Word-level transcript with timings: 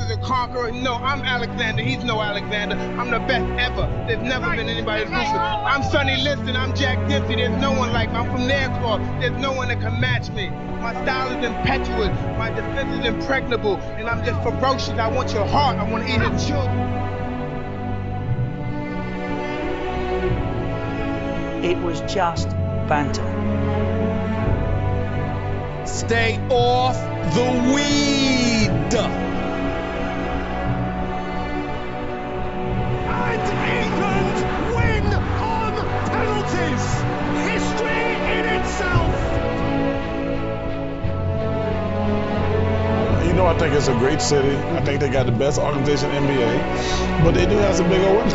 is 0.00 0.10
a 0.10 0.16
conqueror. 0.18 0.70
No, 0.72 0.94
I'm 0.94 1.22
Alexander. 1.22 1.82
He's 1.82 2.04
no 2.04 2.20
Alexander. 2.20 2.76
I'm 2.76 3.10
the 3.10 3.18
best 3.20 3.46
ever. 3.60 3.86
There's 4.06 4.22
never 4.22 4.50
been 4.56 4.68
anybody 4.68 5.04
as 5.04 5.10
ruthless. 5.10 5.30
I'm 5.30 5.82
Sonny 5.82 6.16
Liston. 6.16 6.56
I'm 6.56 6.74
Jack 6.74 7.08
Dempsey. 7.08 7.36
There's 7.36 7.60
no 7.60 7.72
one 7.72 7.92
like 7.92 8.10
me. 8.10 8.16
I'm 8.16 8.30
from 8.30 8.42
Nairclaw. 8.48 9.20
There's 9.20 9.40
no 9.40 9.52
one 9.52 9.68
that 9.68 9.80
can 9.80 10.00
match 10.00 10.30
me. 10.30 10.50
My 10.50 10.92
style 11.02 11.36
is 11.36 11.44
impetuous. 11.44 12.16
My 12.38 12.50
defense 12.50 13.00
is 13.00 13.06
impregnable. 13.06 13.76
And 13.76 14.08
I'm 14.08 14.24
just 14.24 14.42
ferocious. 14.42 14.98
I 14.98 15.08
want 15.08 15.32
your 15.32 15.46
heart. 15.46 15.76
I 15.78 15.90
want 15.90 16.06
to 16.06 16.12
eat 16.12 16.20
your 16.20 16.38
children. 16.38 16.98
It 21.64 21.78
was 21.78 22.00
just 22.12 22.48
banter. 22.88 23.26
Stay 25.86 26.38
off 26.50 26.96
the 27.34 27.72
weed. 27.74 29.27
Think 43.68 43.80
it's 43.80 43.88
a 43.88 43.98
great 43.98 44.22
city. 44.22 44.56
I 44.56 44.80
think 44.80 44.98
they 44.98 45.10
got 45.10 45.26
the 45.26 45.32
best 45.32 45.60
organization 45.60 46.10
in 46.12 46.22
NBA, 46.24 47.22
but 47.22 47.34
they 47.34 47.44
do 47.44 47.54
have 47.58 47.76
some 47.76 47.86
big 47.90 48.00
old 48.00 48.16
wins. 48.16 48.32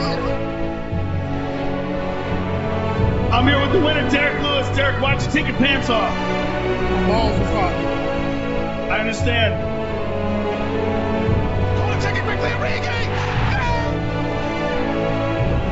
I'm 3.33 3.47
here 3.47 3.59
with 3.59 3.71
the 3.71 3.79
winner, 3.81 4.07
Derrick 4.11 4.43
Lewis. 4.43 4.69
Derrick, 4.77 5.01
why 5.01 5.15
don't 5.15 5.25
you 5.25 5.31
take 5.31 5.47
your 5.47 5.57
pants 5.57 5.89
off? 5.89 6.13
Balls 7.07 7.33
are 7.33 7.45
foggy. 7.49 7.85
I 8.93 8.99
understand. 8.99 9.57
Corner 11.79 11.99
take 11.99 12.15
it 12.15 12.23
quickly, 12.25 12.49
Origi. 12.49 12.93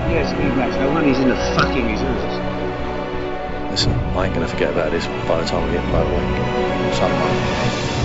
Yes, 0.10 0.34
big 0.34 0.56
match. 0.58 0.74
No 0.80 0.90
wonder 0.90 1.08
he's 1.08 1.20
in 1.20 1.30
the 1.30 1.36
fucking 1.36 1.86
reserves. 1.86 3.70
Listen, 3.70 3.94
I 4.18 4.26
ain't 4.26 4.34
gonna 4.34 4.48
forget 4.48 4.72
about 4.72 4.90
this 4.90 5.06
by 5.28 5.40
the 5.40 5.46
time 5.46 5.68
we 5.68 5.74
get 5.74 5.84
motorway. 5.86 6.96
Something. 6.96 8.01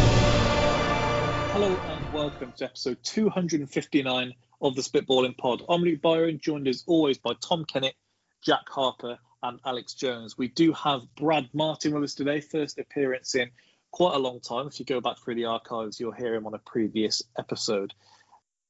Welcome 2.37 2.53
to 2.59 2.65
episode 2.67 2.99
259 3.03 4.35
of 4.61 4.77
the 4.77 4.83
Spitballing 4.83 5.39
Pod. 5.39 5.63
I'm 5.71 5.81
Luke 5.81 6.03
Byron, 6.03 6.39
joined 6.39 6.69
as 6.69 6.85
always 6.87 7.17
by 7.17 7.33
Tom 7.43 7.65
Kennett, 7.65 7.95
Jack 8.43 8.69
Harper, 8.69 9.17
and 9.43 9.59
Alex 9.65 9.95
Jones. 9.95 10.37
We 10.37 10.49
do 10.49 10.75
have 10.75 11.01
Brad 11.17 11.49
Martin 11.55 11.95
with 11.95 12.03
us 12.05 12.15
today, 12.15 12.43
first 12.43 12.79
appearance 12.79 13.35
in 13.35 13.53
quite 13.91 14.17
a 14.17 14.19
long 14.19 14.41
time. 14.41 14.67
If 14.67 14.79
you 14.79 14.85
go 14.85 15.01
back 15.01 15.17
through 15.17 15.37
the 15.37 15.47
archives, 15.47 15.99
you'll 15.99 16.13
hear 16.13 16.35
him 16.35 16.47
on 16.47 16.53
a 16.53 16.59
previous 16.59 17.23
episode. 17.39 17.95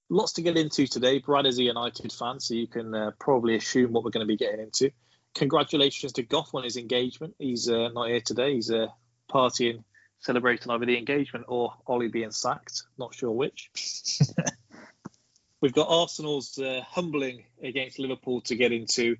Lots 0.09 0.35
to 0.35 0.43
get 0.43 0.57
into 0.57 0.87
today. 0.87 1.19
Brad 1.19 1.45
is 1.45 1.59
a 1.59 1.65
United 1.65 2.13
fan, 2.13 2.39
so 2.39 2.55
you 2.55 2.69
can 2.69 2.95
uh, 2.95 3.11
probably 3.19 3.57
assume 3.57 3.93
what 3.93 4.05
we're 4.05 4.11
going 4.11 4.25
to 4.25 4.33
be 4.33 4.37
getting 4.37 4.61
into. 4.61 4.93
Congratulations 5.35 6.13
to 6.13 6.23
Goff 6.23 6.55
on 6.55 6.63
his 6.63 6.77
engagement. 6.77 7.35
He's 7.41 7.69
uh, 7.69 7.89
not 7.89 8.11
here 8.11 8.21
today. 8.21 8.55
He's 8.55 8.71
uh, 8.71 8.87
partying, 9.29 9.83
celebrating 10.21 10.71
either 10.71 10.87
the 10.87 10.99
engagement 10.99 11.47
or 11.49 11.75
Ollie 11.87 12.09
being 12.09 12.31
sacked. 12.31 12.83
Not 12.99 13.15
sure 13.15 13.31
which. 13.31 13.71
We've 15.61 15.73
got 15.73 15.89
Arsenal's 15.89 16.59
uh, 16.59 16.83
humbling 16.87 17.45
against 17.63 17.99
Liverpool 17.99 18.41
to 18.43 18.57
get 18.57 18.73
into. 18.73 19.17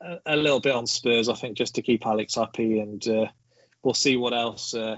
A, 0.00 0.18
a, 0.26 0.36
little 0.36 0.60
bit 0.60 0.74
on 0.74 0.86
Spurs, 0.86 1.28
I 1.28 1.34
think, 1.34 1.56
just 1.56 1.76
to 1.76 1.82
keep 1.82 2.06
Alex 2.06 2.34
happy, 2.34 2.80
and 2.80 3.06
uh, 3.06 3.26
we'll 3.82 3.94
see 3.94 4.16
what 4.16 4.32
else 4.32 4.74
uh, 4.74 4.96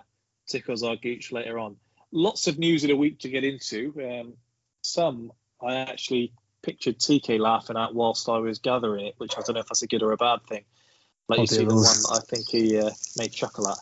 tickles 0.48 0.82
our 0.82 0.96
gooch 0.96 1.32
later 1.32 1.58
on. 1.58 1.76
Lots 2.12 2.46
of 2.46 2.58
news 2.58 2.84
in 2.84 2.90
a 2.90 2.96
week 2.96 3.20
to 3.20 3.28
get 3.28 3.44
into. 3.44 3.92
Um, 3.98 4.34
some 4.82 5.32
I 5.60 5.76
actually 5.76 6.32
pictured 6.62 6.98
TK 6.98 7.38
laughing 7.38 7.76
at 7.76 7.94
whilst 7.94 8.28
I 8.28 8.38
was 8.38 8.58
gathering 8.58 9.06
it, 9.06 9.14
which 9.18 9.34
I 9.36 9.42
don't 9.42 9.54
know 9.54 9.60
if 9.60 9.66
that's 9.66 9.82
a 9.82 9.86
good 9.86 10.02
or 10.02 10.12
a 10.12 10.16
bad 10.16 10.40
thing. 10.48 10.64
Like 11.28 11.40
you 11.40 11.46
see 11.46 11.64
the 11.64 11.74
one 11.74 12.18
I 12.18 12.20
think 12.20 12.48
he 12.48 12.78
uh, 12.78 12.90
made 13.16 13.32
chuckle 13.32 13.68
at. 13.68 13.78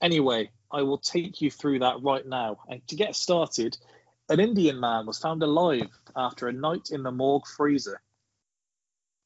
Anyway, 0.00 0.50
I 0.72 0.82
will 0.82 0.98
take 0.98 1.40
you 1.40 1.50
through 1.50 1.80
that 1.80 2.02
right 2.02 2.26
now. 2.26 2.58
And 2.68 2.86
to 2.88 2.96
get 2.96 3.14
started, 3.14 3.76
an 4.28 4.40
Indian 4.40 4.80
man 4.80 5.06
was 5.06 5.18
found 5.18 5.42
alive 5.42 5.90
after 6.16 6.48
a 6.48 6.52
night 6.52 6.88
in 6.90 7.02
the 7.02 7.12
morgue 7.12 7.46
freezer. 7.46 8.00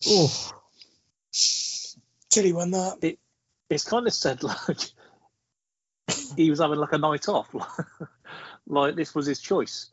Oh, 0.06 0.52
chilly 2.30 2.52
one 2.52 2.72
that. 2.72 2.98
It, 3.02 3.18
it's 3.70 3.84
kind 3.84 4.06
of 4.06 4.12
said 4.12 4.42
like 4.42 4.78
he 6.36 6.50
was 6.50 6.60
having 6.60 6.78
like 6.78 6.92
a 6.92 6.98
night 6.98 7.28
off, 7.28 7.48
like 8.66 8.96
this 8.96 9.14
was 9.14 9.26
his 9.26 9.40
choice. 9.40 9.90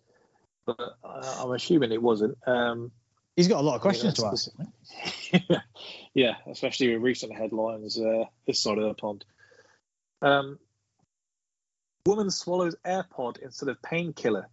But 0.65 0.79
uh, 1.03 1.37
I'm 1.41 1.51
assuming 1.51 1.91
it 1.91 2.01
wasn't. 2.01 2.37
Um, 2.45 2.91
He's 3.35 3.47
got 3.47 3.61
a 3.61 3.65
lot 3.65 3.75
of 3.75 3.81
questions 3.81 4.13
to 4.15 4.27
ask. 4.27 4.49
yeah, 5.31 5.57
yeah, 6.13 6.35
especially 6.47 6.93
with 6.93 7.01
recent 7.01 7.33
headlines 7.33 7.99
uh, 7.99 8.25
this 8.45 8.59
side 8.59 8.77
of 8.77 8.83
the 8.83 8.93
pond. 8.93 9.25
Um, 10.21 10.59
woman 12.05 12.31
swallows 12.31 12.75
AirPod 12.85 13.39
instead 13.39 13.69
of 13.69 13.81
painkiller, 13.81 14.49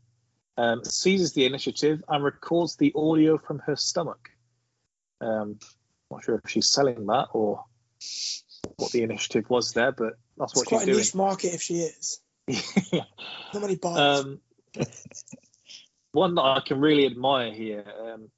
um, 0.56 0.84
seizes 0.84 1.32
the 1.32 1.46
initiative 1.46 2.02
and 2.08 2.22
records 2.22 2.76
the 2.76 2.92
audio 2.94 3.38
from 3.38 3.60
her 3.60 3.76
stomach. 3.76 4.30
Um, 5.20 5.58
not 6.10 6.24
sure 6.24 6.40
if 6.42 6.50
she's 6.50 6.68
selling 6.68 7.06
that 7.06 7.28
or 7.32 7.64
what 8.76 8.92
the 8.92 9.02
initiative 9.02 9.48
was 9.48 9.72
there, 9.72 9.92
but 9.92 10.14
that's 10.36 10.54
what 10.54 10.62
it's 10.62 10.68
quite 10.68 10.78
she's 10.80 10.82
a 10.82 10.86
doing. 10.86 10.98
niche 10.98 11.14
market 11.14 11.54
if 11.54 11.62
she 11.62 11.74
is. 11.74 12.20
yeah. 12.92 13.04
Not 13.54 13.62
many 13.62 13.76
buyers. 13.76 14.24
Um, 14.24 14.40
one 16.12 16.34
that 16.34 16.42
I 16.42 16.60
can 16.66 16.80
really 16.80 17.06
admire 17.06 17.52
here. 17.52 17.84
Um, 18.02 18.30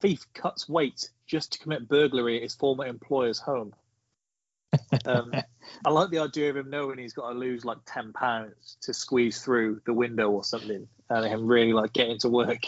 thief 0.00 0.24
cuts 0.34 0.68
weight 0.68 1.10
just 1.26 1.52
to 1.52 1.58
commit 1.58 1.88
burglary 1.88 2.36
at 2.36 2.42
his 2.42 2.54
former 2.54 2.86
employer's 2.86 3.38
home. 3.38 3.74
Um, 5.04 5.32
I 5.84 5.90
like 5.90 6.10
the 6.10 6.20
idea 6.20 6.50
of 6.50 6.56
him 6.56 6.70
knowing 6.70 6.98
he's 6.98 7.12
got 7.12 7.32
to 7.32 7.38
lose 7.38 7.64
like 7.64 7.78
ten 7.86 8.12
pounds 8.12 8.76
to 8.82 8.94
squeeze 8.94 9.42
through 9.42 9.80
the 9.86 9.92
window 9.92 10.30
or 10.30 10.44
something, 10.44 10.88
and 11.10 11.26
him 11.26 11.46
really 11.46 11.72
like 11.72 11.92
getting 11.92 12.18
to 12.18 12.28
work. 12.28 12.64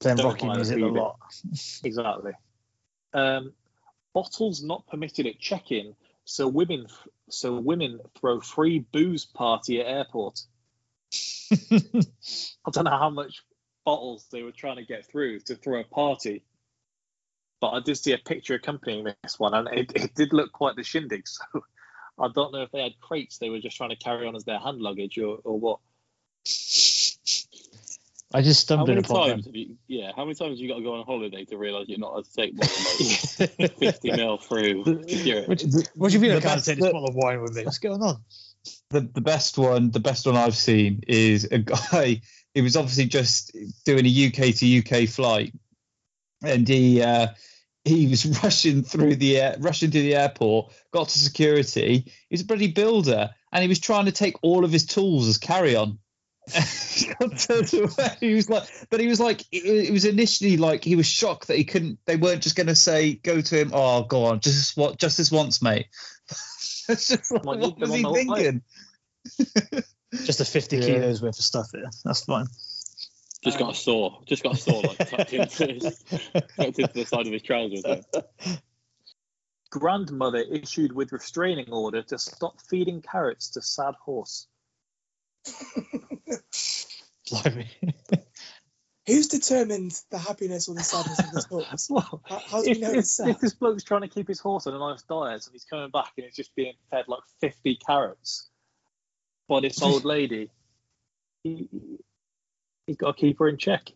Then 0.00 0.16
Don't 0.16 0.26
rocky 0.26 0.46
mind 0.46 0.58
music 0.58 0.82
a 0.82 0.86
lot. 0.86 1.18
Exactly. 1.84 2.32
Um, 3.12 3.52
bottles 4.14 4.62
not 4.62 4.86
permitted 4.86 5.26
at 5.26 5.38
check-in, 5.38 5.94
so 6.24 6.48
women 6.48 6.86
so 7.28 7.56
women 7.56 8.00
throw 8.18 8.40
free 8.40 8.80
booze 8.92 9.24
party 9.24 9.80
at 9.80 9.86
airport. 9.86 10.40
I 11.52 12.70
don't 12.70 12.84
know 12.84 12.90
how 12.90 13.10
much 13.10 13.42
bottles 13.84 14.26
they 14.30 14.42
were 14.42 14.52
trying 14.52 14.76
to 14.76 14.84
get 14.84 15.06
through 15.06 15.40
to 15.40 15.56
throw 15.56 15.80
a 15.80 15.84
party, 15.84 16.42
but 17.60 17.70
I 17.70 17.80
did 17.80 17.96
see 17.96 18.12
a 18.12 18.18
picture 18.18 18.54
accompanying 18.54 19.08
this 19.22 19.38
one, 19.38 19.54
and 19.54 19.68
it, 19.68 19.92
it 19.94 20.14
did 20.14 20.32
look 20.32 20.52
quite 20.52 20.76
the 20.76 20.82
shindig. 20.84 21.24
So 22.20 22.26
I 22.26 22.28
don't 22.34 22.52
know 22.52 22.62
if 22.62 22.70
they 22.70 22.82
had 22.82 23.00
crates 23.00 23.38
they 23.38 23.48
were 23.48 23.60
just 23.60 23.78
trying 23.78 23.90
to 23.90 23.96
carry 23.96 24.26
on 24.26 24.36
as 24.36 24.44
their 24.44 24.58
hand 24.58 24.78
luggage 24.82 25.16
or, 25.16 25.38
or 25.42 25.58
what. 25.58 25.78
I 28.34 28.42
just 28.42 28.68
How 28.68 28.74
stumbled 28.74 28.88
many 28.88 29.00
upon 29.00 29.28
times 29.28 29.44
them. 29.44 29.54
have 29.54 29.56
you? 29.56 29.76
Yeah, 29.88 30.12
how 30.14 30.24
many 30.24 30.34
times 30.34 30.50
have 30.50 30.58
you 30.58 30.68
got 30.68 30.76
to 30.76 30.82
go 30.82 30.94
on 30.94 31.06
holiday 31.06 31.46
to 31.46 31.56
realise 31.56 31.88
you're 31.88 31.98
not 31.98 32.12
allowed 32.12 32.24
to 32.26 32.32
take 32.34 32.54
more 32.54 32.66
than 32.66 33.48
like 33.58 33.78
fifty 33.78 34.12
mil 34.12 34.36
through 34.36 34.84
security? 35.08 35.46
Which, 35.46 35.64
what 35.94 36.08
do 36.08 36.14
you 36.14 36.20
mean 36.20 36.32
I 36.32 36.34
the 36.34 36.40
can't 36.42 36.62
take 36.62 36.78
this 36.78 36.92
bottle 36.92 37.08
of 37.08 37.14
wine 37.14 37.40
with 37.40 37.54
me? 37.54 37.64
What's 37.64 37.78
going 37.78 38.02
on? 38.02 38.22
the 38.90 39.00
the 39.00 39.20
best 39.20 39.56
one, 39.56 39.90
the 39.90 40.00
best 40.00 40.26
one 40.26 40.36
I've 40.36 40.56
seen 40.56 41.02
is 41.06 41.44
a 41.50 41.58
guy. 41.58 42.20
He 42.54 42.60
was 42.60 42.76
obviously 42.76 43.06
just 43.06 43.56
doing 43.84 44.04
a 44.06 44.26
UK 44.26 44.54
to 44.56 44.78
UK 44.78 45.08
flight, 45.08 45.52
and 46.42 46.66
he 46.68 47.02
uh, 47.02 47.28
he 47.84 48.06
was 48.08 48.26
rushing 48.42 48.82
through 48.82 49.16
the 49.16 49.38
air, 49.38 49.56
rushing 49.60 49.90
to 49.90 50.00
the 50.00 50.14
airport, 50.16 50.72
got 50.92 51.08
to 51.08 51.18
security. 51.18 52.04
He 52.28 52.32
was 52.34 52.42
a 52.42 52.46
bloody 52.46 52.68
builder, 52.68 53.30
and 53.52 53.62
he 53.62 53.68
was 53.68 53.78
trying 53.80 54.06
to 54.06 54.12
take 54.12 54.36
all 54.42 54.64
of 54.64 54.72
his 54.72 54.86
tools 54.86 55.28
as 55.28 55.38
carry 55.38 55.76
on. 55.76 55.98
he 58.20 58.34
was 58.34 58.48
like, 58.50 58.64
but 58.90 58.98
he 58.98 59.06
was 59.06 59.20
like, 59.20 59.42
it, 59.52 59.88
it 59.88 59.92
was 59.92 60.04
initially 60.04 60.56
like 60.56 60.82
he 60.82 60.96
was 60.96 61.06
shocked 61.06 61.46
that 61.48 61.56
he 61.56 61.64
couldn't. 61.64 61.98
They 62.06 62.16
weren't 62.16 62.42
just 62.42 62.56
going 62.56 62.66
to 62.66 62.74
say, 62.74 63.14
"Go 63.14 63.40
to 63.40 63.60
him." 63.60 63.70
Oh, 63.72 64.02
go 64.04 64.24
on, 64.24 64.40
just 64.40 64.76
what, 64.76 64.98
just 64.98 65.16
this 65.18 65.30
once, 65.30 65.62
mate. 65.62 65.86
It's 66.88 67.06
just 67.06 67.30
like, 67.30 67.44
Might 67.44 67.58
what 67.60 67.78
was 67.78 67.94
he 67.94 68.02
on 68.04 68.12
the 68.12 68.30
way. 68.32 68.42
thinking? 68.42 68.62
Just 70.24 70.40
a 70.40 70.44
50 70.44 70.76
Yeah. 70.78 70.82
kilos 70.82 71.22
worth 71.22 71.38
of 71.38 71.44
stuff 71.44 71.68
here. 71.72 71.88
That's 72.04 72.24
fine. 72.24 72.46
Just 73.42 73.58
got 73.58 73.66
a 73.66 73.68
um, 73.68 73.74
saw. 73.74 74.22
Just 74.26 74.42
got 74.42 74.54
a 74.54 74.56
saw 74.56 74.80
like 74.80 74.98
tucked 75.10 75.32
into, 75.32 75.66
his, 75.66 76.04
tucked 76.56 76.78
into 76.78 76.92
the 76.92 77.06
side 77.06 77.26
of 77.26 77.32
his 77.32 77.42
trousers. 77.42 77.82
There. 77.82 78.02
Grandmother 79.70 80.38
issued 80.38 80.92
with 80.92 81.12
restraining 81.12 81.72
order 81.72 82.02
to 82.02 82.18
stop 82.18 82.60
feeding 82.68 83.00
carrots 83.02 83.50
to 83.50 83.62
sad 83.62 83.94
horse. 84.04 84.46
Blimey. 87.30 87.70
Who's 89.06 89.28
determined 89.28 89.98
the 90.10 90.18
happiness 90.18 90.68
or 90.68 90.74
the 90.74 90.82
sadness 90.82 91.18
of 91.20 91.30
this 91.32 91.44
horse? 91.50 91.88
Well, 91.88 92.20
How, 92.24 92.38
how 92.38 92.62
do 92.62 92.70
if, 92.70 92.76
we 92.76 92.82
know 92.82 92.92
it's 92.92 93.16
sad? 93.16 93.28
if 93.28 93.40
this 93.40 93.54
bloke's 93.54 93.84
trying 93.84 94.02
to 94.02 94.08
keep 94.08 94.28
his 94.28 94.40
horse 94.40 94.66
on 94.66 94.74
a 94.74 94.78
nice 94.78 95.02
diet 95.02 95.46
and 95.46 95.52
he's 95.52 95.64
coming 95.64 95.90
back 95.90 96.12
and 96.16 96.26
he's 96.26 96.36
just 96.36 96.54
being 96.54 96.74
fed 96.90 97.06
like 97.08 97.22
50 97.40 97.76
carrots 97.76 98.50
by 99.48 99.60
this 99.60 99.80
old 99.82 100.04
lady, 100.04 100.50
he, 101.42 101.68
He's 102.90 102.96
got 102.96 103.16
to 103.16 103.20
keep 103.20 103.38
her 103.38 103.46
in 103.48 103.56
check. 103.56 103.92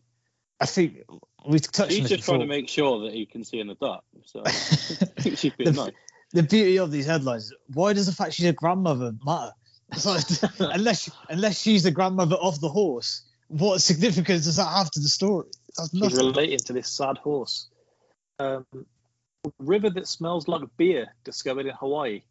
I 0.60 0.66
think 0.66 0.98
we 1.44 1.58
touched 1.58 1.80
on 1.80 1.88
He's 1.90 2.02
this 2.02 2.10
just 2.10 2.24
trying 2.28 2.38
to 2.38 2.46
make 2.46 2.68
sure 2.68 3.00
that 3.00 3.12
he 3.12 3.26
can 3.26 3.42
see 3.42 3.58
in 3.58 3.66
the 3.66 3.74
dark. 3.74 4.04
So 4.24 4.42
I 4.46 4.50
think 4.50 5.36
she's 5.36 5.52
being 5.52 5.72
The- 5.72 5.86
nice. 5.86 5.92
the 6.32 6.44
beauty 6.44 6.78
of 6.78 6.92
these 6.92 7.06
headlines. 7.06 7.52
Why 7.72 7.92
does 7.92 8.06
the 8.06 8.12
fact 8.12 8.34
she's 8.34 8.46
a 8.46 8.52
grandmother 8.52 9.12
matter? 9.26 9.50
Like, 10.04 10.22
unless 10.60 11.10
unless 11.28 11.60
she's 11.60 11.82
the 11.82 11.90
grandmother 11.90 12.36
of 12.36 12.60
the 12.60 12.68
horse, 12.68 13.22
what 13.48 13.82
significance 13.82 14.44
does 14.44 14.56
that 14.58 14.68
have 14.68 14.92
to 14.92 15.00
the 15.00 15.08
story? 15.08 15.48
That's 15.76 15.90
She's 15.90 16.00
nothing. 16.00 16.18
relating 16.18 16.58
to 16.60 16.72
this 16.72 16.88
sad 16.88 17.18
horse. 17.18 17.66
Um, 18.38 18.64
river 19.58 19.90
that 19.90 20.06
smells 20.06 20.46
like 20.46 20.62
beer 20.76 21.08
discovered 21.24 21.66
in 21.66 21.74
Hawaii. 21.74 22.22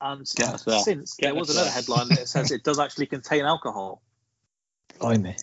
And 0.00 0.24
Get 0.36 0.48
us 0.54 0.62
there. 0.62 0.78
since 0.78 1.14
Get 1.14 1.26
there 1.26 1.34
was 1.34 1.50
another 1.50 1.70
headline 1.70 2.08
that 2.10 2.28
says 2.28 2.52
it 2.52 2.62
does 2.62 2.78
actually 2.78 3.06
contain 3.06 3.44
alcohol. 3.44 4.00
Blimey. 5.02 5.36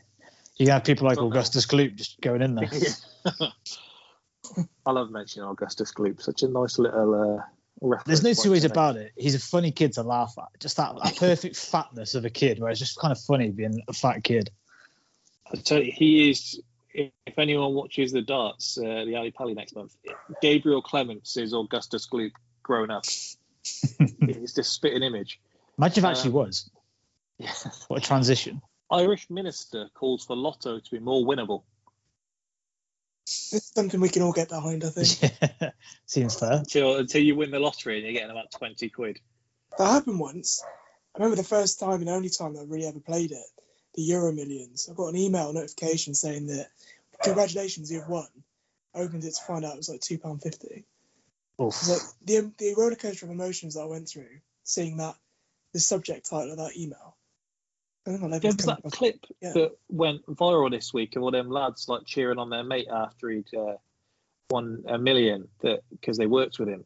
You 0.57 0.65
can 0.65 0.73
have 0.73 0.83
people 0.83 1.07
like 1.07 1.17
Augustus 1.17 1.65
Gloop 1.65 1.95
just 1.95 2.19
going 2.21 2.41
in 2.41 2.55
there. 2.55 2.69
I 4.85 4.91
love 4.91 5.11
mentioning 5.11 5.47
Augustus 5.47 5.93
Gloop. 5.93 6.21
Such 6.21 6.43
a 6.43 6.47
nice 6.47 6.79
little 6.79 7.13
uh, 7.13 7.43
reference. 7.81 8.07
There's 8.07 8.23
no 8.23 8.43
two 8.43 8.51
ways 8.51 8.63
to 8.63 8.71
about 8.71 8.97
it. 8.97 9.11
He's 9.15 9.35
a 9.35 9.39
funny 9.39 9.71
kid 9.71 9.93
to 9.93 10.03
laugh 10.03 10.33
at. 10.37 10.59
Just 10.59 10.77
that, 10.77 10.95
that 11.03 11.15
perfect 11.19 11.55
fatness 11.55 12.15
of 12.15 12.25
a 12.25 12.29
kid, 12.29 12.59
where 12.59 12.69
it's 12.69 12.79
just 12.79 12.97
kind 12.97 13.11
of 13.11 13.19
funny 13.19 13.49
being 13.51 13.81
a 13.87 13.93
fat 13.93 14.23
kid. 14.23 14.49
I 15.51 15.57
tell 15.57 15.81
you, 15.81 15.91
he 15.91 16.29
is. 16.29 16.61
If 16.91 17.37
anyone 17.37 17.75
watches 17.75 18.11
the 18.11 18.21
darts, 18.21 18.77
uh, 18.77 19.05
the 19.05 19.15
Ali 19.15 19.31
Pali 19.31 19.53
next 19.53 19.75
month, 19.75 19.95
Gabriel 20.41 20.81
Clemens 20.81 21.37
is 21.37 21.53
Augustus 21.53 22.07
Gloop 22.07 22.31
grown 22.63 22.89
up. 22.89 23.05
He's 23.05 24.53
this 24.55 24.69
spitting 24.69 25.03
image. 25.03 25.39
Imagine 25.77 26.03
if 26.03 26.09
it 26.09 26.11
actually 26.11 26.31
was. 26.31 26.69
What 27.87 27.99
a 27.99 28.01
transition. 28.01 28.61
Irish 28.91 29.29
minister 29.29 29.89
calls 29.93 30.25
for 30.25 30.35
Lotto 30.35 30.79
to 30.79 30.91
be 30.91 30.99
more 30.99 31.25
winnable. 31.25 31.63
It's 33.25 33.71
something 33.75 33.99
we 33.99 34.09
can 34.09 34.23
all 34.23 34.31
get 34.31 34.49
behind, 34.49 34.83
I 34.83 34.89
think. 34.89 35.73
Seems 36.07 36.39
fair. 36.39 36.53
Until 36.53 36.97
until 36.97 37.21
you 37.21 37.35
win 37.35 37.51
the 37.51 37.59
lottery 37.59 37.97
and 37.97 38.03
you're 38.03 38.13
getting 38.13 38.31
about 38.31 38.51
twenty 38.51 38.89
quid. 38.89 39.19
That 39.77 39.91
happened 39.91 40.19
once. 40.19 40.63
I 41.13 41.19
remember 41.19 41.35
the 41.35 41.47
first 41.47 41.79
time 41.79 41.99
and 41.99 42.07
the 42.07 42.13
only 42.13 42.29
time 42.29 42.53
that 42.53 42.61
I 42.61 42.63
really 42.63 42.87
ever 42.87 42.99
played 42.99 43.31
it, 43.31 43.45
the 43.93 44.01
Euro 44.01 44.31
Millions. 44.31 44.89
I 44.89 44.95
got 44.95 45.09
an 45.09 45.17
email 45.17 45.53
notification 45.53 46.15
saying 46.15 46.47
that 46.47 46.69
congratulations, 47.21 47.91
you've 47.91 48.09
won. 48.09 48.27
I 48.95 48.99
opened 48.99 49.23
it 49.23 49.35
to 49.35 49.43
find 49.43 49.63
out 49.63 49.73
it 49.73 49.77
was 49.77 49.89
like 49.89 50.01
two 50.01 50.17
pound 50.17 50.41
fifty. 50.41 50.85
Oof. 51.61 51.87
Like 51.87 52.01
the 52.25 52.51
the 52.57 52.73
roller 52.75 52.95
coaster 52.95 53.25
of 53.25 53.31
emotions 53.31 53.75
that 53.75 53.81
I 53.81 53.85
went 53.85 54.09
through, 54.09 54.39
seeing 54.63 54.97
that 54.97 55.15
the 55.73 55.79
subject 55.79 56.29
title 56.29 56.51
of 56.51 56.57
that 56.57 56.77
email. 56.77 57.15
I 58.09 58.11
think 58.13 58.23
I'll 58.23 58.33
ever 58.33 58.39
There 58.39 58.49
was 58.49 58.65
that 58.65 58.79
across- 58.79 58.93
clip 58.95 59.25
Yeah. 59.41 59.53
that 59.53 59.77
went 59.89 60.25
viral 60.25 60.71
this 60.71 60.93
week 60.93 61.15
of 61.15 61.21
all 61.23 61.31
them 61.31 61.49
lads 61.49 61.87
like 61.87 62.05
cheering 62.05 62.39
on 62.39 62.49
their 62.49 62.63
mate 62.63 62.87
after 62.91 63.29
he'd 63.29 63.53
uh, 63.53 63.75
won 64.49 64.83
a 64.87 64.97
million 64.97 65.47
that 65.61 65.83
because 65.91 66.17
they 66.17 66.25
worked 66.25 66.57
with 66.59 66.69
him. 66.69 66.85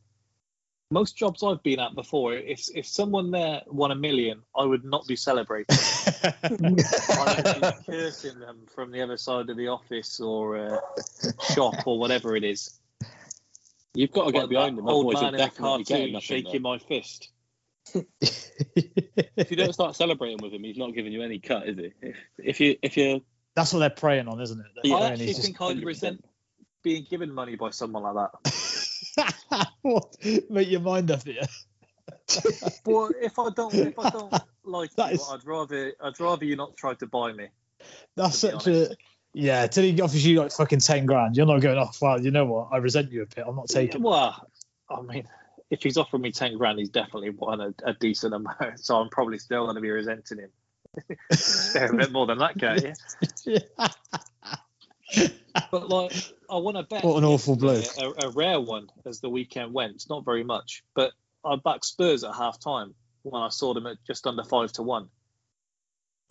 Most 0.92 1.16
jobs 1.18 1.42
I've 1.42 1.64
been 1.64 1.80
at 1.80 1.96
before, 1.96 2.34
if 2.34 2.68
if 2.76 2.86
someone 2.86 3.32
there 3.32 3.62
won 3.66 3.92
a 3.92 3.96
million, 3.96 4.44
I 4.56 4.64
would 4.66 4.84
not 4.84 5.08
be 5.08 5.16
celebrating. 5.16 5.76
I 6.24 6.34
would 7.38 7.62
be 7.88 7.92
cursing 7.92 8.38
them 8.40 8.66
from 8.76 8.92
the 8.92 9.02
other 9.02 9.18
side 9.18 9.50
of 9.50 9.58
the 9.58 9.70
office 9.70 10.20
or 10.20 10.58
uh, 10.58 10.80
shop 11.54 11.88
or 11.88 11.98
whatever 11.98 12.36
it 12.36 12.44
is. 12.44 12.80
You've 13.96 14.12
got 14.12 14.26
to 14.26 14.32
get 14.34 14.42
Like 14.42 14.50
behind 14.50 14.78
them, 14.78 14.88
Old 14.88 15.16
otherwise 15.16 15.24
man 15.24 15.36
in 15.36 15.42
a 15.42 15.50
cartoon 15.50 16.20
shaking 16.20 16.52
there. 16.52 16.62
my 16.62 16.78
fist. 16.78 17.30
If 17.94 19.52
you 19.52 19.58
don't 19.58 19.74
start 19.80 19.96
celebrating 19.96 20.38
with 20.42 20.54
him, 20.54 20.64
he's 20.64 20.78
not 20.78 20.94
giving 20.94 21.12
you 21.12 21.22
any 21.24 21.40
cut, 21.40 21.68
is 21.68 21.78
he? 21.78 21.92
If, 22.02 22.16
if 22.38 22.60
you 22.60 22.76
if 22.82 22.98
you 22.98 23.22
That's 23.56 23.74
what 23.74 23.80
they're 23.80 23.90
preying 23.90 24.28
on, 24.28 24.42
isn't 24.42 24.60
it? 24.60 24.66
They're 24.76 24.92
Yeah, 24.92 24.98
I 24.98 25.08
actually 25.10 25.26
he's 25.28 25.36
just- 25.38 25.48
think 25.48 25.62
I'd 25.62 25.84
resent 25.84 26.24
being 26.84 27.06
given 27.10 27.32
money 27.34 27.56
by 27.56 27.70
someone 27.70 28.04
like 28.04 28.30
that. 28.44 29.34
what? 29.82 30.16
Make 30.50 30.70
your 30.70 30.82
mind 30.82 31.12
up 31.12 31.24
here. 31.24 31.42
Well, 32.86 33.12
if 33.22 33.38
I 33.40 33.50
don't, 33.56 33.74
if 33.76 33.98
I 34.00 34.10
don't 34.10 34.34
like 34.66 34.94
That 34.96 35.10
you, 35.10 35.16
is- 35.16 35.30
I'd 35.32 35.46
rather, 35.46 35.94
I'd 36.02 36.20
rather 36.20 36.46
you 36.46 36.56
not 36.56 36.76
try 36.76 36.94
to 36.96 37.06
buy 37.08 37.32
me. 37.32 37.48
That's 38.16 38.42
to 38.42 38.48
be 38.48 38.52
such 38.54 38.68
a 38.68 38.96
yeah. 39.34 39.68
Till 39.68 39.84
he 39.84 40.00
offers 40.02 40.26
you 40.26 40.40
like 40.42 40.52
fucking 40.52 40.80
ten 40.80 41.06
grand, 41.06 41.38
you're 41.38 41.46
not 41.46 41.60
going 41.62 41.78
off. 41.78 42.02
Well, 42.02 42.22
you 42.22 42.32
know 42.32 42.46
what? 42.46 42.70
I 42.72 42.78
resent 42.78 43.12
you 43.12 43.22
a 43.24 43.26
bit. 43.26 43.46
I'm 43.48 43.56
not 43.56 43.68
taking. 43.68 44.02
it." 44.02 44.04
Well, 44.04 44.48
I 44.90 45.02
mean, 45.02 45.28
if 45.74 45.82
he's 45.82 45.98
offering 45.98 46.22
me 46.22 46.32
ten 46.32 46.56
grand, 46.58 46.78
he's 46.78 46.90
definitely 46.90 47.32
won 47.32 47.60
a, 47.60 47.74
a 47.84 47.94
decent 47.94 48.34
amount. 48.34 48.58
So 48.78 48.96
I'm 48.96 49.10
probably 49.10 49.40
still 49.40 49.64
going 49.64 49.76
to 49.76 49.82
be 49.82 49.90
resenting 49.90 50.38
him. 50.38 50.50
A 51.10 51.96
bit 51.96 52.12
more 52.12 52.28
than 52.28 52.38
that 52.38 52.58
guy. 52.58 52.94
Yeah. 53.46 53.60
But 55.70 55.88
like, 55.88 56.14
I 56.50 56.58
want 56.58 56.78
to 56.78 56.84
bet. 56.84 57.04
What 57.04 57.18
an 57.18 57.26
awful 57.26 57.56
blow! 57.56 57.80
A, 58.00 58.26
a 58.26 58.30
rare 58.32 58.60
one 58.60 58.90
as 59.06 59.20
the 59.20 59.30
weekend 59.30 59.72
went. 59.72 60.04
Not 60.10 60.26
very 60.26 60.44
much, 60.44 60.84
but 60.96 61.12
I 61.46 61.58
backed 61.64 61.86
Spurs 61.86 62.24
at 62.24 62.34
half 62.34 62.60
time 62.60 62.96
when 63.22 63.40
I 63.40 63.50
saw 63.50 63.76
them 63.76 63.86
at 63.86 63.98
just 64.08 64.26
under 64.26 64.44
five 64.44 64.72
to 64.74 64.82
one. 64.84 65.10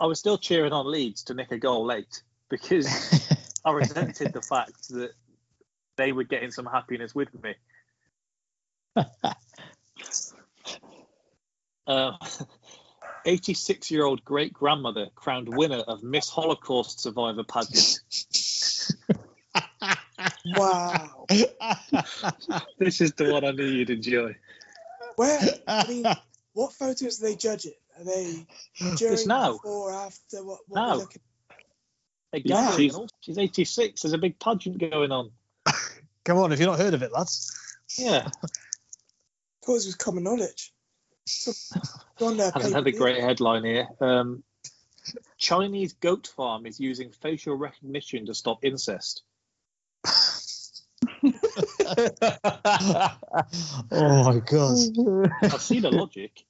I 0.01 0.07
was 0.07 0.19
still 0.19 0.39
cheering 0.39 0.73
on 0.73 0.91
Leeds 0.91 1.23
to 1.25 1.35
nick 1.35 1.53
a 1.53 1.59
goal 1.59 1.85
late 1.87 2.23
because 2.49 2.89
I 3.65 3.71
resented 3.71 4.33
the 4.33 4.43
fact 4.43 4.89
that 4.89 5.13
they 5.97 6.11
were 6.11 6.25
getting 6.25 6.51
some 6.51 6.67
happiness 6.67 7.15
with 7.15 7.33
me. 7.45 7.55
Uh, 11.87 12.13
86 13.25 13.91
year 13.91 14.05
old 14.05 14.25
great 14.25 14.53
grandmother 14.53 15.07
crowned 15.15 15.49
winner 15.49 15.79
of 15.79 16.03
Miss 16.03 16.29
Holocaust 16.29 17.01
Survivor 17.01 17.45
pageant. 17.45 18.01
Wow. 20.57 21.27
this 22.79 23.01
is 23.01 23.13
the 23.13 23.33
one 23.33 23.45
I 23.45 23.51
knew 23.51 23.65
you'd 23.65 23.91
enjoy. 23.91 24.37
Where? 25.17 25.39
I 25.67 25.87
mean, 25.89 26.05
what 26.53 26.73
photos 26.73 27.19
do 27.19 27.27
they 27.27 27.35
judge 27.37 27.67
it? 27.67 27.81
Are 27.99 28.05
they 28.05 28.47
during, 28.97 29.15
It's 29.15 29.27
now. 29.27 29.53
before, 29.55 29.93
after? 29.93 30.45
What? 30.45 30.61
what 30.69 30.81
Now. 30.81 30.99
we're 30.99 31.07
They 32.33 32.43
Yeah, 32.45 32.75
she's- 32.77 32.97
she's 33.21 33.39
86. 33.39 34.03
There's 34.03 34.13
a 34.13 34.19
big 34.19 34.39
pageant 34.39 34.79
going 34.79 35.11
on. 35.13 35.31
Come 36.25 36.39
on, 36.39 36.53
if 36.53 36.61
you've 36.61 36.69
not 36.69 36.79
heard 36.79 36.95
of 36.95 37.03
it, 37.03 37.13
lads. 37.13 37.53
Yeah, 37.99 38.29
thought 39.65 39.75
this 39.75 39.87
was 39.87 39.95
common 39.95 40.25
knowledge. 40.25 40.73
So, 41.27 41.53
go 42.19 42.27
on 42.27 42.37
there, 42.37 42.51
and 42.55 42.63
pay 42.63 42.69
another 42.71 42.91
great 42.91 43.21
headline 43.21 43.65
here. 43.65 43.89
Um, 44.01 44.43
Chinese 45.39 45.93
goat 45.95 46.33
farm 46.37 46.67
is 46.67 46.81
using 46.81 47.11
facial 47.11 47.55
recognition 47.57 48.27
to 48.27 48.35
stop 48.35 48.65
incest. 48.65 49.23
Oh 53.91 54.25
my 54.25 54.41
god. 54.41 54.77
I 55.43 55.59
see 55.59 55.81
the 55.81 55.91
logic. 55.91 56.45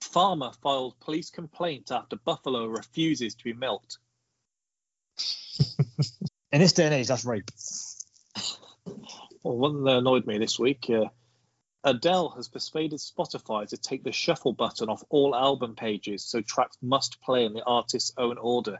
Farmer 0.00 0.52
filed 0.62 0.98
police 1.00 1.30
complaint 1.30 1.90
after 1.90 2.16
buffalo 2.16 2.66
refuses 2.66 3.34
to 3.34 3.44
be 3.44 3.52
milked. 3.52 3.98
In 6.50 6.60
this 6.60 6.72
day 6.72 6.86
and 6.86 6.94
age, 6.94 7.08
that's 7.08 7.24
rape. 7.24 7.50
Well, 9.48 9.56
one 9.56 9.84
that 9.84 9.96
annoyed 9.96 10.26
me 10.26 10.36
this 10.36 10.58
week. 10.58 10.90
Uh, 10.90 11.06
Adele 11.82 12.28
has 12.36 12.48
persuaded 12.48 12.98
Spotify 12.98 13.66
to 13.68 13.78
take 13.78 14.04
the 14.04 14.12
shuffle 14.12 14.52
button 14.52 14.90
off 14.90 15.02
all 15.08 15.34
album 15.34 15.74
pages 15.74 16.22
so 16.22 16.42
tracks 16.42 16.76
must 16.82 17.22
play 17.22 17.46
in 17.46 17.54
the 17.54 17.64
artist's 17.64 18.12
own 18.18 18.36
order. 18.36 18.76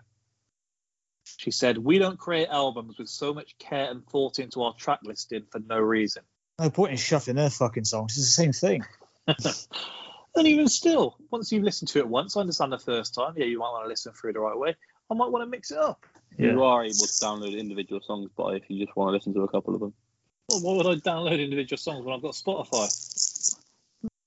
She 1.25 1.53
said, 1.53 1.79
We 1.79 1.99
don't 1.99 2.19
create 2.19 2.49
albums 2.51 2.99
with 2.99 3.09
so 3.09 3.33
much 3.33 3.57
care 3.57 3.91
and 3.91 4.07
thought 4.07 4.39
into 4.39 4.63
our 4.63 4.75
track 4.75 5.01
listing 5.05 5.47
for 5.51 5.59
no 5.59 5.79
reason. 5.79 6.23
No 6.59 6.69
point 6.69 6.91
in 6.91 6.99
shuffling 6.99 7.37
their 7.37 7.49
fucking 7.49 7.85
songs. 7.85 8.19
It's 8.19 8.37
the 8.37 8.43
same 8.43 8.53
thing. 8.53 8.85
And 10.37 10.47
even 10.47 10.69
still, 10.69 11.17
once 11.33 11.51
you've 11.51 11.65
listened 11.65 11.89
to 11.89 11.99
it 11.99 12.07
once, 12.07 12.37
I 12.37 12.41
understand 12.43 12.71
the 12.71 12.79
first 12.79 13.15
time, 13.15 13.33
yeah, 13.37 13.47
you 13.47 13.59
might 13.59 13.71
want 13.71 13.87
to 13.87 13.89
listen 13.89 14.13
through 14.13 14.35
the 14.35 14.41
right 14.41 14.57
way. 14.57 14.77
I 15.11 15.15
might 15.15 15.31
want 15.31 15.43
to 15.43 15.47
mix 15.47 15.73
it 15.73 15.79
up. 15.79 16.05
You 16.37 16.63
are 16.63 16.85
able 16.85 16.95
to 16.95 17.07
download 17.07 17.59
individual 17.59 18.01
songs 18.03 18.31
but 18.37 18.55
if 18.55 18.65
you 18.69 18.85
just 18.85 18.95
want 18.97 19.09
to 19.09 19.13
listen 19.13 19.35
to 19.35 19.41
a 19.41 19.49
couple 19.49 19.75
of 19.75 19.81
them. 19.81 19.95
Well, 20.49 20.61
why 20.63 20.77
would 20.77 20.87
I 20.87 20.95
download 20.97 21.43
individual 21.43 21.79
songs 21.79 22.05
when 22.05 22.15
I've 22.15 22.23
got 22.23 22.33
Spotify? 22.33 23.55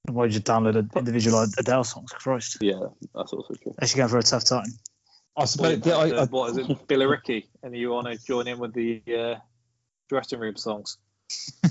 Why 0.05 0.27
did 0.27 0.35
you 0.35 0.41
download 0.41 0.75
an 0.77 0.89
individual 0.95 1.45
Adele 1.57 1.83
songs? 1.83 2.11
Christ. 2.11 2.57
Yeah, 2.61 2.79
that's 3.15 3.33
also 3.33 3.53
true. 3.55 3.73
Actually 3.81 3.97
going 3.99 4.09
for 4.09 4.17
a 4.19 4.23
tough 4.23 4.43
time. 4.45 4.65
I 5.37 5.41
What, 5.41 5.49
suppose. 5.49 5.85
yeah, 5.85 5.95
I, 5.95 6.21
I, 6.21 6.25
what 6.25 6.51
is 6.51 6.57
it, 6.57 6.67
Billericay? 6.87 7.45
And 7.63 7.75
you 7.75 7.89
want 7.91 8.07
to 8.07 8.17
join 8.23 8.47
in 8.47 8.59
with 8.59 8.73
the 8.73 9.01
uh, 9.17 9.35
dressing 10.09 10.39
room 10.39 10.57
songs? 10.57 10.97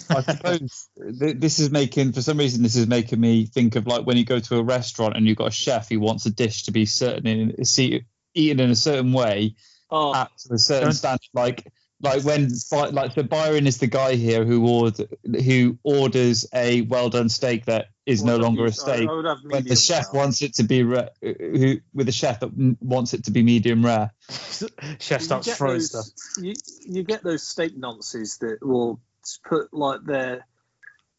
I 0.09 0.23
suppose 0.23 0.89
th- 1.21 1.37
this 1.37 1.59
is 1.61 1.71
making, 1.71 2.13
for 2.13 2.23
some 2.23 2.39
reason, 2.39 2.63
this 2.63 2.77
is 2.77 2.87
making 2.87 3.21
me 3.21 3.45
think 3.47 3.77
of 3.77 3.87
like 3.87 4.07
when 4.07 4.17
you 4.17 4.25
go 4.25 4.39
to 4.41 4.57
a 4.57 4.63
restaurant 4.63 5.17
and 5.17 5.27
you've 5.27 5.37
got 5.37 5.49
a 5.49 5.53
chef 5.53 5.91
who 5.91 6.01
wants 6.01 6.25
a 6.25 6.31
dish 6.31 6.65
to 6.65 6.73
be 6.73 6.87
certain 6.87 7.27
in, 7.27 7.65
see, 7.67 8.03
eaten 8.35 8.59
in 8.61 8.71
a 8.71 8.77
certain 8.77 9.13
way 9.13 9.55
Oh, 9.91 10.15
at 10.15 10.31
a 10.51 10.59
certain 10.59 10.85
Don't- 10.89 10.95
standard. 10.95 11.21
Like 11.35 11.71
Like 12.03 12.23
when, 12.25 12.51
like 12.93 13.13
so, 13.13 13.23
Byron 13.23 13.67
is 13.67 13.77
the 13.79 13.87
guy 13.87 14.15
here 14.15 14.45
who 14.45 14.67
order, 14.67 15.05
who 15.25 15.79
orders 15.83 16.47
a 16.55 16.81
well 16.83 17.11
done 17.11 17.29
steak 17.29 17.67
that 17.67 17.89
is 18.07 18.25
no 18.25 18.39
longer 18.39 18.65
a 18.65 18.73
steak. 18.73 19.07
I 19.07 19.13
would 19.13 19.27
have 19.27 19.39
when 19.45 19.65
the 19.65 19.77
chef 19.77 20.07
well. 20.13 20.23
wants 20.23 20.41
it 20.41 20.55
to 20.55 20.63
be 20.63 20.83
rare, 20.83 21.11
who 21.21 21.77
with 21.93 22.09
a 22.09 22.13
chef 22.13 22.41
that 22.41 22.51
wants 22.81 23.13
it 23.13 23.25
to 23.25 23.31
be 23.31 23.43
medium 23.43 23.85
rare. 23.85 24.13
Chef 24.99 25.21
starts 25.21 25.47
get 25.47 25.59
throwing 25.59 25.75
those- 25.75 25.91
stuff. 25.91 26.43
You, 26.43 26.55
you 26.87 27.03
get 27.03 27.23
those 27.23 27.43
steak 27.43 27.77
nonces 27.79 28.39
that 28.39 28.67
will 28.67 29.01
put 29.45 29.73
like 29.75 30.03
their 30.05 30.47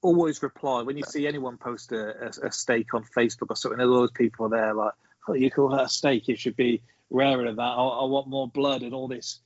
always 0.01 0.41
reply 0.41 0.81
when 0.81 0.97
you 0.97 1.03
see 1.03 1.27
anyone 1.27 1.57
post 1.57 1.91
a, 1.91 2.25
a, 2.25 2.47
a 2.47 2.51
steak 2.51 2.95
on 2.95 3.03
Facebook 3.03 3.51
or 3.51 3.55
something. 3.55 3.77
There's 3.77 3.89
always 3.89 4.11
people 4.11 4.49
there 4.49 4.73
like, 4.73 4.93
"Oh, 5.27 5.33
you 5.33 5.51
call 5.51 5.69
that 5.69 5.83
a 5.83 5.89
steak? 5.89 6.27
It 6.27 6.39
should 6.39 6.55
be 6.55 6.81
rarer 7.11 7.45
than 7.45 7.57
that. 7.57 7.61
I, 7.61 7.83
I 7.83 8.05
want 8.05 8.27
more 8.27 8.47
blood 8.47 8.81
and 8.81 8.95
all 8.95 9.07
this 9.07 9.39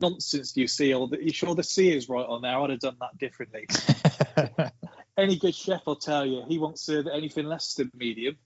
nonsense 0.00 0.56
you 0.56 0.66
see. 0.66 0.94
All 0.94 1.08
the, 1.08 1.22
you 1.22 1.32
sure 1.32 1.54
the 1.54 1.62
C 1.62 1.92
is 1.92 2.08
right 2.08 2.26
on 2.26 2.42
there? 2.42 2.58
I'd 2.58 2.70
have 2.70 2.80
done 2.80 2.96
that 3.00 3.18
differently. 3.18 3.66
Any 5.16 5.36
good 5.36 5.54
chef 5.54 5.84
will 5.86 5.96
tell 5.96 6.24
you 6.24 6.44
he 6.46 6.58
won't 6.58 6.78
serve 6.78 7.06
anything 7.06 7.46
less 7.46 7.74
than 7.74 7.90
medium. 7.94 8.36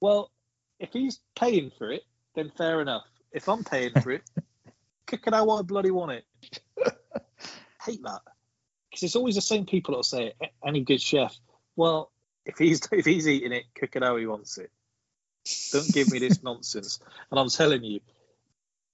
Well, 0.00 0.30
if 0.78 0.92
he's 0.92 1.20
paying 1.36 1.70
for 1.78 1.90
it, 1.90 2.02
then 2.34 2.50
fair 2.56 2.80
enough. 2.80 3.04
If 3.32 3.48
I'm 3.48 3.64
paying 3.64 3.92
for 3.92 4.10
it, 4.10 4.22
cook 5.06 5.26
it 5.26 5.34
how 5.34 5.48
I 5.50 5.62
bloody 5.62 5.90
want 5.90 6.12
it. 6.12 6.24
Hate 7.84 8.02
that 8.02 8.20
because 8.90 9.02
it's 9.04 9.16
always 9.16 9.36
the 9.36 9.40
same 9.40 9.66
people 9.66 9.92
that'll 9.92 10.02
say 10.02 10.34
it. 10.40 10.50
Any 10.66 10.82
good 10.82 11.00
chef. 11.00 11.36
Well, 11.76 12.10
if 12.44 12.58
he's 12.58 12.80
if 12.92 13.06
he's 13.06 13.28
eating 13.28 13.52
it, 13.52 13.64
cook 13.74 13.94
it 13.96 14.02
how 14.02 14.16
he 14.16 14.26
wants 14.26 14.58
it. 14.58 14.70
Don't 15.72 15.92
give 15.92 16.10
me 16.10 16.18
this 16.18 16.42
nonsense. 16.42 16.98
And 17.30 17.38
I'm 17.38 17.48
telling 17.48 17.84
you, 17.84 18.00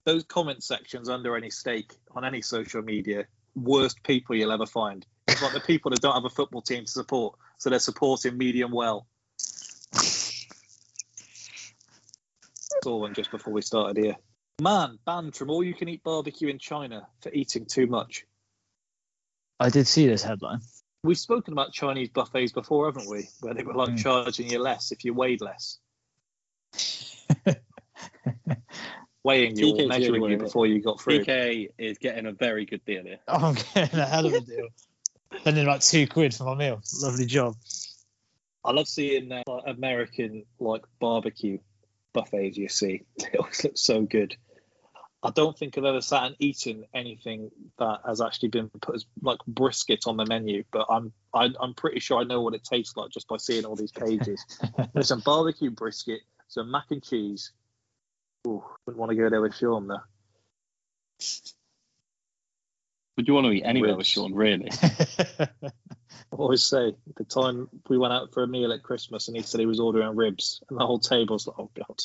those 0.06 0.24
comment 0.24 0.62
sections 0.62 1.10
under 1.10 1.36
any 1.36 1.50
stake 1.50 1.92
on 2.12 2.24
any 2.24 2.40
social 2.40 2.80
media, 2.80 3.26
worst 3.54 4.02
people 4.04 4.34
you'll 4.36 4.52
ever 4.52 4.64
find. 4.64 5.04
It's 5.28 5.42
like 5.42 5.52
the 5.52 5.60
people 5.60 5.90
that 5.90 6.00
don't 6.00 6.14
have 6.14 6.24
a 6.24 6.30
football 6.30 6.62
team 6.62 6.84
to 6.84 6.90
support, 6.90 7.36
so 7.58 7.68
they're 7.68 7.78
supporting 7.80 8.38
medium 8.38 8.70
well. 8.70 9.06
Saw 12.84 12.98
one 12.98 13.14
just 13.14 13.30
before 13.32 13.52
we 13.52 13.62
started 13.62 14.02
here. 14.02 14.16
Man 14.62 14.98
banned 15.04 15.34
from 15.34 15.50
all 15.50 15.62
you 15.62 15.74
can 15.74 15.88
eat 15.88 16.02
barbecue 16.04 16.48
in 16.48 16.58
China 16.58 17.08
for 17.20 17.30
eating 17.32 17.66
too 17.66 17.86
much. 17.86 18.24
I 19.58 19.70
did 19.70 19.86
see 19.86 20.06
this 20.06 20.22
headline. 20.22 20.60
We've 21.02 21.18
spoken 21.18 21.52
about 21.52 21.72
Chinese 21.72 22.10
buffets 22.10 22.52
before, 22.52 22.86
haven't 22.86 23.08
we? 23.10 23.28
Where 23.40 23.54
they 23.54 23.64
were 23.64 23.74
like 23.74 23.90
Mm. 23.90 23.98
charging 24.02 24.48
you 24.48 24.60
less 24.60 24.92
if 24.92 25.04
you 25.04 25.14
weighed 25.14 25.40
less. 25.40 25.78
Weighing 29.26 29.56
you 29.56 29.74
TK's 29.74 29.88
measuring 29.88 30.22
you 30.22 30.36
one, 30.36 30.38
before 30.38 30.68
you 30.68 30.80
got 30.80 31.00
through. 31.00 31.24
PK 31.24 31.70
is 31.78 31.98
getting 31.98 32.26
a 32.26 32.32
very 32.32 32.64
good 32.64 32.84
deal 32.84 33.02
here. 33.02 33.18
Oh, 33.26 33.48
I'm 33.48 33.56
getting 33.74 33.98
a 33.98 34.06
hell 34.06 34.24
of 34.24 34.32
a 34.32 34.40
deal. 34.40 34.68
Spending 35.40 35.64
about 35.64 35.82
two 35.82 36.06
quid 36.06 36.32
for 36.32 36.44
my 36.44 36.54
meal. 36.54 36.80
Lovely 37.02 37.26
job. 37.26 37.56
I 38.64 38.70
love 38.70 38.86
seeing 38.86 39.32
uh, 39.32 39.42
like, 39.48 39.64
American 39.66 40.44
like 40.60 40.84
barbecue 41.00 41.58
buffets. 42.12 42.56
You 42.56 42.68
see, 42.68 43.02
they 43.18 43.36
always 43.36 43.64
look 43.64 43.76
so 43.76 44.02
good. 44.02 44.36
I 45.24 45.30
don't 45.30 45.58
think 45.58 45.76
I've 45.76 45.84
ever 45.84 46.02
sat 46.02 46.22
and 46.22 46.36
eaten 46.38 46.84
anything 46.94 47.50
that 47.80 48.02
has 48.06 48.20
actually 48.20 48.50
been 48.50 48.70
put 48.80 48.94
as 48.94 49.06
like 49.22 49.40
brisket 49.48 50.04
on 50.06 50.18
the 50.18 50.24
menu, 50.24 50.62
but 50.70 50.86
I'm 50.88 51.12
I, 51.34 51.48
I'm 51.60 51.74
pretty 51.74 51.98
sure 51.98 52.20
I 52.20 52.22
know 52.22 52.42
what 52.42 52.54
it 52.54 52.62
tastes 52.62 52.96
like 52.96 53.10
just 53.10 53.26
by 53.26 53.38
seeing 53.38 53.64
all 53.64 53.74
these 53.74 53.90
pages. 53.90 54.40
There's 54.94 55.08
some 55.08 55.22
barbecue 55.26 55.70
brisket, 55.70 56.20
some 56.46 56.70
mac 56.70 56.92
and 56.92 57.02
cheese. 57.02 57.50
Ooh, 58.46 58.62
wouldn't 58.86 59.00
want 59.00 59.10
to 59.10 59.16
go 59.16 59.28
there 59.28 59.40
with 59.40 59.56
Sean 59.56 59.88
though. 59.88 60.00
Would 63.16 63.26
you 63.28 63.34
want 63.34 63.46
to 63.46 63.52
eat 63.52 63.62
anywhere 63.64 63.96
with 63.96 64.06
Sean, 64.06 64.34
really? 64.34 64.70
I 64.82 65.48
always 66.36 66.62
say 66.62 66.94
the 67.16 67.24
time 67.24 67.68
we 67.88 67.96
went 67.98 68.12
out 68.12 68.32
for 68.32 68.42
a 68.42 68.46
meal 68.46 68.72
at 68.72 68.82
Christmas 68.82 69.28
and 69.28 69.36
he 69.36 69.42
said 69.42 69.58
he 69.60 69.66
was 69.66 69.80
ordering 69.80 70.14
ribs, 70.16 70.62
and 70.68 70.78
the 70.78 70.84
whole 70.86 70.98
table's 70.98 71.46
like, 71.46 71.58
oh 71.58 71.70
god, 71.74 72.00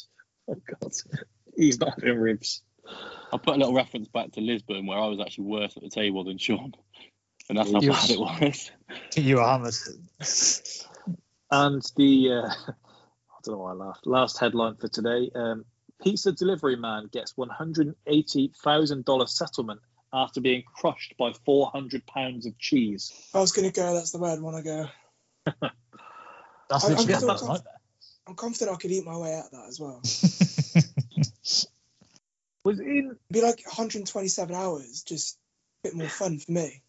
oh 0.49 0.61
god, 0.81 0.91
he's 1.57 1.79
not 1.79 1.99
having 1.99 2.17
ribs. 2.17 2.61
I'll 3.31 3.39
put 3.39 3.55
a 3.55 3.57
little 3.57 3.73
reference 3.73 4.07
back 4.07 4.31
to 4.33 4.41
Lisbon 4.41 4.85
where 4.87 4.97
I 4.97 5.07
was 5.07 5.19
actually 5.19 5.45
worse 5.45 5.75
at 5.77 5.83
the 5.83 5.89
table 5.89 6.23
than 6.23 6.37
Sean. 6.37 6.73
And 7.49 7.57
that's 7.57 7.71
how 7.73 7.81
You- 7.81 7.89
bad 7.89 8.09
it 8.09 8.19
was. 8.19 8.71
you 9.17 9.35
were 9.35 9.43
hammered. 9.43 9.73
And 11.49 11.81
the 11.97 12.31
uh, 12.31 12.47
I 12.47 12.73
don't 13.43 13.55
know 13.55 13.57
why 13.57 13.71
I 13.71 13.73
laughed. 13.73 14.07
Last 14.07 14.37
headline 14.39 14.75
for 14.77 14.87
today: 14.87 15.29
um, 15.35 15.65
Pizza 16.01 16.31
delivery 16.31 16.75
man 16.75 17.07
gets 17.11 17.37
one 17.37 17.49
hundred 17.49 17.95
eighty 18.07 18.51
thousand 18.63 19.05
dollar 19.05 19.27
settlement 19.27 19.81
after 20.13 20.41
being 20.41 20.63
crushed 20.75 21.15
by 21.17 21.31
four 21.45 21.69
hundred 21.71 22.05
pounds 22.05 22.45
of 22.45 22.57
cheese. 22.57 23.13
I 23.33 23.39
was 23.39 23.51
going 23.51 23.69
to 23.69 23.73
go, 23.73 23.93
that's 23.93 24.11
the 24.11 24.17
way 24.17 24.31
I'd 24.31 24.41
want 24.41 24.57
to 24.57 24.63
go. 24.63 24.87
That's 26.69 26.85
I- 26.85 26.87
I'm 26.87 26.93
literally 26.93 27.15
still 27.15 27.27
that's 27.27 27.41
conf- 27.41 27.51
right 27.51 27.61
I'm 28.27 28.35
confident 28.35 28.75
I 28.75 28.79
could 28.79 28.91
eat 28.91 29.05
my 29.05 29.17
way 29.17 29.35
out 29.35 29.45
of 29.45 29.51
that 29.51 29.65
as 29.67 29.79
well. 29.79 30.01
Was 32.63 32.79
in 32.79 33.17
be 33.31 33.41
like 33.41 33.65
127 33.65 34.55
hours, 34.55 35.01
just 35.01 35.37
a 35.83 35.87
bit 35.87 35.95
more 35.97 36.07
fun 36.07 36.37
for 36.37 36.51
me. 36.51 36.83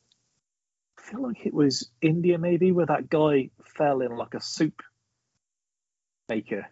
I 0.99 1.03
feel 1.11 1.23
like 1.23 1.47
it 1.47 1.55
was 1.55 1.89
India 2.03 2.37
maybe 2.37 2.73
where 2.73 2.85
that 2.87 3.09
guy 3.09 3.51
fell 3.77 4.03
in 4.03 4.15
like 4.15 4.35
a 4.35 4.41
soup 4.41 4.83
maker, 6.29 6.67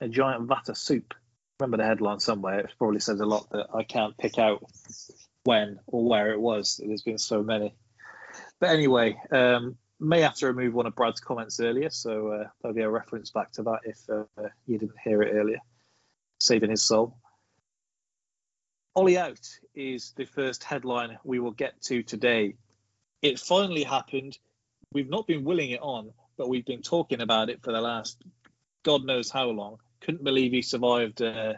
a 0.00 0.08
giant 0.08 0.48
vat 0.48 0.68
of 0.68 0.78
soup. 0.78 1.14
Remember 1.58 1.76
the 1.76 1.84
headline 1.84 2.20
somewhere? 2.20 2.60
It 2.60 2.72
probably 2.78 3.00
says 3.00 3.20
a 3.20 3.26
lot 3.26 3.50
that 3.50 3.66
I 3.74 3.82
can't 3.82 4.16
pick 4.16 4.38
out 4.38 4.64
when 5.44 5.78
or 5.86 6.08
where 6.08 6.32
it 6.32 6.40
was. 6.40 6.80
There's 6.82 7.02
been 7.02 7.18
so 7.18 7.42
many. 7.42 7.74
But 8.60 8.70
anyway, 8.70 9.20
um, 9.30 9.76
may 9.98 10.22
have 10.22 10.36
to 10.36 10.46
remove 10.46 10.74
one 10.74 10.86
of 10.86 10.94
Brad's 10.94 11.20
comments 11.20 11.60
earlier, 11.60 11.90
so 11.90 12.28
uh, 12.28 12.48
there'll 12.62 12.74
be 12.74 12.82
a 12.82 12.90
reference 12.90 13.30
back 13.30 13.52
to 13.52 13.62
that 13.64 13.80
if 13.84 13.98
uh, 14.08 14.48
you 14.66 14.78
didn't 14.78 14.98
hear 15.04 15.22
it 15.22 15.34
earlier. 15.34 15.58
Saving 16.40 16.70
his 16.70 16.82
soul. 16.82 17.16
Ollie 18.96 19.18
out 19.18 19.46
is 19.74 20.12
the 20.16 20.24
first 20.24 20.64
headline 20.64 21.18
we 21.24 21.38
will 21.38 21.52
get 21.52 21.80
to 21.82 22.02
today. 22.02 22.56
It 23.22 23.38
finally 23.38 23.84
happened. 23.84 24.38
We've 24.92 25.08
not 25.08 25.26
been 25.26 25.44
willing 25.44 25.70
it 25.70 25.80
on, 25.80 26.12
but 26.36 26.48
we've 26.48 26.64
been 26.64 26.82
talking 26.82 27.20
about 27.20 27.50
it 27.50 27.62
for 27.62 27.72
the 27.72 27.80
last 27.80 28.22
God 28.82 29.04
knows 29.04 29.30
how 29.30 29.48
long. 29.48 29.78
Couldn't 30.00 30.24
believe 30.24 30.52
he 30.52 30.62
survived 30.62 31.20
uh, 31.22 31.54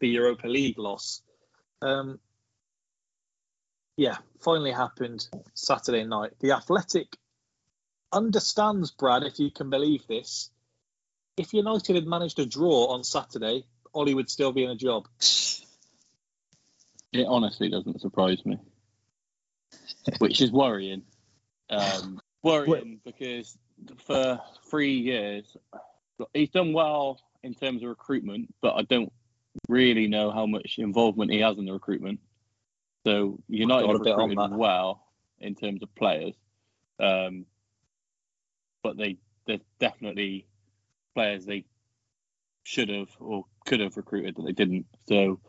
the 0.00 0.08
Europa 0.08 0.46
League 0.46 0.78
loss. 0.78 1.22
Um, 1.82 2.18
yeah, 3.96 4.16
finally 4.40 4.72
happened 4.72 5.26
Saturday 5.54 6.04
night. 6.04 6.32
The 6.40 6.52
Athletic 6.52 7.16
understands, 8.12 8.90
Brad, 8.90 9.22
if 9.22 9.38
you 9.38 9.50
can 9.50 9.70
believe 9.70 10.06
this. 10.06 10.50
If 11.36 11.52
United 11.54 11.96
had 11.96 12.06
managed 12.06 12.38
a 12.38 12.46
draw 12.46 12.92
on 12.92 13.04
Saturday, 13.04 13.64
Ollie 13.94 14.14
would 14.14 14.30
still 14.30 14.52
be 14.52 14.64
in 14.64 14.70
a 14.70 14.76
job. 14.76 15.06
It 17.12 17.26
honestly 17.26 17.68
doesn't 17.68 18.00
surprise 18.00 18.44
me, 18.44 18.58
which 20.18 20.40
is 20.40 20.52
worrying. 20.52 21.02
Um, 21.68 22.20
worrying 22.42 23.00
because 23.04 23.56
for 24.06 24.40
three 24.70 24.98
years, 24.98 25.56
he's 26.34 26.50
done 26.50 26.72
well 26.72 27.20
in 27.42 27.54
terms 27.54 27.82
of 27.82 27.88
recruitment, 27.88 28.54
but 28.60 28.74
I 28.74 28.82
don't 28.82 29.12
really 29.68 30.06
know 30.06 30.30
how 30.30 30.46
much 30.46 30.76
involvement 30.78 31.32
he 31.32 31.40
has 31.40 31.58
in 31.58 31.64
the 31.64 31.72
recruitment. 31.72 32.20
So 33.06 33.38
United 33.48 33.86
Got 33.86 33.90
a 33.90 33.98
have 33.98 34.04
bit 34.04 34.16
recruited 34.16 34.56
well 34.56 35.06
in 35.38 35.54
terms 35.54 35.82
of 35.82 35.94
players, 35.94 36.34
um, 36.98 37.46
but 38.82 38.96
they 38.96 39.16
they're 39.46 39.60
definitely 39.78 40.46
players 41.14 41.46
they 41.46 41.64
should 42.62 42.90
have 42.90 43.08
or 43.18 43.46
could 43.64 43.80
have 43.80 43.96
recruited 43.96 44.36
that 44.36 44.42
they 44.42 44.52
didn't. 44.52 44.86
So 45.08 45.40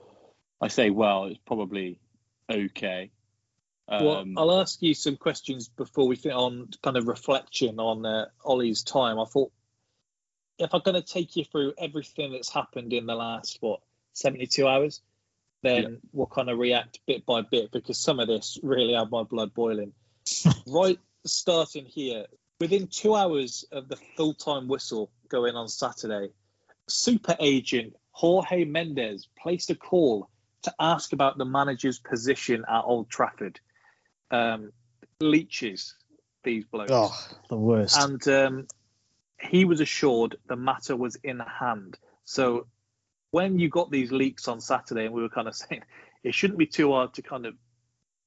I 0.61 0.69
say 0.69 0.89
well, 0.89 1.25
it's 1.25 1.39
probably 1.45 1.99
okay. 2.49 3.11
well, 3.89 4.17
Um, 4.17 4.37
I'll 4.37 4.61
ask 4.61 4.81
you 4.81 4.93
some 4.93 5.17
questions 5.17 5.67
before 5.67 6.07
we 6.07 6.15
fit 6.15 6.31
on 6.31 6.69
kind 6.81 6.95
of 6.95 7.07
reflection 7.07 7.79
on 7.79 8.05
uh, 8.05 8.27
Ollie's 8.45 8.83
time. 8.83 9.19
I 9.19 9.25
thought 9.25 9.51
if 10.61 10.73
I'm 10.73 10.81
going 10.81 11.01
to 11.01 11.07
take 11.07 11.35
you 11.35 11.43
through 11.43 11.73
everything 11.77 12.33
that's 12.33 12.53
happened 12.53 12.93
in 12.93 13.05
the 13.05 13.15
last 13.15 13.57
what 13.61 13.81
72 14.13 14.67
hours, 14.67 15.01
then 15.63 15.99
we'll 16.13 16.27
kind 16.27 16.49
of 16.49 16.57
react 16.57 16.99
bit 17.05 17.25
by 17.25 17.41
bit 17.41 17.71
because 17.71 17.97
some 17.97 18.19
of 18.19 18.27
this 18.27 18.59
really 18.63 18.93
had 18.93 19.11
my 19.11 19.23
blood 19.23 19.53
boiling. 19.53 19.93
right, 20.67 20.99
starting 21.25 21.85
here, 21.85 22.25
within 22.59 22.87
two 22.87 23.15
hours 23.15 23.65
of 23.71 23.87
the 23.87 23.97
full-time 24.15 24.67
whistle 24.67 25.11
going 25.29 25.55
on 25.55 25.67
Saturday, 25.67 26.31
super 26.87 27.35
agent 27.39 27.95
Jorge 28.11 28.65
Mendes 28.65 29.27
placed 29.41 29.69
a 29.69 29.75
call 29.75 30.29
to 30.63 30.73
ask 30.79 31.13
about 31.13 31.37
the 31.37 31.45
manager's 31.45 31.97
position 31.97 32.65
at 32.69 32.81
Old 32.81 33.09
Trafford. 33.09 33.59
Um, 34.29 34.71
leeches, 35.19 35.95
these 36.43 36.65
blokes. 36.65 36.91
Oh, 36.93 37.15
the 37.49 37.57
worst. 37.57 37.97
And 37.97 38.27
um, 38.27 38.67
he 39.41 39.65
was 39.65 39.81
assured 39.81 40.37
the 40.47 40.55
matter 40.55 40.95
was 40.95 41.15
in 41.23 41.39
hand. 41.39 41.97
So 42.25 42.67
when 43.31 43.59
you 43.59 43.69
got 43.69 43.91
these 43.91 44.11
leaks 44.11 44.47
on 44.47 44.61
Saturday, 44.61 45.05
and 45.05 45.13
we 45.13 45.21
were 45.21 45.29
kind 45.29 45.47
of 45.47 45.55
saying 45.55 45.83
it 46.23 46.35
shouldn't 46.35 46.59
be 46.59 46.67
too 46.67 46.91
hard 46.91 47.13
to 47.15 47.21
kind 47.21 47.45
of 47.45 47.55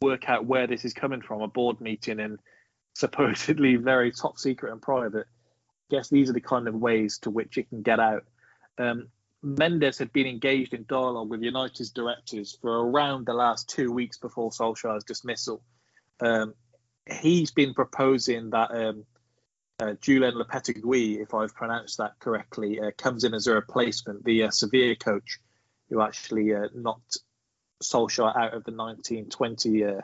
work 0.01 0.29
out 0.29 0.47
where 0.47 0.67
this 0.67 0.85
is 0.85 0.93
coming 0.93 1.23
from, 1.23 1.41
a 1.41 1.49
board 1.49 1.81
meeting 1.81 2.21
and 2.21 2.39
supposedly 2.95 3.77
very 3.77 4.13
top 4.13 4.39
secret 4.39 4.73
and 4.73 4.83
private. 4.83 5.27
I 5.91 5.97
guess 5.97 6.09
these 6.09 6.31
are 6.31 6.35
the 6.35 6.41
kind 6.41 6.69
of 6.69 6.75
ways 6.75 7.19
to 7.19 7.31
which 7.31 7.59
it 7.59 7.69
can 7.69 7.83
get 7.83 8.01
out. 8.01 8.25
Um, 8.79 9.09
Mendes 9.43 9.99
had 9.99 10.13
been 10.13 10.27
engaged 10.27 10.73
in 10.73 10.87
dialogue 10.89 11.29
with 11.29 11.43
United's 11.43 11.91
directors 11.91 12.57
for 12.63 12.89
around 12.89 13.27
the 13.27 13.35
last 13.35 13.69
two 13.69 13.93
weeks 13.93 14.17
before 14.17 14.51
Solskjaer's 14.51 15.05
dismissal. 15.05 15.63
Um, 16.21 16.55
he's 17.07 17.51
been 17.51 17.75
proposing 17.75 18.51
that 18.51 18.71
um, 18.71 19.05
uh, 19.81 19.95
Julen 20.01 21.21
if 21.21 21.35
I've 21.35 21.55
pronounced 21.55 21.99
that 21.99 22.19
correctly, 22.19 22.81
uh, 22.81 22.91
comes 22.97 23.25
in 23.25 23.35
as 23.35 23.47
a 23.47 23.55
replacement, 23.55 24.25
the 24.25 24.45
uh, 24.45 24.51
Sevilla 24.51 24.95
coach 24.97 25.41
who 25.91 26.01
actually 26.01 26.55
uh, 26.55 26.69
knocked 26.75 27.19
Solskjaer 27.83 28.37
out 28.37 28.55
of 28.55 28.65
the 28.65 28.73
1920 28.73 29.85
uh, 29.85 30.01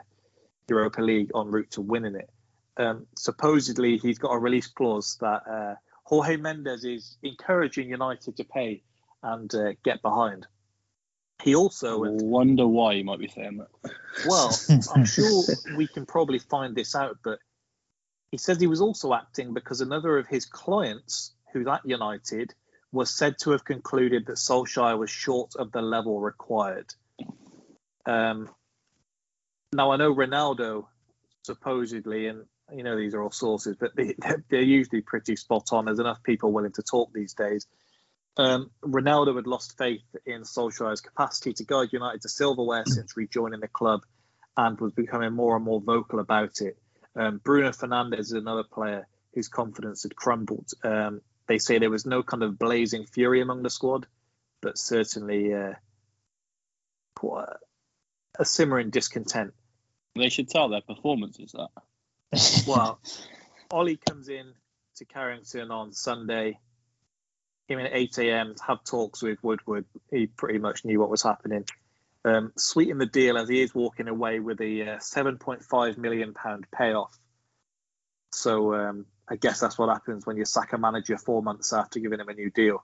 Europa 0.67 1.01
League 1.01 1.31
en 1.35 1.47
route 1.47 1.71
to 1.71 1.81
winning 1.81 2.15
it. 2.15 2.29
Um, 2.77 3.07
supposedly, 3.17 3.97
he's 3.97 4.17
got 4.17 4.31
a 4.31 4.39
release 4.39 4.67
clause 4.67 5.17
that 5.21 5.47
uh, 5.47 5.75
Jorge 6.03 6.37
Mendes 6.37 6.83
is 6.83 7.17
encouraging 7.23 7.89
United 7.89 8.37
to 8.37 8.43
pay 8.43 8.83
and 9.23 9.53
uh, 9.53 9.73
get 9.83 10.01
behind. 10.01 10.47
He 11.43 11.55
also 11.55 12.05
I 12.05 12.09
wonder 12.11 12.67
why 12.67 12.93
you 12.93 13.03
might 13.03 13.19
be 13.19 13.27
saying 13.27 13.57
that. 13.57 13.91
Well, 14.27 14.55
I'm 14.95 15.05
sure 15.05 15.43
we 15.75 15.87
can 15.87 16.05
probably 16.05 16.37
find 16.37 16.75
this 16.75 16.93
out, 16.93 17.17
but 17.23 17.39
he 18.31 18.37
says 18.37 18.59
he 18.59 18.67
was 18.67 18.81
also 18.81 19.13
acting 19.13 19.53
because 19.53 19.81
another 19.81 20.17
of 20.17 20.27
his 20.27 20.45
clients, 20.45 21.33
who's 21.51 21.67
at 21.67 21.85
United, 21.85 22.53
was 22.91 23.09
said 23.09 23.35
to 23.41 23.51
have 23.51 23.65
concluded 23.65 24.25
that 24.25 24.37
Solskjaer 24.37 24.97
was 24.97 25.09
short 25.09 25.55
of 25.57 25.71
the 25.71 25.81
level 25.81 26.19
required. 26.19 26.93
Um, 28.05 28.49
now 29.73 29.91
I 29.91 29.97
know 29.97 30.13
Ronaldo 30.13 30.85
supposedly, 31.43 32.27
and 32.27 32.45
you 32.73 32.83
know 32.83 32.97
these 32.97 33.13
are 33.13 33.21
all 33.21 33.31
sources, 33.31 33.75
but 33.79 33.95
they, 33.95 34.15
they're 34.49 34.61
usually 34.61 35.01
pretty 35.01 35.35
spot 35.35 35.67
on. 35.71 35.85
There's 35.85 35.99
enough 35.99 36.23
people 36.23 36.51
willing 36.51 36.73
to 36.73 36.83
talk 36.83 37.13
these 37.13 37.33
days. 37.33 37.67
Um, 38.37 38.71
Ronaldo 38.81 39.35
had 39.35 39.47
lost 39.47 39.77
faith 39.77 40.03
in 40.25 40.43
Solskjaer's 40.43 41.01
capacity 41.01 41.53
to 41.53 41.65
guide 41.65 41.89
United 41.91 42.21
to 42.21 42.29
silverware 42.29 42.85
since 42.85 43.17
rejoining 43.17 43.59
the 43.59 43.67
club, 43.67 44.01
and 44.55 44.79
was 44.79 44.93
becoming 44.93 45.33
more 45.33 45.57
and 45.57 45.65
more 45.65 45.81
vocal 45.81 46.19
about 46.19 46.61
it. 46.61 46.77
Um, 47.15 47.41
Bruno 47.43 47.69
Fernandes 47.69 48.19
is 48.19 48.31
another 48.31 48.63
player 48.63 49.07
whose 49.33 49.47
confidence 49.47 50.03
had 50.03 50.15
crumbled. 50.15 50.69
Um, 50.83 51.21
they 51.47 51.57
say 51.57 51.79
there 51.79 51.89
was 51.89 52.05
no 52.05 52.23
kind 52.23 52.43
of 52.43 52.57
blazing 52.57 53.05
fury 53.05 53.41
among 53.41 53.63
the 53.63 53.69
squad, 53.69 54.07
but 54.61 54.77
certainly 54.77 55.53
uh, 55.53 55.73
quite 57.15 57.49
a 58.39 58.45
simmering 58.45 58.89
discontent. 58.89 59.53
They 60.15 60.29
should 60.29 60.49
tell 60.49 60.69
their 60.69 60.81
performances 60.81 61.53
that. 61.53 62.63
well, 62.67 62.99
Ollie 63.71 63.97
comes 63.97 64.29
in 64.29 64.53
to 64.97 65.05
Carrington 65.05 65.71
on 65.71 65.93
Sunday. 65.93 66.59
Came 67.67 67.79
in 67.79 67.87
at 67.87 67.95
8 67.95 68.17
a.m. 68.19 68.55
to 68.55 68.63
have 68.63 68.83
talks 68.83 69.21
with 69.21 69.43
Woodward. 69.43 69.85
He 70.11 70.27
pretty 70.27 70.59
much 70.59 70.83
knew 70.83 70.99
what 70.99 71.09
was 71.09 71.23
happening. 71.23 71.65
Um, 72.23 72.51
sweeten 72.55 72.99
the 72.99 73.07
deal 73.07 73.37
as 73.37 73.49
he 73.49 73.61
is 73.61 73.73
walking 73.73 74.07
away 74.07 74.39
with 74.39 74.61
a 74.61 74.81
uh, 74.93 74.97
7.5 74.97 75.97
million 75.97 76.33
pound 76.33 76.67
payoff. 76.71 77.17
So 78.31 78.75
um, 78.75 79.05
I 79.27 79.37
guess 79.37 79.59
that's 79.59 79.77
what 79.77 79.89
happens 79.89 80.25
when 80.25 80.37
you 80.37 80.45
sack 80.45 80.73
a 80.73 80.77
manager 80.77 81.17
four 81.17 81.41
months 81.41 81.73
after 81.73 81.99
giving 81.99 82.19
him 82.19 82.29
a 82.29 82.33
new 82.33 82.51
deal. 82.51 82.83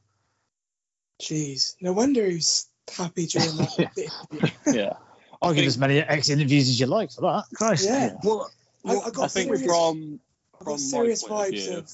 Jeez, 1.22 1.76
no 1.82 1.94
wonder 1.94 2.26
he's 2.26 2.68
happy 2.96 3.28
during 3.28 3.58
that. 3.58 4.54
yeah. 4.68 4.94
I'll 5.42 5.54
give 5.54 5.66
as 5.66 5.78
many 5.78 6.00
ex 6.00 6.30
interviews 6.30 6.68
as 6.70 6.80
you 6.80 6.88
like 6.88 7.12
for 7.12 7.22
that. 7.22 7.44
Christ. 7.56 7.86
Yeah. 7.86 8.16
Well, 8.24 8.50
I, 8.86 8.96
I 8.96 9.10
got 9.12 9.26
I 9.26 9.28
think 9.28 9.56
serious, 9.56 9.66
from 9.66 10.20
I 10.60 10.64
got 10.64 10.80
serious 10.80 11.24
my 11.24 11.30
point 11.30 11.54
of 11.54 11.60
vibes 11.60 11.78
of 11.78 11.92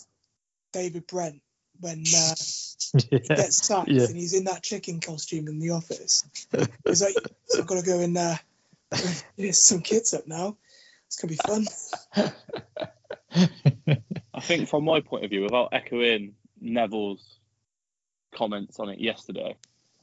David 0.71 1.07
Brent 1.07 1.41
when 1.83 2.03
uh, 2.15 2.35
he 3.09 3.19
gets 3.19 3.67
sacked 3.67 3.89
Yeah. 3.89 4.03
and 4.05 4.15
he's 4.15 4.33
in 4.33 4.45
that 4.45 4.63
chicken 4.63 4.99
costume 5.01 5.47
in 5.47 5.59
the 5.59 5.71
office. 5.71 6.23
He's 6.85 7.01
like, 7.01 7.15
so 7.47 7.59
I've 7.59 7.67
got 7.67 7.79
to 7.79 7.85
go 7.85 7.99
and 7.99 8.17
uh, 8.17 8.35
here's 9.35 9.59
some 9.59 9.81
kids 9.81 10.13
up 10.13 10.27
now. 10.27 10.55
It's 11.07 11.17
gonna 11.17 11.31
be 11.31 11.39
fun. 11.45 11.67
I 14.33 14.39
think 14.41 14.69
from 14.69 14.85
my 14.85 15.01
point 15.01 15.25
of 15.25 15.29
view, 15.29 15.43
without 15.43 15.69
echoing 15.73 16.33
Neville's 16.59 17.39
comments 18.33 18.79
on 18.79 18.89
it 18.89 18.99
yesterday, 18.99 19.55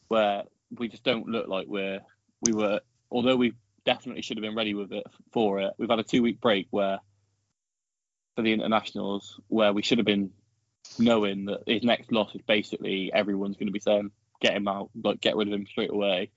where 0.08 0.44
we 0.78 0.88
just 0.88 1.02
don't 1.02 1.26
look 1.28 1.48
like 1.48 1.66
we're 1.68 2.00
we 2.42 2.52
were, 2.52 2.80
although 3.10 3.36
we 3.36 3.54
definitely 3.84 4.22
should 4.22 4.36
have 4.36 4.42
been 4.42 4.54
ready 4.54 4.74
with 4.74 4.92
it 4.92 5.04
for 5.32 5.60
it. 5.60 5.72
We've 5.78 5.90
had 5.90 5.98
a 5.98 6.04
two 6.04 6.22
week 6.22 6.40
break 6.40 6.68
where 6.70 7.00
for 8.36 8.42
the 8.42 8.52
internationals 8.52 9.40
where 9.48 9.72
we 9.72 9.82
should 9.82 9.98
have 9.98 10.06
been 10.06 10.30
knowing 10.98 11.46
that 11.46 11.62
his 11.66 11.82
next 11.82 12.12
loss 12.12 12.34
is 12.34 12.42
basically 12.42 13.10
everyone's 13.12 13.56
going 13.56 13.66
to 13.68 13.72
be 13.72 13.80
saying 13.80 14.10
get 14.40 14.54
him 14.54 14.68
out, 14.68 14.90
like 15.02 15.20
get 15.20 15.36
rid 15.36 15.48
of 15.48 15.54
him 15.54 15.66
straight 15.66 15.90
away. 15.90 16.30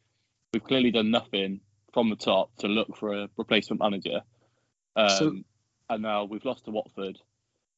We've 0.54 0.64
clearly 0.64 0.92
done 0.92 1.10
nothing 1.12 1.62
from 1.94 2.10
the 2.10 2.16
top 2.16 2.56
to 2.58 2.68
look 2.68 2.98
for 2.98 3.14
a 3.14 3.30
replacement 3.38 3.82
manager. 3.82 4.22
Um, 4.96 5.10
So- 5.10 5.38
and 5.90 6.02
now 6.02 6.24
we've 6.26 6.46
lost 6.46 6.66
to 6.66 6.72
Watford, 6.72 7.20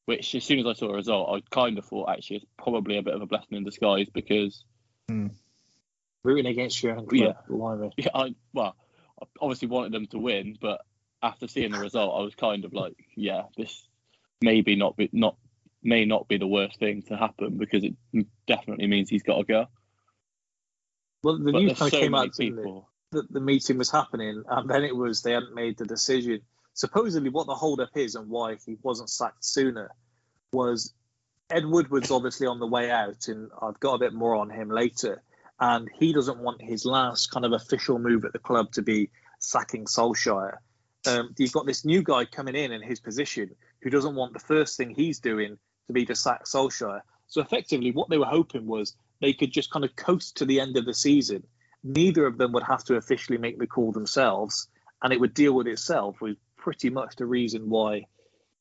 which 0.05 0.35
as 0.35 0.43
soon 0.43 0.59
as 0.59 0.65
I 0.65 0.73
saw 0.73 0.87
the 0.87 0.93
result, 0.93 1.29
I 1.29 1.41
kind 1.53 1.77
of 1.77 1.85
thought 1.85 2.09
actually 2.09 2.37
it's 2.37 2.45
probably 2.57 2.97
a 2.97 3.01
bit 3.01 3.13
of 3.13 3.21
a 3.21 3.25
blessing 3.25 3.57
in 3.57 3.63
disguise 3.63 4.07
because 4.13 4.63
Rooting 6.23 6.47
against 6.47 6.81
your 6.81 6.97
own 6.97 7.05
club. 7.07 7.11
Yeah. 7.11 7.33
Yeah, 7.97 8.07
I 8.15 8.35
well, 8.53 8.75
I 9.21 9.25
obviously 9.39 9.67
wanted 9.67 9.91
them 9.91 10.07
to 10.07 10.17
win, 10.17 10.57
but 10.59 10.81
after 11.21 11.47
seeing 11.47 11.71
the 11.71 11.79
result, 11.79 12.19
I 12.19 12.23
was 12.23 12.33
kind 12.35 12.65
of 12.65 12.73
like, 12.73 12.95
yeah, 13.15 13.43
this 13.57 13.87
maybe 14.41 14.75
not 14.75 14.97
be 14.97 15.09
not 15.13 15.37
may 15.85 16.05
not 16.05 16.27
be 16.27 16.37
the 16.37 16.47
worst 16.47 16.79
thing 16.79 17.03
to 17.03 17.15
happen 17.17 17.57
because 17.57 17.83
it 17.83 17.93
definitely 18.47 18.87
means 18.87 19.09
he's 19.09 19.23
got 19.23 19.37
to 19.37 19.43
go. 19.43 19.65
Well, 21.23 21.37
the 21.37 21.51
But 21.51 21.59
news 21.59 21.79
kind 21.79 21.87
of 21.93 21.93
so 21.93 21.99
came 21.99 22.15
out 22.15 22.35
people. 22.37 22.89
that 23.11 23.31
the 23.31 23.39
meeting 23.39 23.77
was 23.77 23.89
happening, 23.89 24.43
and 24.47 24.69
then 24.69 24.83
it 24.83 24.95
was 24.95 25.21
they 25.21 25.31
hadn't 25.31 25.55
made 25.55 25.77
the 25.77 25.85
decision. 25.85 26.41
Supposedly, 26.73 27.29
what 27.29 27.47
the 27.47 27.55
holdup 27.55 27.95
is 27.95 28.15
and 28.15 28.29
why 28.29 28.57
he 28.65 28.77
wasn't 28.83 29.09
sacked 29.09 29.45
sooner 29.45 29.91
was 30.51 30.93
Ed 31.49 31.65
Woodward's 31.65 32.11
obviously 32.11 32.47
on 32.47 32.59
the 32.59 32.67
way 32.67 32.91
out, 32.91 33.27
and 33.27 33.49
I've 33.61 33.79
got 33.79 33.93
a 33.95 33.99
bit 33.99 34.13
more 34.13 34.35
on 34.35 34.49
him 34.49 34.69
later. 34.69 35.21
And 35.59 35.89
he 35.97 36.11
doesn't 36.11 36.39
want 36.39 36.61
his 36.61 36.85
last 36.85 37.31
kind 37.31 37.45
of 37.45 37.53
official 37.53 37.97
move 37.97 38.25
at 38.25 38.33
the 38.33 38.39
club 38.39 38.73
to 38.73 38.81
be 38.81 39.09
sacking 39.39 39.85
Solskjaer. 39.85 40.57
Um, 41.07 41.33
you've 41.37 41.53
got 41.53 41.65
this 41.65 41.85
new 41.85 42.03
guy 42.03 42.25
coming 42.25 42.55
in 42.55 42.73
in 42.73 42.81
his 42.81 42.99
position 42.99 43.51
who 43.81 43.89
doesn't 43.89 44.15
want 44.15 44.33
the 44.33 44.39
first 44.39 44.75
thing 44.75 44.89
he's 44.89 45.19
doing 45.19 45.57
to 45.87 45.93
be 45.93 46.05
to 46.05 46.15
sack 46.15 46.45
Solskjaer. 46.45 47.01
So 47.27 47.41
effectively, 47.41 47.91
what 47.91 48.09
they 48.09 48.17
were 48.17 48.25
hoping 48.25 48.65
was 48.65 48.95
they 49.21 49.33
could 49.33 49.51
just 49.51 49.71
kind 49.71 49.85
of 49.85 49.95
coast 49.95 50.37
to 50.37 50.45
the 50.45 50.59
end 50.59 50.77
of 50.77 50.85
the 50.85 50.93
season. 50.93 51.43
Neither 51.83 52.25
of 52.25 52.37
them 52.37 52.51
would 52.53 52.63
have 52.63 52.83
to 52.85 52.95
officially 52.95 53.37
make 53.37 53.59
the 53.59 53.67
call 53.67 53.91
themselves, 53.91 54.67
and 55.01 55.13
it 55.13 55.19
would 55.19 55.33
deal 55.33 55.53
with 55.53 55.67
itself. 55.67 56.21
Was 56.21 56.35
pretty 56.57 56.89
much 56.89 57.15
the 57.15 57.25
reason 57.25 57.69
why 57.69 58.05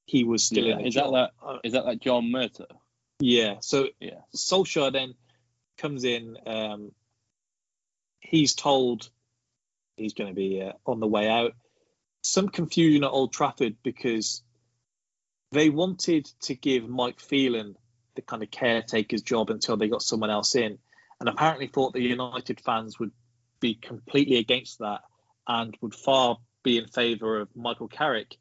he 0.05 0.25
was 0.25 0.45
still 0.45 0.65
Yeah, 0.67 0.79
in 0.79 0.87
is 0.87 0.95
that 0.95 1.05
job. 1.05 1.15
that 1.15 1.31
Uh, 1.43 1.59
is 1.65 1.73
that 1.73 1.87
like 1.87 2.01
John 2.01 2.25
Murtough? 2.31 2.67
yeah. 3.21 3.57
So 3.61 3.89
Yeah. 4.01 4.21
Solskjaer 4.37 4.93
then 4.93 5.15
comes 5.79 6.05
in. 6.05 6.37
Um, 6.47 6.93
he's 8.21 8.55
told 8.55 9.09
he's 9.97 10.15
going 10.15 10.29
to 10.29 10.35
be 10.35 10.61
uh, 10.61 10.73
on 10.87 11.01
the 11.01 11.07
way 11.07 11.29
out. 11.29 11.53
Some 12.23 12.49
confusion 12.49 13.05
at 13.05 13.11
Old 13.11 13.33
Trafford 13.33 13.77
because 13.83 14.43
they 15.55 15.71
wanted 15.71 16.27
to 16.43 16.55
give 16.55 16.88
Mike 16.88 17.21
Phelan 17.21 17.77
the 18.17 18.23
kind 18.23 18.43
of 18.43 18.51
caretaker's 18.51 19.23
job 19.23 19.51
until 19.51 19.77
they 19.77 19.88
got 19.88 20.03
someone 20.03 20.31
else 20.31 20.55
in, 20.55 20.79
and 21.21 21.29
apparently 21.29 21.69
thought 21.69 21.93
the 21.93 22.03
United 22.03 22.61
fans 22.61 22.99
would 22.99 23.12
be 23.61 23.75
completely 23.75 24.37
against 24.37 24.81
that 24.81 25.01
and 25.49 25.77
would 25.81 25.95
far 25.95 26.38
be 26.62 26.79
in 26.79 26.87
favour 26.87 27.40
of 27.40 27.49
Michael 27.57 27.88
Carrick 27.88 28.37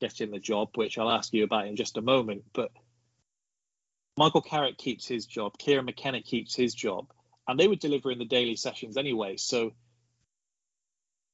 getting 0.00 0.30
the 0.30 0.38
job, 0.38 0.70
which 0.74 0.98
I'll 0.98 1.10
ask 1.10 1.32
you 1.32 1.44
about 1.44 1.66
in 1.66 1.76
just 1.76 1.96
a 1.96 2.02
moment. 2.02 2.42
But 2.52 2.70
Michael 4.16 4.42
Carrick 4.42 4.76
keeps 4.76 5.06
his 5.06 5.26
job, 5.26 5.56
Kieran 5.58 5.84
McKenna 5.84 6.22
keeps 6.22 6.54
his 6.54 6.74
job, 6.74 7.06
and 7.46 7.58
they 7.58 7.68
were 7.68 7.76
delivering 7.76 8.18
the 8.18 8.24
daily 8.24 8.56
sessions 8.56 8.96
anyway. 8.96 9.36
So 9.36 9.72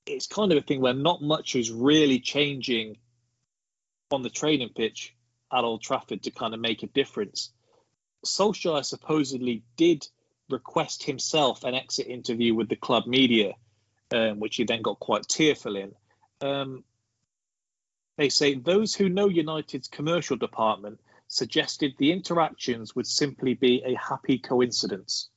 it's 0.06 0.26
kind 0.26 0.52
of 0.52 0.58
a 0.58 0.62
thing 0.62 0.80
where 0.80 0.94
not 0.94 1.22
much 1.22 1.56
is 1.56 1.70
really 1.70 2.20
changing 2.20 2.96
on 4.10 4.22
the 4.22 4.30
training 4.30 4.70
pitch 4.74 5.14
at 5.52 5.64
Old 5.64 5.82
Trafford 5.82 6.22
to 6.24 6.30
kind 6.30 6.54
of 6.54 6.60
make 6.60 6.82
a 6.82 6.86
difference. 6.86 7.50
Solskjaer 8.24 8.84
supposedly 8.84 9.62
did 9.76 10.06
request 10.48 11.02
himself 11.02 11.64
an 11.64 11.74
exit 11.74 12.06
interview 12.06 12.54
with 12.54 12.68
the 12.68 12.76
club 12.76 13.06
media, 13.06 13.54
um, 14.12 14.40
which 14.40 14.56
he 14.56 14.64
then 14.64 14.82
got 14.82 14.98
quite 14.98 15.26
tearful 15.28 15.76
in. 15.76 15.92
Um, 16.40 16.84
they 18.16 18.28
say 18.28 18.54
those 18.54 18.94
who 18.94 19.08
know 19.08 19.28
United's 19.28 19.88
commercial 19.88 20.36
department 20.36 21.00
suggested 21.28 21.94
the 21.98 22.12
interactions 22.12 22.94
would 22.94 23.06
simply 23.06 23.54
be 23.54 23.82
a 23.84 23.94
happy 23.94 24.38
coincidence. 24.38 25.28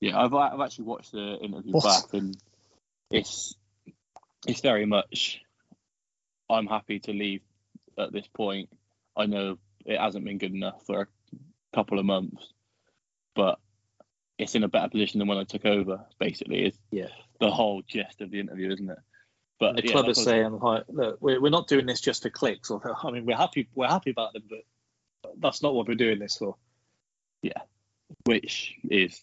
Yeah, 0.00 0.20
I've 0.20 0.34
I've 0.34 0.60
actually 0.60 0.86
watched 0.86 1.12
the 1.12 1.38
interview 1.38 1.72
What? 1.72 1.84
back, 1.84 2.14
and 2.14 2.36
it's 3.10 3.54
it's 4.46 4.60
very 4.60 4.86
much. 4.86 5.40
I'm 6.50 6.66
happy 6.66 7.00
to 7.00 7.12
leave 7.12 7.42
at 7.98 8.12
this 8.12 8.26
point. 8.26 8.68
I 9.16 9.26
know 9.26 9.58
it 9.86 9.98
hasn't 9.98 10.24
been 10.24 10.38
good 10.38 10.54
enough 10.54 10.84
for 10.86 11.02
a 11.02 11.06
couple 11.74 11.98
of 11.98 12.04
months, 12.04 12.52
but 13.34 13.58
it's 14.38 14.54
in 14.54 14.64
a 14.64 14.68
better 14.68 14.88
position 14.88 15.18
than 15.18 15.28
when 15.28 15.38
I 15.38 15.44
took 15.44 15.64
over. 15.64 16.04
Basically, 16.18 16.66
is 16.66 16.78
yeah 16.90 17.08
the 17.40 17.50
whole 17.50 17.82
gist 17.86 18.20
of 18.20 18.30
the 18.30 18.40
interview, 18.40 18.72
isn't 18.72 18.90
it? 18.90 18.98
But 19.60 19.76
the 19.76 19.86
yeah, 19.86 19.92
club 19.92 20.08
is 20.08 20.22
saying, 20.22 20.58
like, 20.58 20.84
look, 20.88 21.18
we're, 21.20 21.40
we're 21.40 21.50
not 21.50 21.68
doing 21.68 21.86
this 21.86 22.00
just 22.00 22.22
for 22.22 22.30
clicks. 22.30 22.70
Or 22.70 22.82
I 23.04 23.10
mean, 23.10 23.24
we're 23.24 23.36
happy 23.36 23.68
we're 23.74 23.88
happy 23.88 24.10
about 24.10 24.32
them, 24.32 24.42
but 24.48 24.60
that's 25.38 25.62
not 25.62 25.74
what 25.74 25.86
we're 25.86 25.94
doing 25.94 26.18
this 26.18 26.36
for. 26.36 26.56
Yeah, 27.42 27.60
which 28.24 28.74
is 28.90 29.22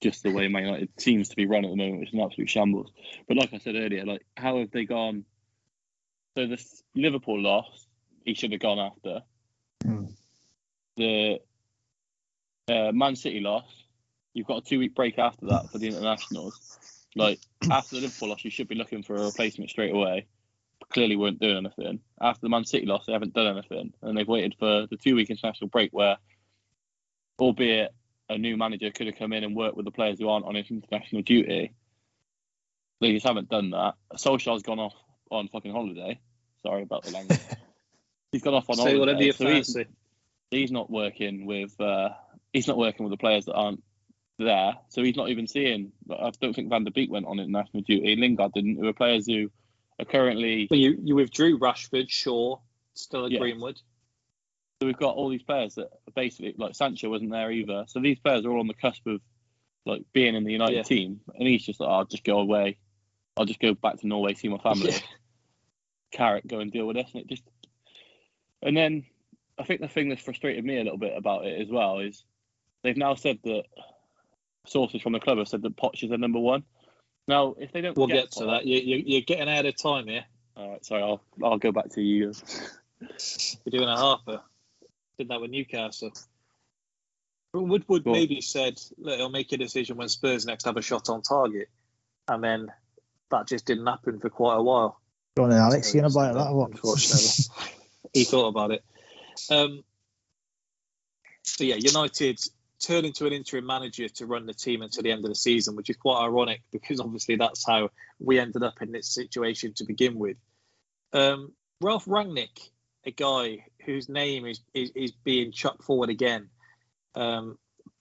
just 0.00 0.22
the 0.22 0.30
way 0.30 0.46
Man 0.48 0.64
United 0.64 0.90
seems 0.98 1.30
to 1.30 1.36
be 1.36 1.46
run 1.46 1.64
at 1.64 1.70
the 1.70 1.76
moment, 1.76 2.00
which 2.00 2.08
is 2.10 2.14
an 2.14 2.20
absolute 2.20 2.48
shambles. 2.48 2.92
But 3.26 3.36
like 3.36 3.52
I 3.52 3.58
said 3.58 3.74
earlier, 3.74 4.04
like 4.06 4.24
how 4.36 4.58
have 4.58 4.70
they 4.70 4.84
gone? 4.84 5.24
So 6.38 6.46
the 6.46 6.64
Liverpool 6.94 7.40
loss, 7.40 7.88
he 8.24 8.34
should 8.34 8.52
have 8.52 8.60
gone 8.60 8.78
after. 8.78 9.22
The 10.96 11.40
uh, 12.68 12.92
Man 12.92 13.16
City 13.16 13.40
loss, 13.40 13.64
you've 14.34 14.46
got 14.46 14.58
a 14.58 14.60
two-week 14.60 14.94
break 14.94 15.18
after 15.18 15.46
that 15.46 15.72
for 15.72 15.78
the 15.78 15.88
internationals. 15.88 16.78
Like 17.16 17.40
after 17.72 17.96
the 17.96 18.02
Liverpool 18.02 18.28
loss, 18.28 18.44
you 18.44 18.52
should 18.52 18.68
be 18.68 18.76
looking 18.76 19.02
for 19.02 19.16
a 19.16 19.24
replacement 19.24 19.68
straight 19.68 19.92
away. 19.92 20.28
Clearly, 20.90 21.16
weren't 21.16 21.40
doing 21.40 21.56
anything. 21.56 21.98
After 22.20 22.42
the 22.42 22.50
Man 22.50 22.64
City 22.64 22.86
loss, 22.86 23.06
they 23.06 23.14
haven't 23.14 23.34
done 23.34 23.48
anything, 23.48 23.92
and 24.02 24.16
they've 24.16 24.28
waited 24.28 24.54
for 24.60 24.86
the 24.88 24.96
two-week 24.96 25.30
international 25.30 25.70
break 25.70 25.90
where 25.90 26.18
albeit 27.40 27.92
a 28.28 28.38
new 28.38 28.56
manager 28.56 28.92
could 28.92 29.08
have 29.08 29.18
come 29.18 29.32
in 29.32 29.42
and 29.42 29.56
worked 29.56 29.76
with 29.76 29.86
the 29.86 29.90
players 29.90 30.20
who 30.20 30.28
aren't 30.28 30.46
on 30.46 30.54
his 30.54 30.70
international 30.70 31.22
duty. 31.22 31.72
They 33.00 33.12
just 33.12 33.26
haven't 33.26 33.48
done 33.48 33.70
that. 33.70 33.94
Solskjaer's 34.14 34.62
gone 34.62 34.78
off 34.78 34.94
on 35.32 35.48
fucking 35.48 35.72
holiday. 35.72 36.20
Sorry 36.62 36.82
about 36.82 37.04
the 37.04 37.12
language. 37.12 37.40
he's 38.32 38.42
gone 38.42 38.54
off 38.54 38.68
on 38.68 38.76
Say 38.76 38.82
holiday. 38.82 38.98
whatever 38.98 39.22
you 39.22 39.32
so 39.32 39.46
he's, 39.46 39.72
fancy. 39.74 39.90
he's 40.50 40.70
not 40.72 40.90
working 40.90 41.46
with 41.46 41.78
uh, 41.80 42.10
he's 42.52 42.66
not 42.68 42.76
working 42.76 43.04
with 43.04 43.12
the 43.12 43.16
players 43.18 43.44
that 43.46 43.54
aren't 43.54 43.82
there. 44.38 44.74
So 44.88 45.02
he's 45.02 45.16
not 45.16 45.28
even 45.30 45.46
seeing. 45.46 45.92
I 46.10 46.30
don't 46.40 46.54
think 46.54 46.68
Van 46.70 46.84
der 46.84 46.90
Beek 46.90 47.10
went 47.10 47.26
on 47.26 47.38
international 47.40 47.82
duty. 47.82 48.16
Lingard 48.16 48.52
didn't. 48.52 48.76
There 48.76 48.84
were 48.86 48.92
players 48.92 49.26
who 49.26 49.50
are 49.98 50.04
currently. 50.04 50.66
Well, 50.70 50.78
you 50.80 50.98
you 51.02 51.14
withdrew 51.16 51.58
Rashford, 51.58 52.08
Shaw, 52.10 52.58
still 52.94 53.26
at 53.26 53.32
Yeah. 53.32 53.40
Greenwood. 53.40 53.80
So 54.80 54.86
we've 54.86 54.96
got 54.96 55.16
all 55.16 55.28
these 55.28 55.42
players 55.42 55.74
that 55.74 55.86
are 55.86 56.12
basically 56.14 56.54
like 56.56 56.74
Sancho 56.76 57.10
wasn't 57.10 57.32
there 57.32 57.50
either. 57.50 57.84
So 57.88 58.00
these 58.00 58.18
players 58.20 58.44
are 58.44 58.50
all 58.52 58.60
on 58.60 58.68
the 58.68 58.74
cusp 58.74 59.04
of 59.08 59.20
like 59.84 60.02
being 60.12 60.34
in 60.36 60.44
the 60.44 60.52
United 60.52 60.76
Yeah. 60.76 60.82
team, 60.82 61.20
and 61.34 61.48
he's 61.48 61.64
just 61.64 61.80
like, 61.80 61.88
I'll 61.90 62.04
just 62.04 62.22
go 62.24 62.38
away. 62.38 62.78
I'll 63.36 63.44
just 63.46 63.60
go 63.60 63.74
back 63.74 63.98
to 64.00 64.06
Norway, 64.06 64.34
see 64.34 64.48
my 64.48 64.58
family. 64.58 64.90
Yeah. 64.92 64.98
Carrot, 66.10 66.46
go 66.46 66.60
and 66.60 66.72
deal 66.72 66.86
with 66.86 66.96
this, 66.96 67.10
and 67.12 67.22
it 67.22 67.28
just. 67.28 67.42
And 68.62 68.76
then 68.76 69.04
I 69.58 69.64
think 69.64 69.80
the 69.80 69.88
thing 69.88 70.08
that's 70.08 70.22
frustrated 70.22 70.64
me 70.64 70.78
a 70.78 70.84
little 70.84 70.98
bit 70.98 71.16
about 71.16 71.46
it 71.46 71.60
as 71.60 71.68
well 71.68 72.00
is 72.00 72.24
they've 72.82 72.96
now 72.96 73.14
said 73.14 73.38
that 73.44 73.64
sources 74.66 75.02
from 75.02 75.12
the 75.12 75.20
club 75.20 75.38
have 75.38 75.48
said 75.48 75.62
that 75.62 75.76
Poch 75.76 76.02
is 76.02 76.10
their 76.10 76.18
number 76.18 76.40
one. 76.40 76.64
Now, 77.26 77.54
if 77.58 77.72
they 77.72 77.80
don't, 77.80 77.96
We'll 77.96 78.06
get, 78.06 78.14
get 78.14 78.30
to 78.32 78.46
that. 78.46 78.66
You, 78.66 78.78
you, 78.78 79.02
you're 79.06 79.20
getting 79.22 79.48
ahead 79.48 79.66
of 79.66 79.76
time 79.76 80.06
here. 80.06 80.24
All 80.56 80.70
right, 80.72 80.84
sorry, 80.84 81.02
I'll 81.02 81.22
I'll 81.42 81.58
go 81.58 81.72
back 81.72 81.90
to 81.90 82.02
you. 82.02 82.32
You're 83.00 83.70
doing 83.70 83.88
a 83.88 83.96
Harper. 83.96 84.40
Did 85.18 85.28
that 85.28 85.40
with 85.40 85.50
Newcastle. 85.50 86.12
Woodward 87.54 88.06
maybe 88.06 88.40
said, 88.40 88.80
look, 88.98 89.16
he'll 89.16 89.30
make 89.30 89.52
a 89.52 89.56
decision 89.56 89.96
when 89.96 90.08
Spurs 90.08 90.44
next 90.46 90.64
have 90.64 90.76
a 90.76 90.82
shot 90.82 91.08
on 91.08 91.22
target. 91.22 91.68
And 92.28 92.44
then 92.44 92.72
that 93.30 93.48
just 93.48 93.66
didn't 93.66 93.86
happen 93.86 94.20
for 94.20 94.28
quite 94.28 94.56
a 94.56 94.62
while. 94.62 95.00
Go 95.38 95.44
on 95.44 95.50
then, 95.50 95.60
Alex. 95.60 95.94
You 95.94 96.00
gonna 96.00 96.12
buy 96.12 96.32
that 96.32 96.48
or 96.48 96.66
what? 96.66 97.48
He 98.12 98.24
thought 98.24 98.48
about 98.48 98.72
it. 98.72 98.84
Um, 99.48 99.84
so 101.44 101.62
yeah, 101.62 101.76
United 101.76 102.40
turning 102.84 103.12
to 103.12 103.26
an 103.28 103.32
interim 103.32 103.64
manager 103.64 104.08
to 104.08 104.26
run 104.26 104.46
the 104.46 104.52
team 104.52 104.82
until 104.82 105.04
the 105.04 105.12
end 105.12 105.24
of 105.24 105.28
the 105.28 105.36
season, 105.36 105.76
which 105.76 105.90
is 105.90 105.96
quite 105.96 106.24
ironic 106.24 106.62
because 106.72 106.98
obviously 106.98 107.36
that's 107.36 107.64
how 107.64 107.90
we 108.18 108.40
ended 108.40 108.64
up 108.64 108.82
in 108.82 108.90
this 108.90 109.14
situation 109.14 109.74
to 109.74 109.84
begin 109.84 110.18
with. 110.18 110.38
Um, 111.12 111.52
Ralph 111.80 112.06
Rangnick, 112.06 112.70
a 113.06 113.12
guy 113.12 113.64
whose 113.86 114.08
name 114.08 114.44
is 114.44 114.60
is, 114.74 114.90
is 114.96 115.12
being 115.12 115.52
chucked 115.52 115.84
forward 115.84 116.10
again. 116.10 116.48
Um, 117.14 117.58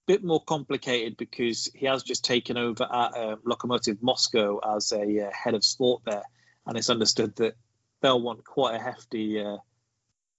bit 0.08 0.24
more 0.24 0.44
complicated 0.44 1.18
because 1.18 1.70
he 1.76 1.86
has 1.86 2.02
just 2.02 2.26
taken 2.26 2.58
over 2.58 2.84
at 2.92 3.16
um, 3.16 3.42
Lokomotiv 3.46 4.02
Moscow 4.02 4.60
as 4.76 4.92
a 4.92 5.28
uh, 5.28 5.30
head 5.32 5.54
of 5.54 5.64
sport 5.64 6.02
there, 6.04 6.24
and 6.68 6.78
it's 6.78 6.90
understood 6.90 7.36
that 7.38 7.56
they'll 8.02 8.22
want 8.22 8.44
quite 8.44 8.76
a 8.76 8.80
hefty 8.80 9.44
uh, 9.44 9.58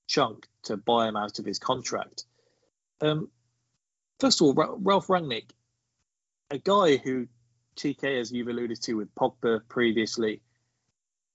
chunk 0.07 0.47
to 0.64 0.77
buy 0.77 1.09
him 1.09 1.17
out 1.17 1.38
of 1.38 1.45
his 1.45 1.59
contract. 1.59 2.25
Um, 3.01 3.31
first 4.21 4.41
of 4.41 4.47
all, 4.47 4.55
Ra- 4.55 4.77
Ralph 4.79 5.09
Rangnick, 5.09 5.51
a 6.51 6.59
guy 6.59 6.97
who 6.97 7.27
TK, 7.77 8.21
as 8.21 8.33
you've 8.33 8.49
alluded 8.49 8.83
to 8.83 8.95
with 8.95 9.14
Pogba 9.14 9.61
previously, 9.69 10.43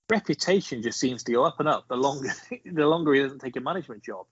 reputation 0.09 0.83
just 0.83 0.99
seems 0.99 1.23
to 1.23 1.31
go 1.31 1.43
up 1.43 1.59
and 1.59 1.69
up 1.69 1.87
the 1.87 1.95
longer 1.95 2.29
the 2.65 2.85
longer 2.85 3.13
he 3.13 3.21
doesn't 3.21 3.39
take 3.39 3.55
a 3.55 3.61
management 3.61 4.03
job. 4.03 4.25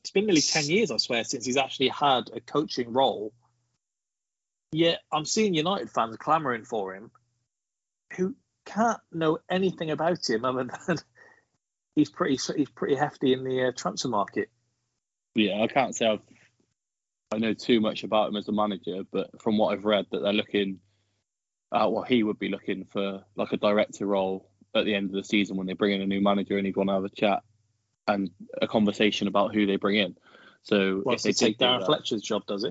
It's 0.00 0.10
been 0.10 0.26
nearly 0.26 0.42
ten 0.42 0.66
years, 0.66 0.90
I 0.90 0.98
swear, 0.98 1.24
since 1.24 1.46
he's 1.46 1.56
actually 1.56 1.88
had 1.88 2.30
a 2.34 2.40
coaching 2.40 2.92
role. 2.92 3.32
Yet 4.72 5.00
I'm 5.10 5.24
seeing 5.24 5.54
United 5.54 5.90
fans 5.90 6.16
clamouring 6.16 6.64
for 6.64 6.94
him, 6.94 7.10
who 8.16 8.34
can't 8.64 9.00
know 9.12 9.38
anything 9.50 9.90
about 9.90 10.28
him 10.28 10.44
other 10.44 10.64
than 10.86 10.98
he's 11.94 12.10
pretty 12.10 12.38
he's 12.56 12.70
pretty 12.70 12.96
hefty 12.96 13.32
in 13.32 13.44
the 13.44 13.68
uh, 13.68 13.72
transfer 13.76 14.08
market. 14.08 14.50
Yeah, 15.34 15.62
I 15.62 15.66
can't 15.66 15.94
say 15.94 16.06
I've 16.06 16.20
I 17.32 17.38
know 17.38 17.54
too 17.54 17.80
much 17.80 18.04
about 18.04 18.28
him 18.28 18.36
as 18.36 18.48
a 18.48 18.52
manager, 18.52 19.02
but 19.10 19.42
from 19.42 19.58
what 19.58 19.72
I've 19.72 19.84
read, 19.84 20.06
that 20.12 20.22
they're 20.22 20.32
looking 20.32 20.78
at 21.72 21.90
what 21.90 22.08
he 22.08 22.22
would 22.22 22.38
be 22.38 22.48
looking 22.48 22.84
for, 22.84 23.24
like 23.34 23.52
a 23.52 23.56
director 23.56 24.06
role 24.06 24.48
at 24.74 24.84
the 24.84 24.94
end 24.94 25.06
of 25.06 25.16
the 25.16 25.24
season 25.24 25.56
when 25.56 25.66
they 25.66 25.72
bring 25.72 25.92
in 25.92 26.00
a 26.02 26.06
new 26.06 26.20
manager 26.20 26.56
and 26.56 26.66
he'd 26.66 26.76
want 26.76 26.90
to 26.90 26.94
have 26.94 27.04
a 27.04 27.08
chat 27.08 27.42
and 28.06 28.30
a 28.62 28.68
conversation 28.68 29.26
about 29.26 29.52
who 29.52 29.66
they 29.66 29.76
bring 29.76 29.96
in. 29.96 30.16
So 30.62 31.02
Wants 31.04 31.26
if 31.26 31.36
they 31.36 31.46
take 31.46 31.58
Darren 31.58 31.80
that- 31.80 31.86
Fletcher's 31.86 32.22
job, 32.22 32.46
does 32.46 32.64
he? 32.64 32.70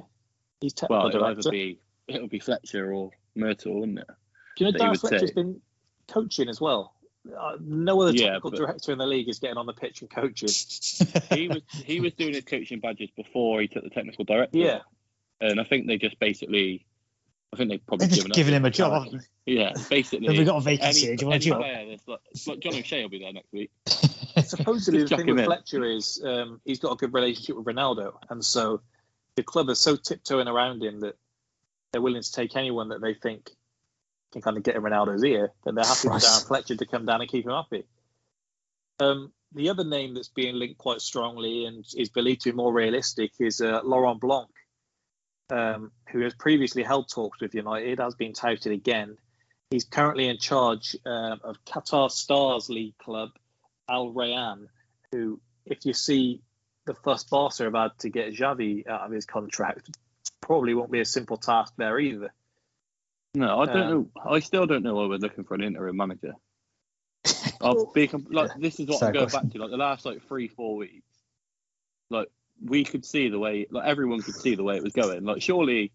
He's 0.62 0.74
technical 0.74 0.98
well, 0.98 1.08
it'll 1.10 1.22
director. 1.22 1.40
either 1.42 1.52
be 1.52 1.80
it'll 2.08 2.28
be 2.30 2.40
Fletcher 2.40 2.94
or 2.94 3.12
Murtough, 3.38 3.80
wouldn't 3.80 4.00
it? 4.00 4.08
Do 4.56 4.66
you 4.66 4.72
know 4.72 4.78
Darren 4.78 5.00
Fletcher's 5.00 5.30
say. 5.30 5.34
been 5.34 5.60
coaching 6.08 6.50
as 6.50 6.60
well? 6.62 6.94
Uh, 7.26 7.56
no 7.62 8.02
other 8.02 8.12
Yeah, 8.12 8.26
technical 8.26 8.52
but- 8.52 8.58
director 8.58 8.92
in 8.92 8.98
the 8.98 9.08
league 9.08 9.30
is 9.30 9.40
getting 9.40 9.58
on 9.58 9.66
the 9.66 9.74
pitch 9.74 10.02
and 10.02 10.10
coaching. 10.10 10.50
he 11.38 11.48
was 11.48 11.62
he 11.86 12.00
was 12.02 12.14
doing 12.14 12.34
his 12.34 12.44
coaching 12.44 12.80
badges 12.80 13.10
before 13.16 13.62
he 13.62 13.68
took 13.68 13.84
the 13.84 13.90
technical 13.90 14.26
director. 14.26 14.58
Yeah. 14.58 14.80
and 15.40 15.60
I 15.60 15.64
think 15.64 15.88
they 15.88 15.98
just 15.98 16.20
basically, 16.20 16.86
I 17.54 17.58
think 17.58 17.70
they've 17.70 17.86
probably 17.86 18.08
They've 18.08 18.16
just 18.16 18.28
given, 18.28 18.36
given 18.36 18.54
him 18.56 18.66
a 18.66 18.70
job, 18.70 18.92
charge. 18.92 19.04
haven't 19.06 19.28
they? 19.46 19.54
Yeah, 19.54 19.74
basically. 19.90 20.28
Have 20.28 20.38
we 20.38 20.44
got 20.46 20.58
a 20.58 20.62
vacancy? 20.62 21.08
Any, 21.08 21.16
Do 21.18 21.26
you 21.26 21.30
want 21.30 21.34
a 21.34 21.46
any 21.46 21.50
job? 21.52 21.60
player 21.62 21.98
like, 22.08 22.20
like 22.48 22.60
John 22.60 22.76
O'Shea 22.76 23.02
will 23.04 23.10
be 23.10 23.20
there 23.20 23.34
next 23.34 23.52
week. 23.54 23.72
Supposedly, 24.46 25.04
the 25.04 25.16
thing 25.18 25.28
with 25.28 25.40
in. 25.40 25.46
Fletcher 25.46 25.84
is 25.86 26.22
um, 26.26 26.60
he's 26.66 26.80
got 26.80 26.92
a 26.94 26.96
good 26.96 27.14
relationship 27.14 27.56
with 27.58 27.66
Ronaldo, 27.66 28.14
and 28.30 28.44
so 28.44 28.82
the 29.36 29.44
club 29.44 29.70
are 29.70 29.76
so 29.76 29.96
tiptoeing 29.96 30.48
around 30.48 30.84
him 30.84 31.02
that 31.02 31.16
they're 31.92 32.02
willing 32.02 32.22
to 32.22 32.32
take 32.32 32.56
anyone 32.56 32.90
that 32.90 33.02
they 33.02 33.14
think 33.14 33.52
can 34.34 34.42
kind 34.42 34.58
of 34.58 34.64
get 34.64 34.76
in 34.76 34.82
Ronaldo's 34.82 35.24
ear. 35.24 35.52
That 35.64 35.76
they're 35.76 35.86
happy 35.86 36.10
for 36.10 36.16
Darren 36.16 36.48
Fletcher 36.48 36.76
to 36.76 36.86
come 36.86 37.06
down 37.06 37.22
and 37.22 37.30
keep 37.30 37.46
him 37.46 37.52
happy. 37.52 37.86
Um, 39.00 39.32
the 39.54 39.70
other 39.70 39.84
name 39.84 40.16
that's 40.16 40.30
being 40.30 40.56
linked 40.56 40.78
quite 40.78 41.02
strongly 41.02 41.66
and 41.66 41.86
is 41.96 42.10
believed 42.10 42.42
to 42.42 42.52
be 42.52 42.56
more 42.56 42.74
realistic 42.74 43.32
is 43.40 43.62
uh, 43.62 43.82
Laurent 43.84 44.20
Blanc, 44.20 44.50
um, 45.52 45.92
who 46.12 46.22
has 46.22 46.34
previously 46.34 46.84
held 46.84 47.10
talks 47.10 47.40
with 47.40 47.54
United, 47.54 48.00
has 48.00 48.16
been 48.16 48.34
touted 48.34 48.72
again. 48.72 49.18
He's 49.70 49.86
currently 49.86 50.28
in 50.28 50.38
charge 50.38 50.96
um, 51.06 51.40
of 51.44 51.64
Qatar 51.66 52.12
Stars 52.12 52.70
League 52.70 52.98
club 52.98 53.30
Al 53.90 54.12
Rayyan, 54.12 54.68
who, 55.12 55.40
if 55.66 55.86
you 55.86 55.94
see 55.94 56.42
the 56.86 56.94
fuss 56.94 57.24
Barca 57.24 57.64
have 57.64 57.74
had 57.74 57.92
to 58.00 58.10
get 58.10 58.34
Xavi 58.34 58.88
out 58.88 59.02
of 59.02 59.12
his 59.12 59.26
contract, 59.26 59.98
probably 60.42 60.74
won't 60.74 60.92
be 60.92 61.00
a 61.00 61.06
simple 61.06 61.38
task 61.38 61.74
there 61.78 62.00
either. 62.00 62.34
No, 63.36 63.62
I 63.62 63.66
don't 63.66 63.78
Um, 63.78 64.12
know. 64.16 64.22
I 64.32 64.40
still 64.40 64.66
don't 64.68 64.84
know 64.84 64.96
why 64.96 65.08
we're 65.08 65.18
looking 65.18 65.44
for 65.44 65.56
an 65.56 65.64
interim 65.64 65.98
manager. 65.98 66.34
I'll 67.62 67.92
be 67.92 68.08
com- 68.08 68.28
like 68.30 68.52
this 68.60 68.80
is 68.80 68.88
what 68.88 69.00
Fair 69.00 69.10
I'm 69.10 69.14
going 69.14 69.30
back 69.30 69.50
to. 69.50 69.58
Like 69.58 69.72
the 69.72 69.78
last 69.78 70.06
like 70.06 70.22
three 70.28 70.48
four 70.48 70.76
weeks, 70.76 71.08
like 72.10 72.28
we 72.64 72.84
could 72.84 73.06
see 73.06 73.30
the 73.30 73.40
way, 73.40 73.66
like 73.72 73.86
everyone 73.88 74.22
could 74.22 74.36
see 74.36 74.56
the 74.56 74.64
way 74.64 74.76
it 74.78 74.84
was 74.84 74.94
going. 74.94 75.24
Like 75.24 75.42
surely 75.42 75.92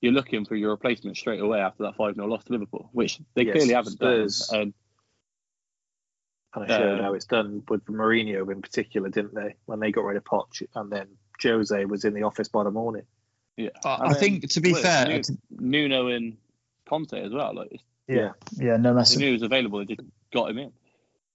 you're 0.00 0.12
looking 0.12 0.44
for 0.44 0.56
your 0.56 0.70
replacement 0.70 1.16
straight 1.16 1.40
away 1.40 1.60
after 1.60 1.84
that 1.84 1.96
five 1.96 2.16
0 2.16 2.26
loss 2.26 2.44
to 2.44 2.52
Liverpool, 2.52 2.90
which 2.92 3.20
they 3.34 3.44
Yes, 3.44 3.52
clearly 3.52 3.72
haven't 3.74 3.92
Spurs. 3.92 4.48
done. 4.48 4.60
And 4.60 4.74
Kind 6.52 6.70
of 6.70 6.76
showed 6.76 6.98
Um, 6.98 7.02
how 7.04 7.14
it's 7.14 7.24
done 7.24 7.62
with 7.68 7.84
Mourinho 7.86 8.52
in 8.52 8.62
particular, 8.62 9.08
didn't 9.08 9.34
they? 9.34 9.56
When 9.64 9.80
they 9.80 9.90
got 9.90 10.04
rid 10.04 10.16
of 10.16 10.22
Poch, 10.22 10.62
and 10.76 10.92
then 10.92 11.08
Jose 11.42 11.84
was 11.86 12.04
in 12.04 12.14
the 12.14 12.22
office 12.22 12.46
by 12.48 12.62
the 12.62 12.70
morning. 12.70 13.02
yeah, 13.56 13.70
I- 13.84 13.98
I 14.06 14.12
then, 14.12 14.20
think, 14.20 14.50
to 14.50 14.60
be 14.60 14.72
well, 14.72 14.82
fair, 14.82 15.08
Nu- 15.08 15.38
Nuno 15.50 16.08
and 16.08 16.36
Conte 16.88 17.14
as 17.14 17.32
well. 17.32 17.54
Like 17.54 17.80
Yeah, 18.08 18.32
yeah, 18.56 18.76
no 18.76 18.90
they 18.90 18.96
messing. 18.96 19.20
knew 19.20 19.28
it 19.30 19.32
was 19.32 19.42
available. 19.42 19.78
They 19.80 19.94
just 19.94 20.08
got 20.32 20.50
him 20.50 20.58
in. 20.58 20.72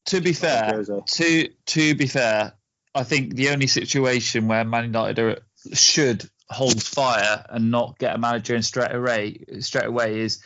To 0.05 0.21
be 0.21 0.33
fair, 0.33 0.83
to 0.83 1.49
to 1.65 1.95
be 1.95 2.07
fair, 2.07 2.53
I 2.95 3.03
think 3.03 3.35
the 3.35 3.49
only 3.49 3.67
situation 3.67 4.47
where 4.47 4.63
Man 4.63 4.85
United 4.85 5.19
are, 5.19 5.39
should 5.73 6.29
hold 6.49 6.81
fire 6.81 7.45
and 7.49 7.69
not 7.69 7.99
get 7.99 8.15
a 8.15 8.17
manager 8.17 8.55
in 8.55 8.63
straight 8.63 8.93
away 8.93 9.43
straight 9.59 9.85
away 9.85 10.19
is 10.19 10.43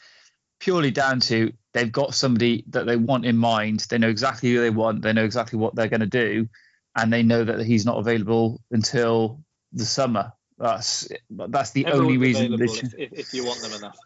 purely 0.59 0.91
down 0.91 1.19
to 1.19 1.51
they've 1.73 1.91
got 1.91 2.13
somebody 2.13 2.63
that 2.69 2.85
they 2.85 2.95
want 2.95 3.25
in 3.25 3.37
mind. 3.37 3.85
They 3.89 3.97
know 3.97 4.09
exactly 4.09 4.51
who 4.51 4.61
they 4.61 4.69
want. 4.69 5.01
They 5.01 5.13
know 5.13 5.25
exactly 5.25 5.59
what 5.59 5.75
they're 5.75 5.89
going 5.89 5.99
to 5.99 6.05
do, 6.05 6.47
and 6.95 7.11
they 7.11 7.23
know 7.23 7.43
that 7.43 7.65
he's 7.65 7.85
not 7.85 7.97
available 7.97 8.61
until 8.71 9.41
the 9.73 9.85
summer. 9.85 10.31
That's 10.57 11.07
that's 11.29 11.71
the 11.71 11.87
only 11.87 12.17
reason. 12.17 12.55
They 12.57 12.67
should, 12.67 12.93
if, 12.93 13.11
if, 13.11 13.13
if 13.13 13.33
you 13.33 13.45
want 13.45 13.61
them 13.61 13.73
enough. 13.73 13.97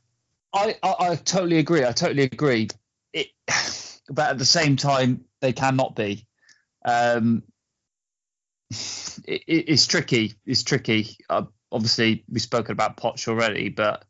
I, 0.53 0.75
I 0.83 0.95
I 1.12 1.15
totally 1.15 1.57
agree. 1.57 1.83
I 1.86 1.91
totally 1.91 2.23
agree. 2.23 2.69
It, 3.13 3.27
but 4.10 4.29
at 4.31 4.38
the 4.38 4.45
same 4.45 4.75
time, 4.75 5.25
they 5.41 5.53
cannot 5.53 5.95
be. 5.95 6.25
Um, 6.86 7.43
it, 8.71 9.43
it- 9.47 9.65
it's 9.69 9.88
tricky. 9.88 10.33
It's 10.45 10.63
tricky. 10.63 11.17
Uh, 11.29 11.43
obviously, 11.71 12.23
we've 12.29 12.41
spoken 12.41 12.71
about 12.71 12.97
Potch 12.97 13.27
already, 13.27 13.69
but 13.69 14.03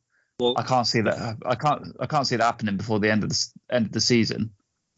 I 0.55 0.63
can't 0.63 0.87
see 0.87 1.01
that. 1.01 1.37
I 1.45 1.55
can't. 1.55 1.95
I 1.99 2.05
can't 2.05 2.27
see 2.27 2.35
that 2.35 2.43
happening 2.43 2.77
before 2.77 2.99
the 2.99 3.11
end 3.11 3.23
of 3.23 3.29
the 3.29 3.45
end 3.71 3.87
of 3.87 3.91
the 3.91 4.01
season. 4.01 4.51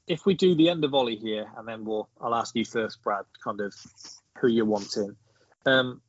if 0.08 0.26
we 0.26 0.34
do 0.34 0.56
the 0.56 0.70
end 0.70 0.84
of 0.84 0.94
Ollie 0.94 1.16
here, 1.16 1.50
and 1.58 1.68
then 1.68 1.86
we'll 1.86 2.10
I'll 2.20 2.36
ask 2.36 2.56
you 2.56 2.66
first, 2.66 3.02
Brad, 3.04 3.26
kind 3.44 3.62
of 3.62 3.74
who 4.40 4.48
you're 4.48 4.66
wanting. 4.66 5.16
Um, 5.66 6.02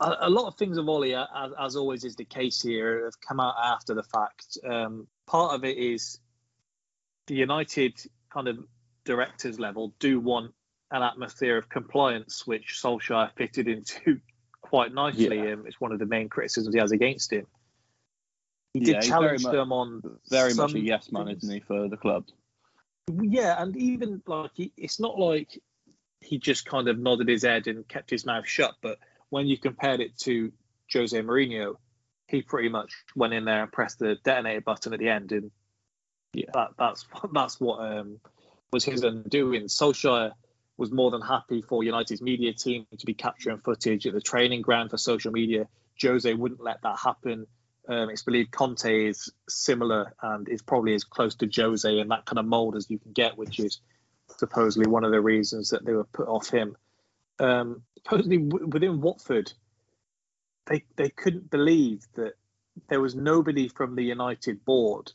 a, 0.00 0.16
a 0.22 0.30
lot 0.30 0.46
of 0.46 0.56
things 0.56 0.78
of 0.78 0.88
Ollie, 0.88 1.14
as, 1.14 1.26
as 1.58 1.76
always 1.76 2.04
is 2.04 2.16
the 2.16 2.24
case 2.24 2.62
here, 2.62 3.04
have 3.04 3.20
come 3.20 3.40
out 3.40 3.54
after 3.62 3.94
the 3.94 4.02
fact. 4.02 4.58
Um, 4.68 5.06
part 5.26 5.54
of 5.54 5.64
it 5.64 5.76
is 5.76 6.18
the 7.26 7.34
United 7.34 8.00
kind 8.32 8.48
of 8.48 8.58
directors 9.04 9.58
level 9.60 9.94
do 9.98 10.20
want 10.20 10.52
an 10.90 11.02
atmosphere 11.02 11.56
of 11.56 11.68
compliance, 11.68 12.46
which 12.46 12.80
Solskjaer 12.82 13.30
fitted 13.36 13.68
into 13.68 14.20
quite 14.62 14.92
nicely. 14.92 15.38
Yeah. 15.38 15.52
Um, 15.52 15.64
it's 15.66 15.80
one 15.80 15.92
of 15.92 15.98
the 15.98 16.06
main 16.06 16.28
criticisms 16.28 16.74
he 16.74 16.80
has 16.80 16.92
against 16.92 17.32
him. 17.32 17.46
He 18.74 18.80
Yeah, 18.80 19.00
did 19.00 19.08
challenge 19.08 19.42
much- 19.44 19.52
them 19.52 19.72
on 19.72 20.02
Very 20.28 20.54
much 20.54 20.74
a 20.74 20.80
yes 20.80 21.10
man, 21.12 21.26
things. 21.26 21.42
isn't 21.44 21.54
he, 21.54 21.60
for 21.60 21.88
the 21.88 21.96
club? 21.96 22.24
Yeah, 23.20 23.60
and 23.60 23.76
even 23.76 24.22
like 24.26 24.52
he, 24.54 24.72
it's 24.76 25.00
not 25.00 25.18
like 25.18 25.60
he 26.20 26.38
just 26.38 26.64
kind 26.66 26.86
of 26.86 26.98
nodded 26.98 27.28
his 27.28 27.42
head 27.42 27.66
and 27.66 27.86
kept 27.88 28.10
his 28.10 28.24
mouth 28.24 28.46
shut. 28.46 28.74
But 28.82 28.98
when 29.30 29.46
you 29.46 29.56
compared 29.56 30.00
it 30.00 30.16
to 30.18 30.52
Jose 30.92 31.18
Mourinho, 31.18 31.76
he 32.26 32.42
pretty 32.42 32.68
much 32.68 32.92
went 33.16 33.32
in 33.32 33.44
there 33.44 33.62
and 33.62 33.72
pressed 33.72 33.98
the 33.98 34.16
detonator 34.22 34.60
button 34.60 34.92
at 34.92 35.00
the 35.00 35.08
end, 35.08 35.32
and 35.32 35.50
yeah, 36.32 36.50
that, 36.54 36.70
that's 36.78 37.06
that's 37.32 37.60
what 37.60 37.80
um, 37.80 38.20
was 38.72 38.84
his 38.84 39.02
undoing. 39.02 39.64
Solskjaer 39.64 40.32
was 40.76 40.90
more 40.90 41.10
than 41.10 41.20
happy 41.20 41.62
for 41.62 41.82
United's 41.82 42.22
media 42.22 42.52
team 42.52 42.86
to 42.98 43.06
be 43.06 43.14
capturing 43.14 43.58
footage 43.58 44.06
at 44.06 44.14
the 44.14 44.20
training 44.20 44.62
ground 44.62 44.90
for 44.90 44.96
social 44.96 45.32
media. 45.32 45.68
Jose 46.00 46.32
wouldn't 46.32 46.62
let 46.62 46.80
that 46.82 46.98
happen. 46.98 47.46
Um, 47.86 48.08
it's 48.08 48.22
believed 48.22 48.50
Conte 48.50 49.06
is 49.08 49.30
similar 49.48 50.14
and 50.22 50.48
is 50.48 50.62
probably 50.62 50.94
as 50.94 51.04
close 51.04 51.34
to 51.36 51.50
Jose 51.54 51.98
in 51.98 52.08
that 52.08 52.24
kind 52.24 52.38
of 52.38 52.46
mold 52.46 52.76
as 52.76 52.88
you 52.88 52.98
can 52.98 53.12
get, 53.12 53.36
which 53.36 53.58
is 53.58 53.80
supposedly 54.38 54.88
one 54.88 55.04
of 55.04 55.10
the 55.10 55.20
reasons 55.20 55.70
that 55.70 55.84
they 55.84 55.92
were 55.92 56.04
put 56.04 56.28
off 56.28 56.48
him. 56.48 56.76
Um, 57.38 57.82
supposedly 58.04 58.38
w- 58.38 58.66
within 58.66 59.00
Watford, 59.00 59.52
they 60.66 60.84
they 60.96 61.10
couldn't 61.10 61.50
believe 61.50 62.06
that 62.14 62.34
there 62.88 63.00
was 63.00 63.14
nobody 63.14 63.68
from 63.68 63.94
the 63.94 64.04
United 64.04 64.64
board 64.64 65.12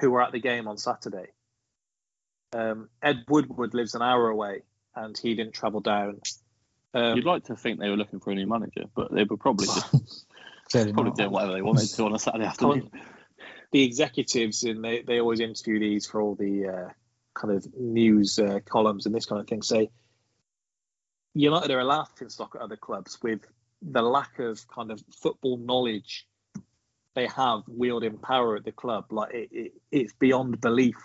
who 0.00 0.10
were 0.10 0.22
at 0.22 0.32
the 0.32 0.40
game 0.40 0.68
on 0.68 0.76
Saturday. 0.76 1.26
Um, 2.52 2.88
Ed 3.02 3.24
Woodward 3.28 3.74
lives 3.74 3.94
an 3.94 4.02
hour 4.02 4.28
away, 4.28 4.62
and 4.94 5.16
he 5.16 5.34
didn't 5.34 5.54
travel 5.54 5.80
down. 5.80 6.20
Um, 6.92 7.16
You'd 7.16 7.24
like 7.24 7.44
to 7.44 7.56
think 7.56 7.80
they 7.80 7.90
were 7.90 7.96
looking 7.96 8.20
for 8.20 8.30
a 8.30 8.34
new 8.34 8.46
manager, 8.46 8.84
but 8.94 9.12
they 9.12 9.24
were 9.24 9.36
probably 9.36 9.66
just 9.66 10.26
probably 10.70 11.12
doing 11.12 11.30
whatever 11.30 11.52
they 11.52 11.62
wanted 11.62 11.88
to 11.88 12.04
on 12.04 12.14
a 12.14 12.18
Saturday 12.18 12.44
afternoon. 12.44 12.90
the 13.72 13.82
executives 13.82 14.62
and 14.62 14.84
they, 14.84 15.02
they 15.02 15.20
always 15.20 15.40
interview 15.40 15.80
these 15.80 16.06
for 16.06 16.20
all 16.20 16.36
the 16.36 16.68
uh, 16.68 16.88
kind 17.34 17.54
of 17.54 17.66
news 17.76 18.38
uh, 18.38 18.60
columns 18.64 19.06
and 19.06 19.14
this 19.14 19.26
kind 19.26 19.40
of 19.40 19.48
thing 19.48 19.62
say 19.62 19.90
United 21.34 21.70
are 21.70 21.80
a 21.80 21.84
laughing 21.84 22.28
stock 22.28 22.54
at 22.54 22.62
other 22.62 22.76
clubs 22.76 23.18
with 23.22 23.40
the 23.82 24.02
lack 24.02 24.38
of 24.38 24.66
kind 24.68 24.90
of 24.90 25.02
football 25.20 25.58
knowledge 25.58 26.26
they 27.14 27.26
have 27.26 27.62
wielding 27.68 28.18
power 28.18 28.56
at 28.56 28.64
the 28.64 28.72
club. 28.72 29.06
Like 29.10 29.34
it, 29.34 29.48
it, 29.52 29.72
it's 29.90 30.12
beyond 30.14 30.60
belief. 30.60 30.96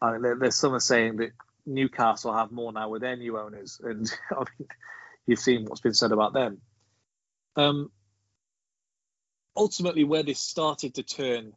I 0.00 0.12
mean, 0.12 0.22
there, 0.22 0.36
there's 0.36 0.62
are 0.62 0.80
saying 0.80 1.16
that 1.16 1.30
Newcastle 1.64 2.32
have 2.32 2.52
more 2.52 2.72
now 2.72 2.88
with 2.88 3.02
their 3.02 3.16
new 3.16 3.38
owners, 3.38 3.80
and 3.82 4.10
I 4.30 4.44
mean, 4.58 4.68
you've 5.26 5.38
seen 5.38 5.64
what's 5.64 5.80
been 5.80 5.94
said 5.94 6.12
about 6.12 6.32
them. 6.32 6.60
Um, 7.56 7.90
ultimately, 9.56 10.04
where 10.04 10.22
this 10.22 10.40
started 10.40 10.94
to 10.96 11.02
turn 11.02 11.52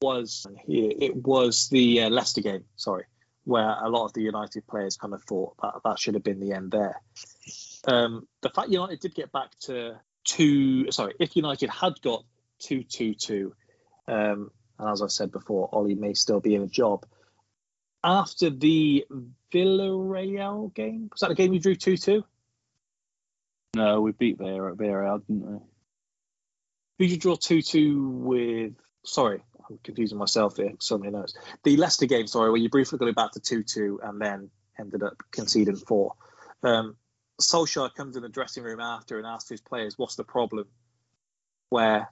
was 0.00 0.46
here. 0.66 0.92
It 0.98 1.16
was 1.16 1.68
the 1.70 2.02
uh, 2.02 2.10
Leicester 2.10 2.42
game, 2.42 2.64
sorry, 2.76 3.04
where 3.46 3.76
a 3.80 3.88
lot 3.88 4.04
of 4.04 4.12
the 4.12 4.22
United 4.22 4.66
players 4.66 4.96
kind 4.96 5.14
of 5.14 5.22
thought 5.22 5.54
that 5.62 5.74
that 5.84 5.98
should 6.00 6.14
have 6.14 6.24
been 6.24 6.40
the 6.40 6.52
end 6.52 6.72
there. 6.72 7.00
Um, 7.86 8.26
the 8.42 8.50
fact 8.50 8.70
United 8.70 8.98
did 8.98 9.14
get 9.14 9.30
back 9.30 9.56
to 9.60 9.96
two, 10.24 10.90
sorry, 10.90 11.14
if 11.20 11.36
United 11.36 11.70
had 11.70 12.00
got 12.02 12.24
two 12.58 12.82
two 12.82 13.14
two, 13.14 13.54
um, 14.08 14.50
and 14.78 14.90
as 14.90 15.00
I 15.00 15.06
said 15.06 15.30
before, 15.30 15.68
Ollie 15.72 15.94
may 15.94 16.14
still 16.14 16.40
be 16.40 16.56
in 16.56 16.62
a 16.62 16.66
job. 16.66 17.06
After 18.02 18.50
the 18.50 19.06
Villarreal 19.52 20.74
game, 20.74 21.08
was 21.12 21.20
that 21.20 21.28
the 21.28 21.34
game 21.36 21.54
you 21.54 21.60
drew 21.60 21.76
two 21.76 21.96
two? 21.96 22.24
No, 23.76 24.00
we 24.00 24.10
beat 24.10 24.38
Villarreal, 24.38 24.76
Villarreal 24.76 25.26
didn't 25.26 25.46
we? 25.46 25.58
Who 26.98 27.04
did 27.04 27.10
you 27.12 27.18
draw 27.18 27.36
2 27.36 27.62
2 27.62 28.08
with? 28.08 28.72
Sorry, 29.04 29.42
I'm 29.68 29.78
confusing 29.82 30.18
myself 30.18 30.56
here. 30.56 30.72
So 30.78 30.98
many 30.98 31.12
notes. 31.12 31.34
The 31.64 31.76
Leicester 31.76 32.06
game, 32.06 32.26
sorry, 32.26 32.50
where 32.50 32.60
you 32.60 32.68
briefly 32.68 32.98
got 32.98 33.08
it 33.08 33.16
back 33.16 33.32
to 33.32 33.40
2 33.40 33.62
2 33.62 34.00
and 34.02 34.20
then 34.20 34.50
ended 34.78 35.02
up 35.02 35.22
conceding 35.30 35.76
four. 35.76 36.14
Um, 36.62 36.96
Solskjaer 37.40 37.94
comes 37.94 38.16
in 38.16 38.22
the 38.22 38.28
dressing 38.28 38.62
room 38.62 38.80
after 38.80 39.18
and 39.18 39.26
asks 39.26 39.48
his 39.48 39.60
players, 39.60 39.98
What's 39.98 40.16
the 40.16 40.24
problem? 40.24 40.66
Where 41.68 42.10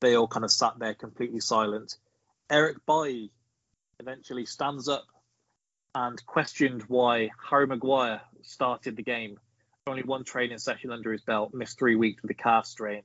they 0.00 0.16
all 0.16 0.28
kind 0.28 0.44
of 0.44 0.50
sat 0.50 0.78
there 0.78 0.94
completely 0.94 1.40
silent. 1.40 1.96
Eric 2.50 2.78
Bailly 2.86 3.30
eventually 4.00 4.44
stands 4.44 4.88
up 4.88 5.04
and 5.94 6.24
questioned 6.26 6.82
why 6.88 7.30
Harry 7.48 7.66
Maguire 7.66 8.20
started 8.42 8.96
the 8.96 9.02
game. 9.02 9.38
Only 9.86 10.02
one 10.02 10.24
training 10.24 10.58
session 10.58 10.90
under 10.90 11.12
his 11.12 11.22
belt, 11.22 11.54
missed 11.54 11.78
three 11.78 11.94
weeks 11.94 12.22
with 12.22 12.30
a 12.30 12.34
calf 12.34 12.66
strain 12.66 13.02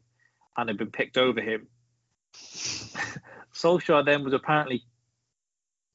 and 0.57 0.69
had 0.69 0.77
been 0.77 0.91
picked 0.91 1.17
over 1.17 1.41
him. 1.41 1.67
Solskjaer 3.53 4.05
then 4.05 4.23
was 4.23 4.33
apparently 4.33 4.83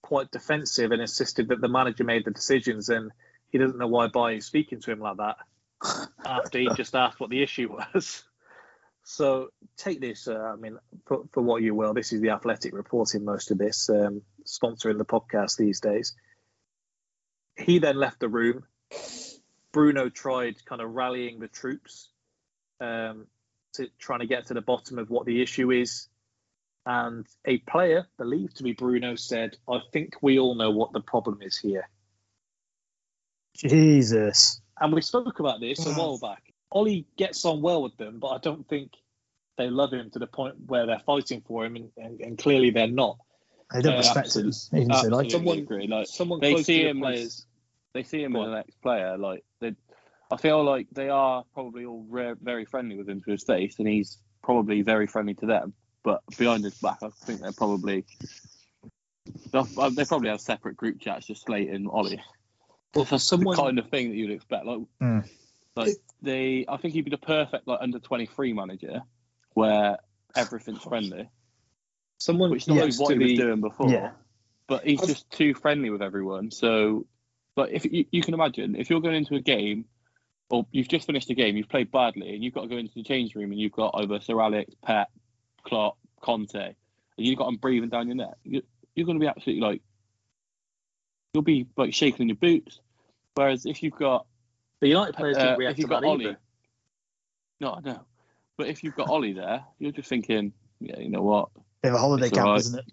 quite 0.02 0.30
defensive 0.30 0.92
and 0.92 1.00
insisted 1.00 1.48
that 1.48 1.60
the 1.60 1.68
manager 1.68 2.04
made 2.04 2.24
the 2.24 2.30
decisions 2.30 2.88
and 2.88 3.10
he 3.50 3.58
doesn't 3.58 3.78
know 3.78 3.86
why 3.86 4.08
Bailly 4.08 4.36
is 4.36 4.46
speaking 4.46 4.80
to 4.80 4.92
him 4.92 5.00
like 5.00 5.16
that 5.16 5.36
after 6.26 6.58
he 6.58 6.68
just 6.76 6.94
asked 6.94 7.20
what 7.20 7.30
the 7.30 7.42
issue 7.42 7.70
was. 7.70 8.24
So 9.04 9.50
take 9.76 10.00
this, 10.00 10.28
uh, 10.28 10.52
I 10.52 10.56
mean, 10.56 10.78
for, 11.06 11.24
for 11.32 11.42
what 11.42 11.62
you 11.62 11.74
will. 11.74 11.94
This 11.94 12.12
is 12.12 12.20
the 12.20 12.30
Athletic 12.30 12.72
reporting 12.74 13.24
most 13.24 13.50
of 13.50 13.58
this, 13.58 13.88
um, 13.90 14.22
sponsoring 14.44 14.98
the 14.98 15.04
podcast 15.04 15.56
these 15.56 15.80
days. 15.80 16.14
He 17.56 17.78
then 17.78 17.96
left 17.96 18.20
the 18.20 18.28
room. 18.28 18.64
Bruno 19.72 20.08
tried 20.08 20.64
kind 20.64 20.80
of 20.80 20.90
rallying 20.90 21.38
the 21.38 21.48
troops, 21.48 22.08
um, 22.80 23.26
to 23.74 23.88
trying 23.98 24.20
to 24.20 24.26
get 24.26 24.46
to 24.46 24.54
the 24.54 24.62
bottom 24.62 24.98
of 24.98 25.10
what 25.10 25.26
the 25.26 25.42
issue 25.42 25.70
is. 25.70 26.08
And 26.86 27.26
a 27.46 27.58
player, 27.58 28.06
believed 28.18 28.56
to 28.56 28.62
be 28.62 28.72
Bruno, 28.72 29.14
said, 29.16 29.56
I 29.68 29.80
think 29.92 30.16
we 30.20 30.38
all 30.38 30.54
know 30.54 30.70
what 30.70 30.92
the 30.92 31.00
problem 31.00 31.38
is 31.40 31.56
here. 31.56 31.88
Jesus. 33.56 34.60
And 34.80 34.92
we 34.92 35.00
spoke 35.00 35.38
about 35.40 35.60
this 35.60 35.84
a 35.86 35.92
while 35.92 36.18
back. 36.18 36.42
Ollie 36.70 37.06
gets 37.16 37.44
on 37.44 37.62
well 37.62 37.82
with 37.82 37.96
them, 37.96 38.18
but 38.18 38.28
I 38.28 38.38
don't 38.38 38.68
think 38.68 38.92
they 39.56 39.70
love 39.70 39.92
him 39.92 40.10
to 40.10 40.18
the 40.18 40.26
point 40.26 40.56
where 40.66 40.86
they're 40.86 41.02
fighting 41.06 41.42
for 41.46 41.64
him, 41.64 41.76
and, 41.76 41.90
and, 41.96 42.20
and 42.20 42.38
clearly 42.38 42.70
they're 42.70 42.88
not. 42.88 43.18
They 43.72 43.82
don't 43.82 43.94
Uh, 43.94 43.98
respect 43.98 44.34
him. 44.36 44.52
Even 44.72 44.90
if 44.90 45.02
they 45.02 45.08
like 45.08 45.24
him. 45.26 45.30
Someone 45.30 45.58
agree. 45.58 45.86
Like 45.86 46.06
someone 46.08 46.40
they 46.40 46.62
see 46.62 46.78
to 46.78 46.82
the 46.84 46.90
him 46.90 47.00
players- 47.00 47.24
as 47.24 47.46
they 47.94 48.02
see 48.02 48.22
him 48.24 48.34
as 48.36 48.48
an 48.48 48.54
ex-player. 48.54 49.16
Like 49.16 49.44
they, 49.60 49.74
I 50.30 50.36
feel 50.36 50.64
like 50.64 50.88
they 50.90 51.08
are 51.08 51.44
probably 51.54 51.84
all 51.84 52.04
re- 52.08 52.34
very 52.42 52.64
friendly 52.64 52.96
with 52.96 53.08
him 53.08 53.22
to 53.22 53.30
his 53.30 53.44
face, 53.44 53.78
and 53.78 53.86
he's 53.86 54.18
probably 54.42 54.82
very 54.82 55.06
friendly 55.06 55.34
to 55.34 55.46
them. 55.46 55.72
But 56.04 56.22
behind 56.38 56.62
his 56.62 56.74
back, 56.78 56.98
I 57.02 57.08
think 57.08 57.40
they're 57.40 57.52
probably 57.52 58.04
they'll- 59.50 59.66
uh, 59.78 59.90
they 59.90 60.04
probably 60.04 60.28
have 60.28 60.40
separate 60.40 60.76
group 60.76 61.00
chats 61.00 61.26
just 61.26 61.42
slating 61.46 61.88
Ollie. 61.88 62.20
Well, 62.94 63.04
for 63.06 63.18
someone 63.18 63.56
the 63.56 63.62
kind 63.62 63.78
of 63.78 63.88
thing 63.88 64.10
that 64.10 64.14
you'd 64.16 64.30
expect, 64.30 64.66
like 64.66 64.80
Mm. 65.00 65.28
like 65.74 65.96
they, 66.22 66.64
I 66.68 66.76
think 66.76 66.94
he'd 66.94 67.04
be 67.06 67.10
the 67.10 67.18
perfect 67.18 67.66
like 67.66 67.78
under 67.80 67.98
twenty 67.98 68.26
three 68.26 68.52
manager, 68.52 69.02
where 69.54 69.98
everything's 70.36 70.82
friendly. 70.82 71.28
Someone 72.18 72.50
which 72.50 72.62
is 72.62 72.68
not 72.68 72.74
really 72.76 72.86
close 72.88 73.00
what 73.00 73.08
to 73.14 73.18
he 73.18 73.32
was 73.32 73.38
doing 73.40 73.60
before. 73.60 73.90
Yeah. 73.90 74.12
but 74.66 74.84
he's 74.86 75.00
just 75.06 75.30
too 75.30 75.52
friendly 75.54 75.90
with 75.90 76.00
everyone. 76.00 76.50
So, 76.50 77.06
but 77.54 77.70
if 77.72 77.84
you, 77.84 78.06
you 78.10 78.22
can 78.22 78.32
imagine, 78.32 78.76
if 78.76 78.88
you're 78.88 79.00
going 79.00 79.16
into 79.16 79.34
a 79.34 79.40
game, 79.40 79.84
or 80.48 80.66
you've 80.70 80.88
just 80.88 81.06
finished 81.06 81.28
a 81.28 81.34
game, 81.34 81.56
you've 81.56 81.68
played 81.68 81.90
badly, 81.90 82.34
and 82.34 82.42
you've 82.42 82.54
got 82.54 82.62
to 82.62 82.68
go 82.68 82.76
into 82.78 82.94
the 82.94 83.02
change 83.02 83.34
room, 83.34 83.50
and 83.52 83.60
you've 83.60 83.72
got 83.72 83.94
over 83.94 84.20
Sir 84.20 84.40
Alex, 84.40 84.72
Pep, 84.82 85.10
Klopp, 85.64 85.96
Conte, 86.20 86.54
and 86.54 86.74
you've 87.16 87.38
got 87.38 87.46
them 87.46 87.56
breathing 87.56 87.88
down 87.88 88.06
your 88.06 88.16
neck, 88.16 88.34
you, 88.44 88.62
you're 88.94 89.06
going 89.06 89.18
to 89.18 89.20
be 89.20 89.28
absolutely 89.28 89.62
like, 89.62 89.82
you'll 91.32 91.42
be 91.42 91.66
like 91.76 91.92
shaking 91.94 92.22
in 92.22 92.28
your 92.28 92.36
boots. 92.36 92.80
Whereas 93.34 93.66
if 93.66 93.82
you've 93.82 93.96
got 93.96 94.26
the 94.80 94.88
United 94.88 95.14
players 95.14 95.36
uh, 95.36 95.42
didn't 95.44 95.58
react 95.58 95.72
if 95.72 95.78
you've 95.78 95.88
to 95.88 95.94
got 95.94 96.00
that 96.02 96.06
Ollie, 96.08 96.24
either. 96.26 96.38
no, 97.60 97.72
I 97.74 97.80
know, 97.80 98.00
but 98.56 98.68
if 98.68 98.84
you've 98.84 98.94
got 98.94 99.08
Ollie 99.08 99.32
there, 99.32 99.64
you're 99.78 99.92
just 99.92 100.08
thinking, 100.08 100.52
yeah, 100.80 100.98
you 101.00 101.08
know 101.08 101.22
what, 101.22 101.48
They 101.82 101.88
have 101.88 101.96
a 101.96 101.98
holiday 101.98 102.26
It's 102.26 102.34
camp, 102.34 102.46
alright. 102.46 102.60
isn't 102.60 102.78
it? 102.78 102.84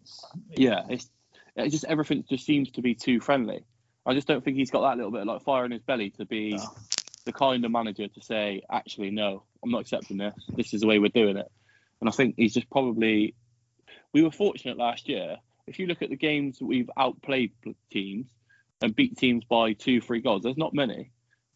yeah, 0.59 0.83
it's 0.89 1.09
it 1.55 1.69
just 1.69 1.83
everything 1.85 2.23
just 2.29 2.45
seems 2.45 2.71
to 2.71 2.81
be 2.81 2.95
too 2.95 3.19
friendly. 3.19 3.65
I 4.05 4.13
just 4.13 4.27
don't 4.27 4.43
think 4.43 4.57
he's 4.57 4.71
got 4.71 4.81
that 4.81 4.95
little 4.97 5.11
bit 5.11 5.21
of 5.21 5.27
like 5.27 5.43
fire 5.43 5.65
in 5.65 5.71
his 5.71 5.81
belly 5.81 6.09
to 6.11 6.25
be 6.25 6.57
the 7.25 7.33
kind 7.33 7.63
of 7.63 7.69
manager 7.71 8.07
to 8.07 8.21
say, 8.21 8.63
actually, 8.71 9.11
no, 9.11 9.43
I'm 9.61 9.69
not 9.69 9.81
accepting 9.81 10.17
this. 10.17 10.33
This 10.55 10.73
is 10.73 10.81
the 10.81 10.87
way 10.87 10.97
we're 10.97 11.09
doing 11.09 11.37
it. 11.37 11.51
And 12.01 12.09
I 12.09 12.11
think 12.11 12.35
he's 12.37 12.53
just 12.53 12.69
probably. 12.69 13.35
We 14.13 14.23
were 14.23 14.31
fortunate 14.31 14.77
last 14.77 15.07
year. 15.07 15.37
If 15.67 15.79
you 15.79 15.87
look 15.87 16.01
at 16.01 16.09
the 16.09 16.17
games 16.17 16.59
that 16.59 16.65
we've 16.65 16.89
outplayed 16.97 17.53
teams 17.91 18.27
and 18.81 18.93
beat 18.93 19.17
teams 19.17 19.45
by 19.45 19.73
two, 19.73 20.01
three 20.01 20.19
goals, 20.19 20.43
there's 20.43 20.57
not 20.57 20.73
many. 20.73 21.11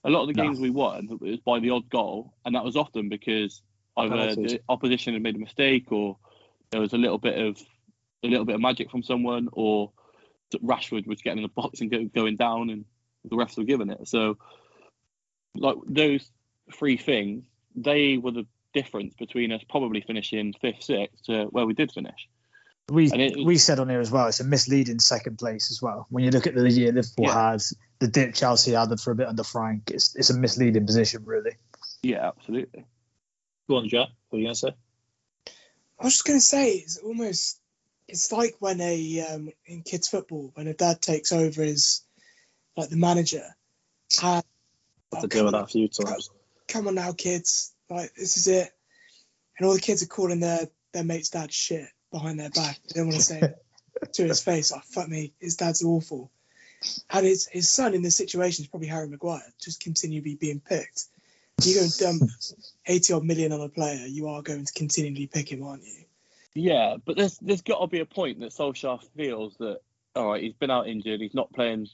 A 0.06 0.10
lot 0.10 0.22
of 0.22 0.28
the 0.28 0.34
No. 0.34 0.44
games 0.44 0.60
we 0.60 0.70
won 0.70 1.10
it 1.12 1.20
was 1.20 1.40
by 1.40 1.60
the 1.60 1.72
odd 1.72 1.90
goal, 1.90 2.34
and 2.46 2.56
that 2.56 2.64
was 2.64 2.78
often 2.78 3.10
because 3.10 3.62
either 3.98 4.16
Penalties. 4.16 4.54
the 4.54 4.62
opposition 4.70 5.14
had 5.14 5.24
made 5.24 5.36
a 5.36 5.40
mistake 5.40 5.92
or 5.92 6.18
there 6.70 6.80
was 6.80 6.94
a 6.94 6.98
little 6.98 7.18
bit 7.18 7.38
of 7.38 7.62
a 8.24 8.28
little 8.28 8.46
bit 8.46 8.56
of 8.56 8.62
magic 8.62 8.90
from 8.90 9.04
someone, 9.04 9.50
or 9.52 9.92
Rashford 10.64 11.08
was 11.08 11.22
getting 11.22 11.40
in 11.40 11.44
the 11.44 11.50
box 11.50 11.82
and 11.82 11.92
go, 11.92 12.06
going 12.06 12.36
down, 12.38 12.70
and 12.70 12.86
the 13.24 13.36
refs 13.36 13.58
were 13.58 13.64
giving 13.64 13.90
it. 13.90 14.08
So, 14.08 14.38
like 15.56 15.76
those 15.88 16.30
three 16.74 16.98
things, 16.98 17.46
they 17.76 18.18
were 18.18 18.32
the 18.32 18.48
difference 18.76 19.16
between 19.18 19.52
us 19.52 19.64
probably 19.68 20.02
finishing 20.02 20.54
fifth, 20.62 20.84
sixth 20.84 21.26
to 21.26 21.46
where 21.46 21.66
we 21.66 21.74
did 21.74 21.92
finish. 21.92 22.28
We 22.90 23.10
And 23.12 23.22
it- 23.22 23.44
we 23.44 23.58
said 23.58 23.80
on 23.80 23.90
here 23.90 24.00
as 24.00 24.12
well. 24.12 24.28
It's 24.28 24.42
a 24.42 24.44
misleading 24.44 25.00
second 25.00 25.40
place 25.40 25.72
as 25.72 25.82
well. 25.82 26.06
When 26.10 26.24
you 26.24 26.30
look 26.30 26.46
at 26.46 26.54
the 26.54 26.70
year 26.70 26.92
Liverpool 26.92 27.32
had, 27.32 27.64
the 27.98 28.08
dip 28.08 28.36
Chelsea 28.36 28.74
had 28.74 29.00
for 29.00 29.10
a 29.12 29.16
bit 29.16 29.28
under 29.28 29.44
Frank, 29.44 29.90
it's 29.90 30.16
it's 30.16 30.30
a 30.30 30.38
misleading 30.38 30.86
position 30.86 31.24
really. 31.26 31.54
Yeah, 32.04 32.28
absolutely. 32.28 32.86
Go 33.68 33.78
on, 33.78 33.90
Jack. 33.90 34.10
What 34.30 34.38
are 34.38 34.40
you 34.42 34.46
going 34.46 34.54
to 34.54 34.60
say? 34.60 34.76
I 36.00 36.04
was 36.04 36.14
just 36.14 36.26
going 36.26 36.38
to 36.38 36.46
say, 36.46 36.74
it's 36.74 36.98
almost, 36.98 37.60
it's 38.08 38.32
like 38.32 38.56
when 38.60 38.80
a, 38.82 39.22
um, 39.22 39.50
in 39.66 39.82
kids 39.82 40.08
football, 40.10 40.52
when 40.54 40.68
a 40.68 40.74
dad 40.74 41.02
takes 41.02 41.32
over 41.32 41.64
as, 41.64 42.02
like, 42.78 42.90
the 42.90 42.98
manager. 42.98 43.56
And, 44.22 44.22
Had 44.22 44.44
oh, 45.14 45.22
to 45.22 45.28
deal 45.28 45.46
with 45.46 45.54
that 45.54 45.64
a 45.64 45.68
few 45.68 45.88
times. 45.88 46.30
come 46.68 46.88
on 46.88 46.96
now, 46.96 47.14
kids. 47.14 47.74
Like, 47.90 48.14
this 48.16 48.38
is 48.38 48.48
it. 48.48 48.70
And 49.58 49.68
all 49.68 49.74
the 49.74 49.82
kids 49.82 50.04
are 50.04 50.08
calling 50.08 50.40
their, 50.40 50.68
their 50.94 51.04
mate's 51.04 51.30
dad 51.30 51.52
shit 51.52 51.88
behind 52.12 52.40
their 52.40 52.50
back. 52.50 52.80
They 52.84 53.00
don't 53.00 53.08
want 53.08 53.18
to 53.18 53.24
say 53.24 53.40
it 53.40 54.14
to 54.14 54.24
his 54.24 54.44
face. 54.44 54.72
Oh, 54.76 54.82
fuck 54.86 55.08
me. 55.08 55.34
His 55.40 55.56
dad's 55.56 55.84
awful. 55.84 56.32
And 57.10 57.26
his, 57.26 57.48
his 57.48 57.70
son 57.70 57.94
in 57.94 58.02
this 58.02 58.18
situation 58.18 58.64
is 58.64 58.68
probably 58.68 58.90
Harry 58.90 59.08
Maguire, 59.08 59.42
just 59.62 59.82
continually 59.82 60.36
being 60.36 60.60
picked. 60.60 61.06
You 61.64 61.76
go 61.76 61.82
and 61.84 61.98
dump 61.98 62.30
80 62.86 63.14
odd 63.14 63.24
million 63.24 63.54
on 63.54 63.62
a 63.62 63.70
player, 63.70 64.06
you 64.06 64.28
are 64.28 64.42
going 64.42 64.66
to 64.66 64.74
continually 64.74 65.28
pick 65.28 65.52
him, 65.52 65.64
aren't 65.64 65.86
you? 65.86 66.04
Yeah, 66.54 66.96
but 67.04 67.18
there's 67.18 67.38
there's 67.40 67.62
got 67.62 67.80
to 67.80 67.88
be 67.88 68.00
a 68.00 68.06
point 68.06 68.40
that 68.40 68.52
Solskjaer 68.52 69.02
feels 69.16 69.56
that 69.58 69.80
all 70.16 70.32
right, 70.32 70.44
he's 70.44 70.54
been 70.54 70.72
out 70.72 70.88
injured, 70.88 71.20
he's 71.20 71.34
not 71.34 71.52
playing, 71.54 71.88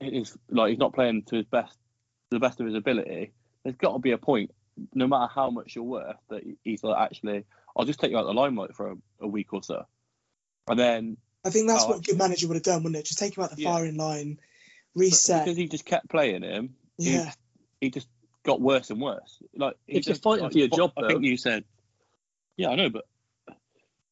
he's 0.00 0.36
like 0.50 0.70
he's 0.70 0.78
not 0.78 0.94
playing 0.94 1.22
to 1.24 1.36
his 1.36 1.46
best, 1.46 1.72
to 1.72 2.36
the 2.36 2.40
best 2.40 2.60
of 2.60 2.66
his 2.66 2.74
ability. 2.74 3.32
There's 3.64 3.76
got 3.76 3.94
to 3.94 3.98
be 3.98 4.12
a 4.12 4.18
point, 4.18 4.52
no 4.94 5.06
matter 5.06 5.30
how 5.32 5.50
much 5.50 5.74
you're 5.74 5.84
worth, 5.84 6.16
that 6.28 6.42
he's 6.64 6.82
like 6.82 6.98
actually, 6.98 7.44
I'll 7.76 7.84
just 7.84 7.98
take 8.00 8.10
you 8.10 8.16
out 8.18 8.22
of 8.22 8.34
the 8.34 8.40
limelight 8.40 8.74
for 8.74 8.92
a, 8.92 8.96
a 9.20 9.26
week 9.28 9.52
or 9.52 9.62
so, 9.62 9.84
and 10.68 10.78
then 10.78 11.16
I 11.44 11.50
think 11.50 11.68
that's 11.68 11.84
Oh, 11.84 11.88
what 11.88 11.98
a 11.98 12.02
good 12.02 12.18
manager 12.18 12.48
would 12.48 12.54
have 12.56 12.62
done, 12.62 12.82
wouldn't 12.82 12.96
it? 12.98 13.06
Just 13.06 13.18
take 13.18 13.36
him 13.36 13.44
out 13.44 13.54
the 13.54 13.62
Yeah. 13.62 13.72
firing 13.72 13.96
line, 13.96 14.38
but 14.94 15.00
reset. 15.00 15.44
because 15.44 15.56
he 15.56 15.68
just 15.68 15.84
kept 15.84 16.08
playing 16.08 16.42
him, 16.42 16.74
he- 16.98 17.12
Yeah. 17.14 17.32
he, 17.80 17.90
just 17.90 18.08
got 18.42 18.60
worse 18.60 18.90
and 18.90 19.00
worse. 19.00 19.38
Like 19.54 19.76
he 19.86 19.98
If 19.98 20.06
you're 20.06 20.12
just- 20.14 20.22
fighting 20.22 20.44
like, 20.44 20.52
for 20.52 20.58
your 20.58 20.68
what- 20.68 20.76
job, 20.76 20.92
I 20.96 21.06
think 21.08 21.22
you 21.24 21.36
said, 21.36 21.64
yeah, 22.56 22.68
I 22.70 22.74
know, 22.74 22.90
but 22.90 23.04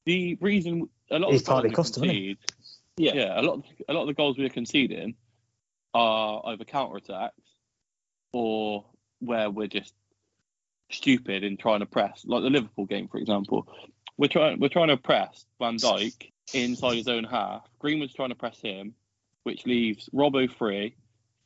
the 0.07 0.37
reason 0.41 0.89
a 1.11 1.19
lot 1.19 1.29
of 1.29 1.33
He's 1.33 1.43
the 1.43 1.47
goals 1.47 1.55
partly 1.55 1.69
we 1.71 1.75
cost 1.75 1.97
him, 1.97 2.05
isn't 2.05 2.15
concede, 2.15 2.39
yeah, 2.97 3.41
a 3.41 3.43
lot 3.43 3.55
of, 3.59 3.65
a 3.89 3.93
lot 3.93 4.01
of 4.03 4.07
the 4.09 4.15
goals 4.15 4.39
we're 4.39 4.49
conceding 4.49 5.15
are 5.95 6.43
either 6.47 6.65
counter 6.65 6.97
attacks 6.97 7.41
or 8.33 8.85
where 9.21 9.51
we're 9.51 9.67
just 9.69 9.95
stupid 10.95 11.45
in 11.45 11.57
trying 11.57 11.81
to 11.81 11.87
press, 11.87 12.25
like 12.27 12.43
the 12.43 12.51
Liverpool 12.51 12.87
game, 12.87 13.09
for 13.09 13.19
example. 13.19 13.69
We're 14.17 14.29
trying 14.29 14.61
we're 14.61 14.69
trying 14.69 14.89
to 14.89 14.97
press 14.97 15.45
Van 15.59 15.77
Dijk 15.77 16.31
inside 16.53 16.97
his 16.97 17.09
own 17.09 17.25
half. 17.25 17.63
Greenwood's 17.79 18.15
trying 18.15 18.29
to 18.31 18.35
press 18.35 18.61
him, 18.61 18.95
which 19.43 19.67
leaves 19.67 20.09
Robbo 20.15 20.51
free. 20.57 20.95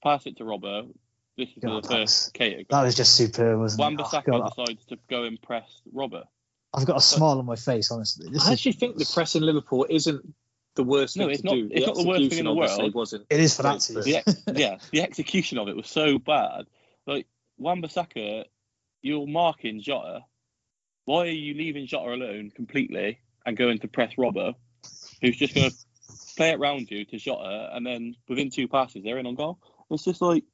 Pass 0.02 0.26
it 0.26 0.36
to 0.38 0.44
Robbo. 0.44 0.88
This 1.36 1.48
is 1.50 1.62
God, 1.62 1.84
the 1.84 1.88
that 1.88 1.94
first 1.94 2.34
Cater. 2.34 2.64
That 2.68 2.82
was 2.82 2.94
just 2.94 3.14
superb, 3.14 3.60
wasn't 3.60 3.80
it? 3.80 3.82
Wan 3.82 3.96
Oh, 4.00 4.04
Bissaka 4.04 4.24
God, 4.26 4.48
decides 4.50 4.84
to 4.86 4.98
go 5.08 5.24
and 5.24 5.40
press 5.40 5.80
Robbo. 5.94 6.24
I've 6.74 6.84
got 6.84 6.98
a 6.98 7.00
smile 7.00 7.38
on 7.38 7.46
my 7.46 7.56
face, 7.56 7.90
honestly. 7.90 8.28
This 8.30 8.42
I 8.42 8.48
is, 8.48 8.52
actually 8.58 8.72
think 8.72 8.96
the 8.96 9.10
press 9.14 9.34
in 9.34 9.42
Liverpool 9.44 9.86
isn't 9.88 10.34
the 10.74 10.84
worst 10.84 11.16
No, 11.16 11.24
thing 11.24 11.30
it's 11.32 11.40
to 11.42 11.46
not- 11.46 11.54
do. 11.54 11.68
it's 11.72 11.86
not 11.86 11.96
the 11.96 12.06
worst 12.06 12.30
thing 12.30 12.38
in 12.40 12.44
the 12.44 12.50
execution 12.50 12.58
obviously 12.58 12.82
world. 12.82 12.94
Wasn't 12.94 13.26
it 13.30 13.40
is 13.40 13.56
for 13.56 13.62
that 13.62 13.90
but- 13.94 14.04
The 14.04 14.16
ex- 14.16 14.42
yeah, 14.54 14.78
the 14.92 15.02
execution 15.02 15.58
of 15.58 15.68
it 15.68 15.76
was 15.76 15.88
so 15.88 16.18
bad. 16.18 16.66
Like 17.06 17.26
Wan 17.56 17.80
Bissaka, 17.80 18.44
you're 19.02 19.26
marking 19.26 19.80
Jota. 19.80 20.20
Why 21.04 21.22
are 21.22 21.30
you 21.30 21.54
leaving 21.54 21.86
Jota 21.86 22.14
alone 22.14 22.50
completely 22.54 23.20
and 23.46 23.56
going 23.56 23.78
to 23.80 23.88
press 23.88 24.14
Robbo, 24.18 24.54
who's 25.22 25.36
just 25.36 25.54
going 25.54 25.70
to 25.70 25.76
play 26.36 26.50
it 26.50 26.58
round 26.58 26.90
you 26.90 27.04
to 27.06 27.18
Jota, 27.18 27.70
and 27.72 27.86
then 27.86 28.14
within 28.28 28.50
two 28.50 28.68
passes 28.68 29.02
they're 29.02 29.18
in 29.18 29.26
on 29.26 29.34
goal? 29.34 29.58
It's 29.90 30.04
just 30.04 30.20
like 30.20 30.44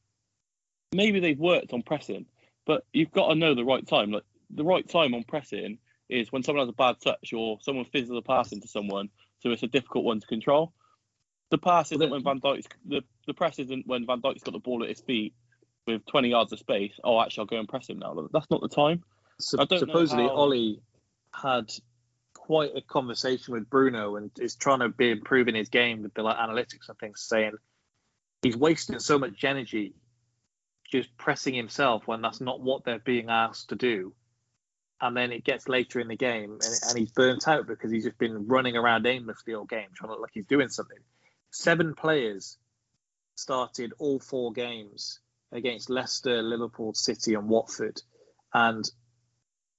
maybe 0.92 1.20
they've 1.20 1.38
worked 1.38 1.72
on 1.72 1.82
pressing, 1.82 2.26
but 2.66 2.84
you've 2.92 3.10
got 3.10 3.28
to 3.28 3.34
know 3.34 3.54
the 3.54 3.64
right 3.64 3.86
time. 3.86 4.12
Like 4.12 4.24
the 4.50 4.64
right 4.64 4.88
time 4.88 5.14
on 5.14 5.24
pressing 5.24 5.78
is 6.08 6.30
when 6.30 6.42
someone 6.42 6.66
has 6.66 6.68
a 6.68 6.76
bad 6.76 6.96
touch 7.02 7.32
or 7.32 7.58
someone 7.60 7.86
fizzles 7.86 8.18
a 8.18 8.22
pass 8.22 8.52
into 8.52 8.68
someone, 8.68 9.08
so 9.40 9.50
it's 9.50 9.62
a 9.62 9.68
difficult 9.68 10.04
one 10.04 10.20
to 10.20 10.26
control. 10.26 10.72
The 11.50 11.58
pass 11.58 11.92
isn't 11.92 12.10
when 12.10 12.22
Van 12.22 12.40
Dijk's 12.40 12.68
the, 12.86 13.02
the 13.26 13.34
press 13.34 13.58
isn't 13.58 13.86
when 13.86 14.06
Van 14.06 14.20
Dijk's 14.20 14.42
got 14.42 14.52
the 14.52 14.58
ball 14.58 14.82
at 14.82 14.88
his 14.88 15.00
feet 15.00 15.34
with 15.86 16.06
20 16.06 16.28
yards 16.28 16.52
of 16.52 16.58
space. 16.58 16.92
Oh, 17.02 17.20
actually, 17.20 17.42
I'll 17.42 17.46
go 17.46 17.58
and 17.58 17.68
press 17.68 17.88
him 17.88 17.98
now. 17.98 18.28
That's 18.32 18.50
not 18.50 18.60
the 18.60 18.68
time. 18.68 19.02
Sup- 19.40 19.60
I 19.60 19.64
don't 19.64 19.80
know 19.80 19.86
supposedly, 19.86 20.24
how- 20.24 20.30
Ollie 20.30 20.80
had 21.34 21.72
quite 22.34 22.72
a 22.76 22.82
conversation 22.82 23.54
with 23.54 23.68
Bruno 23.68 24.16
and 24.16 24.30
is 24.38 24.54
trying 24.54 24.80
to 24.80 24.88
be 24.88 25.10
improving 25.10 25.54
his 25.54 25.68
game 25.68 26.02
with 26.02 26.14
the 26.14 26.22
like 26.22 26.36
analytics 26.36 26.88
and 26.88 26.98
things, 26.98 27.22
saying 27.22 27.52
he's 28.42 28.56
wasting 28.56 28.98
so 28.98 29.18
much 29.18 29.44
energy 29.44 29.94
just 30.92 31.16
pressing 31.16 31.54
himself 31.54 32.06
when 32.06 32.20
that's 32.20 32.40
not 32.40 32.60
what 32.60 32.84
they're 32.84 32.98
being 32.98 33.30
asked 33.30 33.70
to 33.70 33.74
do. 33.74 34.12
And 35.00 35.16
then 35.16 35.32
it 35.32 35.44
gets 35.44 35.68
later 35.68 35.98
in 35.98 36.08
the 36.08 36.16
game 36.16 36.52
and, 36.52 36.80
and 36.88 36.98
he's 36.98 37.10
burnt 37.10 37.48
out 37.48 37.66
because 37.66 37.90
he's 37.90 38.04
just 38.04 38.18
been 38.18 38.46
running 38.46 38.76
around 38.76 39.06
aimlessly 39.06 39.54
all 39.54 39.64
game, 39.64 39.88
trying 39.94 40.08
to 40.08 40.12
look 40.12 40.20
like 40.20 40.30
he's 40.34 40.46
doing 40.46 40.68
something. 40.68 40.98
Seven 41.50 41.94
players 41.94 42.58
started 43.34 43.92
all 43.98 44.20
four 44.20 44.52
games 44.52 45.18
against 45.54 45.88
Leicester, 45.88 46.42
Liverpool, 46.42 46.92
City, 46.92 47.34
and 47.34 47.48
Watford. 47.48 48.02
And 48.52 48.84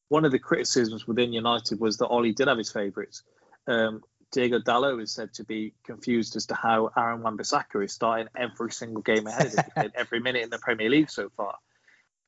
one 0.07 0.25
of 0.25 0.31
the 0.31 0.39
criticisms 0.39 1.07
within 1.07 1.33
United 1.33 1.79
was 1.79 1.97
that 1.97 2.07
Ollie 2.07 2.33
did 2.33 2.47
have 2.47 2.57
his 2.57 2.71
favourites. 2.71 3.21
Um, 3.67 4.01
Diogo 4.31 4.59
Dalot 4.59 5.01
is 5.01 5.13
said 5.13 5.33
to 5.35 5.43
be 5.43 5.73
confused 5.85 6.35
as 6.35 6.47
to 6.47 6.55
how 6.55 6.91
Aaron 6.97 7.21
Wan-Bissaka 7.21 7.83
is 7.83 7.93
starting 7.93 8.27
every 8.35 8.71
single 8.71 9.01
game 9.01 9.27
ahead 9.27 9.47
of 9.47 9.65
him. 9.75 9.91
Every 9.95 10.19
minute 10.19 10.43
in 10.43 10.49
the 10.49 10.57
Premier 10.57 10.89
League 10.89 11.09
so 11.09 11.29
far. 11.37 11.55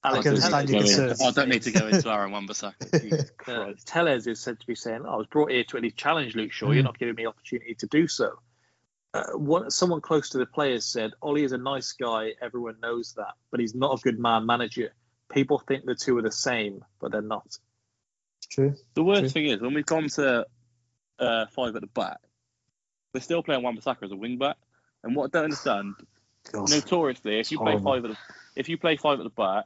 I 0.04 0.22
can 0.22 0.36
understand 0.36 0.70
your 0.70 0.82
concerns. 0.82 1.22
I 1.22 1.32
don't 1.32 1.50
need 1.50 1.64
to 1.64 1.72
go 1.72 1.88
into 1.88 2.10
Aaron 2.10 2.32
Wan-Bissaka. 2.32 3.02
Jesus 3.02 3.32
Uh, 3.48 3.74
Telles 3.86 4.28
is 4.28 4.40
said 4.40 4.60
to 4.60 4.68
be 4.68 4.76
saying, 4.76 5.04
"Oh, 5.06 5.10
I 5.10 5.16
was 5.16 5.28
brought 5.28 5.52
here 5.52 5.64
to 5.66 5.78
at 5.78 5.84
least 5.84 5.98
challenge 5.98 6.36
Luke 6.36 6.52
Shaw. 6.52 6.72
You're 6.72 6.84
not 6.84 7.00
giving 7.00 7.16
me 7.16 7.26
opportunity 7.26 7.76
to 7.76 7.88
do 7.88 8.08
so." 8.08 8.40
Uh, 9.14 9.24
one, 9.34 9.72
someone 9.72 10.02
close 10.02 10.30
to 10.30 10.38
the 10.38 10.46
players 10.46 10.86
said, 10.86 11.12
"Ollie 11.22 11.44
is 11.44 11.54
a 11.54 11.58
nice 11.58 11.94
guy. 11.94 12.34
Everyone 12.42 12.76
knows 12.82 13.14
that, 13.14 13.34
but 13.52 13.60
he's 13.60 13.74
not 13.74 14.00
a 14.00 14.02
good 14.02 14.20
man 14.20 14.46
manager. 14.46 14.94
People 15.32 15.60
think 15.60 15.86
the 15.86 15.96
two 15.96 16.18
are 16.18 16.22
the 16.22 16.32
same, 16.32 16.84
but 17.00 17.12
they're 17.12 17.22
not." 17.22 17.58
True. 18.50 18.76
The 18.94 19.04
worst 19.04 19.34
thing 19.34 19.48
is 19.48 19.62
when 19.62 19.74
we've 19.74 19.86
gone 19.86 20.08
to 20.10 20.46
uh, 21.20 21.46
five 21.48 21.76
at 21.76 21.82
the 21.82 21.88
back, 21.88 22.18
we're 23.14 23.22
still 23.22 23.44
playing 23.44 23.64
Wan-Bissaka 23.64 24.04
as 24.04 24.12
a 24.12 24.16
wing 24.16 24.38
back. 24.38 24.58
And 25.04 25.16
what 25.16 25.26
I 25.26 25.30
don't 25.30 25.46
understand, 25.46 25.96
God. 26.52 26.70
notoriously, 26.70 27.40
if 27.40 27.52
you 27.52 27.60
play 27.60 27.78
five 27.80 28.06
at 28.06 28.12
the, 28.12 28.18
if 28.56 28.70
you 28.70 28.78
play 28.78 28.96
five 28.96 29.20
at 29.20 29.24
the 29.24 29.30
back, 29.30 29.66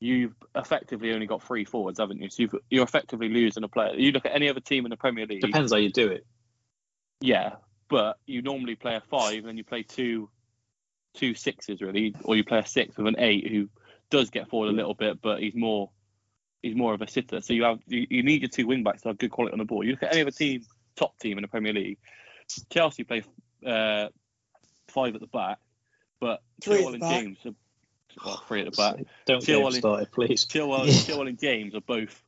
you've 0.00 0.34
effectively 0.54 1.12
only 1.12 1.26
got 1.26 1.42
three 1.42 1.64
forwards, 1.64 1.98
haven't 1.98 2.20
you? 2.20 2.28
So 2.28 2.42
you've, 2.42 2.54
you're 2.70 2.84
effectively 2.84 3.28
losing 3.28 3.64
a 3.64 3.68
player. 3.68 3.94
You 3.94 4.12
look 4.12 4.26
at 4.26 4.34
any 4.34 4.48
other 4.48 4.60
team 4.60 4.84
in 4.86 4.90
the 4.90 4.96
Premier 4.96 5.26
League. 5.26 5.40
Depends 5.40 5.72
how 5.72 5.78
you 5.78 5.90
do 5.90 6.08
it. 6.08 6.26
Yeah, 7.20 7.54
but 7.88 8.18
you 8.26 8.42
normally 8.42 8.74
play 8.76 8.94
a 8.96 9.00
five 9.00 9.38
and 9.38 9.48
then 9.48 9.56
you 9.56 9.64
play 9.64 9.82
two 9.82 10.28
two 11.14 11.34
sixes 11.34 11.80
really, 11.80 12.14
or 12.24 12.36
you 12.36 12.44
play 12.44 12.58
a 12.58 12.66
six 12.66 12.96
with 12.96 13.06
an 13.06 13.16
eight 13.18 13.48
who 13.48 13.68
does 14.10 14.30
get 14.30 14.48
forward 14.48 14.68
a 14.70 14.72
little 14.72 14.94
bit, 14.94 15.20
but 15.22 15.40
he's 15.40 15.54
more 15.54 15.90
he's 16.62 16.74
more 16.74 16.94
of 16.94 17.02
a 17.02 17.08
sitter. 17.08 17.40
So 17.40 17.52
you 17.52 17.64
have 17.64 17.78
you, 17.86 18.06
you 18.10 18.22
need 18.22 18.42
your 18.42 18.48
two 18.48 18.66
wing 18.66 18.82
backs 18.82 19.02
to 19.02 19.08
have 19.08 19.18
good 19.18 19.30
quality 19.30 19.52
on 19.52 19.58
the 19.58 19.64
ball. 19.64 19.84
You 19.84 19.92
look 19.92 20.02
at 20.02 20.12
any 20.12 20.22
other 20.22 20.30
team, 20.30 20.62
top 20.96 21.18
team 21.18 21.38
in 21.38 21.42
the 21.42 21.48
Premier 21.48 21.72
League, 21.72 21.98
Chelsea 22.70 23.04
play 23.04 23.22
uh, 23.66 24.08
five 24.88 25.14
at 25.14 25.20
the 25.20 25.26
back, 25.28 25.58
but 26.20 26.42
Three 26.62 26.74
at 26.76 26.80
Chilwell 26.80 26.86
the 26.86 26.92
and 26.94 27.00
back. 27.00 27.20
James 27.22 27.38
are 27.46 27.54
well, 28.24 28.42
three 28.46 28.60
at 28.60 28.70
the 28.70 28.76
back. 28.76 28.96
Don't 29.26 29.44
get 29.44 29.48
him 29.56 29.60
Chilwell 29.62 29.66
and- 29.66 29.74
started, 29.76 30.12
please. 30.12 30.46
Chilwell, 30.46 30.86
Yeah. 30.86 30.92
Chilwell 30.92 31.28
and 31.28 31.38
James 31.40 31.74
are 31.74 31.80
both 31.80 32.22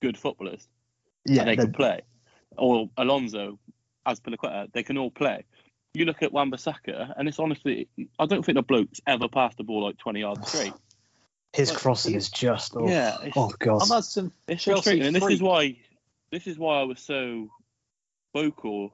good 0.00 0.16
footballers 0.18 0.66
Yeah, 1.26 1.40
and 1.42 1.50
they 1.50 1.56
they're- 1.56 1.66
can 1.66 1.74
play. 1.74 2.00
Or 2.58 2.90
Alonso, 2.98 3.58
Azpilicueta, 4.06 4.72
they 4.72 4.82
can 4.82 4.98
all 4.98 5.10
play. 5.10 5.44
You 5.94 6.04
look 6.06 6.22
at 6.22 6.32
Wan-Bissaka, 6.32 7.12
and 7.16 7.28
it's 7.28 7.38
honestly, 7.38 7.88
I 8.18 8.26
don't 8.26 8.44
think 8.44 8.56
the 8.56 8.62
bloke's 8.62 9.00
ever 9.06 9.28
passed 9.28 9.58
the 9.58 9.64
ball 9.64 9.84
like 9.84 9.98
20 9.98 10.20
yards 10.20 10.48
straight. 10.52 10.72
his 11.52 11.70
Like, 11.70 11.78
crossing 11.78 12.14
is 12.14 12.30
just. 12.30 12.72
Oh, 12.76 12.88
Yeah, 12.88 13.16
oh 13.36 13.52
god. 13.58 13.82
I've 13.82 13.88
had 13.88 14.04
some 14.04 14.32
It's 14.48 14.64
Chelsea 14.64 14.72
frustrating, 14.82 15.06
and 15.06 15.14
this 15.16 15.28
is 15.30 15.42
why, 15.42 15.76
this 16.30 16.46
is 16.46 16.58
why 16.58 16.80
I 16.80 16.84
was 16.84 16.98
so 17.00 17.50
vocal 18.34 18.92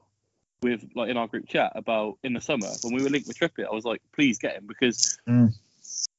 with 0.61 0.83
like 0.93 1.09
in 1.09 1.15
our 1.15 1.27
group 1.27 1.47
chat 1.47 1.71
about 1.75 2.17
in 2.23 2.33
the 2.33 2.41
summer 2.41 2.67
when 2.83 2.93
we 2.93 3.01
were 3.01 3.09
linked 3.09 3.27
with 3.29 3.37
Trippier. 3.39 3.65
I 3.65 3.73
was 3.73 3.85
like, 3.85 4.01
please 4.13 4.37
get 4.39 4.55
him 4.57 4.67
because 4.67 5.17
Mm. 5.27 5.53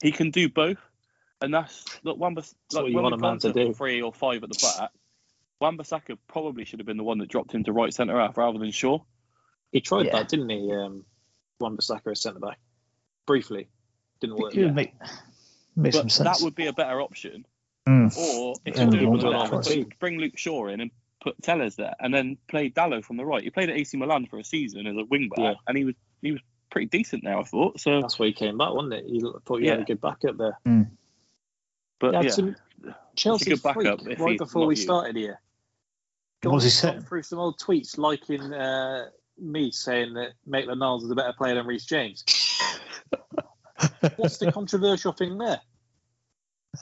he 0.03 0.12
can 0.12 0.30
do 0.30 0.49
both, 0.49 0.78
and 1.43 1.53
that's 1.53 1.84
look 2.05 2.16
Wan-Bissaka. 2.16 2.55
what 2.70 2.82
Like, 2.84 2.88
you 2.91 2.95
when 2.97 3.03
want 3.03 3.14
a 3.14 3.18
man 3.18 3.38
to 3.41 3.53
to 3.53 3.66
do. 3.66 3.74
three 3.74 4.01
or 4.01 4.14
five 4.14 4.43
at 4.43 4.49
the 4.51 4.59
back, 4.78 4.91
Wan-Bissaka 5.61 6.16
probably 6.26 6.64
should 6.64 6.78
have 6.80 6.86
been 6.86 6.96
the 6.96 7.04
one 7.04 7.18
that 7.18 7.28
dropped 7.28 7.52
him 7.54 7.64
to 7.64 7.72
right 7.72 7.92
centre 7.92 8.18
half 8.18 8.36
rather 8.36 8.58
than 8.58 8.70
Shaw. 8.70 8.98
He 9.72 9.80
tried 9.80 10.06
Yeah. 10.06 10.12
that, 10.12 10.28
didn't 10.28 10.48
he? 10.48 10.72
Um, 10.72 11.04
Wan 11.61 11.76
Bissaka 11.76 12.11
as 12.12 12.22
centre 12.22 12.40
back, 12.40 12.58
briefly, 13.26 13.68
didn't 14.20 14.36
work. 14.36 14.54
It 14.54 14.64
would 14.64 14.74
make 14.74 14.94
make 15.76 15.92
some 15.92 16.04
But 16.06 16.12
sense. 16.12 16.38
that 16.38 16.44
would 16.44 16.54
be 16.54 16.66
a 16.66 16.72
better 16.72 17.00
option. 17.00 17.46
Mm. 17.88 18.16
Or 18.16 18.54
if 18.64 18.76
you're 18.76 18.86
doing 18.90 19.04
more 19.04 19.18
that, 19.18 19.86
bring 20.00 20.18
Luke 20.18 20.36
Shaw 20.36 20.66
in 20.68 20.80
and 20.80 20.90
put 21.22 21.40
Telles 21.42 21.76
there, 21.76 21.94
and 22.00 22.12
then 22.12 22.36
play 22.48 22.70
Dalot 22.70 23.04
from 23.04 23.16
the 23.18 23.24
right. 23.24 23.42
He 23.42 23.50
played 23.50 23.68
at 23.70 23.76
AC 23.76 23.96
Milan 23.96 24.26
for 24.26 24.38
a 24.38 24.44
season 24.44 24.86
as 24.86 24.96
a 24.96 25.04
wing 25.04 25.28
back, 25.28 25.38
Yeah. 25.38 25.54
and 25.68 25.76
he 25.76 25.84
was 25.84 25.94
he 26.22 26.32
was 26.32 26.40
pretty 26.70 26.86
decent 26.86 27.24
there, 27.24 27.36
I 27.36 27.42
thought. 27.44 27.78
So, 27.80 28.00
That's 28.00 28.18
why 28.18 28.26
he 28.26 28.32
came 28.32 28.56
back, 28.58 28.72
wasn't 28.72 28.94
it? 28.94 29.04
He 29.06 29.20
thought 29.20 29.61
you 29.61 29.70
had 29.70 29.80
a 29.80 29.84
good 29.84 30.00
backup 30.00 30.36
there. 30.38 30.58
but 31.98 32.14
yeah, 32.24 32.30
some 32.30 32.56
Chelsea 33.16 33.50
good 33.50 33.62
backup 33.62 34.06
if 34.06 34.18
right 34.20 34.38
before 34.38 34.66
we 34.66 34.74
you. 34.76 34.80
started 34.82 35.16
here. 35.16 35.40
What 36.43 36.55
was 36.55 36.64
he 36.64 36.68
Gone- 36.70 36.93
saying? 36.95 37.03
Through 37.03 37.22
some 37.22 37.38
old 37.38 37.59
tweets 37.59 37.99
liking 37.99 38.53
uh, 38.53 39.07
me 39.38 39.70
saying 39.70 40.14
that 40.14 40.32
Maitland 40.47 40.80
Niles 40.80 41.05
is 41.05 41.11
a 41.11 41.14
better 41.14 41.32
player 41.34 41.55
than 41.55 41.66
Reece 41.66 41.84
James. 41.84 42.24
What's 44.16 44.38
the 44.38 44.51
controversial 44.53 45.12
thing 45.12 45.38
there? 45.38 45.61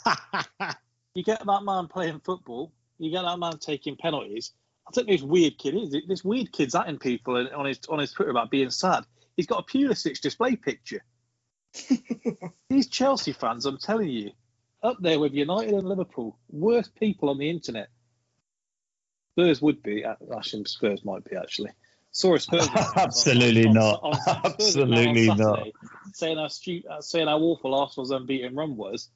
You 1.14 1.24
get 1.24 1.44
that 1.44 1.64
man 1.64 1.88
playing 1.88 2.20
football, 2.20 2.72
you 2.98 3.10
get 3.10 3.22
that 3.22 3.40
man 3.40 3.58
taking 3.58 3.96
penalties. 3.96 4.52
I 4.86 4.92
think 4.92 5.08
this 5.08 5.22
weird 5.22 5.58
kid 5.58 5.74
is 5.74 5.96
this 6.06 6.22
weird 6.22 6.52
kid's 6.52 6.74
atting 6.74 7.00
people 7.00 7.36
and- 7.36 7.48
on 7.50 7.66
his 7.66 7.80
on 7.88 7.98
his 7.98 8.12
Twitter 8.12 8.30
about 8.30 8.50
being 8.52 8.70
sad. 8.70 9.04
He's 9.36 9.46
got 9.46 9.58
a 9.60 9.62
Pulisic 9.78 10.20
display 10.20 10.54
picture. 10.54 11.02
These 12.70 12.86
Chelsea 12.88 13.32
fans, 13.32 13.66
I'm 13.66 13.78
telling 13.78 14.10
you, 14.10 14.30
up 14.82 14.98
there 15.00 15.18
with 15.18 15.32
United 15.34 15.74
and 15.74 15.88
Liverpool, 15.88 16.38
worst 16.50 16.94
people 16.94 17.30
on 17.30 17.38
the 17.38 17.50
internet. 17.50 17.88
Spurs 19.38 19.62
would 19.62 19.82
be. 19.84 20.04
uh, 20.04 20.16
Actually, 20.36 20.64
Spurs 20.64 21.04
might 21.04 21.22
be 21.24 21.36
actually. 21.36 21.70
Saw 22.10 22.34
a 22.34 22.40
Spurs. 22.40 22.68
Absolutely 22.96 23.66
on- 23.68 23.74
not. 23.74 24.00
on- 24.02 24.14
on 24.14 24.40
Absolutely 24.46 25.26
not. 25.28 25.68
Saying 26.12 26.38
how 26.38 26.48
stu- 26.48 26.82
uh, 26.90 27.00
saying 27.00 27.28
how 27.28 27.38
awful 27.38 27.74
Arsenal's 27.74 28.10
unbeaten 28.10 28.56
run 28.56 28.76
was. 28.76 29.08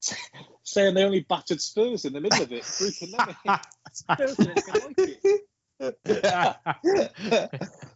saying 0.64 0.94
they 0.94 1.04
only 1.04 1.20
battered 1.20 1.62
Spurs 1.62 2.04
in 2.04 2.12
the 2.12 2.20
middle 2.20 2.42
of 2.42 2.52
it. 2.52 2.64
Spurs 3.92 4.36
didn't 4.36 4.68
like 4.68 4.96
it. 4.98 5.44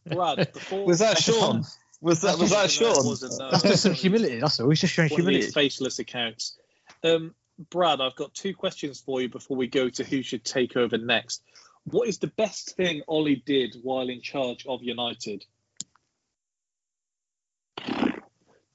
Brad, 0.07 0.49
Was 0.87 0.99
that 1.01 1.19
Sean? 1.19 1.65
Was 2.01 2.23
that 2.23 2.39
was 2.39 2.51
that 2.51 2.71
Sean? 2.71 3.07
wasn't. 3.07 3.35
That's 3.51 3.63
just 3.63 3.83
some 3.83 3.93
humility. 3.93 4.41
That's 4.41 4.59
all. 4.61 4.71
He's 4.71 4.81
just 4.81 4.95
showing 4.95 5.11
one 5.11 5.21
humility. 5.21 5.45
these 5.47 5.55
faceless 5.55 5.99
accounts. 5.99 6.57
Um, 7.05 7.35
Brad, 7.71 8.01
I've 8.01 8.17
got 8.17 8.35
two 8.35 8.55
questions 8.55 9.01
for 9.01 9.21
you 9.21 9.29
before 9.29 9.57
we 9.57 9.67
go 9.67 9.89
to 9.89 10.05
who 10.05 10.23
should 10.23 10.45
take 10.45 10.77
over 10.77 10.97
next. 10.97 11.43
What 11.85 12.09
is 12.09 12.19
the 12.19 12.29
best 12.29 12.77
thing 12.77 13.03
Ollie 13.09 13.43
did 13.45 13.77
while 13.83 14.09
in 14.09 14.21
charge 14.21 14.67
of 14.67 14.83
United? 14.83 15.45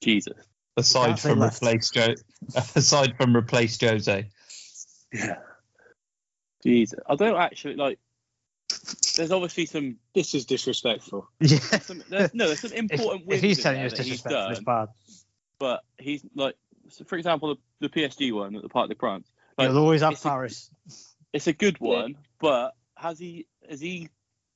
Jesus. 0.02 0.34
Aside 0.76 1.20
from 1.20 1.40
left. 1.40 1.58
replace 1.58 1.92
Joe, 1.92 2.16
aside 2.76 3.16
from 3.18 3.38
replace 3.38 3.80
Jose. 3.80 4.30
Yeah. 5.14 5.36
Jesus. 6.64 7.00
I 7.08 7.16
don't 7.16 7.38
actually 7.38 7.76
like. 7.76 8.00
There's 9.16 9.32
obviously 9.32 9.68
some. 9.68 9.98
This 10.16 10.34
is 10.34 10.46
disrespectful. 10.46 11.30
Yeah. 11.40 11.58
some 11.60 12.04
there's, 12.10 12.34
no, 12.34 12.48
there's 12.48 12.62
some 12.62 12.74
important 12.74 13.22
if 13.24 13.28
wins 13.28 13.42
he's 13.42 13.58
in 13.60 13.64
telling 13.64 13.78
there 13.78 13.84
you 13.84 13.88
it's 13.88 13.98
that 13.98 14.04
he's 14.06 14.22
disrespectful, 14.22 14.52
it's 14.52 14.60
bad. 14.62 14.88
but 15.60 15.84
he's 16.00 16.26
like, 16.36 16.56
so 16.90 17.04
for 17.06 17.18
example, 17.18 17.56
the, 17.80 17.88
the 17.88 18.02
PSG 18.02 18.34
one 18.34 18.56
at 18.56 18.62
the 18.62 18.70
Parc 18.70 18.90
des 18.90 18.96
Princes. 18.96 19.32
Like, 19.58 19.70
You'll 19.70 19.78
always 19.80 20.02
have 20.02 20.14
it's 20.14 20.26
a- 20.26 20.30
Paris. 20.30 20.70
It's 21.32 21.48
a 21.48 21.54
good 21.54 21.80
one, 21.80 22.18
but 22.40 22.76
has 22.96 23.18
he 23.18 23.48
has 23.70 23.82
he 23.82 24.10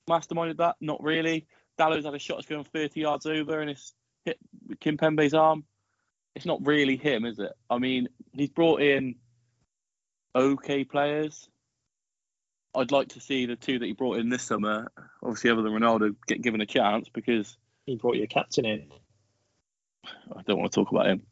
masterminded 0.10 0.58
that? 0.58 0.76
Not 0.80 1.02
really. 1.04 1.48
Dalot's 1.78 2.06
had 2.06 2.14
a 2.14 2.20
shot 2.20 2.38
that's 2.38 2.48
going 2.48 2.64
30 2.64 3.00
yards 3.00 3.26
over 3.26 3.60
and 3.60 3.70
it's 3.70 3.94
hit 4.26 4.38
Kimpembe's 4.80 5.34
arm. 5.34 5.64
It's 6.36 6.46
not 6.46 6.66
really 6.66 6.98
him, 6.98 7.26
is 7.26 7.40
it? 7.40 7.52
I 7.70 7.80
mean, 7.80 8.10
he's 8.34 8.50
brought 8.50 8.82
in 8.82 9.16
okay 10.36 10.84
players. 10.84 11.50
I'd 12.76 12.92
like 12.92 13.10
to 13.10 13.20
see 13.22 13.48
the 13.48 13.56
two 13.56 13.80
that 13.80 13.86
he 13.86 13.94
brought 13.94 14.20
in 14.20 14.30
this 14.30 14.44
summer, 14.44 14.92
obviously 15.24 15.50
other 15.50 15.64
than 15.64 15.72
Ronaldo, 15.72 16.16
get 16.28 16.42
given 16.44 16.62
a 16.62 16.66
chance 16.68 17.10
because 17.10 17.58
He 17.88 17.96
brought 17.96 18.18
your 18.18 18.28
captain 18.28 18.66
in. 18.66 18.92
I 20.06 20.42
don't 20.46 20.60
want 20.60 20.72
to 20.72 20.76
talk 20.76 20.92
about 20.92 21.08
him. 21.08 21.24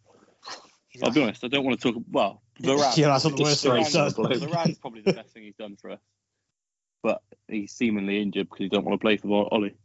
I'll 1.03 1.11
be 1.11 1.21
honest, 1.21 1.43
I 1.43 1.47
don't 1.47 1.65
want 1.65 1.79
to 1.79 1.91
talk. 1.91 2.03
Well, 2.11 2.41
Varane. 2.61 2.97
Yeah, 2.97 3.07
that's 3.07 3.23
not 3.25 3.35
the 3.35 3.43
worst 3.43 3.63
thing 3.63 3.75
he's 3.77 3.95
Varane's, 3.95 4.13
done. 4.13 4.25
Varane's 4.25 4.77
probably 4.77 5.01
the 5.01 5.13
best 5.13 5.33
thing 5.33 5.43
he's 5.43 5.55
done 5.55 5.75
for 5.75 5.91
us, 5.91 5.99
but 7.03 7.21
he's 7.47 7.71
seemingly 7.71 8.21
injured 8.21 8.49
because 8.49 8.63
he 8.63 8.69
don't 8.69 8.85
want 8.85 8.99
to 8.99 9.03
play 9.03 9.17
for 9.17 9.53
Ollie. 9.53 9.75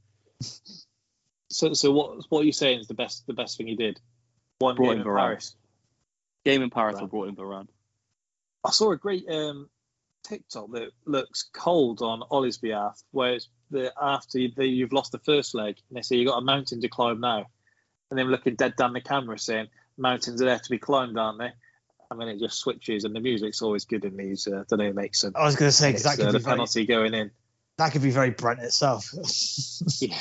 So, 1.48 1.72
so 1.74 1.90
what? 1.90 2.24
What 2.28 2.42
are 2.42 2.46
you 2.46 2.52
saying 2.52 2.80
is 2.80 2.86
the 2.86 2.94
best? 2.94 3.26
The 3.26 3.34
best 3.34 3.56
thing 3.56 3.66
he 3.66 3.76
did? 3.76 4.00
One 4.60 4.76
Brought 4.76 4.90
game 4.90 5.00
in 5.00 5.06
in 5.06 5.14
Paris. 5.14 5.54
Game 6.44 6.62
in 6.62 6.70
Paris, 6.70 6.96
I 6.96 7.02
Varane. 7.02 7.10
brought 7.10 7.28
in 7.28 7.36
Varane. 7.36 7.68
I 8.64 8.70
saw 8.70 8.92
a 8.92 8.96
great 8.96 9.28
um, 9.28 9.68
TikTok 10.22 10.70
that 10.72 10.90
looks 11.06 11.48
cold 11.52 12.02
on 12.02 12.22
Ollie's 12.30 12.58
behalf, 12.58 13.02
where 13.10 13.34
it's 13.34 13.48
the 13.70 13.92
after 14.00 14.38
the, 14.38 14.66
you've 14.66 14.92
lost 14.92 15.12
the 15.12 15.18
first 15.18 15.54
leg, 15.54 15.76
and 15.88 15.96
they 15.96 16.02
say 16.02 16.16
you've 16.16 16.28
got 16.28 16.38
a 16.38 16.44
mountain 16.44 16.80
to 16.80 16.88
climb 16.88 17.20
now, 17.20 17.46
and 18.10 18.18
then 18.18 18.28
looking 18.28 18.54
dead 18.54 18.76
down 18.76 18.92
the 18.92 19.00
camera 19.00 19.38
saying 19.38 19.68
mountains 19.96 20.40
are 20.42 20.46
there 20.46 20.58
to 20.58 20.70
be 20.70 20.78
climbed, 20.78 21.18
aren't 21.18 21.38
they? 21.38 21.52
I 22.10 22.14
mean, 22.16 22.28
it 22.28 22.40
just 22.40 22.58
switches, 22.58 23.04
and 23.04 23.14
the 23.14 23.20
music's 23.20 23.62
always 23.62 23.84
good 23.84 24.04
in 24.04 24.16
these. 24.16 24.48
Uh, 24.48 24.64
don't 24.68 24.80
know, 24.80 24.92
makes 24.92 25.20
sense. 25.20 25.34
I 25.36 25.44
was 25.44 25.54
going 25.54 25.68
to 25.68 25.76
say 25.76 25.90
because 25.92 26.02
that 26.02 26.20
uh, 26.20 26.32
the 26.32 26.38
very, 26.40 26.52
penalty 26.52 26.84
going 26.84 27.14
in. 27.14 27.30
that 27.78 27.92
could 27.92 28.02
be 28.02 28.10
very 28.10 28.30
Brent 28.30 28.60
itself. 28.60 29.12
Yeah. 30.00 30.18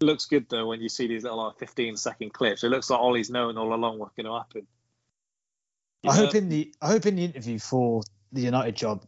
looks 0.00 0.26
good 0.26 0.46
though 0.48 0.66
when 0.66 0.80
you 0.80 0.88
see 0.88 1.06
these 1.06 1.22
little 1.22 1.44
like 1.44 1.58
15 1.58 1.96
second 1.96 2.32
clips. 2.32 2.64
It 2.64 2.70
looks 2.70 2.90
like 2.90 2.98
Ollie's 2.98 3.30
known 3.30 3.56
all 3.56 3.72
along 3.72 4.00
what's 4.00 4.14
going 4.16 4.26
to 4.26 4.36
happen. 4.36 4.66
I 6.04 6.14
hope 6.14 6.34
in 6.34 6.48
the 6.48 6.74
I 6.82 6.88
hope 6.88 7.06
in 7.06 7.16
the 7.16 7.24
interview 7.24 7.58
for 7.58 8.02
the 8.32 8.40
United 8.40 8.74
job, 8.74 9.04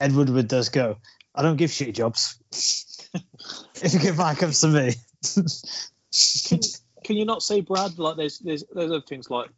Ed 0.00 0.12
Woodward 0.12 0.48
does 0.48 0.68
go. 0.70 0.96
I 1.34 1.42
don't 1.42 1.56
give 1.56 1.70
shitty 1.70 1.94
jobs. 1.94 2.38
if 3.82 3.92
you 3.92 4.00
get 4.00 4.16
back 4.16 4.38
comes 4.38 4.60
to 4.60 4.68
me. 4.68 4.94
Can, 7.06 7.14
can 7.14 7.16
you 7.16 7.24
not 7.24 7.42
say 7.42 7.60
Brad? 7.60 7.98
Like 7.98 8.16
there's 8.16 8.38
there's 8.38 8.64
there's 8.72 8.90
other 8.90 9.00
things 9.00 9.30
like 9.30 9.50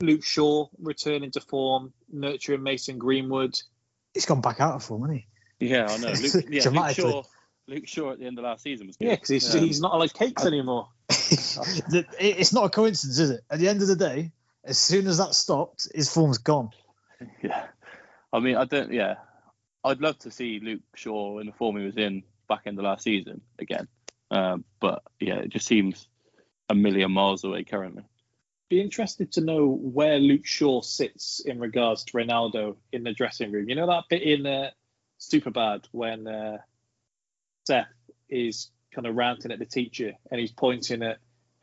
Luke 0.00 0.24
Shaw 0.24 0.68
returning 0.78 1.30
to 1.32 1.40
form, 1.40 1.92
nurturing 2.12 2.62
Mason 2.62 2.98
Greenwood. 2.98 3.60
He's 4.14 4.26
gone 4.26 4.40
back 4.40 4.60
out 4.60 4.74
of 4.74 4.84
form, 4.84 5.02
hasn't 5.02 5.24
he? 5.58 5.68
Yeah, 5.68 5.86
I 5.88 5.96
know. 5.98 6.08
Luke, 6.08 6.20
yeah, 6.34 6.40
Luke 6.50 6.62
Dramatically. 6.62 7.10
Shaw. 7.10 7.22
Luke 7.68 7.86
Shaw 7.86 8.10
at 8.12 8.18
the 8.18 8.26
end 8.26 8.38
of 8.38 8.44
last 8.44 8.62
season 8.62 8.88
was 8.88 8.96
good. 8.96 9.06
Yeah, 9.06 9.14
because 9.14 9.28
he's, 9.28 9.54
Um, 9.54 9.62
he's 9.62 9.80
not 9.80 9.98
like 9.98 10.12
cakes 10.12 10.44
anymore. 10.44 10.88
It's 11.08 12.52
not 12.52 12.64
a 12.64 12.68
coincidence, 12.68 13.18
is 13.18 13.30
it? 13.30 13.40
At 13.48 13.58
the 13.58 13.68
end 13.68 13.80
of 13.82 13.88
the 13.88 13.96
day, 13.96 14.32
as 14.64 14.78
soon 14.78 15.06
as 15.06 15.18
that 15.18 15.34
stopped, 15.34 15.88
his 15.94 16.12
form's 16.12 16.38
gone. 16.38 16.70
Yeah. 17.42 17.66
I 18.32 18.40
mean, 18.40 18.56
I 18.56 18.64
don't. 18.64 18.92
Yeah, 18.92 19.14
I'd 19.84 20.00
love 20.00 20.18
to 20.20 20.30
see 20.32 20.58
Luke 20.58 20.80
Shaw 20.96 21.38
in 21.38 21.46
the 21.46 21.52
form 21.52 21.76
he 21.76 21.84
was 21.84 21.96
in 21.96 22.24
back 22.48 22.62
end 22.66 22.78
of 22.78 22.84
last 22.84 23.04
season 23.04 23.42
again. 23.60 23.86
Um, 24.32 24.64
but 24.80 25.02
yeah, 25.20 25.36
it 25.36 25.50
just 25.50 25.66
seems 25.66 26.08
a 26.72 26.74
million 26.74 27.12
miles 27.12 27.44
away 27.44 27.62
currently. 27.62 28.02
Be 28.68 28.80
interested 28.80 29.32
to 29.32 29.42
know 29.42 29.66
where 29.66 30.18
Luke 30.18 30.46
Shaw 30.46 30.80
sits 30.80 31.40
in 31.40 31.60
regards 31.60 32.04
to 32.04 32.12
Ronaldo 32.14 32.76
in 32.90 33.04
the 33.04 33.12
dressing 33.12 33.52
room. 33.52 33.68
You 33.68 33.74
know 33.74 33.86
that 33.86 34.04
bit 34.08 34.22
in 34.22 34.46
uh, 34.46 34.70
Superbad 35.20 35.84
when 35.92 36.26
uh, 36.26 36.58
Seth 37.66 37.86
is 38.30 38.70
kind 38.94 39.06
of 39.06 39.14
ranting 39.14 39.52
at 39.52 39.58
the 39.58 39.66
teacher, 39.66 40.14
and 40.30 40.40
he's 40.40 40.50
pointing 40.52 41.02
at 41.02 41.18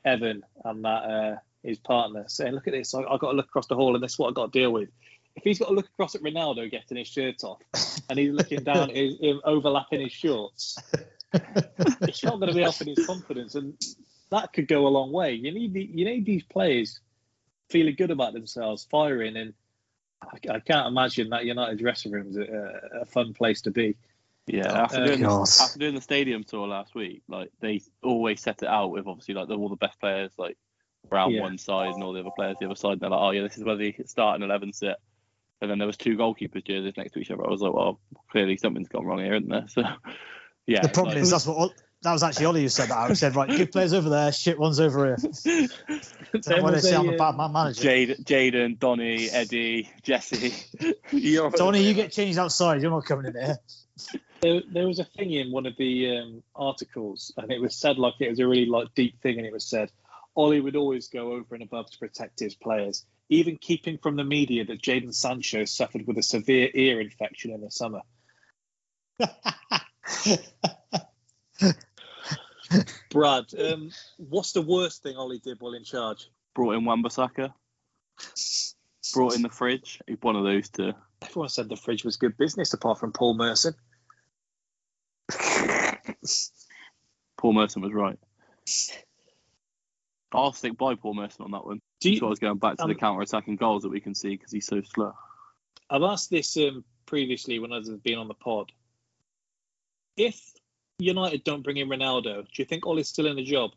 Evan 0.06 0.44
and 0.64 0.86
that 0.86 0.90
uh, 0.90 1.36
his 1.64 1.80
partner, 1.80 2.26
saying, 2.28 2.54
"Look 2.54 2.68
at 2.68 2.74
this! 2.74 2.94
I, 2.94 3.00
I've 3.00 3.20
got 3.20 3.32
to 3.32 3.38
look 3.38 3.48
across 3.48 3.68
the 3.68 3.76
hall, 3.76 3.96
and 3.96 4.04
this 4.04 4.14
is 4.14 4.20
what 4.20 4.30
I've 4.30 4.36
got 4.36 4.54
to 4.54 4.60
deal 4.60 4.72
with." 4.72 4.90
If 5.36 5.44
he's 5.44 5.58
got 5.58 5.70
to 5.70 5.74
look 5.74 5.88
across 5.88 6.14
at 6.16 6.22
Ronaldo 6.22 6.70
getting 6.70 6.98
his 6.98 7.08
shirt 7.08 7.44
off, 7.44 7.62
and 8.10 8.20
he's 8.20 8.34
looking 8.34 8.64
down, 8.64 8.92
at 8.92 8.96
his, 8.96 9.20
him 9.20 9.42
overlapping 9.44 10.02
his 10.02 10.12
shorts, 10.12 10.78
it's 11.34 12.24
not 12.24 12.40
going 12.40 12.50
to 12.50 12.56
be 12.56 12.62
helping 12.62 12.88
his 12.88 13.06
confidence, 13.06 13.56
and 13.56 13.74
that 14.32 14.54
could 14.54 14.68
go 14.68 14.88
a 14.88 14.90
long 14.90 15.12
way. 15.12 15.34
You 15.34 15.52
need 15.52 15.74
the, 15.74 15.84
you 15.84 16.06
need 16.06 16.26
these 16.26 16.44
players 16.44 17.00
feeling 17.70 17.96
good 17.96 18.12
about 18.12 18.34
themselves, 18.34 18.88
firing, 18.90 19.38
and 19.38 19.54
I, 20.22 20.56
I 20.56 20.60
can't 20.60 20.88
imagine 20.88 21.30
that 21.30 21.46
United 21.46 21.80
dressing 21.80 22.12
room 22.12 22.28
is 22.30 22.38
a, 22.38 22.82
a 23.02 23.06
fun 23.06 23.34
place 23.34 23.62
to 23.62 23.72
be. 23.72 23.96
Yeah, 24.48 24.72
Uh, 24.72 24.82
after, 24.84 25.06
doing, 25.06 25.22
God. 25.22 25.48
after 25.62 25.78
doing 25.80 25.96
the 25.96 26.02
stadium 26.02 26.44
tour 26.44 26.68
last 26.68 26.96
week, 26.96 27.22
like 27.28 27.52
they 27.60 27.82
always 28.04 28.42
set 28.42 28.64
it 28.64 28.68
out 28.70 28.90
with 28.92 29.06
obviously 29.08 29.36
like 29.36 29.50
all 29.50 29.70
the 29.70 29.76
best 29.76 30.00
players 30.00 30.32
like 30.38 30.58
around 31.12 31.32
Yeah. 31.34 31.42
one 31.42 31.58
side 31.60 31.94
and 31.94 32.04
all 32.04 32.14
the 32.14 32.22
other 32.22 32.32
players 32.36 32.58
the 32.60 32.66
other 32.66 32.76
side. 32.76 32.94
And 32.94 33.02
they're 33.02 33.10
like, 33.12 33.20
oh 33.22 33.30
yeah, 33.32 33.44
this 33.44 33.58
is 33.58 33.64
where 33.64 33.76
the 33.76 33.94
starting 34.06 34.44
eleven 34.44 34.74
sit. 34.74 34.96
And 35.62 35.70
then 35.70 35.78
there 35.78 35.86
was 35.88 35.98
two 35.98 36.18
goalkeepers 36.18 36.66
jerseys 36.66 36.98
next 36.98 37.12
to 37.14 37.20
each 37.20 37.30
other. 37.32 37.46
I 37.46 37.50
was 37.52 37.62
like, 37.62 37.74
well, 37.74 38.00
clearly 38.32 38.58
something's 38.58 38.88
gone 38.90 39.06
wrong 39.06 39.20
here, 39.20 39.36
isn't 39.36 39.50
there? 39.50 39.66
So 39.70 39.84
yeah, 40.66 40.82
the 40.82 40.90
problem 40.90 41.16
like- 41.16 41.24
is 41.24 41.30
that's 41.32 41.46
what 41.46 41.58
Ol- 41.58 41.74
that 42.02 42.14
was 42.14 42.24
actually 42.24 42.46
Ollie 42.46 42.62
who 42.62 42.70
said 42.70 42.90
that. 42.90 42.98
I 42.98 43.14
said, 43.14 43.36
right, 43.36 43.50
good 43.50 43.72
players 43.72 43.94
over 43.94 44.10
there, 44.10 44.32
shit 44.32 44.58
ones 44.58 44.80
over 44.80 45.06
here. 45.06 45.18
That's 45.22 46.48
There 46.48 46.58
they 46.58 46.62
was 46.62 46.84
say 46.84 46.96
a, 46.96 47.00
I'm 47.00 47.10
a 47.10 47.14
uh, 47.14 47.18
bad 47.18 47.36
man 47.36 47.52
manager. 47.52 47.82
Jade, 47.82 48.18
Jadon, 48.24 48.80
Donny, 48.80 49.30
Eddie, 49.30 49.90
Jesse. 50.02 50.54
You're 51.12 51.52
Tony, 51.52 51.84
you 51.84 51.94
get 51.94 52.12
changed 52.12 52.40
outside. 52.40 52.82
You're 52.82 52.92
not 52.92 53.06
coming 53.06 53.26
in 53.26 53.34
here. 53.34 53.58
there, 54.42 54.62
there 54.72 54.88
was 54.88 55.00
a 55.00 55.04
thing 55.04 55.32
in 55.32 55.52
one 55.52 55.66
of 55.66 55.76
the 55.78 56.18
um, 56.18 56.44
articles, 56.56 57.34
and 57.36 57.52
it 57.52 57.60
was 57.60 57.76
said 57.76 57.98
like 57.98 58.14
it 58.20 58.30
was 58.30 58.40
a 58.40 58.48
really 58.48 58.66
like 58.66 58.94
deep 58.96 59.22
thing, 59.22 59.38
and 59.38 59.46
it 59.46 59.52
was 59.52 59.66
said 59.66 59.92
Ollie 60.38 60.62
would 60.62 60.78
always 60.78 61.10
go 61.10 61.34
over 61.34 61.54
and 61.54 61.64
above 61.64 61.92
to 61.92 61.98
protect 61.98 62.40
his 62.40 62.56
players, 62.56 63.06
even 63.28 63.58
keeping 63.58 63.98
from 63.98 64.16
the 64.16 64.24
media 64.24 64.64
that 64.64 64.82
Jadon 64.82 65.14
Sancho 65.14 65.66
suffered 65.66 66.08
with 66.08 66.18
a 66.18 66.24
severe 66.24 66.70
ear 66.74 67.02
infection 67.02 67.52
in 67.52 67.60
the 67.60 67.72
summer. 67.72 68.02
Brad, 73.12 73.46
um, 73.60 73.92
what's 74.18 74.52
the 74.54 74.62
worst 74.62 75.04
thing 75.04 75.16
Ollie 75.18 75.40
did 75.40 75.60
while 75.60 75.74
in 75.74 75.84
charge? 75.84 76.30
brought 76.56 76.76
in 76.76 76.84
Wan-Bissaka. 76.86 77.54
Brought 79.14 79.36
in 79.36 79.42
the 79.44 79.50
fridge. 79.50 80.02
One 80.22 80.36
of 80.36 80.44
those 80.44 80.68
two. 80.70 80.92
Everyone 81.22 81.50
said 81.50 81.70
the 81.70 81.76
fridge 81.78 82.04
was 82.04 82.18
good 82.18 82.38
business, 82.38 82.74
apart 82.74 83.00
from 83.00 83.12
Paul 83.14 83.36
Merson. 83.36 83.74
Paul 87.38 87.54
Merson 87.54 87.82
was 87.82 87.94
right. 87.94 88.18
I'll 90.34 90.54
stick 90.54 90.78
by 90.78 90.96
Paul 90.96 91.14
Merson 91.16 91.46
on 91.46 91.52
that 91.52 91.66
one. 91.66 91.82
Do 92.02 92.10
you- 92.10 92.16
That's 92.16 92.22
why 92.22 92.28
I 92.28 92.30
was 92.30 92.40
going 92.40 92.58
back 92.58 92.78
to 92.78 92.84
the 92.86 92.94
um, 92.94 93.00
counter-attacking 93.00 93.56
goals 93.56 93.84
that 93.84 93.90
we 93.90 94.00
can 94.00 94.14
see 94.16 94.30
because 94.30 94.52
he's 94.52 94.66
so 94.68 94.82
slow. 94.82 95.14
I've 95.90 96.04
asked 96.04 96.30
this 96.30 96.56
um, 96.58 96.84
previously 97.06 97.58
when 97.60 97.72
others 97.72 97.90
have 97.90 98.04
been 98.04 98.20
on 98.20 98.28
the 98.28 98.34
pod. 98.36 98.72
If 100.18 100.40
United 101.00 101.44
don't 101.44 101.64
bring 101.64 101.78
in 101.78 101.90
Ronaldo, 101.90 102.44
do 102.44 102.62
you 102.62 102.66
think 102.66 102.86
Ollie's 102.86 103.08
still 103.08 103.28
in 103.28 103.36
the 103.36 103.44
job? 103.44 103.72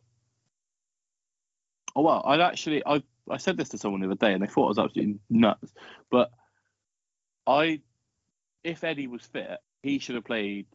Oh 1.95 2.03
well, 2.03 2.23
I'd 2.27 2.41
actually 2.41 2.83
I 2.85 3.03
I 3.31 3.37
said 3.37 3.57
this 3.57 3.71
to 3.71 3.79
someone 3.79 4.01
the 4.01 4.07
other 4.07 4.17
day 4.17 4.33
and 4.33 4.43
they 4.43 4.47
thought 4.47 4.67
I 4.67 4.69
was 4.69 4.79
absolutely 4.79 5.19
nuts. 5.31 5.73
But 6.11 6.31
I 7.47 7.81
if 8.65 8.85
Eddie 8.85 9.07
was 9.07 9.23
fit, 9.23 9.59
he 9.83 9.99
should 9.99 10.15
have 10.15 10.25
played 10.25 10.67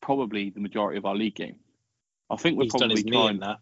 probably 0.00 0.50
the 0.50 0.60
majority 0.60 0.98
of 0.98 1.04
our 1.04 1.14
league 1.14 1.34
game. 1.34 1.56
I 2.30 2.36
think 2.36 2.56
we're 2.56 2.64
He's 2.64 2.72
done 2.72 2.80
probably 2.80 2.96
his 2.96 3.04
knee 3.04 3.12
trying 3.12 3.34
in 3.34 3.40
that. 3.40 3.58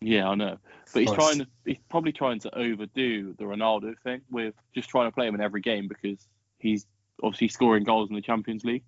Yeah, 0.00 0.28
I 0.28 0.34
know. 0.34 0.58
But 0.92 1.00
he's 1.00 1.12
trying 1.12 1.38
to 1.38 1.46
he's 1.64 1.78
probably 1.88 2.12
trying 2.12 2.40
to 2.40 2.56
overdo 2.56 3.34
the 3.34 3.44
Ronaldo 3.44 3.94
thing 4.04 4.20
with 4.30 4.54
just 4.74 4.88
trying 4.88 5.08
to 5.08 5.14
play 5.14 5.26
him 5.26 5.34
in 5.34 5.40
every 5.40 5.60
game 5.60 5.88
because 5.88 6.28
he's 6.58 6.86
obviously 7.22 7.48
scoring 7.48 7.84
goals 7.84 8.10
in 8.10 8.16
the 8.16 8.22
Champions 8.22 8.64
League. 8.64 8.84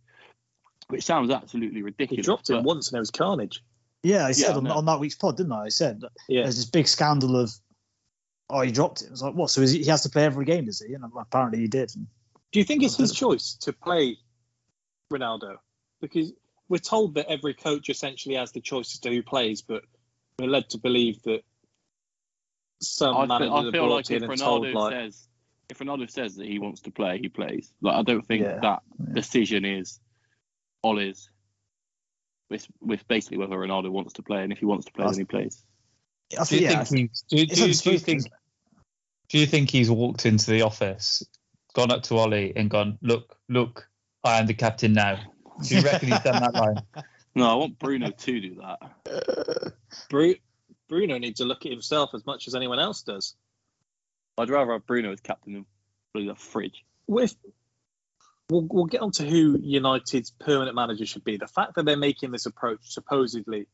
Which 0.88 1.04
sounds 1.04 1.30
absolutely 1.30 1.82
ridiculous. 1.82 2.10
He 2.10 2.16
ridiculous. 2.20 2.26
dropped 2.26 2.50
him 2.50 2.56
but- 2.58 2.64
once 2.64 2.88
and 2.88 2.96
it 2.96 3.00
was 3.00 3.10
carnage. 3.10 3.62
Yeah, 4.02 4.26
I 4.26 4.32
said 4.32 4.50
Yeah, 4.50 4.54
I 4.54 4.56
on, 4.58 4.66
on 4.68 4.84
that 4.84 5.00
week's 5.00 5.16
pod, 5.16 5.36
didn't 5.36 5.52
I? 5.52 5.64
I 5.64 5.68
said 5.68 6.00
Yeah. 6.28 6.42
there's 6.42 6.56
this 6.56 6.66
big 6.66 6.86
scandal 6.86 7.34
of, 7.36 7.52
oh, 8.50 8.60
he 8.60 8.70
dropped 8.70 9.02
it. 9.02 9.08
I 9.08 9.10
was 9.10 9.22
like, 9.22 9.34
what? 9.34 9.50
So 9.50 9.62
is 9.62 9.72
he, 9.72 9.80
he 9.82 9.90
has 9.90 10.02
to 10.04 10.08
play 10.10 10.24
every 10.24 10.44
game, 10.44 10.66
does 10.66 10.80
he? 10.80 10.94
And 10.94 11.02
apparently 11.18 11.58
he 11.60 11.66
did. 11.66 11.90
Do 12.52 12.58
you 12.60 12.64
think 12.64 12.84
it's 12.84 12.96
his 12.96 13.12
choice 13.24 13.54
to 13.62 13.72
play 13.72 14.16
Ronaldo? 15.12 15.56
Because 16.00 16.32
we're 16.68 16.78
told 16.78 17.14
that 17.14 17.26
every 17.28 17.54
coach 17.54 17.88
essentially 17.88 18.36
has 18.36 18.52
the 18.52 18.60
choice 18.60 18.94
as 18.94 19.00
to 19.00 19.10
who 19.10 19.22
plays, 19.24 19.62
but 19.62 19.82
we're 20.38 20.48
led 20.48 20.68
to 20.70 20.78
believe 20.78 21.20
that 21.22 21.40
some 22.80 23.16
I 23.16 23.20
feel, 23.20 23.26
managers 23.26 23.52
I 23.52 23.68
are 23.68 23.72
feel 23.72 23.88
like 23.88 24.10
in 24.10 24.22
if 24.24 24.30
and 24.30 24.38
told 24.38 24.64
Ronaldo 24.66 24.74
like, 24.74 24.92
says 24.92 25.28
if 25.68 25.78
Ronaldo 25.78 26.10
says 26.10 26.36
that 26.36 26.46
he 26.46 26.58
wants 26.60 26.82
to 26.82 26.90
play, 26.92 27.18
he 27.18 27.28
plays. 27.28 27.72
Like 27.80 27.96
I 27.96 28.02
don't 28.02 28.24
think 28.24 28.42
Yeah. 28.42 28.58
that 28.60 28.82
decision 29.14 29.64
is 29.64 29.98
Ollie's. 30.86 31.30
With 32.48 32.66
with 32.80 33.06
basically 33.08 33.38
whether 33.38 33.56
Ronaldo 33.56 33.90
wants 33.90 34.12
to 34.14 34.22
play, 34.22 34.44
and 34.44 34.52
if 34.52 34.58
he 34.58 34.66
wants 34.66 34.86
to 34.86 34.92
play, 34.92 35.04
then 35.04 35.18
he 35.18 35.24
plays. 35.24 35.64
Do 36.30 36.36
you 36.38 36.44
think, 36.44 36.62
yeah, 36.62 36.84
think 36.84 37.10
he's, 37.10 37.22
do, 37.28 37.46
do, 37.46 37.72
do 37.72 37.90
you 37.90 37.98
think 37.98 38.22
do 39.28 39.38
you 39.38 39.46
think 39.46 39.70
he's 39.70 39.90
walked 39.90 40.26
into 40.26 40.50
the 40.50 40.62
office, 40.62 41.22
gone 41.74 41.90
up 41.90 42.02
to 42.04 42.16
Ollie 42.16 42.52
and 42.54 42.70
gone, 42.70 42.98
look, 43.02 43.36
look, 43.48 43.88
I 44.24 44.38
am 44.38 44.46
the 44.46 44.54
captain 44.54 44.92
now. 44.92 45.18
Do 45.62 45.76
you 45.76 45.82
reckon 45.82 46.10
he's 46.10 46.20
done 46.20 46.42
that 46.42 46.54
line? 46.94 47.04
No, 47.34 47.50
I 47.50 47.54
want 47.54 47.78
Bruno 47.78 48.10
to 48.10 48.40
do 48.40 48.56
that. 48.56 49.72
Bru- 50.10 50.36
Bruno 50.88 51.18
needs 51.18 51.40
to 51.40 51.44
look 51.44 51.66
at 51.66 51.72
himself 51.72 52.10
as 52.14 52.24
much 52.24 52.46
as 52.46 52.54
anyone 52.54 52.78
else 52.78 53.02
does. 53.02 53.34
I'd 54.38 54.50
rather 54.50 54.72
have 54.72 54.86
Bruno 54.86 55.12
as 55.12 55.20
captain 55.20 55.54
than 55.54 55.66
bloody 56.12 56.28
the 56.28 56.34
fridge. 56.34 56.84
With 57.06 57.36
we'll, 58.50 58.66
we'll 58.70 58.86
get 58.86 59.00
on 59.00 59.12
to 59.12 59.28
who 59.28 59.58
United's 59.60 60.30
permanent 60.30 60.74
manager 60.74 61.06
should 61.06 61.24
be. 61.24 61.36
The 61.36 61.46
fact 61.46 61.74
that 61.74 61.84
they're 61.84 61.96
making 61.96 62.30
this 62.30 62.46
approach 62.46 62.80
supposedly 62.82 63.66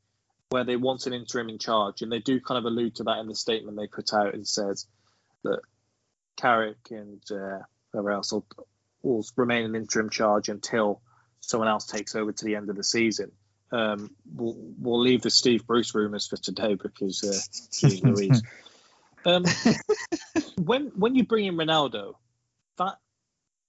where 0.50 0.64
they 0.64 0.76
want 0.76 1.06
an 1.06 1.14
interim 1.14 1.48
in 1.48 1.58
charge, 1.58 2.02
and 2.02 2.12
they 2.12 2.18
do 2.18 2.40
kind 2.40 2.58
of 2.58 2.64
allude 2.64 2.96
to 2.96 3.04
that 3.04 3.18
in 3.18 3.26
the 3.26 3.34
statement 3.34 3.76
they 3.76 3.86
put 3.86 4.12
out 4.12 4.34
and 4.34 4.46
says 4.46 4.86
that 5.44 5.60
Carrick 6.36 6.90
and 6.90 7.22
uh, 7.30 7.60
whoever 7.92 8.10
else 8.10 8.32
will, 8.32 8.46
will 9.02 9.24
remain 9.36 9.64
in 9.64 9.74
interim 9.74 10.10
charge 10.10 10.48
until 10.48 11.00
someone 11.40 11.68
else 11.68 11.86
takes 11.86 12.14
over 12.14 12.32
to 12.32 12.44
the 12.44 12.56
end 12.56 12.68
of 12.68 12.76
the 12.76 12.84
season. 12.84 13.32
Um, 13.72 14.10
we'll, 14.30 14.56
we'll 14.78 15.00
leave 15.00 15.22
the 15.22 15.30
Steve 15.30 15.66
Bruce 15.66 15.94
rumours 15.94 16.26
for 16.26 16.36
today 16.36 16.74
because, 16.74 17.24
uh, 17.82 17.88
Louise. 18.02 18.42
Um, 19.24 19.44
when 20.60 20.86
when 20.96 21.14
you 21.14 21.24
bring 21.24 21.46
in 21.46 21.54
Ronaldo, 21.54 22.14
that 22.78 22.98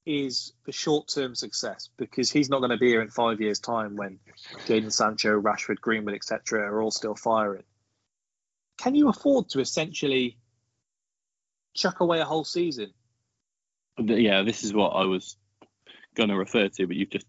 is 0.06 0.54
for 0.64 0.72
short 0.72 1.08
term 1.08 1.36
success 1.36 1.90
because 1.98 2.32
he's 2.32 2.50
not 2.50 2.60
going 2.60 2.72
to 2.72 2.78
be 2.78 2.90
here 2.90 3.02
in 3.02 3.10
five 3.10 3.42
years' 3.42 3.60
time 3.60 3.96
when 3.96 4.20
Jadon 4.66 4.92
Sancho, 4.92 5.40
Rashford, 5.40 5.80
Greenwood, 5.80 6.16
etc. 6.16 6.62
are 6.62 6.82
all 6.82 6.92
still 6.92 7.16
firing. 7.16 7.64
Can 8.78 8.96
you 8.96 9.10
afford 9.10 9.50
to 9.50 9.60
essentially 9.60 10.38
chuck 11.74 12.00
away 12.00 12.20
a 12.20 12.26
whole 12.26 12.44
season? 12.44 12.94
Yeah, 13.98 14.42
this 14.42 14.64
is 14.64 14.74
what 14.74 14.90
I 14.90 15.06
was 15.06 15.38
going 16.16 16.30
to 16.30 16.38
refer 16.38 16.68
to, 16.68 16.88
but 16.88 16.96
you've 16.96 17.10
just 17.10 17.28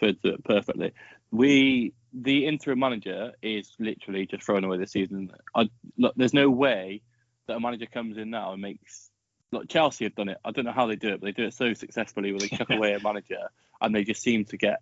referred 0.00 0.22
to 0.22 0.34
it 0.34 0.44
perfectly. 0.44 0.92
We, 1.30 1.94
the 2.12 2.46
interim 2.46 2.80
manager, 2.80 3.32
is 3.42 3.72
literally 3.78 4.26
just 4.26 4.42
throwing 4.44 4.64
away 4.64 4.78
the 4.78 4.86
season. 4.86 5.30
I, 5.54 5.68
look, 5.96 6.14
there's 6.16 6.34
no 6.34 6.50
way 6.50 7.02
that 7.46 7.56
a 7.56 7.60
manager 7.60 7.86
comes 7.86 8.18
in 8.18 8.30
now 8.30 8.52
and 8.52 8.62
makes. 8.62 9.09
Look, 9.52 9.68
Chelsea 9.68 10.04
have 10.04 10.14
done 10.14 10.28
it. 10.28 10.38
I 10.44 10.52
don't 10.52 10.64
know 10.64 10.72
how 10.72 10.86
they 10.86 10.96
do 10.96 11.08
it, 11.08 11.20
but 11.20 11.26
they 11.26 11.32
do 11.32 11.44
it 11.46 11.54
so 11.54 11.74
successfully 11.74 12.32
where 12.32 12.40
they 12.40 12.48
chuck 12.56 12.70
away 12.70 12.94
a 12.94 13.00
manager 13.00 13.50
and 13.80 13.94
they 13.94 14.04
just 14.04 14.22
seem 14.22 14.44
to 14.46 14.56
get 14.56 14.80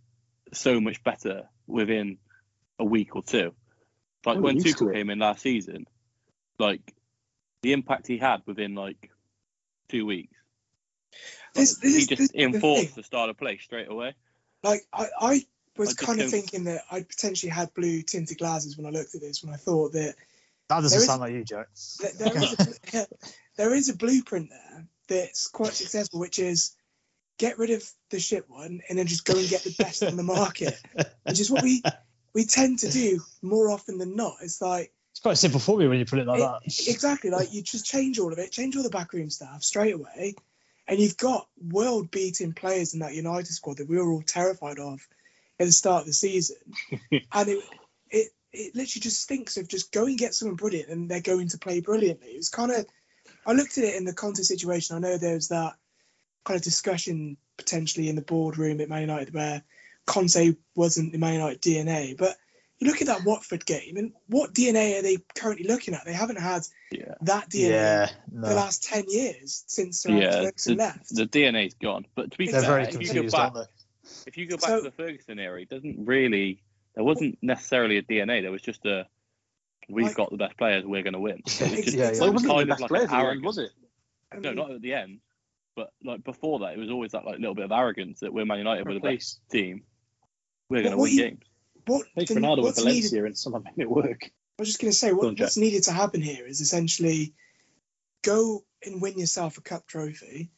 so 0.53 0.81
much 0.81 1.03
better 1.03 1.49
within 1.66 2.19
a 2.79 2.85
week 2.85 3.16
or 3.16 3.23
two. 3.23 3.55
Like 4.27 4.39
Oh, 4.39 4.41
when 4.41 4.59
Tuchel 4.59 4.93
came 4.93 5.11
in 5.11 5.19
last 5.21 5.41
season, 5.43 5.87
like 6.59 6.95
the 7.62 7.73
impact 7.73 8.07
he 8.07 8.19
had 8.19 8.43
within 8.47 8.75
like 8.75 9.11
two 9.89 10.05
weeks. 10.05 10.37
This, 11.55 11.79
this 11.79 11.97
he 11.97 12.07
just 12.16 12.33
the 12.33 12.43
enforced 12.43 12.85
thing. 12.87 12.93
the 12.97 13.03
style 13.03 13.31
of 13.31 13.39
play 13.39 13.59
straight 13.59 13.91
away. 13.91 14.14
Like 14.62 14.83
I, 14.93 15.07
I 15.19 15.47
was 15.77 15.97
I 15.99 16.05
kind 16.05 16.21
of 16.21 16.31
don't- 16.31 16.31
thinking 16.31 16.64
that 16.64 16.83
I 16.91 17.03
potentially 17.03 17.51
had 17.51 17.73
blue 17.73 18.03
tinted 18.03 18.39
glasses 18.39 18.77
when 18.77 18.87
I 18.87 18.91
looked 18.91 19.14
at 19.14 19.21
this. 19.23 19.43
When 19.43 19.53
I 19.55 19.57
thought 19.57 19.93
that 19.93 20.14
That 20.69 20.83
doesn't 20.83 20.91
There 20.97 21.01
is- 21.01 21.07
sound 21.07 21.21
like 21.21 21.33
you, 21.33 21.45
Joe. 21.45 21.64
that 22.01 22.19
there 22.19 22.37
is 22.37 22.95
a, 22.95 23.07
there 23.57 23.75
is 23.75 23.89
a 23.89 23.97
blueprint 23.97 24.51
there 24.51 24.87
that's 25.09 25.49
quite 25.49 25.73
successful, 25.73 26.21
which 26.21 26.39
is 26.39 26.75
get 27.39 27.59
rid 27.59 27.71
of 27.71 27.83
the 28.11 28.19
shit 28.21 28.51
one 28.51 28.81
and 28.89 28.99
then 28.99 29.07
just 29.07 29.25
go 29.25 29.39
and 29.39 29.49
get 29.49 29.62
the 29.62 29.75
best 29.79 30.03
on 30.03 30.16
the 30.16 30.23
market, 30.23 30.79
which 31.25 31.41
is 31.41 31.51
what 31.51 31.62
we 31.62 31.83
we 32.35 32.45
tend 32.45 32.81
to 32.81 32.91
do 32.91 33.21
more 33.43 33.71
often 33.71 33.97
than 33.99 34.14
not. 34.16 34.35
It's 34.43 34.61
like 34.61 34.93
It's 35.12 35.21
quite 35.21 35.39
simple 35.39 35.61
for 35.61 35.79
me 35.79 35.89
when 35.89 35.99
you 35.99 36.05
put 36.05 36.19
it 36.19 36.27
like 36.27 36.41
it- 36.41 36.43
that. 36.43 36.89
exactly 36.89 37.31
like 37.31 37.53
you 37.53 37.62
just 37.62 37.87
change 37.87 38.19
all 38.19 38.33
of 38.33 38.39
it, 38.39 38.53
change 38.53 38.77
all 38.77 38.83
the 38.83 38.91
backroom 38.91 39.31
staff 39.31 39.62
straight 39.62 39.95
away, 39.95 40.35
and 40.87 40.99
you've 40.99 41.16
got 41.16 41.49
world 41.59 42.11
beating 42.11 42.53
players 42.53 42.93
in 42.93 43.01
that 43.01 43.14
United 43.14 43.47
squad 43.53 43.79
that 43.79 43.89
we 43.89 43.97
were 43.97 44.11
all 44.12 44.23
terrified 44.23 44.79
of 44.79 45.01
at 45.59 45.64
the 45.66 45.73
start 45.73 46.03
of 46.03 46.07
the 46.07 46.12
season. 46.12 46.57
and 47.33 47.49
it, 47.49 47.64
it 48.11 48.29
it 48.59 48.75
literally 48.75 49.01
just 49.01 49.23
stinks 49.23 49.57
of 49.57 49.69
just 49.69 49.93
go 49.93 50.07
and 50.07 50.19
get 50.19 50.35
someone 50.35 50.57
brilliant 50.57 50.89
and 50.91 51.09
they're 51.11 51.21
going 51.21 51.49
to 51.49 51.59
play 51.59 51.81
brilliantly. 51.81 52.29
It 52.31 52.37
was 52.39 52.49
kind 52.49 52.71
of, 52.73 52.87
I 53.47 53.53
looked 53.53 53.79
at 53.79 53.85
it 53.85 53.95
in 53.95 54.05
the 54.05 54.13
Conte 54.13 54.43
situation. 54.43 54.97
I 54.97 54.99
know 55.01 55.17
there 55.17 55.35
was 55.35 55.49
that 55.49 55.75
kind 56.45 56.57
of 56.57 56.63
discussion 56.65 57.37
potentially 57.57 58.09
in 58.09 58.17
the 58.17 58.23
boardroom 58.23 58.81
at 58.81 58.89
Man 58.89 59.03
United 59.03 59.33
where 59.35 59.63
Conte 60.07 60.55
wasn't 60.75 61.13
the 61.13 61.19
Man 61.19 61.35
United 61.35 61.61
DNA, 61.63 62.17
but 62.17 62.37
you 62.79 62.87
look 62.87 63.01
at 63.01 63.09
that 63.09 63.25
Watford 63.25 63.67
game 63.67 63.97
and 63.97 64.13
what 64.29 64.55
DNA 64.55 64.99
are 64.99 65.03
they 65.03 65.19
currently 65.35 65.67
looking 65.67 65.95
at? 65.95 66.05
They 66.05 66.13
haven't 66.13 66.39
had 66.41 66.63
Yeah. 66.93 67.15
that 67.23 67.51
DNA 67.51 67.71
Yeah, 67.71 68.11
the 68.33 68.55
last 68.55 68.85
10 68.85 69.05
years 69.09 69.65
since 69.67 70.01
Sir 70.03 70.11
Yeah, 70.13 70.31
Ferguson 70.43 70.77
the, 70.77 70.83
left. 70.85 71.15
the 71.15 71.27
DNA's 71.27 71.75
gone. 71.75 72.07
But 72.15 72.31
to 72.33 72.39
be 72.39 72.51
They're 72.51 72.63
fair, 72.63 72.79
if 72.81 72.95
you 73.01 73.23
go 73.23 73.29
back, 73.31 73.53
if 74.27 74.37
you 74.37 74.47
go 74.47 74.57
back 74.57 74.69
So- 74.71 74.77
to 74.79 74.83
the 74.83 74.91
Ferguson 74.93 75.39
era, 75.39 75.61
it 75.61 75.69
doesn't 75.69 76.05
really. 76.07 76.63
There 76.99 77.05
wasn't 77.05 77.39
necessarily 77.43 77.99
a 77.99 78.03
DNA. 78.03 78.43
There 78.43 78.51
was 78.51 78.61
just 78.61 78.85
a. 78.85 79.07
We've 79.89 80.07
Like- 80.07 80.17
got 80.17 80.31
the 80.33 80.37
best 80.37 80.59
players. 80.59 80.85
We're 80.85 81.05
going 81.05 81.13
to 81.13 81.21
win. 81.21 81.37
It 81.47 81.47
was 81.47 81.61
Ex- 81.63 81.85
just- 81.85 81.97
yeah, 81.97 82.03
yeah. 82.07 82.11
it 82.11 82.19
Well, 82.19 82.29
it 82.31 82.33
was 82.33 82.43
wasn't 82.43 82.51
kind 82.51 82.59
the 82.59 82.63
of 82.63 82.69
best 82.71 82.81
like 82.81 82.89
players 82.89 83.05
an 83.05 83.09
at 83.09 83.11
the 83.11 83.17
end, 83.19 83.25
arrogance. 83.27 83.47
was 83.47 83.59
it? 83.59 83.71
I 84.33 84.37
No, 84.41 84.53
not 84.53 84.71
at 84.73 84.83
the 84.83 84.93
end. 84.95 85.21
But 85.77 85.91
like 86.03 86.25
before 86.25 86.59
that, 86.59 86.73
it 86.75 86.79
was 86.79 86.91
always 86.91 87.13
that 87.13 87.25
like 87.25 87.39
little 87.39 87.55
bit 87.55 87.67
of 87.67 87.71
arrogance 87.71 88.19
that 88.21 88.33
we're 88.35 88.45
Man 88.45 88.59
United, 88.59 88.85
we're 88.85 88.95
the 88.95 89.01
best 89.01 89.41
team. 89.49 89.85
We're 90.69 90.83
going 90.83 90.97
to 90.97 91.01
win 91.01 91.13
you- 91.13 91.23
games. 91.23 91.45
what, 91.87 92.05
Take 92.19 92.27
the- 92.29 92.35
Ronaldo 92.35 92.65
with 92.65 92.75
Valencia 92.77 93.13
needed, 93.13 93.27
and 93.27 93.39
somehow 93.39 93.61
made 93.61 93.75
it 93.79 93.89
work. 93.89 94.23
I 94.25 94.31
was 94.59 94.69
just 94.69 94.81
going 94.81 94.91
to 94.91 94.99
say, 94.99 95.13
what, 95.13 95.29
on, 95.29 95.37
Jack. 95.37 95.45
what's 95.45 95.57
needed 95.57 95.85
to 95.85 95.93
happen 95.93 96.21
here 96.21 96.45
is 96.45 96.61
essentially 96.61 97.33
go 98.25 98.65
and 98.85 99.01
win 99.01 99.17
yourself 99.19 99.57
a 99.57 99.61
cup 99.61 99.87
trophy, 99.87 100.51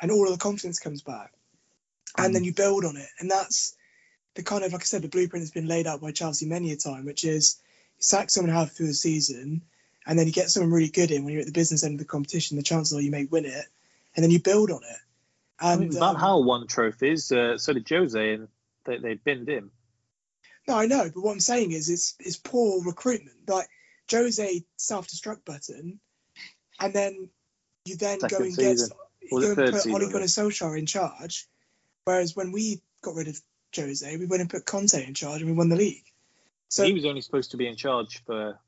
and 0.00 0.10
all 0.10 0.26
of 0.26 0.32
the 0.32 0.38
confidence 0.38 0.78
comes 0.78 1.00
back, 1.02 1.32
and 2.18 2.30
Mm. 2.30 2.32
then 2.34 2.44
you 2.44 2.52
build 2.52 2.84
on 2.84 2.96
it. 2.98 3.08
And 3.18 3.30
that's 3.30 3.75
the 4.36 4.42
kind 4.42 4.64
of, 4.64 4.72
like 4.72 4.82
I 4.82 4.84
said, 4.84 5.02
the 5.02 5.08
blueprint 5.08 5.42
has 5.42 5.50
been 5.50 5.66
laid 5.66 5.86
out 5.86 6.00
by 6.00 6.12
Chelsea 6.12 6.46
many 6.46 6.70
a 6.72 6.76
time, 6.76 7.04
which 7.04 7.24
is 7.24 7.60
you 7.96 8.02
sack 8.02 8.30
someone 8.30 8.54
half 8.54 8.70
through 8.70 8.86
the 8.86 8.94
season, 8.94 9.62
and 10.06 10.18
then 10.18 10.26
you 10.26 10.32
get 10.32 10.50
someone 10.50 10.72
really 10.72 10.90
good 10.90 11.10
in 11.10 11.24
when 11.24 11.32
you're 11.32 11.40
at 11.40 11.46
the 11.46 11.52
business 11.52 11.82
end 11.82 11.94
of 11.94 11.98
the 11.98 12.04
competition. 12.04 12.56
The 12.56 12.62
chances 12.62 12.96
are 12.96 13.00
you 13.00 13.10
may 13.10 13.24
win 13.24 13.46
it, 13.46 13.64
and 14.14 14.22
then 14.22 14.30
you 14.30 14.40
build 14.40 14.70
on 14.70 14.82
it. 14.82 14.98
I 15.58 15.72
And 15.72 15.80
mean, 15.80 15.92
Van 15.92 16.16
um, 16.16 16.44
won 16.44 16.66
trophies, 16.66 17.32
uh, 17.32 17.58
so 17.58 17.72
did 17.72 17.88
Jose, 17.88 18.34
and 18.34 18.48
they, 18.84 18.98
they 18.98 19.14
binned 19.14 19.48
him. 19.48 19.70
No, 20.68 20.76
I 20.76 20.86
know, 20.86 21.10
but 21.14 21.22
what 21.22 21.32
I'm 21.32 21.40
saying 21.40 21.72
is 21.72 21.88
it's 21.88 22.14
it's 22.20 22.36
poor 22.36 22.84
recruitment. 22.84 23.48
Like 23.48 23.68
Jose 24.10 24.64
self-destruct 24.76 25.44
button, 25.44 25.98
and 26.78 26.92
then 26.92 27.30
you 27.84 27.96
then 27.96 28.20
Second 28.20 28.38
go 28.38 28.44
and 28.44 28.56
get 28.56 28.78
season. 28.78 28.96
you 29.22 29.40
go 29.40 29.62
and 29.62 29.72
put 29.72 29.86
Ole 29.86 30.10
Gunnar? 30.10 30.26
Solskjaer 30.26 30.78
in 30.78 30.86
charge. 30.86 31.48
Whereas 32.04 32.36
when 32.36 32.52
we 32.52 32.82
got 33.02 33.14
rid 33.14 33.28
of 33.28 33.40
Jose, 33.76 34.16
we 34.16 34.26
went 34.26 34.40
and 34.42 34.50
put 34.50 34.64
Conte 34.66 34.94
in 35.06 35.14
charge 35.14 35.40
and 35.42 35.50
we 35.50 35.56
won 35.56 35.68
the 35.68 35.76
league. 35.76 36.04
So 36.68 36.84
he 36.84 36.92
was 36.92 37.04
only 37.04 37.20
supposed 37.20 37.52
to 37.52 37.56
be 37.56 37.66
in 37.68 37.76
charge 37.76 38.22
for 38.24 38.58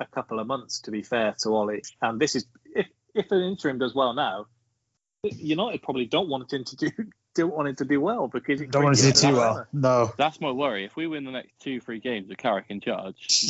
a 0.00 0.06
couple 0.06 0.38
of 0.40 0.46
months, 0.46 0.80
to 0.82 0.90
be 0.90 1.02
fair 1.02 1.34
to 1.42 1.50
Ollie. 1.54 1.82
And 2.00 2.20
this 2.20 2.34
is 2.36 2.46
if 2.74 2.86
if 3.14 3.30
an 3.30 3.42
interim 3.42 3.78
does 3.78 3.94
well 3.94 4.14
now, 4.14 4.46
United 5.22 5.82
probably 5.82 6.06
don't 6.06 6.28
want 6.28 6.52
him 6.52 6.64
to 6.64 6.76
do 6.76 6.90
don't 7.34 7.54
want 7.54 7.68
him 7.68 7.76
to 7.76 7.84
do 7.84 8.00
well 8.00 8.26
because 8.28 8.60
it 8.60 8.70
Don't 8.70 8.84
want 8.84 8.96
to 8.96 9.02
do 9.02 9.12
too 9.12 9.28
dilemma. 9.28 9.36
well. 9.38 9.66
No. 9.72 10.12
That's 10.18 10.40
my 10.40 10.50
worry. 10.50 10.84
If 10.84 10.96
we 10.96 11.06
win 11.06 11.24
the 11.24 11.30
next 11.30 11.52
two, 11.60 11.80
three 11.80 11.98
games 12.00 12.28
with 12.28 12.38
Carrick 12.38 12.66
in 12.68 12.80
charge, 12.80 13.46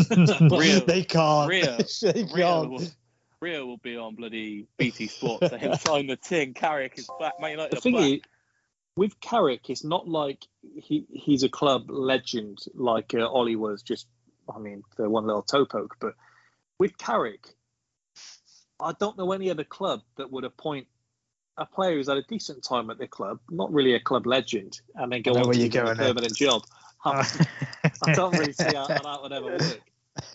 Real- 0.40 0.84
they 0.84 1.04
can't. 1.04 1.48
Real- 1.48 1.78
they 2.02 2.24
Rio 2.32 2.60
can't. 2.60 2.70
will, 2.70 2.82
Rio 3.40 3.66
will 3.66 3.76
be 3.78 3.96
on 3.96 4.14
bloody 4.14 4.66
BT 4.78 5.06
Sports 5.08 5.48
saying 5.50 5.74
sign 5.76 6.06
the 6.06 6.16
tin. 6.16 6.54
Carrick 6.54 6.98
is 6.98 7.08
back. 7.18 7.34
Man 7.40 7.52
United 7.52 7.72
The 7.72 7.78
are 7.78 7.80
thing 7.80 7.94
back. 7.94 8.02
is, 8.04 8.20
with 8.96 9.20
Carrick, 9.20 9.70
it's 9.70 9.84
not 9.84 10.08
like 10.08 10.46
he 10.76 11.06
he's 11.12 11.42
a 11.42 11.48
club 11.48 11.90
legend 11.90 12.58
like 12.74 13.14
uh, 13.14 13.26
Ollie 13.26 13.56
was. 13.56 13.82
Just, 13.82 14.06
I 14.54 14.58
mean, 14.58 14.82
the 14.96 15.08
one 15.08 15.26
little 15.26 15.42
toe 15.42 15.64
poke. 15.64 15.96
But 16.00 16.14
with 16.78 16.98
Carrick, 16.98 17.54
I 18.80 18.92
don't 18.98 19.16
know 19.16 19.32
any 19.32 19.50
other 19.50 19.64
club 19.64 20.02
that 20.16 20.30
would 20.30 20.44
appoint 20.44 20.86
a 21.56 21.66
player 21.66 21.94
who's 21.96 22.08
had 22.08 22.16
a 22.16 22.22
decent 22.22 22.64
time 22.64 22.90
at 22.90 22.98
the 22.98 23.06
club, 23.06 23.38
not 23.50 23.72
really 23.72 23.94
a 23.94 24.00
club 24.00 24.26
legend, 24.26 24.80
and 24.94 25.12
then 25.12 25.22
go 25.22 25.32
on 25.32 25.42
where 25.42 25.52
to 25.52 25.58
you're 25.60 25.68
get 25.68 25.82
a 25.82 25.86
going 25.86 25.98
there. 25.98 26.08
permanent 26.08 26.34
job. 26.34 26.62
I, 27.04 27.26
I 28.02 28.12
don't 28.12 28.36
really 28.36 28.52
see 28.52 28.74
how, 28.74 28.86
how 28.86 29.02
that 29.02 29.22
would 29.22 29.32
ever 29.32 29.46
work. 29.46 29.80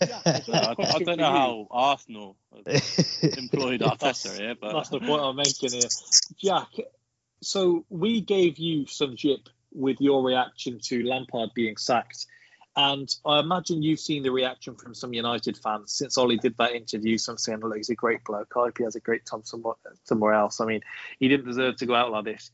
I, 0.00 0.74
I 0.78 0.98
don't 0.98 1.18
know 1.18 1.30
how 1.30 1.68
Arsenal 1.70 2.36
employed 2.56 3.80
Arteta 3.80 4.36
here, 4.36 4.54
but 4.60 4.72
That's 4.72 4.88
the 4.88 5.00
point 5.00 5.22
I'm 5.22 5.36
making 5.36 5.72
here. 5.72 5.88
Jack, 6.42 6.68
so 7.42 7.84
we 7.88 8.20
gave 8.20 8.58
you 8.58 8.86
some 8.86 9.16
jip 9.16 9.48
with 9.72 10.00
your 10.00 10.24
reaction 10.24 10.78
to 10.84 11.04
Lampard 11.04 11.50
being 11.54 11.76
sacked. 11.76 12.26
And 12.76 13.08
I 13.24 13.40
imagine 13.40 13.82
you've 13.82 14.00
seen 14.00 14.22
the 14.22 14.30
reaction 14.30 14.74
from 14.74 14.94
some 14.94 15.14
United 15.14 15.56
fans 15.56 15.94
since 15.94 16.18
Ollie 16.18 16.36
did 16.36 16.56
that 16.58 16.72
interview. 16.72 17.16
Some 17.16 17.38
saying, 17.38 17.60
look, 17.60 17.76
he's 17.76 17.88
a 17.88 17.94
great 17.94 18.22
bloke. 18.24 18.52
I 18.54 18.60
hope 18.60 18.78
he 18.78 18.84
has 18.84 18.96
a 18.96 19.00
great 19.00 19.24
time 19.24 19.44
somewhere, 19.44 19.76
somewhere 20.04 20.34
else. 20.34 20.60
I 20.60 20.66
mean, 20.66 20.82
he 21.18 21.28
didn't 21.28 21.46
deserve 21.46 21.76
to 21.76 21.86
go 21.86 21.94
out 21.94 22.12
like 22.12 22.24
this. 22.24 22.50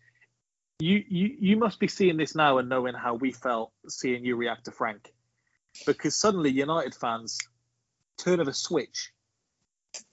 You, 0.79 1.03
you, 1.09 1.37
you 1.39 1.57
must 1.57 1.81
be 1.81 1.89
seeing 1.89 2.17
this 2.17 2.37
now 2.37 2.59
and 2.59 2.69
knowing 2.69 2.95
how 2.95 3.15
we 3.15 3.33
felt 3.33 3.73
seeing 3.89 4.25
you 4.25 4.37
react 4.37 4.67
to 4.67 4.71
Frank. 4.71 5.13
Because 5.87 6.15
suddenly 6.15 6.51
United 6.51 6.95
fans 6.95 7.39
turn 8.17 8.39
of 8.39 8.47
a 8.47 8.53
switch, 8.53 9.13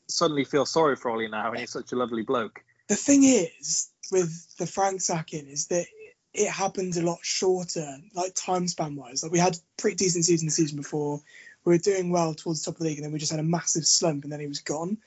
suddenly 0.07 0.43
feel 0.43 0.65
sorry 0.65 0.95
for 0.95 1.11
Ollie 1.11 1.27
now, 1.27 1.51
and 1.51 1.59
he's 1.59 1.71
such 1.71 1.91
a 1.91 1.95
lovely 1.95 2.23
bloke. 2.23 2.63
The 2.89 2.95
thing 2.95 3.23
is 3.23 3.89
with 4.11 4.57
the 4.57 4.65
Frank 4.67 4.99
sacking 4.99 5.47
is 5.47 5.67
that 5.67 5.85
it 6.33 6.49
happened 6.49 6.97
a 6.97 7.01
lot 7.01 7.19
shorter, 7.21 7.97
like 8.13 8.33
time 8.35 8.67
span 8.67 8.95
wise. 8.95 9.23
Like 9.23 9.31
we 9.31 9.39
had 9.39 9.57
pretty 9.77 9.95
decent 9.95 10.25
season 10.25 10.47
the 10.47 10.51
season 10.51 10.77
before. 10.77 11.21
We 11.63 11.73
were 11.73 11.77
doing 11.77 12.09
well 12.09 12.33
towards 12.33 12.61
the 12.61 12.71
top 12.71 12.75
of 12.75 12.79
the 12.79 12.89
league, 12.89 12.97
and 12.97 13.05
then 13.05 13.11
we 13.11 13.19
just 13.19 13.31
had 13.31 13.39
a 13.39 13.43
massive 13.43 13.85
slump, 13.85 14.23
and 14.23 14.33
then 14.33 14.39
he 14.39 14.47
was 14.47 14.61
gone. 14.61 14.97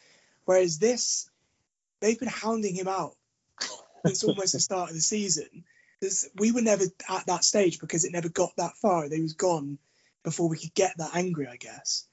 Whereas 0.44 0.78
this, 0.78 1.28
they've 2.00 2.18
been 2.18 2.28
hounding 2.28 2.74
him 2.74 2.88
out 2.88 3.16
since 4.04 4.22
almost 4.24 4.52
the 4.52 4.60
start 4.60 4.90
of 4.90 4.94
the 4.94 5.00
season. 5.00 5.64
This, 6.00 6.28
we 6.36 6.52
were 6.52 6.62
never 6.62 6.84
at 7.08 7.26
that 7.26 7.44
stage 7.44 7.78
because 7.80 8.04
it 8.04 8.12
never 8.12 8.28
got 8.28 8.54
that 8.56 8.76
far. 8.76 9.08
They 9.08 9.20
was 9.20 9.34
gone 9.34 9.78
before 10.24 10.48
we 10.48 10.58
could 10.58 10.74
get 10.74 10.96
that 10.98 11.14
angry, 11.14 11.46
I 11.46 11.56
guess. 11.56 12.06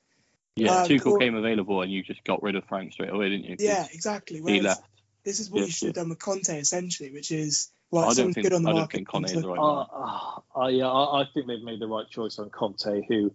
yeah, 0.55 0.81
Um, 0.81 0.87
Tuchel 0.87 1.13
or- 1.13 1.19
came 1.19 1.35
available 1.35 1.81
and 1.81 1.91
you 1.91 2.03
just 2.03 2.23
got 2.23 2.41
rid 2.43 2.55
of 2.55 2.63
Frank 2.65 2.93
straight 2.93 3.09
away, 3.09 3.29
didn't 3.29 3.45
you? 3.45 3.55
Yeah, 3.59 3.87
exactly. 3.91 4.41
He 4.45 4.61
left. 4.61 4.83
This 5.23 5.39
is 5.39 5.49
what 5.49 5.59
Yeah, 5.59 5.65
you 5.65 5.71
should 5.71 5.85
have 5.87 5.95
done 5.95 6.09
with 6.09 6.19
Conte, 6.19 6.49
essentially, 6.59 7.11
which 7.11 7.31
is 7.31 7.71
I 7.91 7.95
well, 7.95 8.13
don't 8.13 8.33
think- 8.33 8.45
good 8.45 8.53
on 8.53 8.63
the 8.63 8.69
I 8.69 8.71
don't 8.73 8.79
market. 8.81 8.97
think 8.97 9.07
Conte 9.09 9.27
come 9.27 9.37
is 9.37 9.41
to 9.43 9.47
the 9.47 9.49
right 9.49 9.59
Uh, 9.59 9.81
uh, 9.81 10.39
I, 10.65 10.69
yeah, 10.69 10.87
I, 10.87 11.21
I 11.21 11.25
think 11.33 11.47
they've 11.47 11.61
made 11.63 11.79
the 11.79 11.87
right 11.87 12.07
choice 12.09 12.37
on 12.39 12.49
Conte, 12.49 13.05
who 13.07 13.33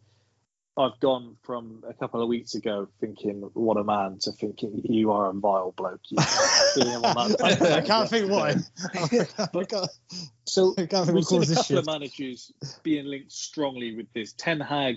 I've 0.76 0.98
gone 0.98 1.36
from 1.44 1.84
a 1.88 1.94
couple 1.94 2.20
of 2.20 2.28
weeks 2.28 2.56
ago 2.56 2.88
thinking, 3.00 3.48
what 3.54 3.76
a 3.76 3.84
man, 3.84 4.18
to 4.22 4.32
thinking, 4.32 4.80
you 4.84 5.12
are 5.12 5.30
a 5.30 5.32
vile 5.32 5.70
bloke. 5.76 6.00
You 6.08 6.20
see 6.20 6.80
him 6.88 7.04
on 7.04 7.14
that- 7.32 7.62
I 7.62 7.80
can't 7.80 8.10
think 8.10 8.28
why. 8.30 8.56
I 8.94 9.86
So 10.46 10.74
I 10.76 10.86
can't 10.86 11.06
think 11.06 11.08
we've 11.08 11.14
what 11.14 11.24
seen 11.26 11.36
a 11.36 11.40
caused 11.40 11.50
this 11.50 11.58
couple 11.58 11.78
of 11.78 11.86
managers 11.86 12.52
being 12.82 13.06
linked 13.06 13.30
strongly 13.32 13.94
with 13.96 14.12
this. 14.14 14.32
Ten 14.32 14.58
Hag, 14.60 14.96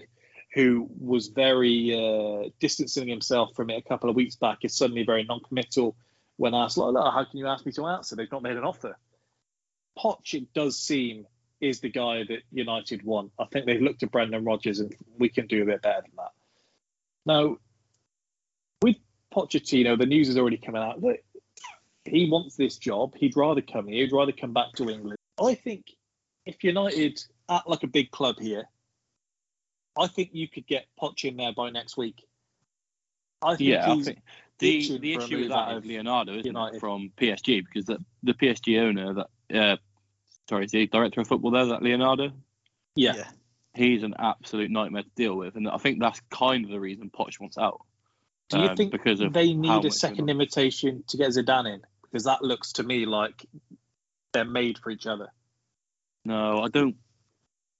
who 0.54 0.88
was 1.00 1.28
very 1.28 1.94
uh, 1.94 2.50
distancing 2.60 3.08
himself 3.08 3.50
from 3.56 3.70
it 3.70 3.78
a 3.78 3.88
couple 3.88 4.10
of 4.10 4.16
weeks 4.16 4.36
back, 4.36 4.60
is 4.64 4.76
suddenly 4.76 5.04
very 5.04 5.24
non-committal 5.26 5.96
when 6.38 6.54
I 6.54 6.66
asked, 6.66 6.78
like, 6.78 6.94
"Look, 6.94 7.14
how 7.14 7.24
can 7.24 7.38
you 7.38 7.48
ask 7.48 7.66
me 7.66 7.72
to 7.74 7.88
answer? 7.88 8.16
They've 8.16 8.32
not 8.32 8.44
made 8.44 8.58
an 8.58 8.64
offer. 8.64 8.98
Poch, 9.98 10.34
it 10.34 10.54
does 10.54 10.78
seem, 10.78 11.26
is 11.60 11.80
the 11.80 11.90
guy 11.90 12.24
that 12.24 12.44
United 12.52 13.04
want. 13.04 13.32
I 13.40 13.46
think 13.46 13.66
they've 13.66 13.82
looked 13.82 14.04
at 14.04 14.12
Brendan 14.12 14.46
Rodgers 14.46 14.80
and 14.80 14.96
we 15.18 15.30
can 15.30 15.48
do 15.48 15.64
a 15.64 15.66
bit 15.66 15.82
better 15.82 16.02
than 16.02 16.12
that. 16.18 16.32
Now, 17.26 17.58
with 18.82 18.98
Pochettino, 19.34 19.98
the 19.98 20.06
news 20.06 20.30
is 20.30 20.38
already 20.38 20.58
coming 20.58 20.82
out 20.82 21.02
that 21.02 21.18
he 22.06 22.30
wants 22.30 22.56
this 22.56 22.78
job. 22.78 23.16
He'd 23.16 23.36
rather 23.36 23.62
come 23.62 23.88
here. 23.88 24.06
He'd 24.06 24.14
rather 24.14 24.32
come 24.32 24.54
back 24.54 24.74
to 24.74 24.90
England. 24.90 25.18
I 25.44 25.56
think 25.56 25.86
if 26.46 26.64
United 26.64 27.20
act 27.50 27.68
like 27.68 27.84
a 27.84 27.88
big 27.88 28.12
club 28.12 28.36
here, 28.40 28.66
I 30.00 30.08
think 30.08 30.30
you 30.34 30.48
could 30.48 30.68
get 30.68 30.86
Poch 31.02 31.26
in 31.26 31.38
there 31.38 31.54
by 31.54 31.72
next 31.72 31.98
week. 31.98 32.24
I 33.42 33.56
think 33.56 33.70
Yeah, 33.70 33.92
I 33.92 34.02
think 34.02 34.20
the 34.60 34.98
the 34.98 35.14
issue 35.14 35.38
with 35.38 35.52
out 35.52 35.70
that 35.70 35.78
of 35.78 35.86
Leonardo 35.86 36.34
isn't 36.34 36.46
United. 36.46 36.78
it, 36.78 36.80
from 36.80 37.12
PSG 37.18 37.64
because 37.66 37.86
the 37.86 38.04
the 38.24 38.34
PSG 38.34 38.80
owner 38.82 39.14
that 39.14 39.28
uh, 39.58 39.78
sorry, 40.50 40.66
is 40.66 40.72
the 40.72 40.88
director 40.88 41.22
of 41.22 41.28
football 41.28 41.52
there 41.52 41.66
that 41.68 41.84
Leonardo? 41.84 42.32
Yeah. 42.96 43.26
He's 43.74 44.02
an 44.02 44.16
absolute 44.18 44.72
nightmare 44.72 45.04
to 45.04 45.10
deal 45.16 45.36
with, 45.36 45.56
and 45.56 45.70
I 45.70 45.78
think 45.78 46.00
that's 46.00 46.20
kind 46.32 46.66
of 46.66 46.72
the 46.72 46.80
reason 46.80 47.12
Poch 47.12 47.40
wants 47.40 47.58
out. 47.60 47.82
Do 48.50 48.60
you 48.60 48.70
um, 48.70 48.78
think 48.78 48.92
because 48.92 49.20
of 49.20 49.34
they 49.34 49.54
need 49.54 49.86
a 49.86 49.92
second 49.92 50.30
invitation 50.30 51.04
to 51.10 51.18
get 51.18 51.30
Zidane 51.30 51.76
in? 51.76 51.82
Because 52.02 52.24
that 52.24 52.42
looks 52.42 52.74
to 52.74 52.84
me 52.84 53.06
like 53.06 53.46
they're 54.34 54.46
made 54.46 54.80
for 54.80 54.90
each 54.90 55.06
other. 55.06 55.28
No, 56.26 56.62
I 56.62 56.70
don't. 56.70 56.96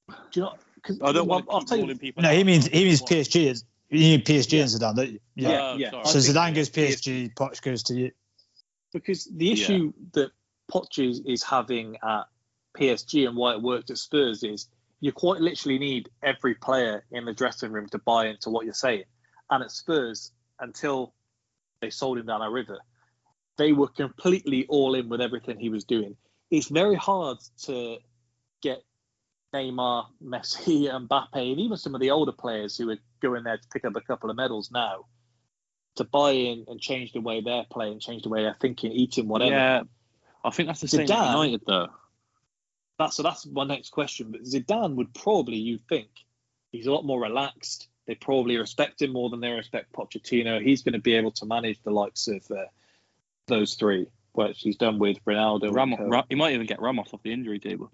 Do 0.10 0.16
you 0.34 0.42
know? 0.44 0.54
I 1.02 1.12
don't 1.12 1.28
want 1.28 1.46
to 1.48 1.52
I'll 1.52 1.60
keep 1.62 1.70
tell 1.70 1.80
you. 1.80 1.96
people. 1.96 2.24
No, 2.24 2.30
he 2.30 2.44
means 2.44 2.68
he 2.68 2.84
means 2.84 3.02
PSG. 3.02 3.48
Is, 3.48 3.64
you 3.90 4.00
need 4.00 4.26
PSG 4.26 4.62
and 4.62 4.70
Zidane. 4.70 4.96
don't 4.96 5.12
you? 5.12 5.20
Yeah. 5.36 5.72
Oh, 5.74 5.78
yeah. 5.78 5.92
sorry. 5.92 6.06
So 6.06 6.22
think 6.22 6.38
Zidane 6.38 6.56
goes 6.56 6.70
PSG, 6.70 7.34
Poch 7.34 7.62
goes 7.62 7.84
to 7.84 7.96
you. 7.96 8.12
because 8.94 9.26
the 9.26 9.52
issue 9.52 9.94
that 10.14 10.32
Poch 10.72 11.00
is, 11.00 11.22
is 11.26 11.44
having 11.44 11.98
at 12.04 12.24
PSG 12.78 13.28
and 13.28 13.36
why 13.36 13.54
it 13.54 13.62
worked 13.62 13.90
at 13.90 13.98
Spurs 13.98 14.44
is 14.44 14.68
you 15.00 15.12
quite 15.12 15.42
literally 15.42 15.80
need 15.80 16.10
every 16.24 16.56
player 16.56 17.06
in 17.12 17.26
the 17.26 17.34
dressing 17.34 17.72
room 17.72 17.88
to 17.90 18.00
buy 18.00 18.28
into 18.28 18.50
what 18.50 18.66
you're 18.66 18.74
saying. 18.74 19.04
And 19.50 19.64
at 19.64 19.72
Spurs, 19.72 20.32
until 20.60 21.14
they 21.82 21.90
sold 21.90 22.18
him 22.18 22.26
down 22.26 22.42
a 22.42 22.50
river, 22.50 22.80
they 23.58 23.74
were 23.74 23.88
completely 23.88 24.66
all 24.68 24.96
in 24.96 25.10
with 25.10 25.22
everything 25.22 25.60
he 25.60 25.70
was 25.70 25.84
doing. 25.84 26.16
It's 26.50 26.68
very 26.68 26.96
hard 26.96 27.38
to 27.64 27.98
get 28.62 28.84
Neymar, 29.54 30.08
Messi, 30.24 30.90
and 30.94 31.10
Mbappe, 31.10 31.52
and 31.52 31.60
even 31.60 31.78
some 31.78 31.96
of 31.96 32.02
the 32.02 32.12
older 32.12 32.32
players 32.32 32.78
who 32.78 32.90
are 32.90 32.98
going 33.22 33.44
there 33.44 33.58
to 33.58 33.68
pick 33.72 33.86
up 33.86 33.96
a 33.96 34.02
couple 34.02 34.30
of 34.30 34.36
medals 34.36 34.72
now 34.72 35.06
to 35.96 36.04
buy 36.04 36.32
in 36.32 36.66
and 36.68 36.80
change 36.80 37.14
the 37.14 37.22
way 37.22 37.42
they're 37.42 37.66
playing, 37.70 38.00
change 38.00 38.24
the 38.24 38.30
way 38.30 38.44
they're 38.44 38.58
thinking, 38.60 38.92
eating, 38.92 39.28
whatever. 39.28 39.52
Yeah, 39.52 39.84
I 40.44 40.50
think 40.52 40.68
that's 40.68 40.82
the 40.82 40.88
same 40.88 41.08
Zidane- 41.08 41.28
at 41.28 41.32
United 41.32 41.62
though. 41.66 41.88
That's 43.00 43.16
so 43.16 43.24
that's 43.24 43.46
my 43.46 43.64
next 43.64 43.92
question. 43.92 44.32
But 44.32 44.44
Zidane 44.44 44.96
would 44.96 45.14
probably, 45.14 45.58
you 45.58 45.78
think, 45.90 46.10
he's 46.72 46.88
a 46.88 46.92
lot 46.92 47.06
more 47.06 47.22
relaxed. 47.22 47.90
They 48.08 48.16
probably 48.16 48.58
respect 48.58 49.02
him 49.02 49.12
more 49.12 49.30
than 49.30 49.40
they 49.40 49.52
respect 49.52 49.92
Pochettino. 49.92 50.62
He's 50.64 50.82
going 50.82 50.94
to 50.94 51.00
be 51.00 51.16
able 51.16 51.32
to 51.32 51.46
manage 51.46 51.82
the 51.84 51.92
likes 51.92 52.28
of 52.28 52.50
uh, 52.50 52.66
those 53.48 53.76
three, 53.76 54.08
which 54.32 54.62
he's 54.62 54.78
done 54.78 54.98
with 54.98 55.24
Ronaldo. 55.26 55.74
Ram- 55.74 55.96
Ra- 56.10 56.24
he 56.30 56.36
might 56.36 56.54
even 56.54 56.66
get 56.66 56.82
Ramos 56.82 57.14
off 57.14 57.22
the 57.22 57.34
injury 57.34 57.60
table. 57.60 57.92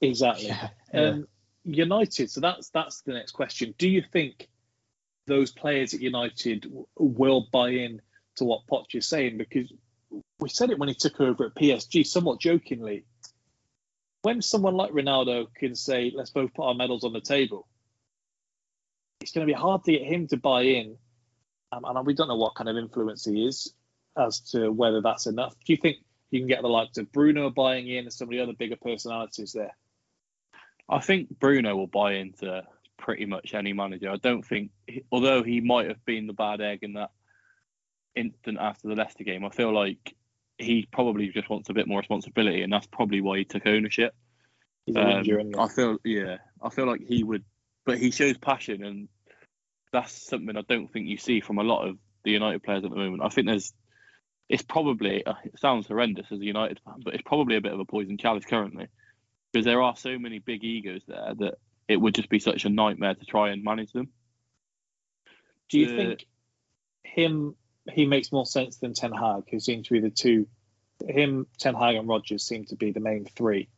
Exactly. 0.00 0.46
Yeah, 0.46 0.68
Um, 0.92 1.26
United. 1.64 2.30
So 2.30 2.40
that's 2.40 2.68
that's 2.70 3.02
the 3.02 3.12
next 3.12 3.32
question. 3.32 3.74
Do 3.78 3.88
you 3.88 4.02
think 4.12 4.48
those 5.26 5.50
players 5.50 5.94
at 5.94 6.00
United 6.00 6.70
will 6.96 7.48
buy 7.52 7.70
in 7.70 8.00
to 8.36 8.44
what 8.44 8.66
Poch 8.70 8.94
is 8.94 9.08
saying? 9.08 9.38
Because 9.38 9.72
we 10.38 10.48
said 10.48 10.70
it 10.70 10.78
when 10.78 10.88
he 10.88 10.94
took 10.94 11.20
over 11.20 11.46
at 11.46 11.54
PSG, 11.54 12.06
somewhat 12.06 12.40
jokingly. 12.40 13.04
When 14.22 14.42
someone 14.42 14.74
like 14.74 14.92
Ronaldo 14.92 15.52
can 15.54 15.74
say, 15.74 16.12
"Let's 16.14 16.30
both 16.30 16.54
put 16.54 16.66
our 16.66 16.74
medals 16.74 17.04
on 17.04 17.12
the 17.12 17.20
table," 17.20 17.66
it's 19.20 19.32
going 19.32 19.46
to 19.46 19.52
be 19.52 19.58
hard 19.58 19.84
to 19.84 19.92
get 19.92 20.02
him 20.02 20.28
to 20.28 20.36
buy 20.36 20.62
in, 20.62 20.96
um, 21.72 21.84
and 21.84 22.06
we 22.06 22.14
don't 22.14 22.28
know 22.28 22.36
what 22.36 22.54
kind 22.54 22.68
of 22.68 22.76
influence 22.76 23.24
he 23.24 23.46
is 23.46 23.72
as 24.16 24.40
to 24.40 24.70
whether 24.70 25.00
that's 25.00 25.26
enough. 25.26 25.54
Do 25.64 25.72
you 25.72 25.76
think 25.76 25.98
you 26.30 26.40
can 26.40 26.48
get 26.48 26.62
the 26.62 26.68
likes 26.68 26.98
of 26.98 27.10
Bruno 27.12 27.50
buying 27.50 27.88
in 27.88 28.04
and 28.04 28.12
some 28.12 28.28
of 28.28 28.32
the 28.32 28.40
other 28.40 28.52
bigger 28.52 28.76
personalities 28.76 29.52
there? 29.52 29.76
I 30.88 31.00
think 31.00 31.38
Bruno 31.38 31.74
will 31.76 31.86
buy 31.86 32.14
into 32.14 32.62
pretty 32.96 33.26
much 33.26 33.54
any 33.54 33.72
manager. 33.72 34.10
I 34.10 34.16
don't 34.16 34.44
think, 34.44 34.70
although 35.10 35.42
he 35.42 35.60
might 35.60 35.88
have 35.88 36.04
been 36.04 36.26
the 36.26 36.32
bad 36.32 36.60
egg 36.60 36.80
in 36.82 36.94
that 36.94 37.10
instant 38.14 38.58
after 38.60 38.88
the 38.88 38.94
Leicester 38.94 39.24
game, 39.24 39.44
I 39.44 39.50
feel 39.50 39.74
like 39.74 40.14
he 40.58 40.88
probably 40.90 41.28
just 41.28 41.50
wants 41.50 41.68
a 41.68 41.74
bit 41.74 41.86
more 41.86 41.98
responsibility, 41.98 42.62
and 42.62 42.72
that's 42.72 42.86
probably 42.86 43.20
why 43.20 43.38
he 43.38 43.44
took 43.44 43.66
ownership. 43.66 44.14
He's 44.86 44.96
Um. 44.96 45.24
I 45.58 45.68
feel, 45.68 45.98
yeah, 46.04 46.38
I 46.62 46.70
feel 46.70 46.86
like 46.86 47.02
he 47.06 47.24
would, 47.24 47.44
but 47.84 47.98
he 47.98 48.10
shows 48.10 48.38
passion, 48.38 48.84
and 48.84 49.08
that's 49.92 50.12
something 50.28 50.56
I 50.56 50.62
don't 50.62 50.90
think 50.90 51.08
you 51.08 51.18
see 51.18 51.40
from 51.40 51.58
a 51.58 51.64
lot 51.64 51.86
of 51.86 51.98
the 52.24 52.30
United 52.30 52.62
players 52.62 52.84
at 52.84 52.90
the 52.90 52.96
moment. 52.96 53.22
I 53.22 53.28
think 53.28 53.48
there's, 53.48 53.74
it's 54.48 54.62
probably, 54.62 55.26
uh, 55.26 55.34
it 55.44 55.58
sounds 55.58 55.88
horrendous 55.88 56.26
as 56.30 56.40
a 56.40 56.44
United 56.44 56.80
fan, 56.84 57.00
but 57.04 57.14
it's 57.14 57.22
probably 57.26 57.56
a 57.56 57.60
bit 57.60 57.72
of 57.72 57.80
a 57.80 57.84
poison 57.84 58.16
chalice 58.16 58.44
currently, 58.44 58.86
because 59.56 59.64
there 59.64 59.80
are 59.82 59.96
so 59.96 60.18
many 60.18 60.38
big 60.38 60.62
egos 60.64 61.00
there 61.08 61.32
that 61.38 61.54
it 61.88 61.96
would 61.96 62.14
just 62.14 62.28
be 62.28 62.38
such 62.38 62.66
a 62.66 62.68
nightmare 62.68 63.14
to 63.14 63.24
try 63.24 63.48
and 63.48 63.64
manage 63.64 63.90
them. 63.90 64.10
Do 65.70 65.78
you 65.80 65.86
Uh, 65.86 65.96
think 65.96 66.26
him 67.04 67.56
he 67.90 68.04
makes 68.04 68.30
more 68.32 68.44
sense 68.44 68.76
than 68.76 68.92
Ten 68.92 69.12
Hag, 69.12 69.44
who 69.50 69.58
seem 69.58 69.82
to 69.84 69.92
be 69.94 70.00
the 70.00 70.10
two? 70.10 70.46
Him, 71.08 71.46
Ten 71.58 71.74
Hag, 71.74 71.94
and 71.94 72.06
Rodgers 72.06 72.42
seem 72.42 72.66
to 72.66 72.76
be 72.76 72.90
the 72.90 73.00
main 73.00 73.24
three. 73.24 73.70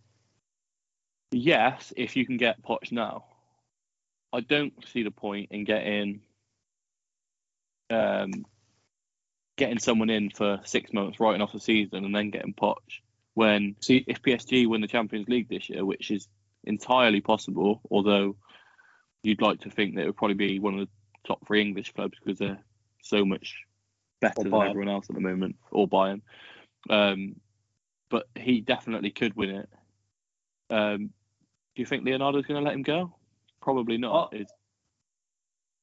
Yes, 1.30 1.92
if 1.96 2.16
you 2.16 2.26
can 2.26 2.38
get 2.38 2.60
Poch 2.62 2.90
now. 2.90 3.26
I 4.32 4.40
don't 4.40 4.72
see 4.88 5.04
the 5.04 5.12
point 5.12 5.52
in 5.52 5.62
getting 5.62 6.22
um, 7.88 8.46
getting 9.56 9.78
someone 9.78 10.10
in 10.10 10.30
for 10.30 10.60
six 10.64 10.92
months, 10.92 11.20
writing 11.20 11.40
off 11.40 11.52
the 11.52 11.60
season, 11.60 12.04
and 12.04 12.14
then 12.14 12.30
getting 12.30 12.52
Poch. 12.54 13.00
When 13.38 13.76
See, 13.80 14.04
if 14.08 14.20
PSG 14.20 14.66
win 14.66 14.80
the 14.80 14.88
Champions 14.88 15.28
League 15.28 15.48
this 15.48 15.70
year, 15.70 15.84
which 15.84 16.10
is 16.10 16.26
entirely 16.64 17.20
possible, 17.20 17.80
although 17.88 18.34
you'd 19.22 19.40
like 19.40 19.60
to 19.60 19.70
think 19.70 19.94
that 19.94 20.02
it 20.02 20.06
would 20.06 20.16
probably 20.16 20.34
be 20.34 20.58
one 20.58 20.74
of 20.76 20.80
the 20.80 20.88
top 21.24 21.46
three 21.46 21.60
English 21.60 21.92
clubs 21.92 22.18
because 22.18 22.40
they're 22.40 22.58
so 23.00 23.24
much 23.24 23.54
better 24.20 24.42
than 24.42 24.52
everyone 24.52 24.88
else 24.88 25.06
at 25.08 25.14
the 25.14 25.20
moment, 25.20 25.54
or 25.70 25.86
Bayern. 25.86 26.20
Um, 26.90 27.36
but 28.10 28.24
he 28.34 28.60
definitely 28.60 29.10
could 29.12 29.36
win 29.36 29.50
it. 29.50 29.68
Um, 30.68 30.98
do 31.76 31.82
you 31.82 31.86
think 31.86 32.04
Leonardo's 32.04 32.44
going 32.44 32.60
to 32.60 32.64
let 32.66 32.74
him 32.74 32.82
go? 32.82 33.14
Probably 33.62 33.98
not. 33.98 34.34
It's- 34.34 34.52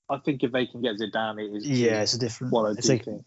I 0.09 0.17
think 0.17 0.43
if 0.43 0.51
they 0.51 0.65
can 0.65 0.81
get 0.81 0.97
Zidane, 0.97 1.39
it 1.39 1.55
is 1.55 1.69
Yeah, 1.69 2.01
it's 2.01 2.15
a 2.15 2.19
different. 2.19 2.51
what 2.51 2.65
I 2.65 2.71
it's 2.71 2.85
do 2.85 2.91
like- 2.93 3.05
think. 3.05 3.23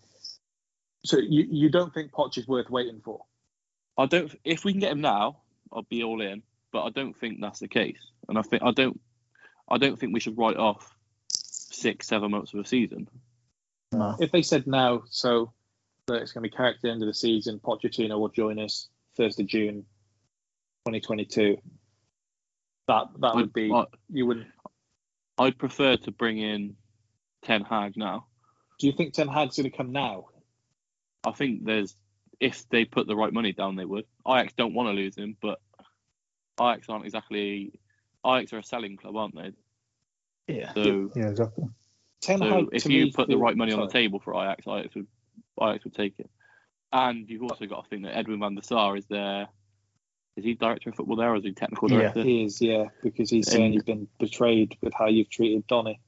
So 1.07 1.17
you 1.17 1.47
you 1.51 1.71
don't 1.71 1.95
think 1.95 2.13
Poch 2.13 2.37
is 2.37 2.47
worth 2.47 2.69
waiting 2.69 3.01
for? 3.03 3.25
I 3.99 4.07
don't. 4.07 4.35
If 4.45 4.65
we 4.65 4.73
can 4.73 4.81
get 4.81 4.93
him 4.93 5.01
now, 5.01 5.41
I'll 5.73 5.83
be 5.83 6.05
all 6.05 6.23
in. 6.23 6.43
But 6.73 6.85
I 6.85 6.91
don't 6.91 7.17
think 7.17 7.41
that's 7.41 7.59
the 7.59 7.69
case. 7.69 7.99
And 8.29 8.39
I 8.39 8.43
think 8.43 8.63
I 8.63 8.71
don't. 8.71 9.01
I 9.69 9.77
don't 9.77 9.99
think 9.99 10.15
we 10.15 10.21
should 10.21 10.39
write 10.39 10.57
off 10.57 10.95
six, 11.29 12.07
seven 12.07 12.31
months 12.31 12.55
of 12.55 12.61
a 12.61 12.65
season. 12.65 13.09
No. 13.93 14.17
If 14.21 14.31
they 14.31 14.43
said 14.43 14.67
now, 14.67 15.03
so 15.11 15.53
that 16.07 16.23
it's 16.23 16.33
going 16.33 16.43
to 16.43 16.49
be 16.49 16.57
carried 16.57 16.77
at 16.77 16.83
the 16.83 16.91
end 16.91 17.03
of 17.03 17.07
the 17.07 17.15
season, 17.15 17.59
Pochettino 17.59 18.19
will 18.19 18.29
join 18.29 18.59
us 18.59 18.89
first 19.17 19.41
of 19.41 19.47
June, 19.47 19.85
2022. 20.87 21.59
That 22.87 23.07
that 23.21 23.35
would 23.35 23.53
be 23.53 23.71
I, 23.73 23.85
you 24.11 24.27
wouldn't. 24.27 24.47
I'd 25.39 25.59
prefer 25.59 25.97
to 25.97 26.11
bring 26.11 26.39
in 26.39 26.77
Ten 27.43 27.63
Hag 27.63 27.97
now. 27.97 28.27
Do 28.79 28.87
you 28.87 28.93
think 28.93 29.13
Ten 29.13 29.29
Hag's 29.29 29.57
going 29.57 29.71
to 29.71 29.77
come 29.77 29.93
now? 29.93 30.27
I 31.27 31.33
think 31.33 31.65
there's 31.65 31.95
if 32.41 32.69
they 32.69 32.85
put 32.85 33.07
the 33.07 33.17
right 33.17 33.33
money 33.33 33.53
down, 33.53 33.77
they 33.77 33.85
would. 33.85 34.05
Ajax 34.27 34.53
don't 34.57 34.75
want 34.75 34.89
to 34.89 34.93
lose 34.93 35.17
him, 35.17 35.37
but 35.41 35.61
Ajax 36.61 36.89
aren't 36.89 37.05
exactly. 37.05 37.73
Ajax 38.27 38.53
are 38.53 38.59
a 38.59 38.65
selling 38.65 38.97
club, 38.97 39.17
aren't 39.17 39.35
they? 39.35 39.53
Yeah. 40.55 40.73
So, 40.75 41.11
Yeah, 41.15 41.29
exactly. 41.29 41.65
Ten 42.21 42.39
so 42.39 42.69
if 42.73 42.87
you 42.87 43.13
put 43.13 43.29
the 43.29 43.35
feels- 43.35 43.43
right 43.43 43.57
money 43.57 43.73
on 43.73 43.81
the 43.81 43.93
table 43.93 44.19
for 44.19 44.35
Ajax, 44.35 44.67
Ajax 44.67 44.95
would 44.95 45.07
Ajax 45.61 45.85
would 45.85 45.95
take 45.95 46.19
it. 46.19 46.31
And 46.93 47.29
you've 47.29 47.43
also 47.43 47.67
got 47.67 47.85
to 47.85 47.91
think 47.91 48.05
that 48.05 48.17
Edwin 48.17 48.41
van 48.41 48.55
der 48.55 48.63
Sar 48.63 48.97
is 48.97 49.07
there. 49.07 49.49
Is 50.37 50.45
he 50.45 50.55
director 50.55 50.91
of 50.91 50.97
football 50.97 51.17
there, 51.17 51.33
or 51.33 51.37
is 51.37 51.45
he 51.45 51.53
technical 51.53 51.89
director? 51.89 52.21
Yeah. 52.21 52.25
director? 52.25 52.29
He 52.29 52.45
is, 52.45 52.61
yeah, 52.63 52.85
because 53.03 53.29
he's 53.31 53.51
saying 53.51 53.65
And- 53.67 53.75
you've 53.75 53.85
been 53.85 54.09
betrayed 54.19 54.77
with 54.81 54.95
how 54.95 55.07
you've 55.07 55.29
treated 55.31 55.67
Donny. 55.67 56.01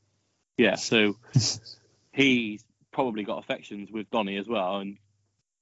Yeah, 0.57 0.77
so 0.77 1.17
he's 2.13 2.65
probably 2.93 3.25
got 3.25 3.39
affections 3.39 3.91
with 3.91 4.11
Donny 4.11 4.37
as 4.37 4.49
well, 4.49 4.79
and 4.79 4.99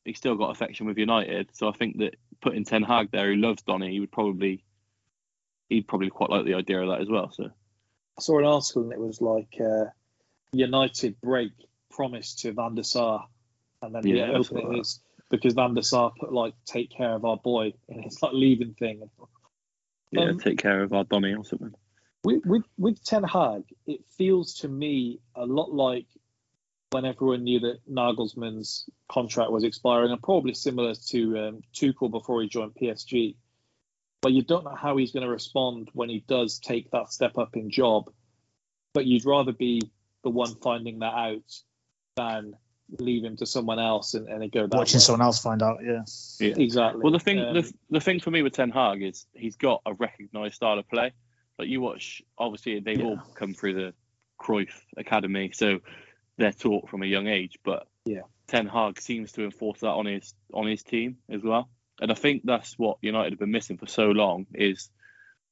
he's 0.09 0.19
still 0.19 0.35
got 0.35 0.51
affection 0.51 0.87
with 0.87 0.99
United. 0.99 1.51
So 1.53 1.69
I 1.69 1.73
think 1.73 1.99
that 1.99 2.17
putting 2.41 2.65
Ten 2.65 2.83
Hag 2.83 3.11
there, 3.11 3.29
who 3.29 3.37
loves 3.37 3.63
Donny, 3.63 3.93
he 3.93 4.01
would 4.01 4.13
probably 4.13 4.65
he'd 5.69 5.87
probably 5.87 6.11
quite 6.11 6.31
like 6.31 6.45
the 6.45 6.55
idea 6.55 6.81
of 6.81 6.89
that 6.89 7.01
as 7.01 7.09
well. 7.09 7.31
So 7.31 7.45
I 7.45 8.21
saw 8.21 8.39
an 8.39 8.45
article 8.47 8.83
and 8.83 8.93
it 8.93 8.99
was 8.99 9.21
like 9.21 9.55
uh, 9.61 9.87
United 10.53 11.21
break 11.21 11.53
promise 11.91 12.35
to 12.37 12.53
Van 12.53 12.75
der 12.75 12.83
Sar, 12.83 13.27
and 13.83 13.95
then 13.95 14.07
Yeah, 14.07 14.15
yeah, 14.15 14.25
I 14.25 14.35
open 14.35 14.45
saw 14.45 14.71
it 14.73 14.87
because 15.31 15.55
Van 15.55 15.75
der 15.75 15.83
Sar 15.83 16.13
put 16.19 16.33
like 16.33 16.55
take 16.65 16.91
care 16.91 17.15
of 17.15 17.25
our 17.25 17.37
boy, 17.37 17.73
and 17.89 18.05
it's 18.05 18.23
like 18.23 18.33
leaving 18.33 18.75
thing. 18.75 19.09
yeah, 20.11 20.23
Um, 20.23 20.39
take 20.39 20.59
care 20.59 20.83
of 20.83 20.93
our 20.93 21.05
Donny 21.05 21.35
or 21.35 21.45
something. 21.45 21.75
With, 22.25 22.45
with 22.45 22.65
with 22.77 23.05
Ten 23.05 23.23
Hag, 23.23 23.65
it 23.87 24.01
feels 24.17 24.55
to 24.57 24.69
me 24.69 25.21
a 25.35 25.47
lot 25.47 25.73
like 25.73 26.07
when 26.91 27.05
everyone 27.05 27.45
knew 27.45 27.61
that 27.61 27.81
Nagelsmann's 27.91 28.89
contract 29.11 29.51
was 29.51 29.65
expiring, 29.65 30.11
and 30.11 30.23
probably 30.23 30.55
similar 30.55 30.95
to 31.09 31.39
um, 31.39 31.61
Tuchel 31.75 32.11
before 32.11 32.43
he 32.43 32.49
joined 32.49 32.73
PSG. 32.81 33.37
But 34.21 34.33
you 34.33 34.43
don't 34.43 34.65
know 34.65 34.75
how 34.75 34.97
he's 34.97 35.13
going 35.13 35.25
to 35.25 35.31
respond 35.31 35.91
when 35.93 36.09
he 36.09 36.25
does 36.27 36.59
take 36.59 36.91
that 36.91 37.13
step 37.13 37.39
up 37.39 37.57
in 37.57 37.71
job. 37.71 38.11
But 38.95 39.07
you'd 39.07 39.27
rather 39.27 39.53
be 39.53 39.83
the 40.25 40.31
one 40.31 40.55
finding 40.57 41.01
that 41.01 41.15
out 41.15 41.63
than 42.17 42.55
leave 42.99 43.23
him 43.23 43.37
to 43.37 43.47
someone 43.47 43.79
else 43.79 44.15
and, 44.15 44.29
and 44.29 44.51
go 44.51 44.67
that 44.67 44.77
Watching 44.77 44.97
way. 44.97 45.01
someone 45.01 45.23
else 45.23 45.41
find 45.41 45.63
out. 45.63 45.81
Yeah. 45.85 46.03
Yeah. 46.41 46.55
Exactly. 46.57 47.03
Well, 47.03 47.13
the 47.13 47.21
thing 47.21 47.39
Um, 47.39 47.55
the, 47.55 47.73
the 47.91 48.01
thing 48.01 48.19
for 48.19 48.31
me 48.31 48.43
with 48.43 48.55
Ten 48.55 48.71
Hag 48.71 49.03
is 49.03 49.27
he's 49.35 49.57
got 49.57 49.83
a 49.85 49.93
recognised 49.93 50.55
style 50.55 50.79
of 50.79 50.89
play. 50.89 51.13
Like 51.59 51.69
you 51.69 51.81
watch, 51.81 52.23
obviously 52.39 52.81
they've 52.81 53.05
all 53.05 53.19
come 53.35 53.53
through 53.53 53.75
the 53.75 53.95
Cruyff 54.41 54.73
Academy, 54.97 55.51
so 55.53 55.81
they're 56.39 56.53
taught 56.53 56.89
from 56.89 57.03
a 57.03 57.07
young 57.07 57.27
age. 57.27 57.59
But 57.65 57.87
Yeah. 58.05 58.23
Ten 58.47 58.67
Hag 58.67 59.01
seems 59.01 59.33
to 59.33 59.45
enforce 59.45 59.81
that 59.81 59.89
on 59.89 60.07
his 60.07 60.35
on 60.55 60.67
his 60.67 60.83
team 60.83 61.19
as 61.29 61.43
well. 61.43 61.69
And 62.01 62.11
I 62.11 62.15
think 62.15 62.43
that's 62.45 62.79
what 62.79 62.99
United 63.03 63.33
have 63.33 63.39
been 63.39 63.51
missing 63.51 63.77
for 63.77 63.87
so 63.87 64.05
long 64.05 64.47
is 64.55 64.89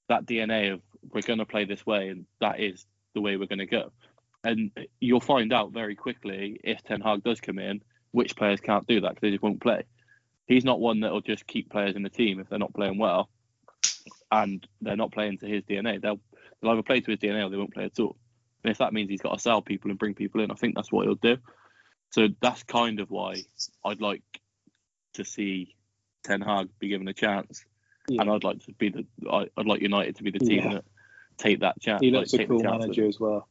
that 0.08 0.24
DNA 0.24 0.72
of 0.72 0.80
we're 1.12 1.20
going 1.20 1.40
to 1.40 1.46
play 1.46 1.64
this 1.64 1.84
way 1.84 2.08
and 2.08 2.24
that 2.40 2.60
is 2.60 2.86
the 3.14 3.20
way 3.20 3.36
we're 3.36 3.46
going 3.46 3.58
to 3.58 3.66
go. 3.66 3.92
And 4.44 4.70
you'll 5.00 5.20
find 5.20 5.52
out 5.52 5.72
very 5.72 5.96
quickly 5.96 6.60
if 6.62 6.82
Ten 6.82 7.00
Hag 7.00 7.24
does 7.24 7.40
come 7.40 7.58
in, 7.58 7.82
which 8.12 8.36
players 8.36 8.60
can't 8.60 8.86
do 8.86 9.00
that 9.00 9.10
because 9.10 9.22
they 9.22 9.30
just 9.30 9.42
won't 9.42 9.60
play. 9.60 9.82
He's 10.46 10.64
not 10.64 10.80
one 10.80 11.00
that'll 11.00 11.20
just 11.20 11.46
keep 11.46 11.70
players 11.70 11.96
in 11.96 12.02
the 12.02 12.08
team 12.08 12.38
if 12.38 12.48
they're 12.48 12.58
not 12.58 12.72
playing 12.72 12.98
well 12.98 13.28
and 14.30 14.66
they're 14.80 14.96
not 14.96 15.12
playing 15.12 15.38
to 15.38 15.46
his 15.46 15.64
DNA. 15.64 16.00
They'll 16.00 16.20
They'll 16.60 16.72
either 16.72 16.82
play 16.82 17.00
to 17.00 17.10
his 17.10 17.20
DNA 17.20 17.44
or 17.44 17.50
they 17.50 17.56
won't 17.56 17.74
play 17.74 17.84
at 17.84 17.98
all. 18.00 18.16
And 18.66 18.72
if 18.72 18.78
that 18.78 18.92
means 18.92 19.08
he's 19.08 19.20
got 19.20 19.32
to 19.32 19.38
sell 19.38 19.62
people 19.62 19.92
and 19.92 19.98
bring 19.98 20.14
people 20.14 20.40
in, 20.40 20.50
I 20.50 20.54
think 20.54 20.74
that's 20.74 20.90
what 20.90 21.06
he'll 21.06 21.14
do. 21.14 21.36
So 22.10 22.26
that's 22.40 22.64
kind 22.64 22.98
of 22.98 23.12
why 23.12 23.36
I'd 23.84 24.00
like 24.00 24.24
to 25.14 25.24
see 25.24 25.76
Ten 26.24 26.40
Hag 26.40 26.68
be 26.80 26.88
given 26.88 27.06
a 27.06 27.12
chance, 27.12 27.64
Yeah. 28.08 28.22
and 28.22 28.30
I'd 28.30 28.42
like 28.42 28.58
to 28.64 28.72
be 28.72 28.88
the 28.88 29.06
I- 29.30 29.48
I'd 29.56 29.66
like 29.66 29.82
United 29.82 30.16
to 30.16 30.24
be 30.24 30.32
the 30.32 30.40
team 30.40 30.64
Yeah. 30.64 30.72
that 30.74 30.84
take 31.36 31.60
that 31.60 31.80
chance. 31.80 32.00
He 32.00 32.10
like, 32.10 32.22
looks 32.22 32.34
a 32.34 32.44
cool 32.44 32.60
manager 32.60 33.06
as 33.06 33.20
well. 33.20 33.46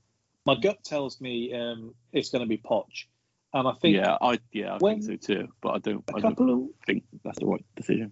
My 0.46 0.56
gut 0.56 0.84
tells 0.84 1.22
me 1.22 1.54
um, 1.54 1.96
it's 2.12 2.30
going 2.30 2.42
to 2.42 2.50
be 2.50 2.58
Poch, 2.58 3.06
and 3.54 3.70
I 3.70 3.72
think 3.76 3.96
Yeah, 3.96 4.18
I 4.20 4.38
yeah 4.52 4.76
I 4.76 4.80
think 4.80 5.04
so 5.04 5.16
too. 5.16 5.48
But 5.62 5.70
I 5.76 5.78
don't 5.78 6.04
I 6.14 6.20
don't 6.20 6.50
of 6.50 6.70
think 6.86 7.06
that's 7.24 7.40
the 7.40 7.46
right 7.46 7.66
decision. 7.78 8.12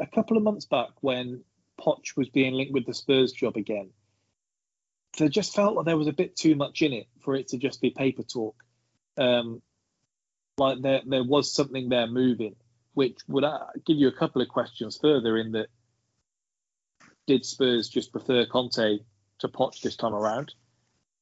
a 0.00 0.06
couple 0.08 0.36
of 0.36 0.42
months 0.42 0.64
back 0.66 0.88
when 1.00 1.44
Poch 1.80 2.16
was 2.16 2.28
being 2.28 2.54
linked 2.54 2.72
with 2.72 2.86
the 2.86 2.94
Spurs 2.94 3.30
job 3.32 3.56
again, 3.56 3.90
there 5.16 5.28
just 5.28 5.54
felt 5.54 5.76
like 5.76 5.86
there 5.86 5.96
was 5.96 6.08
a 6.08 6.12
bit 6.12 6.36
too 6.36 6.54
much 6.54 6.82
in 6.82 6.92
it 6.92 7.06
for 7.20 7.34
it 7.34 7.48
to 7.48 7.58
just 7.58 7.80
be 7.80 7.90
paper 7.90 8.22
talk. 8.22 8.56
Um, 9.16 9.62
like 10.58 10.80
there 10.82 11.02
there 11.06 11.24
was 11.24 11.52
something 11.52 11.88
there 11.88 12.06
moving, 12.06 12.56
which 12.94 13.18
would 13.28 13.44
uh, 13.44 13.66
give 13.86 13.96
you 13.96 14.08
a 14.08 14.12
couple 14.12 14.42
of 14.42 14.48
questions 14.48 14.98
further. 15.00 15.36
In 15.36 15.52
that, 15.52 15.68
did 17.26 17.44
Spurs 17.44 17.88
just 17.88 18.12
prefer 18.12 18.46
Conte 18.46 18.98
to 19.40 19.48
Poch 19.48 19.80
this 19.80 19.96
time 19.96 20.14
around, 20.14 20.54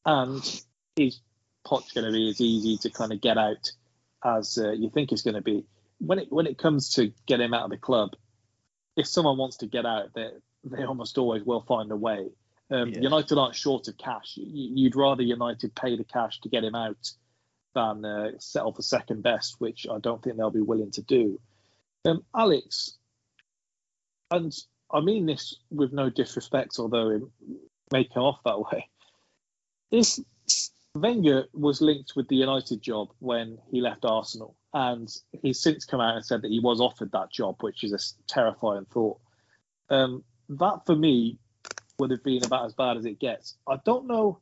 and 0.04 0.42
is 0.96 1.20
Poch 1.66 1.94
going 1.94 2.06
to 2.06 2.12
be 2.12 2.30
as 2.30 2.40
easy 2.40 2.76
to 2.78 2.90
kind 2.90 3.12
of 3.12 3.20
get 3.20 3.38
out 3.38 3.70
as 4.24 4.58
uh, 4.58 4.72
you 4.72 4.90
think 4.90 5.12
it's 5.12 5.22
going 5.22 5.34
to 5.34 5.42
be? 5.42 5.64
When 5.98 6.18
it 6.18 6.28
when 6.30 6.46
it 6.46 6.58
comes 6.58 6.94
to 6.94 7.12
get 7.26 7.40
him 7.40 7.54
out 7.54 7.64
of 7.64 7.70
the 7.70 7.76
club, 7.78 8.10
if 8.96 9.06
someone 9.06 9.38
wants 9.38 9.58
to 9.58 9.66
get 9.66 9.86
out, 9.86 10.14
they 10.14 10.28
they 10.64 10.84
almost 10.84 11.18
always 11.18 11.42
will 11.42 11.62
find 11.62 11.90
a 11.90 11.96
way. 11.96 12.28
Um, 12.72 12.88
Yeah. 12.88 13.00
United 13.00 13.38
aren't 13.38 13.54
short 13.54 13.88
of 13.88 13.96
cash. 13.98 14.36
You- 14.36 14.72
You'd 14.74 14.96
rather 14.96 15.22
United 15.22 15.74
pay 15.74 15.96
the 15.96 16.04
cash 16.04 16.40
to 16.40 16.48
get 16.48 16.64
him 16.64 16.74
out 16.74 17.12
than 17.74 18.04
uh, 18.04 18.32
settle 18.38 18.72
for 18.72 18.82
second 18.82 19.22
best, 19.22 19.60
which 19.60 19.86
I 19.88 19.98
don't 19.98 20.22
think 20.22 20.36
they'll 20.36 20.50
be 20.50 20.60
willing 20.60 20.90
to 20.92 21.02
do. 21.02 21.40
Um, 22.04 22.24
Alex, 22.34 22.98
and 24.30 24.52
I 24.90 25.00
mean 25.00 25.26
this 25.26 25.56
with 25.70 25.92
no 25.92 26.10
disrespect, 26.10 26.78
although 26.78 27.10
it 27.10 27.22
may 27.92 28.04
come 28.04 28.24
off 28.24 28.42
that 28.44 28.58
way. 28.72 28.88
If 29.90 30.18
Wenger 30.94 31.46
was 31.54 31.80
linked 31.80 32.14
with 32.16 32.28
the 32.28 32.36
United 32.36 32.82
job 32.82 33.08
when 33.18 33.58
he 33.70 33.80
left 33.80 34.04
Arsenal, 34.04 34.56
and 34.74 35.08
he's 35.42 35.60
since 35.60 35.84
come 35.84 36.00
out 36.00 36.16
and 36.16 36.24
said 36.24 36.42
that 36.42 36.50
he 36.50 36.60
was 36.60 36.80
offered 36.80 37.12
that 37.12 37.30
job, 37.30 37.56
which 37.62 37.84
is 37.84 37.92
a 37.92 37.98
terrifying 38.26 38.86
thought. 38.86 39.18
Um, 39.90 40.24
that 40.48 40.84
for 40.86 40.96
me 40.96 41.38
would 42.02 42.10
have 42.10 42.24
been 42.24 42.44
about 42.44 42.66
as 42.66 42.72
bad 42.72 42.96
as 42.96 43.04
it 43.04 43.20
gets. 43.20 43.56
I 43.64 43.76
don't 43.84 44.08
know 44.08 44.40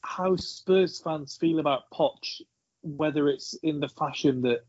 how 0.00 0.34
Spurs 0.34 1.00
fans 1.00 1.36
feel 1.36 1.60
about 1.60 1.88
Poch, 1.92 2.40
whether 2.82 3.28
it's 3.28 3.54
in 3.62 3.78
the 3.78 3.88
fashion 3.88 4.42
that 4.42 4.64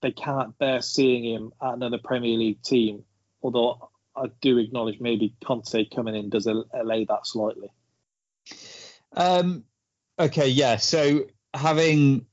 they 0.00 0.12
can't 0.12 0.56
bear 0.58 0.80
seeing 0.82 1.24
him 1.24 1.52
at 1.60 1.74
another 1.74 1.98
Premier 1.98 2.38
League 2.38 2.62
team, 2.62 3.02
although 3.42 3.90
I 4.14 4.26
do 4.40 4.58
acknowledge 4.58 5.00
maybe 5.00 5.34
Conte 5.44 5.86
coming 5.92 6.14
in 6.14 6.30
does 6.30 6.46
al- 6.46 6.68
allay 6.72 7.04
that 7.06 7.26
slightly. 7.26 7.72
Um, 9.12 9.64
okay, 10.20 10.46
yeah. 10.46 10.76
So 10.76 11.26
having 11.52 12.26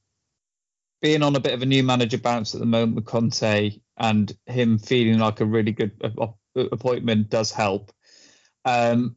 being 1.02 1.24
on 1.24 1.36
a 1.36 1.40
bit 1.40 1.54
of 1.54 1.64
a 1.64 1.66
new 1.66 1.82
manager 1.82 2.20
bounce 2.20 2.54
at 2.54 2.60
the 2.60 2.68
moment 2.68 2.98
with 2.98 3.06
Conte 3.06 3.80
and 3.98 4.38
him 4.46 4.78
feeling 4.78 5.18
like 5.18 5.42
a 5.42 5.46
really 5.46 5.72
good 5.72 5.92
appointment 6.56 7.30
does 7.30 7.52
help. 7.52 7.92
Um, 8.66 9.16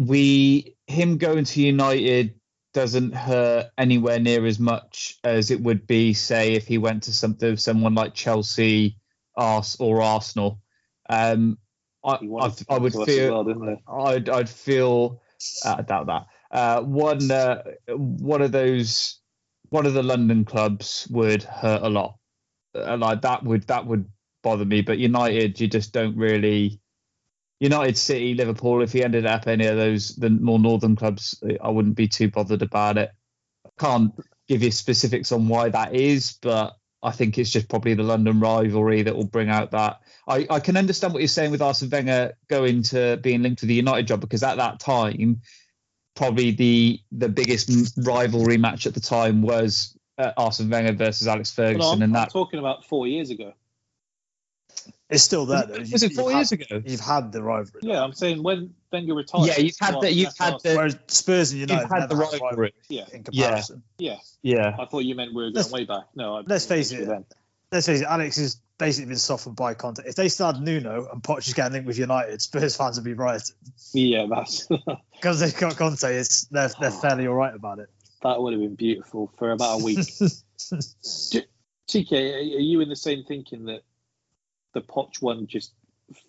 we 0.00 0.76
him 0.86 1.18
going 1.18 1.44
to 1.44 1.60
United 1.62 2.34
doesn't 2.74 3.14
hurt 3.14 3.66
anywhere 3.76 4.20
near 4.20 4.46
as 4.46 4.58
much 4.58 5.18
as 5.24 5.50
it 5.50 5.60
would 5.60 5.86
be, 5.86 6.14
say, 6.14 6.54
if 6.54 6.66
he 6.66 6.78
went 6.78 7.02
to 7.04 7.12
something 7.12 7.56
someone 7.56 7.94
like 7.94 8.14
Chelsea, 8.14 8.96
Ars 9.36 9.76
or 9.80 10.02
Arsenal. 10.02 10.60
Um, 11.08 11.58
I, 12.04 12.18
I, 12.68 12.78
would 12.78 12.92
to 12.92 13.02
us 13.02 13.08
as 13.08 13.14
feel 13.16 13.44
well. 13.44 13.76
I'd 14.06 14.28
I'd 14.28 14.48
feel 14.48 15.20
uh, 15.64 15.76
I 15.78 15.82
doubt 15.82 16.06
that. 16.06 16.26
Uh, 16.50 16.82
one 16.82 17.30
uh, 17.30 17.62
one 17.88 18.42
of 18.42 18.52
those 18.52 19.20
one 19.70 19.86
of 19.86 19.94
the 19.94 20.02
London 20.02 20.44
clubs 20.44 21.06
would 21.10 21.42
hurt 21.42 21.82
a 21.82 21.88
lot. 21.88 22.16
Uh, 22.74 22.96
like 22.96 23.22
that 23.22 23.42
would 23.44 23.66
that 23.66 23.86
would 23.86 24.06
bother 24.42 24.64
me. 24.64 24.82
But 24.82 24.98
United, 24.98 25.60
you 25.60 25.68
just 25.68 25.92
don't 25.92 26.16
really. 26.16 26.80
United 27.60 27.96
City, 27.96 28.34
Liverpool. 28.34 28.82
If 28.82 28.92
he 28.92 29.02
ended 29.02 29.26
up 29.26 29.46
any 29.46 29.66
of 29.66 29.76
those 29.76 30.14
the 30.16 30.30
more 30.30 30.58
northern 30.58 30.96
clubs, 30.96 31.42
I 31.60 31.68
wouldn't 31.68 31.96
be 31.96 32.08
too 32.08 32.30
bothered 32.30 32.62
about 32.62 32.98
it. 32.98 33.10
I 33.66 33.70
can't 33.78 34.12
give 34.46 34.62
you 34.62 34.70
specifics 34.70 35.32
on 35.32 35.48
why 35.48 35.68
that 35.68 35.94
is, 35.94 36.38
but 36.40 36.76
I 37.02 37.12
think 37.12 37.38
it's 37.38 37.50
just 37.50 37.68
probably 37.68 37.94
the 37.94 38.02
London 38.02 38.40
rivalry 38.40 39.02
that 39.02 39.14
will 39.14 39.26
bring 39.26 39.50
out 39.50 39.70
that. 39.70 40.00
I, 40.26 40.46
I 40.50 40.60
can 40.60 40.76
understand 40.76 41.12
what 41.12 41.20
you're 41.20 41.28
saying 41.28 41.50
with 41.50 41.62
Arsene 41.62 41.90
Wenger 41.90 42.34
going 42.48 42.82
to 42.84 43.18
being 43.18 43.42
linked 43.42 43.60
to 43.60 43.66
the 43.66 43.74
United 43.74 44.06
job 44.06 44.20
because 44.20 44.42
at 44.42 44.56
that 44.56 44.80
time, 44.80 45.40
probably 46.16 46.50
the 46.50 47.00
the 47.12 47.28
biggest 47.28 47.70
rivalry 47.98 48.56
match 48.56 48.86
at 48.86 48.94
the 48.94 49.00
time 49.00 49.42
was 49.42 49.96
uh, 50.18 50.32
Arsene 50.36 50.70
Wenger 50.70 50.92
versus 50.92 51.28
Alex 51.28 51.52
Ferguson, 51.52 51.94
I'm, 51.94 52.02
and 52.02 52.16
I'm 52.16 52.22
that 52.24 52.30
talking 52.30 52.58
about 52.58 52.84
four 52.84 53.06
years 53.06 53.30
ago. 53.30 53.52
It's 55.10 55.22
still 55.22 55.46
there 55.46 55.64
though. 55.66 55.78
was 55.78 56.02
it 56.02 56.10
You've 56.10 56.12
four 56.20 56.30
had- 56.30 56.38
years 56.38 56.52
ago? 56.52 56.82
You've 56.84 57.00
had 57.00 57.32
the 57.32 57.42
rivalry. 57.42 57.80
Yeah, 57.82 58.02
I'm 58.02 58.12
saying 58.12 58.42
when 58.42 58.74
Wenger 58.92 59.14
retired. 59.14 59.46
yeah, 59.48 59.58
you've 59.58 59.74
had 59.80 59.92
well, 59.94 60.00
the 60.02 60.12
you've 60.12 60.36
had 60.38 60.50
not- 60.52 60.62
the 60.62 60.74
Whereas 60.76 60.98
Spurs 61.08 61.50
and 61.52 61.60
United 61.60 61.80
you've 61.82 61.90
had 61.90 62.08
the 62.08 62.16
had 62.16 62.24
a 62.34 62.38
rivalry. 62.44 62.74
Yeah, 62.88 63.04
in 63.12 63.24
comparison. 63.24 63.82
yeah. 63.98 64.16
Yeah, 64.42 64.76
I 64.78 64.84
thought 64.84 65.04
you 65.04 65.14
meant 65.14 65.30
we 65.30 65.36
were 65.36 65.42
going 65.50 65.54
Let's- 65.54 65.70
way 65.72 65.84
back. 65.84 66.04
No, 66.14 66.36
I, 66.36 66.42
let's 66.46 66.66
face 66.66 66.92
it. 66.92 67.06
Then. 67.06 67.24
Let's 67.72 67.86
face 67.86 68.00
it, 68.00 68.06
Alex 68.06 68.36
has 68.36 68.60
basically 68.78 69.08
been 69.08 69.18
softened 69.18 69.56
by 69.56 69.74
Conte. 69.74 70.02
If 70.06 70.14
they 70.14 70.28
started 70.28 70.62
Nuno 70.62 71.08
and 71.12 71.22
Poch 71.22 71.46
is 71.46 71.52
getting 71.54 71.72
linked 71.72 71.86
with 71.86 71.98
United, 71.98 72.40
Spurs 72.40 72.76
fans 72.76 72.96
would 72.96 73.04
be 73.04 73.12
rioting 73.14 73.56
Yeah, 73.92 74.26
that's 74.30 74.66
because 75.14 75.40
they've 75.40 75.56
got 75.56 75.76
Conte. 75.76 76.02
It's 76.04 76.42
they're 76.46 76.70
they're 76.80 76.90
fairly 76.90 77.26
all 77.26 77.34
right 77.34 77.54
about 77.54 77.78
it. 77.78 77.88
that 78.22 78.40
would 78.40 78.52
have 78.52 78.62
been 78.62 78.74
beautiful 78.74 79.30
for 79.38 79.50
about 79.52 79.80
a 79.80 79.84
week. 79.84 79.98
TK, 81.88 82.12
are 82.12 82.36
are 82.36 82.60
you 82.60 82.80
in 82.80 82.88
the 82.88 82.96
same 82.96 83.24
thinking 83.24 83.64
that 83.66 83.82
the 84.78 84.92
Poch 84.92 85.20
one 85.20 85.46
just 85.46 85.72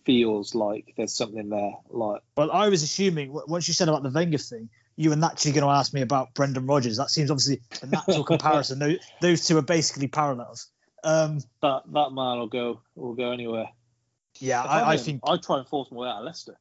feels 0.05 0.55
like 0.55 0.93
there's 0.97 1.13
something 1.13 1.49
there? 1.49 1.73
Like, 1.89 2.21
Well, 2.35 2.51
I 2.51 2.69
was 2.69 2.83
assuming 2.83 3.31
once 3.47 3.67
you 3.67 3.73
said 3.73 3.89
about 3.89 4.03
the 4.03 4.09
Wenger 4.09 4.37
thing, 4.37 4.69
you 4.95 5.09
were 5.09 5.15
naturally 5.15 5.53
going 5.53 5.65
to 5.65 5.71
ask 5.71 5.93
me 5.93 6.01
about 6.01 6.33
Brendan 6.33 6.65
Rodgers. 6.65 6.97
That 6.97 7.09
seems 7.09 7.31
obviously 7.31 7.61
a 7.81 7.87
natural 7.87 8.23
comparison. 8.25 8.79
Those, 8.79 8.97
those 9.21 9.47
two 9.47 9.57
are 9.57 9.63
basically 9.63 10.07
parallels. 10.07 10.67
Um, 11.03 11.39
that 11.61 11.83
that 11.93 12.11
man 12.11 12.39
will 12.39 12.47
go 12.47 12.81
will 12.95 13.13
go 13.13 13.31
anywhere. 13.31 13.69
yeah, 14.39 14.61
I, 14.61 14.93
I 14.93 14.97
think. 14.97 15.21
I'd 15.23 15.41
try 15.41 15.59
and 15.59 15.67
force 15.67 15.89
my 15.91 15.99
way 15.99 16.09
out 16.09 16.17
of 16.17 16.25
Leicester. 16.25 16.59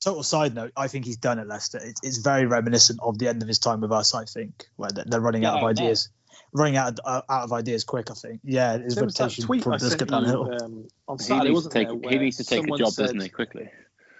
Total 0.00 0.22
side 0.22 0.54
note, 0.54 0.72
I 0.76 0.88
think 0.88 1.04
he's 1.04 1.18
done 1.18 1.38
at 1.38 1.46
Leicester. 1.46 1.78
It's, 1.82 2.00
it's 2.02 2.18
very 2.18 2.46
reminiscent 2.46 3.00
of 3.02 3.18
the 3.18 3.28
end 3.28 3.42
of 3.42 3.48
his 3.48 3.58
time 3.58 3.82
with 3.82 3.92
us. 3.92 4.14
I 4.14 4.24
think 4.24 4.66
where 4.76 4.90
they're, 4.90 5.20
running 5.20 5.42
Get 5.42 5.52
out 5.52 5.58
of 5.58 5.64
ideas. 5.64 6.08
Ideas, 6.54 6.60
running 6.60 6.76
out 6.76 6.98
of, 6.98 7.00
uh, 7.04 7.22
out 7.32 7.42
of 7.44 7.52
ideas 7.52 7.84
quick. 7.84 8.10
I 8.10 8.14
think. 8.14 8.40
Yeah, 8.44 8.78
his 8.78 8.94
There 8.94 9.04
was 9.04 9.14
that 9.14 9.24
reputation 9.24 9.44
tweet 9.46 9.60
I 9.60 9.64
probably 9.64 9.78
does 9.78 9.88
sent 9.90 10.00
go 10.00 10.06
downhill. 10.06 10.46
you 10.46 10.52
um, 10.64 10.88
on 11.08 11.18
he 11.18 11.24
Saturday, 11.24 11.48
needs 11.50 11.50
to 11.50 11.52
wasn't 11.54 11.72
take 11.74 12.02
there? 12.02 12.10
he 12.10 12.18
needs 12.18 12.36
to 12.38 12.44
take 12.44 12.64
a 12.64 12.76
job, 12.78 12.88
said- 12.92 13.02
doesn't 13.02 13.20
he? 13.20 13.28
Quickly. 13.28 13.70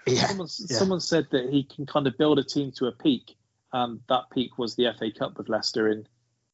yeah, 0.07 0.27
Someone, 0.27 0.47
Yeah. 0.69 0.77
someone 0.77 0.99
said 1.01 1.27
that 1.31 1.49
he 1.51 1.63
can 1.63 1.85
kind 1.85 2.07
of 2.07 2.17
build 2.17 2.37
a 2.39 2.43
team 2.43 2.71
to 2.77 2.85
a 2.87 2.91
peak, 2.91 3.35
and 3.73 3.99
that 4.09 4.29
peak 4.33 4.57
was 4.57 4.75
the 4.75 4.93
FA 4.97 5.11
Cup 5.11 5.37
with 5.37 5.49
Leicester, 5.49 5.87
and 5.87 6.07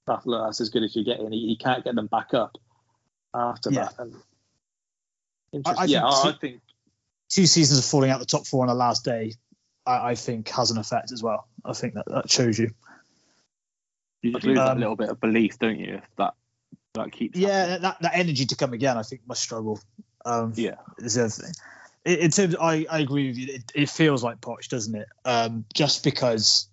that, 0.07 0.21
that's 0.25 0.61
as 0.61 0.69
good 0.69 0.83
as 0.83 0.95
you 0.95 1.03
get, 1.03 1.19
and 1.19 1.33
he, 1.33 1.47
he 1.47 1.55
can't 1.57 1.83
get 1.83 1.95
them 1.95 2.07
back 2.07 2.33
up 2.33 2.57
after 3.33 3.69
Yeah. 3.71 3.85
that. 3.85 3.99
And 3.99 4.15
I 5.53 5.57
interesting. 5.57 5.89
yeah, 5.89 5.99
think 6.01 6.13
I, 6.13 6.29
I 6.29 6.31
two- 6.31 6.37
think 6.39 6.61
two 7.29 7.45
seasons 7.45 7.79
of 7.79 7.85
falling 7.85 8.09
out 8.09 8.19
the 8.19 8.25
top 8.25 8.45
four 8.47 8.61
on 8.63 8.67
the 8.67 8.73
last 8.73 9.03
day, 9.05 9.33
I, 9.85 10.11
I 10.11 10.15
think 10.15 10.47
has 10.49 10.71
an 10.71 10.77
effect 10.77 11.11
as 11.11 11.21
well. 11.23 11.47
I 11.65 11.73
think 11.73 11.93
that 11.95 12.05
that 12.07 12.29
shows 12.31 12.57
you. 12.59 12.71
You 14.21 14.33
just 14.33 14.45
lose 14.45 14.57
that 14.57 14.71
Um, 14.71 14.79
little 14.79 14.95
bit 14.95 15.09
of 15.09 15.19
belief, 15.19 15.57
don't 15.59 15.79
you? 15.79 15.95
If 15.95 16.03
that 16.17 16.33
that 16.93 17.11
keeps. 17.11 17.37
Yeah, 17.37 17.77
that, 17.77 18.01
that 18.01 18.11
energy 18.15 18.45
to 18.47 18.55
come 18.55 18.73
again, 18.73 18.97
I 18.97 19.03
think 19.03 19.21
must 19.27 19.41
struggle. 19.41 19.79
Um, 20.25 20.53
Yeah. 20.55 20.75
is 20.99 21.15
the 21.15 21.21
other 21.21 21.29
thing. 21.29 21.53
In, 22.05 22.15
in 22.19 22.31
terms, 22.31 22.55
I, 22.59 22.85
I 22.89 22.99
agree 22.99 23.27
with 23.27 23.37
you. 23.37 23.53
It, 23.53 23.71
it 23.73 23.89
feels 23.89 24.23
like 24.23 24.41
Poch, 24.41 24.67
doesn't 24.69 24.93
it? 24.95 25.07
Um, 25.25 25.65
just 25.73 26.03
because 26.03 26.67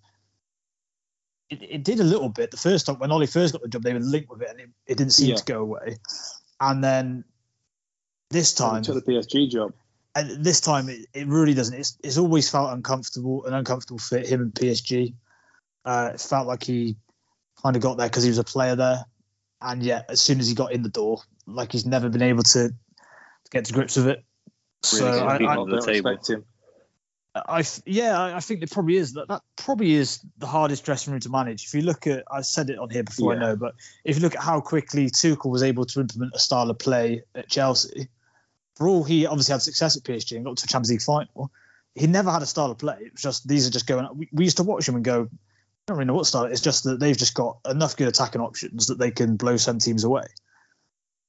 it, 1.51 1.63
it 1.63 1.85
did 1.85 2.01
a 2.01 2.05
little 2.05 2.29
bit 2.29 2.51
the 2.51 2.57
first 2.57 2.87
time 2.87 2.99
when 2.99 3.11
Ollie 3.13 3.27
first 3.27 3.53
got 3.53 3.63
the 3.63 3.69
job, 3.69 3.83
they 3.83 3.95
were 3.95 4.01
linked 4.01 4.29
with 4.29 4.43
it, 4.43 4.51
and 4.51 4.61
it, 4.61 4.69
it 4.87 4.99
didn't 4.99 5.13
seem 5.13 5.31
Yeah. 5.31 5.37
to 5.37 5.45
go 5.45 5.61
away. 5.61 5.99
And 6.61 6.83
then 6.85 7.25
this 8.31 8.53
time, 8.55 8.83
took 8.83 9.05
the 9.05 9.13
PSG 9.13 9.49
job. 9.49 9.73
and 10.15 10.45
this 10.45 10.61
time 10.61 10.89
it, 10.89 11.07
it 11.15 11.27
really 11.29 11.55
doesn't. 11.55 11.79
It's, 11.79 11.97
it's 12.03 12.19
always 12.19 12.51
felt 12.51 12.73
uncomfortable, 12.73 13.47
an 13.47 13.55
uncomfortable 13.55 13.99
fit 13.99 14.27
him 14.27 14.43
and 14.43 14.53
PSG. 14.53 15.15
Uh, 15.85 16.11
it 16.15 16.21
felt 16.21 16.47
like 16.47 16.65
he 16.65 16.97
kind 17.63 17.77
of 17.77 17.83
got 17.83 17.97
there 17.97 18.09
because 18.09 18.23
he 18.25 18.31
was 18.31 18.39
a 18.39 18.45
player 18.45 18.77
there, 18.77 19.05
and 19.61 19.83
yet 19.83 20.07
as 20.09 20.21
soon 20.21 20.41
as 20.41 20.49
he 20.49 20.55
got 20.55 20.73
in 20.73 20.83
the 20.83 20.89
door, 20.89 21.21
like 21.47 21.73
he's 21.73 21.87
never 21.87 22.09
been 22.09 22.23
able 22.23 22.43
to, 22.43 22.69
to 22.69 22.75
get 23.51 23.65
to 23.67 23.73
grips 23.73 23.97
with 23.97 24.09
it. 24.09 24.25
So 24.83 25.05
Really 25.05 25.21
I, 25.21 25.39
keep 25.39 25.49
I, 25.49 25.55
the 25.57 25.65
don't 25.71 25.85
table. 25.85 26.11
respect 26.11 26.31
him. 26.31 26.45
I 27.35 27.61
f- 27.61 27.83
yeah, 27.85 28.19
I 28.19 28.37
I 28.37 28.41
think 28.41 28.63
it 28.63 28.71
probably 28.71 28.97
is. 28.97 29.13
That 29.13 29.29
that 29.29 29.43
probably 29.57 29.93
is 29.93 30.21
the 30.39 30.47
hardest 30.47 30.85
dressing 30.85 31.13
room 31.13 31.21
to 31.21 31.29
manage. 31.31 31.65
If 31.65 31.75
you 31.75 31.83
look 31.83 32.07
at, 32.07 32.25
I 32.31 32.41
said 32.41 32.71
it 32.71 32.79
on 32.79 32.91
here 32.91 33.05
before, 33.05 33.35
I 33.35 33.39
know, 33.39 33.55
but 33.57 33.75
if 34.05 34.17
you 34.17 34.23
look 34.23 34.35
at 34.35 34.43
how 34.43 34.61
quickly 34.61 35.11
Tuchel 35.11 35.51
was 35.51 35.63
able 35.63 35.85
to 35.85 36.01
implement 36.01 36.33
a 36.35 36.39
style 36.39 36.71
of 36.71 36.79
play 36.79 37.23
at 37.35 37.49
Chelsea, 37.49 38.09
for 38.77 38.89
all 38.89 39.05
he 39.05 39.27
obviously 39.27 39.53
had 39.53 39.63
success 39.63 39.97
at 39.97 40.03
PSG 40.05 40.37
and 40.37 40.45
got 40.45 40.57
to 40.57 40.65
a 40.65 40.69
Champions 40.69 40.91
League 40.91 41.03
final, 41.03 41.51
he 41.95 42.07
never 42.07 42.31
had 42.31 42.43
a 42.43 42.47
style 42.47 42.71
of 42.71 42.79
play. 42.79 42.97
It 43.01 43.13
was 43.13 43.23
just 43.23 43.47
these 43.47 43.67
are 43.67 43.71
just 43.71 43.87
going. 43.87 44.09
We, 44.15 44.29
we 44.33 44.45
used 44.45 44.57
to 44.57 44.65
watch 44.65 44.89
him 44.89 44.95
and 44.97 45.05
go, 45.05 45.29
I 45.89 45.93
don't 45.93 45.99
really 46.01 46.09
know 46.09 46.15
what 46.15 46.27
style. 46.27 46.45
It's 46.45 46.61
just 46.61 46.85
that 46.85 47.01
they've 47.01 47.17
just 47.17 47.33
got 47.33 47.61
enough 47.67 47.97
good 47.97 48.09
attacking 48.09 48.43
options 48.43 48.89
that 48.89 48.99
they 48.99 49.11
can 49.11 49.37
blow 49.37 49.57
some 49.57 49.79
teams 49.79 50.05
away. 50.05 50.27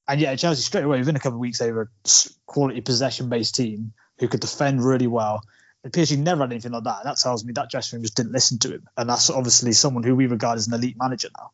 And 0.05 0.19
yeah, 0.19 0.35
Chelsea 0.35 0.63
straight 0.63 0.83
away 0.83 0.99
within 0.99 1.15
a 1.15 1.19
couple 1.19 1.37
of 1.37 1.39
weeks 1.39 1.59
they 1.59 1.71
were 1.71 1.83
a 1.83 2.09
quality 2.45 2.81
possession 2.81 3.29
based 3.29 3.55
team 3.55 3.93
who 4.19 4.27
could 4.27 4.41
defend 4.41 4.83
really 4.83 5.07
well. 5.07 5.43
And 5.85 5.93
PSG 5.93 6.17
never 6.17 6.41
had 6.41 6.51
anything 6.51 6.73
like 6.73 6.83
that. 6.83 6.99
And 6.99 7.05
that 7.07 7.19
tells 7.19 7.45
me 7.45 7.53
that 7.53 7.69
dressing 7.69 7.97
room 7.97 8.03
just 8.03 8.17
didn't 8.17 8.33
listen 8.33 8.59
to 8.59 8.73
him. 8.73 8.85
And 8.97 9.09
that's 9.09 9.29
obviously 9.29 9.71
someone 9.71 10.03
who 10.03 10.13
we 10.13 10.27
regard 10.27 10.57
as 10.57 10.67
an 10.67 10.73
elite 10.73 10.97
manager 10.99 11.29
now. 11.37 11.51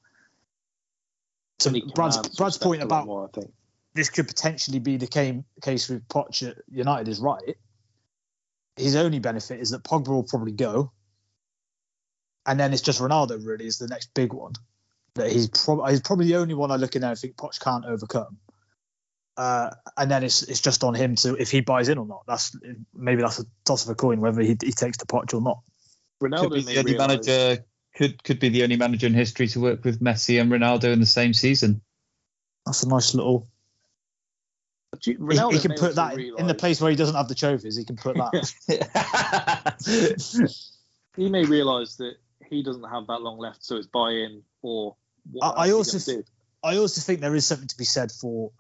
So 1.60 1.72
Brad's, 1.94 2.18
Brad's 2.36 2.58
point 2.58 2.82
about 2.82 3.06
more, 3.06 3.26
I 3.26 3.40
think. 3.40 3.54
this 3.94 4.10
could 4.10 4.28
potentially 4.28 4.80
be 4.80 4.98
the 4.98 5.06
came, 5.06 5.46
case 5.62 5.90
with 5.90 6.08
Poch 6.08 6.42
at 6.42 6.58
United 6.72 7.08
is 7.08 7.20
right. 7.20 7.56
His 8.78 8.96
only 8.96 9.20
benefit 9.20 9.60
is 9.60 9.70
that 9.70 9.84
Pogba 9.84 10.08
will 10.08 10.24
probably 10.24 10.54
go. 10.54 10.92
And 12.46 12.60
then 12.60 12.74
it's 12.74 12.82
just 12.82 13.00
Ronaldo 13.02 13.46
really 13.46 13.66
is 13.66 13.78
the 13.80 13.88
next 13.88 14.14
big 14.14 14.34
one. 14.34 14.54
That 15.16 15.32
he's, 15.32 15.48
prob- 15.48 15.90
he's 15.90 16.02
probably 16.02 16.28
the 16.28 16.36
only 16.36 16.54
one 16.54 16.72
I 16.72 16.76
look 16.76 16.96
in 16.96 17.02
there 17.02 17.12
and 17.12 17.20
think 17.20 17.38
Poch 17.38 17.60
can't 17.60 17.86
overcome. 17.86 18.38
Uh, 19.38 19.70
and 19.98 20.10
then 20.10 20.24
it's 20.24 20.44
it's 20.44 20.62
just 20.62 20.84
on 20.84 20.94
him 20.94 21.16
to 21.16 21.36
if 21.36 21.52
he 21.52 21.60
buys 21.62 21.90
in 21.90 21.98
or 21.98 22.06
not. 22.06 22.24
That's 22.28 22.56
maybe 22.94 23.22
that's 23.22 23.40
a 23.40 23.46
toss 23.66 23.84
of 23.84 23.90
a 23.90 23.96
coin 23.96 24.22
whether 24.22 24.42
he, 24.42 24.56
he 24.62 24.72
takes 24.72 24.98
the 24.98 25.06
Poch 25.06 25.34
or 25.34 25.42
not. 25.42 25.60
Ronaldo 26.24 26.42
Could 26.42 26.54
be 26.54 26.62
the 26.62 26.80
only 26.80 26.92
realise- 26.94 27.08
manager. 27.28 27.66
Could 27.96 28.24
could 28.24 28.40
be 28.40 28.50
the 28.50 28.64
only 28.64 28.76
manager 28.78 29.08
in 29.08 29.14
history 29.14 29.48
to 29.50 29.60
work 29.62 29.84
with 29.86 30.02
Messi 30.02 30.40
and 30.40 30.52
Ronaldo 30.52 30.92
in 30.92 31.00
the 31.00 31.06
same 31.06 31.34
season. 31.34 31.82
That's 32.66 32.84
a 32.84 32.90
nice 32.90 33.14
little. 33.14 33.48
You- 35.04 35.14
He, 35.14 35.16
Ronaldo 35.18 35.54
he 35.54 35.60
can 35.60 35.74
put 35.74 35.96
that 35.96 36.14
in- 36.14 36.40
in 36.40 36.48
the 36.48 36.54
place 36.56 36.80
where 36.82 36.90
he 36.92 36.96
doesn't 36.98 37.16
have 37.16 37.28
the 37.28 37.36
trophies. 37.36 37.76
He 37.78 37.84
can 37.86 37.96
put 37.98 38.16
that. 38.16 38.32
he 41.18 41.30
may 41.30 41.44
realise 41.46 41.96
that 41.98 42.16
he 42.50 42.64
doesn't 42.64 42.84
have 42.84 43.08
that 43.08 43.22
long 43.22 43.38
left, 43.38 43.64
so 43.64 43.78
it's 43.78 43.88
buy 43.88 44.12
in 44.12 44.44
or 44.62 44.96
I, 45.42 45.50
I 45.50 45.72
also 45.72 45.98
he 45.98 46.18
do? 46.18 46.24
I 46.64 46.78
also 46.78 47.02
think 47.02 47.22
there 47.22 47.36
is 47.36 47.46
something 47.46 47.68
to 47.68 47.78
be 47.78 47.86
said 47.86 48.12
for 48.12 48.52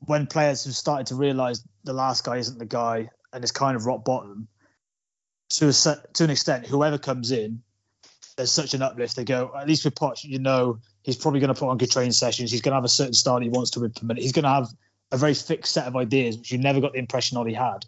when 0.00 0.26
players 0.26 0.64
have 0.64 0.74
started 0.74 1.06
to 1.08 1.14
realise 1.14 1.62
the 1.84 1.92
last 1.92 2.24
guy 2.24 2.36
isn't 2.36 2.58
the 2.58 2.66
guy 2.66 3.08
and 3.32 3.44
it's 3.44 3.52
kind 3.52 3.76
of 3.76 3.86
rock 3.86 4.04
bottom. 4.04 4.48
To 5.50 5.68
a 5.68 5.72
set, 5.72 6.14
to 6.14 6.24
an 6.24 6.30
extent, 6.30 6.66
whoever 6.66 6.98
comes 6.98 7.30
in, 7.30 7.62
there's 8.36 8.50
such 8.50 8.74
an 8.74 8.82
uplift. 8.82 9.14
They 9.14 9.24
go 9.24 9.52
at 9.56 9.68
least 9.68 9.84
with 9.84 9.94
Poch, 9.94 10.24
you 10.24 10.40
know, 10.40 10.80
he's 11.02 11.16
probably 11.16 11.38
going 11.40 11.54
to 11.54 11.58
put 11.58 11.68
on 11.68 11.78
good 11.78 11.90
training 11.90 12.12
sessions. 12.12 12.50
He's 12.50 12.62
going 12.62 12.72
to 12.72 12.76
have 12.76 12.84
a 12.84 12.88
certain 12.88 13.14
style 13.14 13.38
he 13.38 13.48
wants 13.48 13.70
to 13.72 13.84
implement. 13.84 14.18
He's 14.18 14.32
going 14.32 14.42
to 14.42 14.50
have 14.50 14.68
a 15.12 15.16
very 15.16 15.34
fixed 15.34 15.72
set 15.72 15.86
of 15.86 15.94
ideas, 15.94 16.36
which 16.36 16.50
you 16.50 16.58
never 16.58 16.80
got 16.80 16.94
the 16.94 16.98
impression 16.98 17.38
Ollie 17.38 17.54
had. 17.54 17.86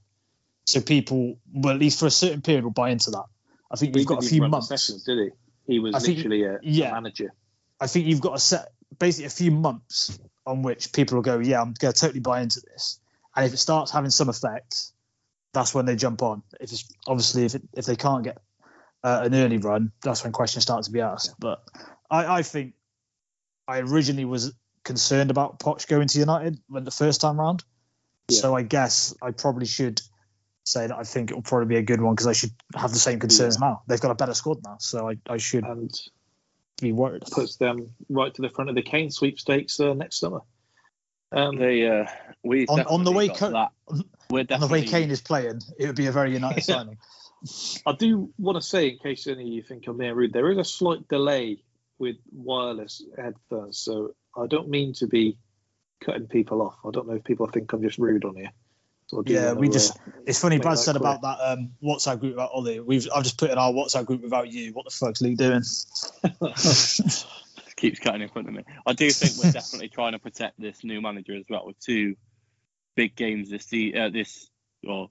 So 0.66 0.80
people, 0.80 1.38
well, 1.52 1.74
at 1.74 1.80
least 1.80 1.98
for 1.98 2.06
a 2.06 2.10
certain 2.10 2.42
period, 2.42 2.62
will 2.62 2.70
buy 2.70 2.90
into 2.90 3.10
that. 3.10 3.24
I 3.70 3.76
think 3.76 3.94
He 3.94 4.00
you've 4.00 4.08
got 4.08 4.24
a 4.24 4.26
few 4.26 4.36
even 4.36 4.44
run 4.44 4.50
the 4.50 4.56
months. 4.56 4.68
Sessions, 4.68 5.04
did 5.04 5.18
he? 5.18 5.72
He 5.74 5.78
was 5.78 5.94
I 5.94 5.98
literally 5.98 6.44
a, 6.44 6.54
a 6.54 6.58
yeah. 6.62 6.92
manager. 6.92 7.32
I 7.80 7.86
think 7.86 8.06
you've 8.06 8.20
got 8.20 8.34
a 8.34 8.38
set 8.38 8.72
basically 8.98 9.26
a 9.26 9.30
few 9.30 9.50
months 9.50 10.18
on 10.46 10.62
which 10.62 10.92
people 10.92 11.16
will 11.16 11.22
go, 11.22 11.38
yeah, 11.38 11.60
I'm 11.60 11.74
going 11.74 11.92
to 11.92 12.00
totally 12.00 12.20
buy 12.20 12.40
into 12.40 12.60
this. 12.60 12.98
And 13.36 13.46
if 13.46 13.52
it 13.52 13.58
starts 13.58 13.90
having 13.90 14.10
some 14.10 14.28
effect, 14.28 14.92
that's 15.52 15.74
when 15.74 15.84
they 15.84 15.96
jump 15.96 16.22
on. 16.22 16.42
If 16.60 16.72
it's 16.72 16.88
obviously 17.06 17.44
if 17.44 17.54
it, 17.54 17.62
if 17.74 17.84
they 17.84 17.96
can't 17.96 18.24
get 18.24 18.38
uh, 19.04 19.20
an 19.24 19.34
early 19.34 19.58
run, 19.58 19.92
that's 20.02 20.24
when 20.24 20.32
questions 20.32 20.62
start 20.62 20.84
to 20.84 20.90
be 20.90 21.00
asked. 21.00 21.34
But 21.38 21.62
I, 22.10 22.38
I 22.38 22.42
think 22.42 22.74
I 23.66 23.80
originally 23.80 24.24
was 24.24 24.52
concerned 24.84 25.30
about 25.30 25.60
Poch 25.60 25.86
going 25.86 26.08
to 26.08 26.18
United 26.18 26.58
when 26.68 26.84
the 26.84 26.90
first 26.90 27.20
time 27.20 27.38
round. 27.38 27.62
So 28.30 28.54
I 28.54 28.62
guess 28.62 29.14
I 29.22 29.30
probably 29.30 29.66
should 29.66 30.00
say 30.68 30.86
that 30.86 30.96
I 30.96 31.04
think 31.04 31.30
it 31.30 31.34
will 31.34 31.42
probably 31.42 31.66
be 31.66 31.76
a 31.76 31.82
good 31.82 32.00
one 32.00 32.14
because 32.14 32.26
I 32.26 32.32
should 32.32 32.52
have 32.74 32.92
the 32.92 32.98
same 32.98 33.18
concerns 33.18 33.58
now. 33.58 33.82
They've 33.86 34.00
got 34.00 34.10
a 34.10 34.14
better 34.14 34.34
squad 34.34 34.58
now, 34.64 34.76
so 34.78 35.08
I, 35.08 35.16
I 35.28 35.38
should 35.38 35.64
and 35.64 35.90
be 36.80 36.92
worried. 36.92 37.24
Puts 37.30 37.56
them 37.56 37.90
right 38.08 38.32
to 38.34 38.42
the 38.42 38.50
front 38.50 38.70
of 38.70 38.76
the 38.76 38.82
Kane 38.82 39.10
sweepstakes 39.10 39.80
uh, 39.80 39.94
next 39.94 40.18
summer. 40.18 40.40
Um, 41.32 41.56
They, 41.56 41.86
uh, 41.86 42.06
we 42.42 42.66
on, 42.66 42.80
on 42.82 43.04
the 43.04 43.12
way 43.12 43.28
got 43.28 43.36
Co- 43.36 43.50
that. 43.50 43.68
We're 44.30 44.44
on 44.50 44.60
the 44.60 44.68
way 44.68 44.84
Kane 44.84 45.10
is 45.10 45.22
playing, 45.22 45.62
it 45.78 45.86
would 45.86 45.96
be 45.96 46.06
a 46.06 46.12
very 46.12 46.32
United 46.32 46.62
signing. 46.64 46.98
I 47.86 47.92
do 47.92 48.30
want 48.36 48.56
to 48.56 48.62
say, 48.62 48.88
in 48.88 48.98
case 48.98 49.26
any 49.26 49.42
of 49.42 49.48
you 49.48 49.62
think 49.62 49.86
I'm 49.86 49.96
being 49.96 50.14
rude, 50.14 50.32
there 50.32 50.50
is 50.50 50.58
a 50.58 50.64
slight 50.64 51.08
delay 51.08 51.62
with 51.98 52.16
wireless 52.30 53.02
headphones, 53.16 53.78
so 53.78 54.14
I 54.36 54.46
don't 54.46 54.68
mean 54.68 54.92
to 54.94 55.06
be 55.06 55.38
cutting 56.04 56.26
people 56.26 56.62
off. 56.62 56.76
I 56.84 56.90
don't 56.90 57.08
know 57.08 57.14
if 57.14 57.24
people 57.24 57.46
think 57.46 57.72
I'm 57.72 57.82
just 57.82 57.98
rude 57.98 58.24
on 58.24 58.36
here. 58.36 58.52
So 59.08 59.20
I 59.20 59.22
Yeah, 59.26 59.52
we 59.54 59.68
uh, 59.68 59.72
just. 59.72 59.98
It's 60.26 60.38
funny. 60.40 60.56
make 60.56 60.62
Brad 60.62 60.78
said 60.78 60.96
clear. 60.96 61.10
about 61.10 61.22
that 61.22 61.38
um, 61.52 61.70
WhatsApp 61.82 62.20
group 62.20 62.34
about 62.34 62.50
Ollie. 62.52 62.80
We've 62.80 63.06
I've 63.14 63.24
just 63.24 63.38
put 63.38 63.50
in 63.50 63.56
our 63.58 63.72
WhatsApp 63.72 64.04
group 64.06 64.22
without 64.22 64.50
you. 64.52 64.72
What 64.74 64.84
the 64.84 64.90
fuck's 64.90 65.20
Luke 65.22 65.38
doing? 65.38 65.62
keeps 67.76 67.98
cutting 68.00 68.22
in 68.22 68.28
front 68.28 68.48
of 68.48 68.54
me. 68.54 68.64
I 68.86 68.92
do 68.92 69.08
think 69.10 69.42
we're 69.42 69.52
definitely 69.52 69.88
trying 69.88 70.12
to 70.12 70.18
protect 70.18 70.60
this 70.60 70.82
new 70.84 71.00
manager 71.00 71.34
as 71.36 71.44
well 71.48 71.64
with 71.66 71.78
two 71.80 72.16
big 72.96 73.14
games 73.16 73.50
this 73.50 73.64
se- 73.66 73.94
uh, 73.94 74.10
this 74.10 74.50
or 74.86 75.08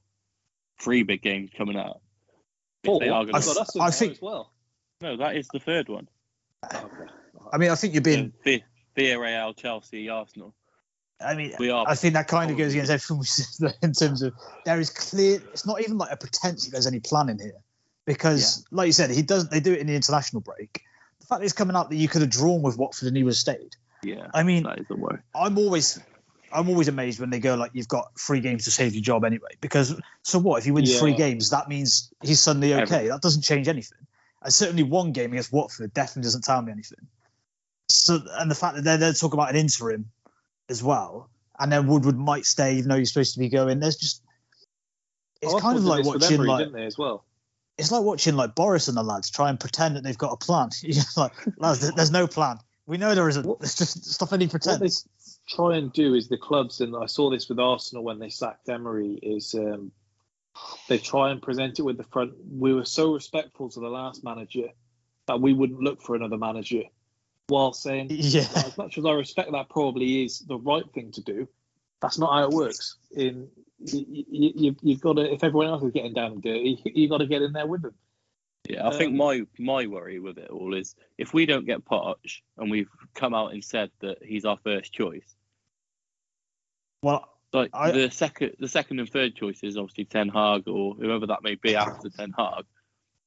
three 0.81 1.03
big 1.03 1.21
games 1.21 1.49
coming 1.57 1.77
out. 1.77 2.01
If 2.83 2.87
Four? 2.87 2.99
they 2.99 3.09
are 3.09 3.23
gonna- 3.25 3.37
I, 3.37 3.41
that's 3.41 3.75
I 3.77 3.85
I 3.85 3.91
think- 3.91 4.13
as 4.13 4.21
well. 4.21 4.51
no, 5.01 5.17
that 5.17 5.35
is 5.37 5.47
the 5.51 5.59
third 5.59 5.89
one. 5.89 6.07
I 6.61 7.57
mean, 7.57 7.71
I 7.71 7.75
think 7.75 7.93
you're 7.93 8.01
being. 8.01 8.33
Vi- 8.43 8.63
Villarreal, 8.95 9.55
Chelsea, 9.55 10.09
Arsenal. 10.09 10.53
I 11.19 11.35
mean. 11.35 11.53
I 11.87 11.95
think 11.95 12.13
that 12.13 12.27
kind 12.27 12.51
of 12.51 12.57
goes 12.57 12.73
against 12.73 12.91
everything 12.91 13.19
we 13.19 13.25
said 13.25 13.75
in 13.81 13.93
terms 13.93 14.21
of 14.21 14.33
there 14.65 14.79
is 14.79 14.89
clear. 14.89 15.41
It's 15.51 15.65
not 15.65 15.81
even 15.81 15.97
like 15.97 16.11
a 16.11 16.17
pretense 16.17 16.65
that 16.65 16.71
there's 16.71 16.87
any 16.87 16.99
plan 16.99 17.29
in 17.29 17.39
here, 17.39 17.59
because 18.05 18.63
like 18.71 18.87
you 18.87 18.93
said, 18.93 19.09
he 19.11 19.21
does. 19.21 19.49
They 19.49 19.59
do 19.59 19.73
it 19.73 19.79
in 19.79 19.87
the 19.87 19.95
international 19.95 20.41
break. 20.41 20.81
The 21.19 21.25
fact 21.25 21.39
that 21.41 21.45
it's 21.45 21.53
coming 21.53 21.75
out 21.75 21.89
that 21.89 21.95
you 21.95 22.07
could 22.07 22.21
have 22.21 22.29
drawn 22.29 22.61
with 22.61 22.77
Watford 22.77 23.07
and 23.07 23.17
he 23.17 23.23
was 23.23 23.39
stayed. 23.39 23.75
Yeah, 24.03 24.27
I 24.33 24.43
mean, 24.43 24.63
that 24.63 24.79
is 24.79 24.87
the 24.87 24.95
worry. 24.95 25.19
I'm 25.35 25.57
always 25.57 25.99
I'm 26.53 26.69
always 26.69 26.87
amazed 26.87 27.19
when 27.19 27.29
they 27.31 27.39
go 27.39 27.55
like 27.55 27.71
you've 27.73 27.87
got 27.87 28.11
three 28.19 28.39
games 28.39 28.65
to 28.65 28.71
save 28.71 28.93
your 28.93 29.01
job 29.03 29.25
anyway. 29.25 29.49
Because 29.59 29.99
so 30.21 30.39
what 30.39 30.59
if 30.59 30.65
he 30.65 30.71
wins 30.71 30.89
three 30.99 31.11
games? 31.17 31.49
That 31.49 31.67
means 31.67 32.11
he's 32.23 32.39
suddenly 32.39 32.73
okay. 32.75 32.95
Every- 32.97 33.07
That 33.09 33.21
doesn't 33.21 33.41
change 33.41 33.67
anything. 33.67 33.97
And 34.43 34.53
certainly 34.53 34.83
one 34.83 35.11
game 35.13 35.31
against 35.31 35.51
Watford 35.51 35.93
definitely 35.93 36.27
doesn't 36.27 36.43
tell 36.43 36.61
me 36.61 36.71
anything. 36.71 36.99
So 37.89 38.19
and 38.37 38.51
the 38.51 38.55
fact 38.55 38.75
that 38.75 38.83
they're, 38.83 38.97
they're 38.97 39.13
talking 39.13 39.37
about 39.39 39.49
an 39.49 39.55
interim 39.55 40.11
as 40.69 40.83
well, 40.83 41.29
and 41.59 41.71
then 41.71 41.87
Woodward 41.87 42.17
might 42.17 42.45
stay 42.45 42.75
even 42.75 42.89
though 42.89 42.97
he's 42.97 43.11
supposed 43.11 43.33
to 43.33 43.39
be 43.39 43.49
going. 43.49 43.79
There's 43.79 43.97
just 43.97 44.23
it's 45.41 45.53
Arsenal 45.53 45.61
kind 45.61 45.77
of 45.77 45.85
like 45.85 46.05
watching 46.05 46.33
Emery, 46.33 46.47
like 46.47 46.73
as 46.85 46.97
well? 46.97 47.23
it's 47.77 47.91
like 47.91 48.03
watching 48.03 48.35
like 48.35 48.55
Boris 48.55 48.87
and 48.87 48.97
the 48.97 49.03
lads 49.03 49.29
try 49.29 49.49
and 49.49 49.59
pretend 49.59 49.95
that 49.95 50.03
they've 50.03 50.17
got 50.17 50.33
a 50.33 50.37
plan. 50.37 50.69
Like 51.15 51.33
lads, 51.57 51.91
there's 51.93 52.11
no 52.11 52.27
plan. 52.27 52.57
We 52.85 52.97
know 52.97 53.15
there 53.15 53.27
isn't. 53.27 53.45
It's 53.61 53.75
just 53.75 54.05
stuff 54.05 54.33
any 54.33 54.47
What 54.47 54.79
they 54.79 54.89
try 55.47 55.77
and 55.77 55.91
do 55.91 56.13
is 56.13 56.29
the 56.29 56.37
clubs, 56.37 56.79
and 56.81 56.95
I 56.95 57.05
saw 57.05 57.29
this 57.29 57.49
with 57.49 57.59
Arsenal 57.59 58.03
when 58.03 58.19
they 58.19 58.29
sacked 58.29 58.69
Emery, 58.69 59.19
is 59.21 59.53
um, 59.55 59.91
they 60.87 60.97
try 60.97 61.31
and 61.31 61.41
present 61.41 61.79
it 61.79 61.81
with 61.81 61.97
the 61.97 62.05
front. 62.05 62.33
We 62.49 62.73
were 62.73 62.85
so 62.85 63.13
respectful 63.13 63.69
to 63.69 63.79
the 63.79 63.89
last 63.89 64.23
manager 64.23 64.69
that 65.27 65.41
we 65.41 65.53
wouldn't 65.53 65.81
look 65.81 66.01
for 66.01 66.15
another 66.15 66.37
manager, 66.37 66.83
while 67.47 67.73
saying, 67.73 68.07
Yeah. 68.11 68.41
as 68.55 68.77
much 68.77 68.97
as 68.97 69.05
I 69.05 69.11
respect 69.13 69.51
that 69.51 69.69
probably 69.69 70.25
is 70.25 70.39
the 70.39 70.57
right 70.57 70.83
thing 70.93 71.11
to 71.13 71.21
do, 71.21 71.47
that's 72.01 72.17
not 72.19 72.31
how 72.33 72.43
it 72.43 72.49
works. 72.51 72.97
In 73.15 73.47
you, 73.79 74.05
you, 74.29 74.51
you, 74.55 74.75
you've 74.81 75.01
got 75.01 75.13
to, 75.17 75.31
if 75.33 75.43
everyone 75.43 75.67
else 75.67 75.83
is 75.83 75.91
getting 75.91 76.13
down 76.13 76.33
and 76.33 76.41
dirty, 76.43 76.81
you 76.85 76.91
you've 76.93 77.09
got 77.09 77.19
to 77.19 77.27
get 77.27 77.41
in 77.41 77.53
there 77.53 77.67
with 77.67 77.81
them. 77.83 77.93
Yeah, 78.67 78.87
I 78.87 78.91
think 78.97 79.11
Um, 79.11 79.17
my 79.17 79.45
my 79.57 79.87
worry 79.87 80.19
with 80.19 80.37
it 80.37 80.49
all 80.49 80.73
is 80.73 80.95
if 81.17 81.33
we 81.33 81.45
don't 81.45 81.65
get 81.65 81.85
Poch 81.85 82.41
and 82.57 82.69
we've 82.69 82.89
come 83.13 83.33
out 83.33 83.53
and 83.53 83.63
said 83.63 83.91
that 84.01 84.17
he's 84.21 84.43
our 84.43 84.57
first 84.57 84.91
choice, 84.91 85.35
Well, 87.01 87.29
like 87.53 87.69
I- 87.73 87.91
the 87.91 88.11
second 88.11 88.57
the 88.59 88.67
second 88.67 88.99
and 88.99 89.09
third 89.09 89.35
choice 89.35 89.63
is 89.63 89.77
obviously 89.77 90.03
Ten 90.05 90.27
Hag 90.27 90.67
or 90.67 90.95
whoever 90.95 91.27
that 91.27 91.43
may 91.43 91.55
be 91.55 91.75
after 91.77 92.09
Ten 92.09 92.33
Hag. 92.37 92.65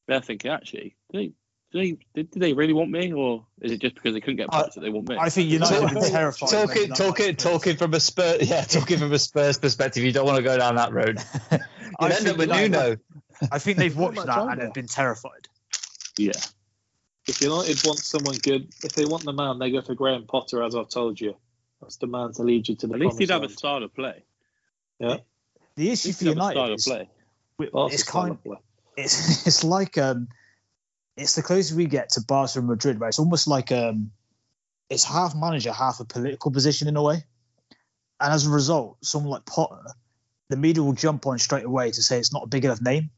They're 0.08 0.20
thinking 0.20 0.50
actually, 0.50 0.94
do 1.10 1.18
they, 1.20 1.32
do 1.72 1.78
they 1.78 1.96
did, 2.14 2.30
do 2.30 2.40
they 2.40 2.52
really 2.52 2.72
want 2.72 2.90
me 2.90 3.12
or 3.12 3.44
is 3.60 3.72
it 3.72 3.80
just 3.80 3.94
because 3.94 4.12
they 4.14 4.20
couldn't 4.20 4.36
get 4.36 4.48
I- 4.50 4.62
Poch 4.62 4.74
that 4.74 4.80
they 4.80 4.90
want 4.90 5.08
me? 5.08 5.16
I 5.18 5.28
think 5.30 5.48
United 5.50 5.82
have 5.82 5.94
been 5.94 6.10
terrified. 6.10 6.48
Talking, 6.48 6.88
talking, 6.92 7.36
talking 7.36 7.76
from 7.76 7.94
a 7.94 8.00
Spurs, 8.00 8.38
yeah, 8.50 8.62
talking 8.62 8.98
from 8.98 9.12
a 9.12 9.18
Spurs 9.18 9.58
perspective, 9.58 10.02
you 10.02 10.12
don't 10.12 10.26
want 10.26 10.36
to 10.38 10.42
go 10.42 10.56
down 10.58 10.76
that 10.76 10.92
road. 10.92 11.18
You 12.00 12.06
I 12.06 12.10
end 12.12 12.18
think 12.18 12.28
up 12.30 12.36
with 12.38 12.48
United- 12.48 12.70
Nuno. 12.72 12.96
I 13.52 13.58
think 13.58 13.76
they've 13.76 13.96
watched 13.96 14.24
that 14.24 14.38
and 14.38 14.60
have 14.62 14.72
been 14.72 14.86
terrified. 14.86 15.48
yeah, 16.16 16.30
If 17.26 17.42
United 17.42 17.78
want 17.84 17.98
someone 17.98 18.36
good, 18.36 18.68
if 18.82 18.92
they 18.94 19.04
want 19.04 19.24
the 19.24 19.32
man, 19.34 19.58
they 19.58 19.70
go 19.70 19.82
for 19.82 19.94
Graham 19.94 20.24
Potter, 20.26 20.62
as 20.62 20.74
I've 20.74 20.88
told 20.88 21.20
you. 21.20 21.36
That's 21.82 21.96
the 21.96 22.06
man 22.06 22.32
to 22.34 22.42
lead 22.42 22.68
you 22.68 22.76
to 22.76 22.86
the 22.86 22.94
at 22.94 23.00
least 23.00 23.18
he'd 23.18 23.30
have 23.30 23.42
a 23.42 23.48
style 23.50 23.82
of 23.82 23.92
play. 23.94 24.22
Yeah. 24.98 25.16
The 25.76 25.88
At 25.88 25.92
issue 25.92 26.12
for 26.12 26.24
he'd 26.24 26.28
have 26.28 26.36
a 26.36 26.54
United 26.54 26.74
is 26.74 26.84
play. 26.86 27.08
we- 27.58 27.70
it's 27.74 28.02
kind 28.04 28.30
of 28.30 28.44
play. 28.44 28.56
it's 28.96 29.46
it's 29.46 29.62
like 29.64 29.98
um, 29.98 30.28
it's 31.16 31.34
the 31.34 31.42
closer 31.42 31.74
we 31.76 31.86
get 31.86 32.10
to 32.10 32.20
Barca 32.22 32.58
and 32.58 32.68
Madrid, 32.68 33.00
right? 33.00 33.08
it's 33.08 33.18
almost 33.18 33.46
like 33.46 33.70
um, 33.72 34.10
it's 34.88 35.04
half 35.04 35.34
manager, 35.34 35.72
half 35.72 36.00
a 36.00 36.04
political 36.04 36.50
position 36.50 36.88
in 36.88 36.96
a 36.96 37.02
way. 37.02 37.24
And 38.20 38.32
as 38.32 38.46
a 38.46 38.50
result, 38.50 38.98
someone 39.02 39.30
like 39.30 39.44
Potter, 39.46 39.82
the 40.48 40.56
media 40.56 40.82
will 40.82 40.92
jump 40.92 41.26
on 41.26 41.38
straight 41.38 41.64
away 41.64 41.90
to 41.90 42.02
say 42.02 42.18
it's 42.18 42.32
not 42.32 42.44
a 42.44 42.46
big 42.46 42.64
enough 42.64 42.80
name, 42.82 43.10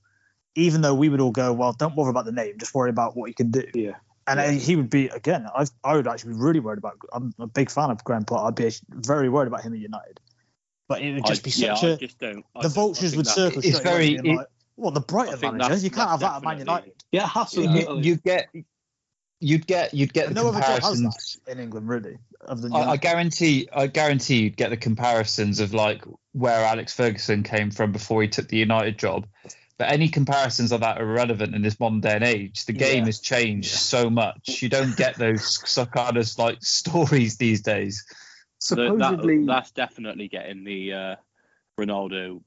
even 0.55 0.81
though 0.83 0.95
we 0.95 1.09
would 1.09 1.21
all 1.21 1.31
go, 1.33 1.53
well, 1.53 1.73
don't 1.73 1.97
worry 1.97 2.11
about 2.11 2.25
the 2.25 2.33
name, 2.33 2.59
just 2.59 2.75
worry 2.75 2.91
about 2.91 3.17
what 3.17 3.27
you 3.29 3.35
can 3.35 3.51
do. 3.51 3.65
Yeah. 3.75 3.93
And 4.29 4.39
Yeah. 4.39 4.53
he 4.53 4.77
would 4.77 4.91
be 4.91 5.09
again. 5.09 5.49
I 5.53 5.67
I 5.83 5.97
would 5.97 6.07
actually 6.07 6.35
be 6.35 6.39
really 6.41 6.61
worried 6.61 6.79
about. 6.79 6.97
I'm 7.13 7.35
a 7.41 7.49
big 7.49 7.69
fan 7.71 7.91
of 7.91 8.05
Graham 8.05 8.25
Potter. 8.25 8.47
I'd 8.47 8.55
be 8.55 8.71
very 8.89 9.29
worried 9.29 9.49
about 9.49 9.63
him 9.63 9.73
at 9.75 9.81
United. 9.81 10.21
But 10.87 11.03
it 11.03 11.15
would 11.15 11.27
just 11.27 11.43
I- 11.43 11.45
be 11.45 11.51
yeah, 11.51 11.75
such 11.75 11.85
I 11.85 11.89
a. 11.89 11.97
just 11.97 12.19
don't- 12.21 12.45
I 12.55 12.63
the 12.63 12.69
I 12.69 12.73
vultures 12.73 13.17
would 13.17 13.27
circle. 13.27 13.59
It's 13.65 13.77
straight 13.79 13.83
very- 13.83 14.15
it- 14.15 14.25
like, 14.37 14.47
well, 14.83 14.91
the 14.91 15.01
Brighton 15.01 15.39
think 15.39 15.53
manager. 15.55 15.69
that's- 15.69 15.85
You 15.85 15.91
can't 15.91 16.11
have 16.11 16.21
that 16.21 16.37
at 16.37 16.43
Man 16.45 16.59
United. 16.59 16.93
Yeah, 17.13 17.29
You, 17.53 17.99
you 18.01 18.17
get 18.17 18.49
you'd 19.41 19.67
get 19.67 19.93
you'd 19.95 20.13
get 20.13 20.29
And 20.29 20.37
the 20.37 20.43
no 20.43 20.49
other 20.49 20.61
club 20.61 20.83
has 20.83 20.95
comparisons. 21.01 21.41
in 21.49 21.59
England, 21.59 21.89
really. 21.89 22.19
Other 22.47 22.63
than 22.63 22.75
I, 22.75 22.91
I 22.93 22.97
guarantee 22.97 23.69
I 23.73 23.87
guarantee 23.87 24.43
you'd 24.43 24.57
get 24.57 24.71
the 24.71 24.77
comparisons 24.77 25.61
of 25.61 25.73
like 25.75 26.05
where 26.33 26.65
Alex 26.65 26.93
Ferguson 26.95 27.43
came 27.43 27.71
from 27.71 27.93
before 27.93 28.23
he 28.23 28.29
took 28.29 28.49
the 28.49 28.57
United 28.57 28.99
job. 28.99 29.27
But 29.79 29.91
any 29.91 30.09
comparisons 30.09 30.71
of 30.71 30.81
that 30.81 30.99
are 30.99 31.03
irrelevant 31.11 31.55
in 31.55 31.63
this 31.63 31.81
modern 31.81 32.01
day 32.01 32.15
and 32.15 32.23
age. 32.25 32.67
The 32.67 32.73
game 32.73 32.99
Yeah. 33.01 33.07
has 33.07 33.21
changed 33.21 33.71
so 33.71 34.09
much. 34.11 34.63
You 34.63 34.69
don't 34.69 34.97
get 34.97 35.17
those 35.17 35.69
so- 35.69 35.87
kind 35.87 36.17
of 36.17 36.39
like 36.39 36.59
stories 36.63 37.37
these 37.37 37.63
days. 37.63 38.05
So 38.59 38.75
that- 38.77 38.87
Supposedly- 38.93 39.45
that's 39.47 39.73
definitely 39.73 40.29
getting 40.29 40.63
the 40.65 40.93
uh, 40.93 41.17
Ronaldo 41.81 42.43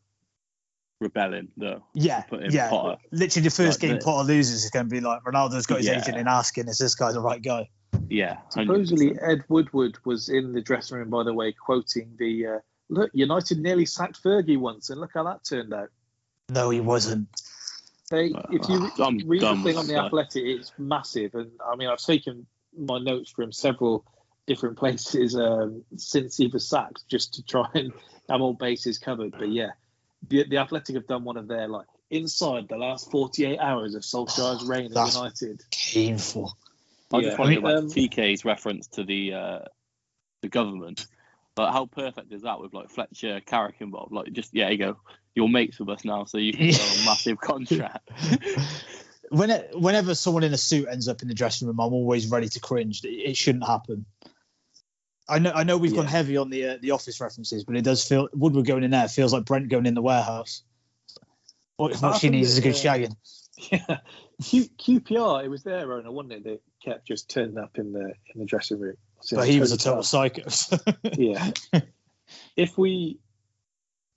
rebelling, 1.00 1.50
though. 1.58 1.84
Yeah, 1.94 2.22
to 2.22 2.28
put 2.30 2.44
in 2.44 2.52
yeah. 2.52 2.70
Potter. 2.70 2.98
Literally, 3.12 3.44
the 3.44 3.52
first 3.56 3.82
Like 3.82 3.90
game 3.90 4.00
the- 4.00 4.06
Potter 4.06 4.28
loses 4.28 4.64
is 4.64 4.70
going 4.72 4.86
to 4.86 4.90
be 4.90 5.02
like 5.02 5.24
Ronaldo's 5.24 5.66
got 5.66 5.78
his 5.80 5.88
Yeah. 5.88 6.00
agent 6.00 6.18
in 6.18 6.28
asking, 6.28 6.68
is 6.68 6.78
this 6.78 6.96
guy 6.96 7.12
the 7.12 7.22
right 7.22 7.42
guy? 7.42 7.70
Yeah. 8.10 8.38
100%. 8.52 8.68
Supposedly, 8.68 9.20
Ed 9.20 9.44
Woodward 9.50 9.98
was 10.06 10.30
in 10.30 10.54
the 10.54 10.62
dressing 10.62 10.98
room, 10.98 11.10
by 11.10 11.24
the 11.24 11.34
way, 11.34 11.52
quoting 11.54 12.16
the 12.18 12.48
uh, 12.48 12.60
look. 12.90 13.12
United 13.14 13.60
nearly 13.60 13.86
sacked 13.86 14.22
Fergie 14.24 14.58
once, 14.58 14.90
and 14.90 15.00
look 15.00 15.12
how 15.14 15.24
that 15.24 15.44
turned 15.44 15.74
out. 15.74 15.90
No, 16.50 16.70
he 16.70 16.80
wasn't. 16.82 17.28
They, 18.12 18.28
if 18.52 18.70
you 18.70 18.86
Uh, 19.00 19.06
I'm 19.06 19.18
read 19.28 19.42
the 19.42 19.56
thing 19.64 19.78
on 19.78 19.88
the 19.88 19.94
that. 19.94 20.06
Athletic, 20.06 20.44
it's 20.46 20.72
massive, 20.78 21.34
and 21.34 21.50
I 21.68 21.76
mean, 21.76 21.88
I've 21.90 21.98
taken 21.98 22.46
my 22.78 23.00
notes 23.00 23.32
from 23.32 23.52
several 23.52 24.06
different 24.46 24.78
places 24.84 25.36
um, 25.36 25.84
since 25.98 26.38
he 26.38 26.46
was 26.48 26.68
sacked, 26.70 27.08
just 27.08 27.34
to 27.36 27.44
try 27.44 27.68
and 27.74 27.92
have 28.30 28.42
all 28.42 28.54
bases 28.54 29.00
covered. 29.00 29.32
But 29.32 29.50
yeah, 29.50 29.72
the, 30.28 30.46
the 30.48 30.58
Athletic 30.58 30.96
have 30.96 31.08
done 31.08 31.24
one 31.24 31.38
of 31.38 31.48
their 31.48 31.68
like 31.68 31.88
inside 32.10 32.68
the 32.70 32.78
last 32.78 33.10
48 33.12 33.60
hours 33.60 33.96
of 33.96 34.04
Solskjaer's 34.04 34.64
reign 34.66 34.86
at 34.86 34.94
That's- 34.94 35.16
United. 35.16 35.64
Painful. 35.72 36.56
I 37.14 37.18
Yeah. 37.20 37.24
just 37.30 37.40
want 37.40 37.52
to 37.54 37.58
I 37.58 37.62
go 37.62 37.68
mean, 37.68 37.76
back 37.76 37.84
um, 37.84 37.90
TK's 37.90 38.46
reference 38.46 38.88
to 38.88 39.04
the 39.04 39.34
uh, 39.34 39.60
the 40.42 40.50
government. 40.50 41.06
But 41.56 41.72
how 41.72 41.86
perfect 41.86 42.34
is 42.34 42.42
that 42.42 42.60
with 42.60 42.74
like 42.74 42.90
Fletcher, 42.90 43.40
Carrick 43.46 43.76
involved? 43.80 44.12
Like, 44.12 44.34
just 44.34 44.54
yeah, 44.54 44.70
you 44.70 44.78
go. 44.78 44.98
You're 45.36 45.48
mates 45.50 45.80
with 45.80 45.90
us 45.90 46.04
now, 46.06 46.26
so 46.26 46.38
you 46.38 46.52
can 46.54 46.70
go 46.72 46.78
on 46.78 47.02
a 47.02 47.06
massive 47.06 47.40
contract. 47.40 48.10
When 49.30 49.50
it, 49.50 49.72
whenever 49.74 50.14
someone 50.14 50.44
in 50.44 50.54
a 50.54 50.58
suit 50.58 50.88
ends 50.88 51.08
up 51.08 51.24
in 51.24 51.28
the 51.28 51.34
dressing 51.34 51.68
room, 51.68 51.80
I'm 51.80 51.94
always 51.94 52.28
ready 52.28 52.48
to 52.48 52.60
cringe. 52.60 53.04
It, 53.04 53.10
it 53.10 53.36
shouldn't 53.36 53.66
happen. 53.66 54.06
I 55.28 55.40
know, 55.40 55.52
I 55.52 55.64
know 55.64 55.78
we've 55.78 55.96
gone 55.96 56.06
heavy 56.06 56.38
on 56.38 56.50
the 56.50 56.66
uh, 56.68 56.78
the 56.80 56.92
office 56.92 57.20
references, 57.20 57.64
but 57.64 57.76
it 57.76 57.84
does 57.84 58.08
feel 58.08 58.30
Woodward 58.34 58.66
going 58.66 58.84
in 58.84 58.92
there 58.92 59.08
feels 59.08 59.34
like 59.34 59.46
Brent 59.46 59.70
going 59.70 59.86
in 59.86 59.96
the 59.96 60.02
warehouse. 60.02 60.64
What, 61.78 61.96
what 61.98 62.20
she 62.20 62.30
needs 62.30 62.52
is 62.52 62.58
a 62.60 62.62
good 62.62 62.76
uh, 62.76 62.78
shagging. 62.78 63.16
Yeah, 63.72 64.00
Q, 64.44 64.66
QPR. 64.78 65.46
It 65.46 65.48
was 65.48 65.64
their 65.64 65.94
owner, 65.94 66.12
wasn't 66.12 66.34
it? 66.34 66.44
That 66.44 66.62
kept 66.84 67.08
just 67.08 67.30
turning 67.30 67.58
up 67.58 67.78
in 67.78 67.94
the 67.94 68.14
in 68.34 68.40
the 68.40 68.46
dressing 68.46 68.80
room. 68.80 68.98
But 69.32 69.48
he 69.48 69.60
was 69.60 69.72
a 69.72 69.78
total 69.78 70.04
psycho. 70.04 70.44
yeah. 71.14 71.52
if 72.58 72.78
we 72.78 73.20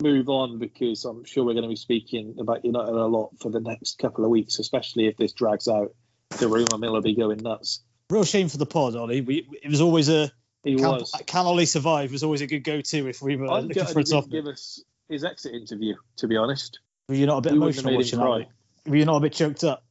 move 0.02 0.28
on, 0.28 0.58
because 0.58 1.04
I'm 1.04 1.24
sure 1.24 1.44
we're 1.44 1.54
going 1.54 1.62
to 1.62 1.68
be 1.68 1.76
speaking 1.76 2.36
about 2.38 2.64
United 2.64 2.94
a 2.94 3.06
lot 3.06 3.30
for 3.40 3.50
the 3.50 3.60
next 3.60 3.98
couple 3.98 4.24
of 4.24 4.30
weeks, 4.30 4.58
especially 4.58 5.06
if 5.06 5.16
this 5.16 5.32
drags 5.32 5.68
out. 5.68 5.94
The 6.38 6.48
rumour 6.48 6.78
mill 6.78 6.92
will 6.92 7.00
be 7.00 7.14
going 7.14 7.38
nuts. 7.38 7.80
Real 8.10 8.24
shame 8.24 8.48
for 8.48 8.58
the 8.58 8.66
pod, 8.66 8.96
Ollie. 8.96 9.22
We, 9.22 9.48
it 9.62 9.68
was 9.68 9.80
always 9.80 10.08
a 10.08 10.30
He 10.64 10.76
can, 10.76 10.84
was. 10.86 11.12
can 11.26 11.46
Ollie 11.46 11.66
survive 11.66 12.10
was 12.12 12.22
always 12.24 12.40
a 12.40 12.46
good 12.46 12.64
go-to 12.64 13.08
if 13.08 13.22
we 13.22 13.36
were 13.36 13.46
I'm 13.48 13.68
looking 13.68 13.84
for 13.86 14.00
a 14.00 14.02
he 14.02 14.10
topic. 14.10 14.30
give 14.30 14.46
us 14.46 14.82
his 15.08 15.24
exit 15.24 15.54
interview. 15.54 15.94
To 16.16 16.26
be 16.28 16.36
honest, 16.36 16.80
Were 17.08 17.14
you 17.14 17.26
not 17.26 17.38
a 17.38 17.40
bit 17.42 17.52
we 17.52 17.58
wouldn't 17.60 17.78
emotional 17.86 18.28
watching 18.30 18.48
that? 18.84 18.90
Were 18.90 18.96
you 18.96 19.04
not 19.04 19.16
a 19.16 19.20
bit 19.20 19.32
choked 19.32 19.64
up? 19.64 19.84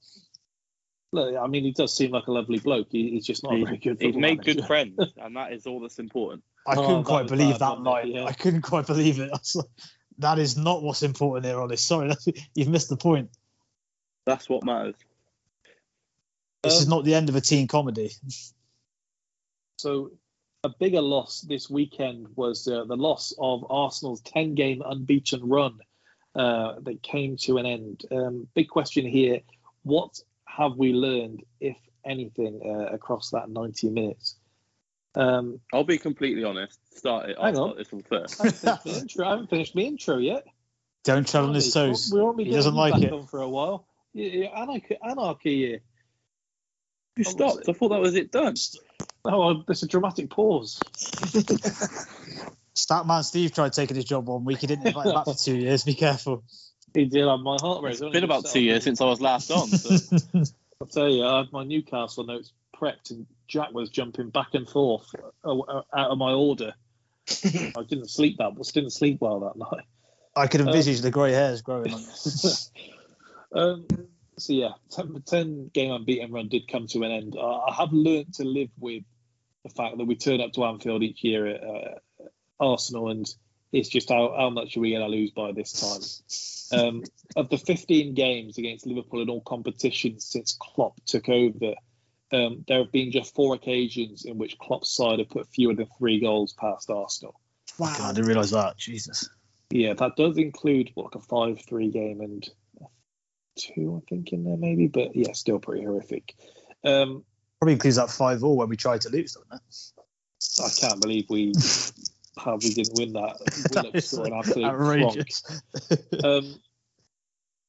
Look, 1.14 1.36
I 1.38 1.48
mean, 1.48 1.64
he 1.64 1.72
does 1.72 1.96
seem 1.96 2.12
like 2.12 2.28
a 2.28 2.32
lovely 2.32 2.60
bloke. 2.60 2.88
He, 2.92 3.12
he's 3.12 3.26
just 3.26 3.42
not 3.44 3.54
a 3.54 3.58
He- 3.58 3.64
very 3.64 3.78
good. 3.78 3.98
he's 4.02 4.08
football 4.08 4.22
made 4.22 4.38
manager. 4.40 4.54
good 4.56 4.66
friends, 4.68 4.98
and 5.18 5.36
that 5.38 5.54
is 5.54 5.66
all 5.66 5.80
that's 5.80 6.00
important. 6.00 6.44
I 6.68 6.74
Oh, 6.76 6.82
couldn't 6.82 6.98
that 6.98 7.06
quite 7.06 7.22
was 7.24 7.32
believe 7.32 7.54
bad, 7.54 7.62
that 7.62 7.70
wasn't 7.80 7.88
it? 7.88 7.90
line. 7.90 8.08
Yeah. 8.12 8.24
I 8.26 8.34
couldn't 8.34 8.62
quite 8.64 8.88
believe 8.88 9.20
it. 9.20 9.32
Like, 9.56 9.66
that 10.20 10.40
is 10.40 10.58
not 10.58 10.82
what's 10.84 11.04
important 11.04 11.46
here, 11.46 11.62
Ollie. 11.62 11.78
Sorry, 11.78 12.08
that's, 12.10 12.28
you've 12.56 12.68
missed 12.68 12.90
the 12.90 12.98
point. 12.98 13.30
That's 14.26 14.50
what 14.50 14.66
matters. 14.66 14.96
This 16.64 16.74
Um, 16.76 16.82
is 16.82 16.88
not 16.88 17.06
the 17.06 17.14
end 17.14 17.30
of 17.30 17.36
a 17.36 17.42
teen 17.42 17.68
comedy. 17.68 18.12
So, 19.78 20.12
a 20.68 20.76
bigger 20.80 21.02
loss 21.02 21.42
this 21.42 21.70
weekend 21.70 22.28
was 22.36 22.68
uh, 22.68 22.84
the 22.84 22.98
loss 22.98 23.34
of 23.40 23.66
Arsenal's 23.70 24.20
10 24.22 24.56
game 24.56 24.84
unbeaten 24.86 25.48
run 25.48 25.80
uh, 26.36 26.76
that 26.82 27.02
came 27.02 27.38
to 27.38 27.58
an 27.58 27.66
end. 27.66 28.04
Um, 28.12 28.48
big 28.54 28.68
question 28.68 29.06
here 29.06 29.40
what 29.84 30.20
have 30.46 30.76
we 30.76 30.92
learned, 30.92 31.44
if 31.62 31.78
anything, 32.04 32.60
uh, 32.66 32.94
across 32.94 33.30
that 33.30 33.50
90 33.50 33.90
minutes? 33.90 34.36
Um, 35.16 35.62
I'll 35.72 35.86
be 35.86 35.98
completely 35.98 36.44
honest. 36.44 36.78
Start 36.98 37.30
it. 37.30 37.38
I'll 37.40 37.46
Hang 37.46 37.56
start 37.56 37.72
on. 37.72 37.78
this 37.78 37.92
one 37.92 38.04
first. 38.04 38.42
I 38.42 38.46
haven't 38.50 38.84
finished 38.84 38.86
my 38.86 38.92
intro. 39.02 39.26
I 39.26 39.30
haven't 39.30 39.50
finished 39.50 39.76
my 39.76 39.82
intro 39.84 40.18
yet. 40.18 40.44
Don't 41.06 41.26
tread 41.26 41.44
on 41.46 41.54
his 41.54 41.74
toes. 41.74 42.12
We 42.14 42.20
won't 42.22 42.38
be 42.38 42.44
He 42.44 42.52
doesn't 42.52 42.74
you 42.74 42.80
like 42.80 42.94
back 42.96 43.04
it. 43.04 43.14
on 43.14 43.26
for 43.28 43.40
a 43.42 43.48
while. 43.50 43.88
Yeah, 44.14 44.30
yeah, 44.30 44.62
anarchy, 44.62 44.98
anarchy 45.02 45.56
here. 45.56 45.80
You 47.16 47.24
stopped. 47.24 47.70
I 47.70 47.72
thought 47.72 47.90
that 47.90 48.02
was 48.02 48.16
it 48.16 48.32
done. 48.34 48.56
Oh, 49.30 49.64
there's 49.68 49.84
a 49.84 49.88
dramatic 49.88 50.30
pause. 50.30 50.80
Statman 52.76 53.24
Steve 53.24 53.54
tried 53.54 53.74
taking 53.74 53.96
his 53.96 54.06
job 54.06 54.28
one 54.28 54.46
week. 54.46 54.60
He 54.60 54.68
didn't 54.68 54.88
invite 54.88 55.08
him 55.08 55.14
back 55.14 55.26
for 55.26 55.34
two 55.34 55.58
years. 55.58 55.84
Be 55.84 55.96
careful. 55.96 56.44
He 56.94 57.06
did 57.06 57.28
have 57.28 57.40
my 57.42 57.58
heart 57.60 57.84
rate. 57.84 58.00
It's 58.00 58.02
been 58.02 58.24
about 58.24 58.46
two 58.46 58.62
years 58.62 58.84
since 58.84 59.02
I 59.02 59.06
was 59.06 59.20
last 59.20 59.52
on. 59.52 59.68
So. 59.68 60.18
I'll 60.82 60.88
tell 60.88 61.10
you, 61.10 61.26
I 61.26 61.40
had 61.40 61.52
my 61.52 61.64
Newcastle 61.64 62.24
notes 62.24 62.54
prepped, 62.76 63.10
and 63.10 63.26
Jack 63.48 63.74
was 63.74 63.90
jumping 63.90 64.30
back 64.30 64.54
and 64.54 64.70
forth 64.70 65.14
uh, 65.44 65.58
uh, 65.58 65.82
out 65.96 66.12
of 66.12 66.18
my 66.18 66.32
order. 66.32 66.74
I 67.30 67.84
didn't 67.88 68.10
sleep 68.10 68.38
that, 68.38 68.56
didn't 68.74 68.92
sleep 68.92 69.18
well 69.20 69.40
that 69.42 69.58
night. 69.58 69.86
I 70.36 70.48
could 70.48 70.62
Um, 70.62 70.68
envisage 70.68 71.02
the 71.02 71.12
grey 71.12 71.34
hairs 71.34 71.62
growing 71.62 71.94
on. 71.94 72.04
um, 73.54 73.88
so 74.38 74.54
yeah, 74.54 74.74
10, 74.92 75.24
10 75.26 75.72
game 75.74 75.92
unbeaten 75.92 76.32
run 76.32 76.48
did 76.48 76.68
come 76.68 76.86
to 76.88 77.04
an 77.04 77.12
end. 77.12 77.36
I, 77.38 77.44
I 77.44 77.74
have 77.74 77.92
learnt 77.92 78.36
to 78.36 78.44
live 78.44 78.70
with 78.80 79.04
the 79.68 79.74
fact 79.74 79.98
that 79.98 80.06
we 80.06 80.16
turn 80.16 80.42
up 80.42 80.54
to 80.54 80.66
Anfield 80.66 81.04
each 81.04 81.24
year 81.24 81.48
at 81.48 81.64
uh, 81.64 81.96
Arsenal, 82.60 83.10
and 83.10 83.26
it's 83.72 83.90
just 83.90 84.10
how, 84.10 84.34
how 84.38 84.50
much 84.50 84.78
are 84.78 84.80
we 84.80 84.92
going 84.92 85.04
to 85.04 85.08
lose 85.08 85.32
by 85.32 85.52
this 85.52 85.74
time? 86.72 86.80
Um, 86.80 87.04
of 87.36 87.50
the 87.50 87.58
15 87.58 88.14
games 88.14 88.58
against 88.58 88.86
Liverpool 88.86 89.22
in 89.22 89.30
all 89.30 89.42
competitions 89.42 90.26
since 90.26 90.58
Klopp 90.60 91.00
took 91.06 91.30
over, 91.30 91.74
um, 92.34 92.66
there 92.68 92.80
have 92.80 92.92
been 92.92 93.12
just 93.12 93.34
four 93.34 93.56
occasions 93.56 94.26
in 94.26 94.38
which 94.38 94.58
Klopp's 94.58 94.96
side 94.96 95.20
have 95.20 95.30
put 95.30 95.48
fewer 95.48 95.74
than 95.74 95.88
three 95.98 96.20
goals 96.20 96.54
past 96.54 96.90
Arsenal. 96.90 97.40
Wow. 97.80 97.96
I 98.00 98.14
didn't 98.14 98.28
realise 98.28 98.52
that. 98.52 98.78
Jesus. 98.78 99.30
Yeah, 99.70 99.94
that 99.94 100.16
does 100.16 100.38
include 100.38 100.92
what, 100.94 101.16
like 101.16 101.16
a 101.16 101.20
five-three 101.20 101.92
game 101.92 102.22
and 102.22 102.48
two, 103.58 104.02
I 104.02 104.06
think, 104.10 104.32
in 104.32 104.44
there 104.44 104.58
maybe. 104.58 104.88
But 104.88 105.16
yeah, 105.16 105.34
still 105.34 105.60
pretty 105.60 105.84
horrific. 105.84 106.36
Um, 106.84 107.24
Probably 107.60 107.74
includes 107.74 107.98
that 107.98 108.10
5 108.10 108.40
0 108.40 108.54
when 108.54 108.70
we 108.70 108.78
tried 108.78 109.02
to 109.02 109.10
lose, 109.10 109.34
doesn't 109.34 109.54
it? 109.54 110.64
I 110.64 110.70
can't 110.80 111.02
believe 111.02 111.26
we 111.30 111.54
how 112.38 112.56
we 112.56 112.74
didn't 112.74 112.98
win 112.98 113.14
that. 113.14 113.38
That 113.74 113.86
Willock 113.86 114.02
scored 114.02 114.28
an 114.28 114.34
absolute 114.40 114.66
outrageous. 114.66 115.62
Um, 116.24 116.60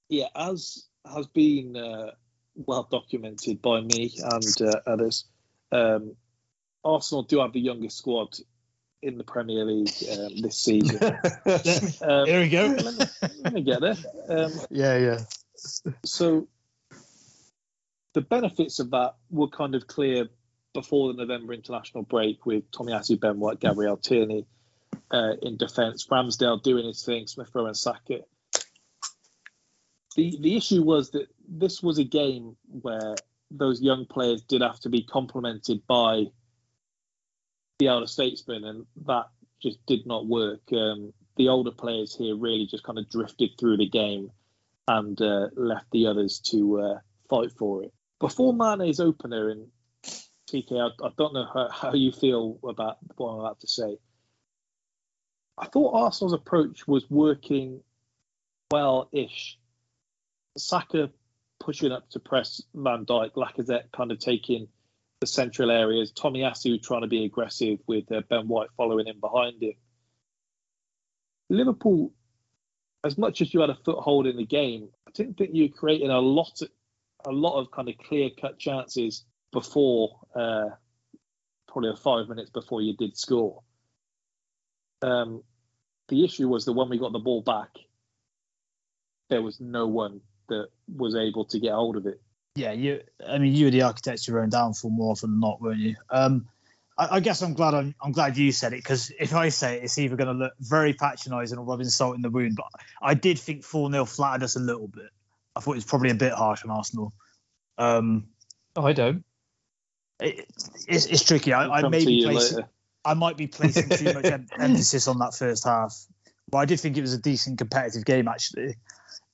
yeah, 0.09 0.27
as 0.35 0.85
has 1.11 1.27
been 1.29 1.77
uh, 1.77 2.13
well 2.55 2.87
documented 2.91 3.63
by 3.63 3.81
me 3.81 4.13
and 4.23 4.63
uh, 4.63 4.81
others, 4.87 5.25
um, 5.73 6.17
Arsenal 6.85 7.23
do 7.23 7.41
have 7.41 7.53
the 7.53 7.61
youngest 7.61 7.99
squad 7.99 8.37
in 9.03 9.17
the 9.17 9.25
Premier 9.25 9.65
League 9.65 9.91
um, 10.11 10.41
this 10.41 10.59
season. 10.59 10.99
Um, 12.03 12.27
Here 12.27 12.41
we 12.41 12.49
go. 12.49 12.67
Let 12.67 12.99
me, 12.99 13.31
let 13.45 13.53
me 13.53 13.63
get 13.63 13.81
there. 13.81 13.97
Um, 14.29 14.53
Yeah, 14.71 14.99
yeah. 14.99 15.19
so 16.05 16.49
the 18.19 18.23
benefits 18.23 18.81
of 18.81 18.91
that 18.91 19.15
were 19.31 19.47
kind 19.47 19.77
of 19.77 19.87
clear 19.87 20.27
before 20.75 21.13
the 21.13 21.25
November 21.25 21.53
international 21.53 22.03
break 22.03 22.45
with 22.45 22.69
Tommy 22.73 22.91
Tomiyasu 22.91 23.21
Ben 23.21 23.39
White, 23.39 23.61
Gabriel 23.61 23.97
Tierney 23.97 24.45
uh, 25.13 25.35
in 25.41 25.57
defence, 25.57 26.05
Ramsdale 26.09 26.61
doing 26.61 26.85
his 26.85 27.05
thing, 27.05 27.29
Smith 27.29 27.49
Rowe 27.55 27.67
and 27.67 27.77
Saka 27.77 28.23
The 30.17 30.37
the 30.41 30.57
issue 30.57 30.83
was 30.83 31.13
that 31.13 31.29
this 31.49 31.81
was 31.81 31.99
a 31.99 32.05
game 32.05 32.57
where 32.67 33.15
those 33.53 33.81
young 33.81 34.05
players 34.05 34.43
did 34.43 34.63
have 34.63 34.81
to 34.81 34.89
be 34.89 35.05
complemented 35.05 35.87
by 35.87 36.25
the 37.79 37.87
elder 37.87 38.09
statesmen, 38.09 38.65
and 38.65 38.85
that 39.07 39.27
just 39.63 39.79
did 39.87 40.09
not 40.09 40.27
work. 40.27 40.63
Um, 40.73 41.13
the 41.37 41.51
older 41.51 41.71
players 41.71 42.17
here 42.17 42.35
really 42.35 42.67
just 42.67 42.83
kind 42.83 42.99
of 42.99 43.09
drifted 43.09 43.51
through 43.61 43.77
the 43.77 43.89
game 43.89 44.33
and 44.89 45.23
uh, 45.23 45.51
left 45.55 45.87
the 45.93 46.09
others 46.09 46.41
to 46.51 46.81
uh, 46.81 46.99
fight 47.31 47.53
for 47.57 47.85
it. 47.85 47.93
Before 48.21 48.53
Mane's 48.53 49.01
opener, 49.01 49.51
and 49.51 49.69
TK, 50.51 50.73
I, 50.73 51.07
I 51.07 51.11
don't 51.17 51.35
know 51.35 51.47
how, 51.53 51.69
how, 51.71 51.95
you 51.95 52.11
feel 52.11 52.59
about 52.65 52.99
what 53.17 53.31
I'm 53.31 53.41
about 53.41 53.61
to 53.61 53.69
say. 53.69 53.99
I 55.57 55.67
thought 55.67 55.95
Arsenal's 55.95 56.33
approach 56.33 56.87
was 56.87 57.09
working 57.09 57.83
well-ish. 58.71 59.59
Saka 60.57 61.11
pushing 61.61 61.93
up 61.93 62.09
to 62.11 62.21
press 62.21 62.63
Van 62.75 63.05
Dijk, 63.05 63.35
Lacazette 63.35 63.93
kind 63.93 64.11
of 64.11 64.19
taking 64.19 64.69
the 65.21 65.27
central 65.27 65.71
areas, 65.71 66.13
Tomiyasu 66.13 66.83
trying 66.83 67.03
to 67.03 67.09
be 67.09 67.25
aggressive 67.25 67.79
with 67.87 68.11
uh, 68.13 68.23
Ben 68.29 68.47
White 68.49 68.71
following 68.77 69.07
him 69.07 69.21
behind 69.21 69.63
him. 69.63 69.75
Liverpool, 71.51 72.13
as 73.05 73.19
much 73.19 73.41
as 73.41 73.53
you 73.53 73.61
had 73.61 73.71
a 73.71 73.79
foothold 73.85 74.27
in 74.27 74.37
the 74.37 74.45
game, 74.45 74.89
I 75.07 75.11
didn't 75.13 75.37
think 75.37 75.51
you 75.55 75.65
were 75.65 75.77
creating 75.77 76.11
a 76.11 76.21
lot, 76.21 76.61
of, 76.63 76.69
a 77.27 77.31
lot 77.31 77.59
of 77.59 77.71
kind 77.71 77.89
of 77.89 77.97
clear-cut 77.99 78.59
chances 78.59 79.25
before, 79.53 80.21
uh, 80.35 80.69
probably 81.67 81.93
five 81.97 82.29
minutes 82.29 82.51
before 82.51 82.81
you 82.81 82.97
did 82.97 83.17
score. 83.17 83.61
Um, 85.03 85.43
the 86.09 86.25
issue 86.25 86.49
was 86.49 86.65
that 86.65 86.73
when 86.73 86.89
we 86.89 86.99
got 86.99 87.13
the 87.13 87.19
ball 87.19 87.43
back, 87.43 87.71
there 89.31 89.43
was 89.43 89.61
no 89.61 89.87
one 89.87 90.21
that 90.49 90.69
was 90.95 91.15
able 91.15 91.45
to 91.47 91.61
get 91.61 91.73
hold 91.73 91.97
of 91.97 92.07
it. 92.07 92.21
Yeah, 92.57 92.73
you. 92.73 93.01
I 93.27 93.39
mean, 93.39 93.55
you 93.55 93.67
were 93.67 93.71
the 93.71 93.83
architect 93.83 94.23
of 94.23 94.29
your 94.29 94.41
own 94.41 94.49
downfall 94.49 94.91
more 94.91 95.13
often 95.13 95.31
than 95.31 95.41
not, 95.41 95.61
weren't 95.61 95.79
you? 95.79 95.97
Um, 96.11 96.49
I, 96.97 97.17
I, 97.17 97.21
guess 97.21 97.43
I'm 97.43 97.55
glad 97.55 97.75
I'm, 97.75 97.95
I'm 98.03 98.13
glad 98.13 98.37
you 98.37 98.51
said 98.51 98.73
it 98.73 98.83
because 98.83 99.13
if 99.21 99.35
I 99.35 99.51
say 99.51 99.77
it, 99.77 99.85
it's 99.85 99.99
either 99.99 100.17
going 100.17 100.29
to 100.29 100.45
look 100.45 100.55
very 100.59 100.93
patronising 100.93 101.59
or 101.59 101.65
rubbing 101.65 101.89
salt 101.89 102.17
in 102.17 102.23
the 102.23 102.31
wound. 102.31 102.57
But 102.57 102.67
I 103.01 103.15
did 103.15 103.39
think 103.39 103.63
4 103.63 103.91
0 103.93 104.05
flattered 104.07 104.43
us 104.43 104.57
a 104.57 104.61
little 104.61 104.89
bit. 104.89 105.11
I 105.59 105.61
thought 105.61 105.73
it 105.73 105.79
was 105.79 105.85
probably 105.85 106.11
a 106.11 106.15
bit 106.15 106.33
harsh 106.33 106.65
on 106.65 106.71
Arsenal. 106.71 107.13
Um, 107.79 108.29
oh, 108.77 108.87
I 108.87 108.93
don't. 108.93 109.25
It, 110.21 110.49
it's, 110.87 111.07
it's 111.07 111.25
tricky. 111.25 111.53
I, 111.53 111.67
I 111.67 111.89
may 111.89 112.05
be 112.05 112.23
placing, 112.23 112.65
I 113.05 113.15
might 113.15 113.37
be 113.37 113.49
placing 113.49 113.89
too 113.89 114.15
much 114.15 114.25
emphasis 114.59 115.09
on 115.09 115.19
that 115.19 115.35
first 115.35 115.65
half, 115.65 115.97
but 116.49 116.59
I 116.59 116.65
did 116.65 116.79
think 116.79 116.97
it 116.97 117.01
was 117.01 117.13
a 117.13 117.21
decent 117.21 117.59
competitive 117.59 118.05
game 118.05 118.29
actually. 118.29 118.77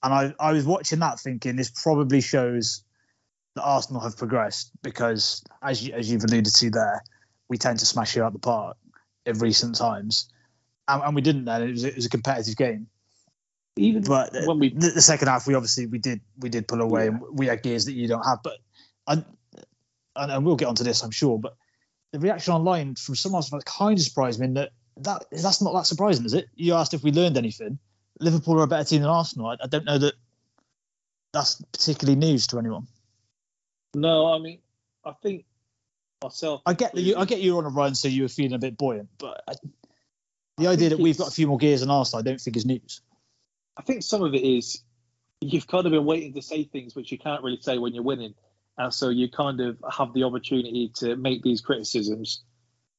And 0.02 0.14
I, 0.14 0.34
I 0.40 0.52
was 0.52 0.64
watching 0.64 1.00
that 1.00 1.20
thinking 1.20 1.56
this 1.56 1.70
probably 1.70 2.22
shows 2.22 2.84
that 3.54 3.62
Arsenal 3.62 4.00
have 4.00 4.16
progressed 4.16 4.70
because, 4.82 5.44
as 5.62 5.86
you, 5.86 5.92
as 5.92 6.10
you've 6.10 6.24
alluded 6.24 6.54
to 6.54 6.70
there, 6.70 7.02
we 7.50 7.58
tend 7.58 7.80
to 7.80 7.86
smash 7.86 8.16
you 8.16 8.22
out 8.22 8.32
the 8.32 8.38
park 8.38 8.78
in 9.26 9.38
recent 9.38 9.74
times, 9.74 10.32
and, 10.88 11.02
and 11.02 11.14
we 11.14 11.20
didn't. 11.20 11.44
Then 11.44 11.62
it 11.62 11.70
was, 11.70 11.84
it 11.84 11.96
was 11.96 12.06
a 12.06 12.10
competitive 12.10 12.56
game. 12.56 12.86
Even 13.76 14.02
but 14.02 14.34
uh, 14.36 14.42
when 14.44 14.58
we 14.60 14.68
the, 14.70 14.90
the, 14.90 15.02
second 15.02 15.28
half, 15.28 15.46
we 15.46 15.54
obviously 15.54 15.86
we 15.86 15.98
did 15.98 16.20
we 16.38 16.48
did 16.48 16.68
pull 16.68 16.80
away, 16.80 17.04
yeah. 17.04 17.10
and 17.10 17.20
we 17.32 17.46
had 17.46 17.62
gears 17.62 17.86
that 17.86 17.92
you 17.92 18.06
don't 18.06 18.22
have. 18.22 18.38
But 18.42 18.58
and, 19.08 19.24
and 20.14 20.44
we'll 20.44 20.56
get 20.56 20.68
onto 20.68 20.84
this, 20.84 21.02
I'm 21.02 21.10
sure. 21.10 21.38
But 21.38 21.56
the 22.12 22.20
reaction 22.20 22.54
online 22.54 22.94
from 22.94 23.16
some 23.16 23.34
Arsenal 23.34 23.60
fans 23.60 23.64
kind 23.64 23.98
of 23.98 24.04
surprised 24.04 24.38
me 24.38 24.46
in 24.46 24.54
that 24.54 24.70
that 24.98 25.24
that's 25.30 25.60
not 25.60 25.74
that 25.74 25.86
surprising, 25.86 26.24
is 26.24 26.34
it? 26.34 26.46
You 26.54 26.74
asked 26.74 26.94
if 26.94 27.02
we 27.02 27.10
learned 27.10 27.36
anything. 27.36 27.78
Liverpool 28.20 28.60
are 28.60 28.64
a 28.64 28.68
better 28.68 28.84
team 28.84 29.00
than 29.02 29.10
Arsenal. 29.10 29.48
I, 29.48 29.56
I 29.64 29.66
don't 29.66 29.84
know 29.84 29.98
that 29.98 30.14
that's 31.32 31.60
particularly 31.72 32.16
news 32.16 32.46
to 32.48 32.58
anyone. 32.60 32.86
No, 33.94 34.32
I 34.32 34.38
mean, 34.38 34.60
I 35.04 35.12
think 35.20 35.44
myself. 36.22 36.62
I 36.64 36.74
get 36.74 36.94
that 36.94 37.02
you. 37.02 37.16
I 37.16 37.24
get 37.24 37.40
you're 37.40 37.58
on 37.58 37.66
a 37.66 37.70
run, 37.70 37.94
so 37.94 38.08
you 38.08 38.22
were 38.22 38.28
feeling 38.28 38.52
a 38.52 38.58
bit 38.58 38.78
buoyant. 38.78 39.08
But 39.18 39.42
I, 39.48 39.54
the 40.58 40.68
I 40.68 40.72
idea 40.72 40.90
that 40.90 41.00
we've 41.00 41.18
got 41.18 41.28
a 41.28 41.32
few 41.32 41.48
more 41.48 41.58
gears 41.58 41.80
than 41.80 41.90
Arsenal, 41.90 42.20
I 42.20 42.22
don't 42.22 42.40
think 42.40 42.56
is 42.56 42.64
news. 42.64 43.00
I 43.76 43.82
think 43.82 44.02
some 44.02 44.22
of 44.22 44.34
it 44.34 44.42
is 44.42 44.82
you've 45.40 45.66
kind 45.66 45.86
of 45.86 45.92
been 45.92 46.04
waiting 46.04 46.34
to 46.34 46.42
say 46.42 46.64
things 46.64 46.94
which 46.94 47.12
you 47.12 47.18
can't 47.18 47.42
really 47.42 47.60
say 47.60 47.78
when 47.78 47.94
you're 47.94 48.04
winning, 48.04 48.34
and 48.78 48.92
so 48.92 49.08
you 49.08 49.30
kind 49.30 49.60
of 49.60 49.82
have 49.90 50.12
the 50.14 50.24
opportunity 50.24 50.92
to 50.96 51.16
make 51.16 51.42
these 51.42 51.60
criticisms. 51.60 52.42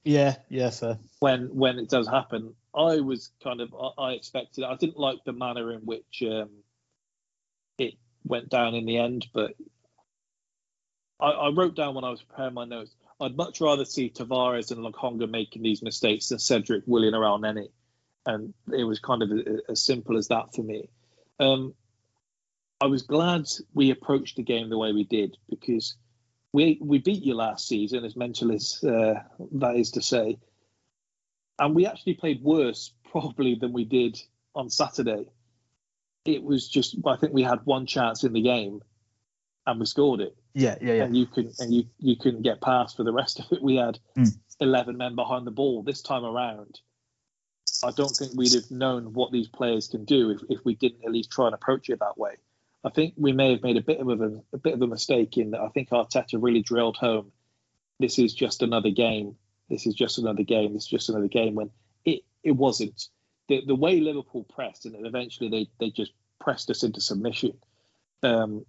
Yeah, 0.04 0.36
yeah, 0.50 0.70
sir. 0.70 1.00
When 1.20 1.48
when 1.56 1.80
it 1.80 1.90
does 1.90 2.08
happen, 2.08 2.54
I 2.76 3.00
was 3.00 3.32
kind 3.44 3.62
of 3.62 3.74
I 3.98 4.12
expected. 4.12 4.64
I 4.64 4.76
didn't 4.76 5.00
like 5.00 5.24
the 5.26 5.34
manner 5.34 5.72
in 5.72 5.80
which 5.82 6.22
um, 6.24 6.50
it 7.78 7.96
went 8.24 8.50
down 8.50 8.76
in 8.76 8.86
the 8.86 8.98
end, 8.98 9.28
but 9.34 9.54
I, 11.20 11.30
I, 11.30 11.50
wrote 11.50 11.76
down 11.76 11.96
when 11.96 12.04
I 12.04 12.10
was 12.10 12.22
preparing 12.22 12.54
my 12.54 12.66
notes. 12.66 12.94
I'd 13.20 13.38
much 13.38 13.62
rather 13.62 13.86
see 13.86 14.10
Tavares 14.10 14.72
and 14.72 14.82
Lokonga 14.82 15.30
making 15.30 15.64
these 15.64 15.82
mistakes 15.82 16.30
than 16.30 16.40
Cedric 16.40 16.84
Willian 16.86 17.16
around 17.16 17.46
any, 17.46 17.70
and 18.26 18.54
it 18.74 18.84
was 18.84 19.00
kind 19.00 19.22
of 19.22 19.32
as 19.70 19.84
simple 19.84 20.18
as 20.18 20.28
that 20.30 20.54
for 20.54 20.64
me. 20.64 20.90
Um, 21.40 21.74
I 22.82 22.88
was 22.88 23.04
glad 23.04 23.46
we 23.74 23.92
approached 23.92 24.36
the 24.36 24.44
game 24.44 24.70
the 24.70 24.78
way 24.78 24.92
we 24.92 25.04
did 25.04 25.38
because 25.50 25.96
we 26.54 26.78
we 26.82 27.00
beat 27.00 27.24
you 27.24 27.36
last 27.36 27.68
season, 27.68 28.04
as 28.06 28.16
mental 28.16 28.52
as 28.52 28.84
uh, 28.84 29.16
that 29.54 29.76
is 29.76 29.92
to 29.92 30.02
say, 30.02 30.38
and 31.60 31.76
we 31.76 31.86
actually 31.86 32.16
played 32.16 32.42
worse 32.42 32.94
probably 33.12 33.56
than 33.56 33.74
we 33.74 33.86
did 33.86 34.20
on 34.56 34.70
Saturday. 34.70 35.28
It 36.26 36.44
was 36.44 36.68
just 36.68 36.96
I 37.06 37.18
think 37.18 37.34
we 37.34 37.44
had 37.44 37.66
one 37.66 37.86
chance 37.86 38.24
in 38.24 38.34
the 38.34 38.42
game, 38.42 38.82
and 39.66 39.80
we 39.80 39.86
scored 39.86 40.22
it. 40.22 40.36
Yeah, 40.54 40.76
yeah, 40.82 40.94
yeah. 40.94 41.04
And 41.04 41.16
you 41.16 41.26
can 41.28 41.52
and 41.60 41.74
you 41.74 41.86
you 42.00 42.16
couldn't 42.16 42.42
get 42.44 42.62
past 42.62 42.98
for 42.98 43.04
the 43.04 43.14
rest 43.14 43.40
of 43.40 43.46
it. 43.52 43.62
We 43.62 43.76
had 43.76 44.00
mm. 44.18 44.30
eleven 44.60 44.98
men 44.98 45.16
behind 45.16 45.46
the 45.46 45.52
ball 45.52 45.84
this 45.84 46.02
time 46.02 46.26
around. 46.26 46.80
I 47.84 47.92
don't 47.92 48.16
think 48.16 48.34
we'd 48.36 48.54
have 48.54 48.72
known 48.72 49.14
what 49.14 49.32
these 49.32 49.48
players 49.48 49.88
can 49.88 50.06
do 50.06 50.32
if, 50.32 50.42
if 50.50 50.66
we 50.66 50.76
didn't 50.76 51.04
at 51.06 51.12
least 51.12 51.32
try 51.32 51.46
and 51.46 51.56
approach 51.56 51.90
it 51.90 52.00
that 52.00 52.18
way. 52.18 52.36
I 52.84 52.90
think 52.90 53.16
we 53.18 53.32
may 53.32 53.52
have 53.52 53.64
made 53.64 53.78
a 53.78 53.82
bit 53.82 54.00
of 54.00 54.08
a, 54.10 54.42
a 54.54 54.58
bit 54.58 54.74
of 54.74 54.82
a 54.82 54.88
mistake 54.88 55.38
in 55.38 55.52
that. 55.52 55.62
I 55.62 55.70
think 55.70 55.90
Arteta 55.90 56.42
really 56.42 56.62
drilled 56.62 56.98
home. 56.98 57.32
This 58.00 58.20
is 58.20 58.34
just 58.34 58.62
another 58.62 58.92
game. 58.92 59.36
This 59.70 59.88
is 59.88 59.96
just 59.96 60.20
another 60.20 60.44
game. 60.44 60.74
This 60.74 60.84
is 60.84 60.90
just 60.90 61.10
another 61.10 61.28
game. 61.28 61.56
When 61.56 61.72
it 62.04 62.22
it 62.44 62.52
wasn't 62.52 63.08
the 63.48 63.64
the 63.66 63.76
way 63.76 64.00
Liverpool 64.00 64.44
pressed, 64.44 64.86
and 64.86 65.06
eventually 65.06 65.50
they 65.50 65.68
they 65.80 65.90
just 65.90 66.12
pressed 66.40 66.70
us 66.70 66.84
into 66.84 67.02
submission. 67.02 67.58
Um, 68.22 68.66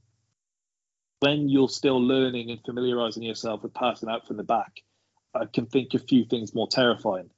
when 1.21 1.49
you're 1.49 1.69
still 1.69 2.01
learning 2.01 2.51
and 2.51 2.61
familiarizing 2.65 3.23
yourself 3.23 3.63
with 3.63 3.75
passing 3.75 4.09
out 4.09 4.27
from 4.27 4.39
the 4.39 4.45
back, 4.45 4.81
I 5.35 5.45
can 5.45 5.67
think 5.67 5.93
a 5.93 5.99
few 5.99 6.25
things 6.25 6.55
more 6.55 6.69
terrifying 6.69 7.31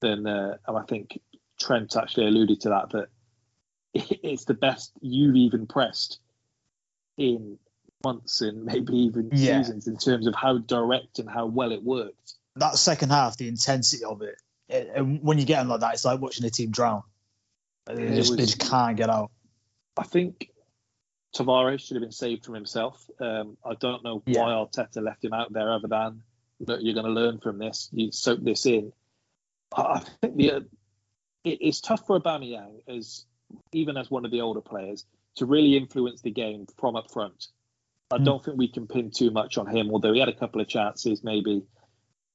than, 0.00 0.26
uh, 0.26 0.56
and 0.66 0.76
I 0.76 0.82
think 0.82 1.20
Trent 1.60 1.96
actually 1.96 2.26
alluded 2.26 2.60
to 2.62 2.68
that, 2.70 2.90
that 2.90 3.08
it's 3.94 4.44
the 4.44 4.54
best 4.54 4.92
you've 5.00 5.36
even 5.36 5.66
pressed 5.66 6.20
in 7.16 7.58
months 8.04 8.40
and 8.40 8.64
maybe 8.64 8.94
even 8.94 9.30
yeah. 9.32 9.62
seasons 9.62 9.86
in 9.86 9.96
terms 9.96 10.26
of 10.26 10.34
how 10.34 10.58
direct 10.58 11.18
and 11.18 11.28
how 11.28 11.46
well 11.46 11.72
it 11.72 11.82
worked. 11.82 12.34
That 12.56 12.76
second 12.76 13.10
half, 13.10 13.36
the 13.36 13.48
intensity 13.48 14.04
of 14.04 14.22
it, 14.22 14.36
it 14.68 14.90
and 14.94 15.22
when 15.22 15.38
you 15.38 15.44
get 15.44 15.58
them 15.58 15.68
like 15.68 15.80
that, 15.80 15.94
it's 15.94 16.04
like 16.04 16.20
watching 16.20 16.46
a 16.46 16.50
team 16.50 16.70
drown. 16.70 17.02
They 17.86 18.16
just, 18.16 18.30
was, 18.30 18.36
they 18.36 18.44
just 18.44 18.70
can't 18.70 18.96
get 18.96 19.10
out. 19.10 19.30
I 19.96 20.02
think 20.02 20.50
Tavares 21.34 21.80
should 21.80 21.96
have 21.96 22.02
been 22.02 22.12
saved 22.12 22.44
from 22.44 22.54
himself. 22.54 23.08
Um, 23.20 23.56
I 23.64 23.74
don't 23.74 24.02
know 24.02 24.22
yeah. 24.26 24.40
why 24.40 24.50
Arteta 24.50 25.02
left 25.02 25.24
him 25.24 25.32
out 25.32 25.52
there, 25.52 25.70
other 25.70 25.88
than 25.88 26.22
that 26.60 26.82
you're 26.82 26.94
going 26.94 27.06
to 27.06 27.12
learn 27.12 27.38
from 27.38 27.58
this. 27.58 27.88
You 27.92 28.10
soak 28.10 28.42
this 28.42 28.66
in. 28.66 28.92
I 29.74 30.00
think 30.20 30.36
the, 30.36 30.46
it, 31.44 31.58
it's 31.60 31.80
tough 31.80 32.06
for 32.06 32.20
Aubameyang 32.20 32.80
as 32.88 33.24
even 33.72 33.96
as 33.96 34.10
one 34.10 34.24
of 34.24 34.30
the 34.30 34.40
older 34.40 34.60
players 34.60 35.04
to 35.36 35.46
really 35.46 35.76
influence 35.76 36.22
the 36.22 36.30
game 36.30 36.66
from 36.78 36.96
up 36.96 37.10
front. 37.10 37.46
I 38.10 38.18
mm. 38.18 38.24
don't 38.24 38.44
think 38.44 38.56
we 38.56 38.68
can 38.68 38.86
pin 38.86 39.10
too 39.14 39.30
much 39.30 39.58
on 39.58 39.66
him, 39.66 39.90
although 39.90 40.12
he 40.12 40.20
had 40.20 40.28
a 40.28 40.34
couple 40.34 40.60
of 40.60 40.68
chances. 40.68 41.22
Maybe 41.22 41.62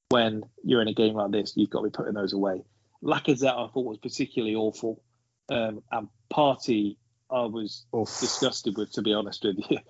when 0.08 0.44
you're 0.62 0.82
in 0.82 0.88
a 0.88 0.94
game 0.94 1.14
like 1.14 1.30
this, 1.30 1.54
you've 1.56 1.70
got 1.70 1.80
to 1.80 1.84
be 1.84 1.90
putting 1.90 2.14
those 2.14 2.32
away. 2.32 2.62
Lacazette, 3.02 3.58
I 3.58 3.68
thought 3.68 3.84
was 3.84 3.98
particularly 3.98 4.54
awful, 4.54 5.02
um, 5.48 5.82
and 5.90 6.08
Partey, 6.32 6.96
I 7.30 7.46
was 7.46 7.86
Oof. 7.96 8.08
disgusted 8.20 8.76
with, 8.76 8.92
to 8.92 9.02
be 9.02 9.14
honest 9.14 9.44
with 9.44 9.58
you. 9.68 9.78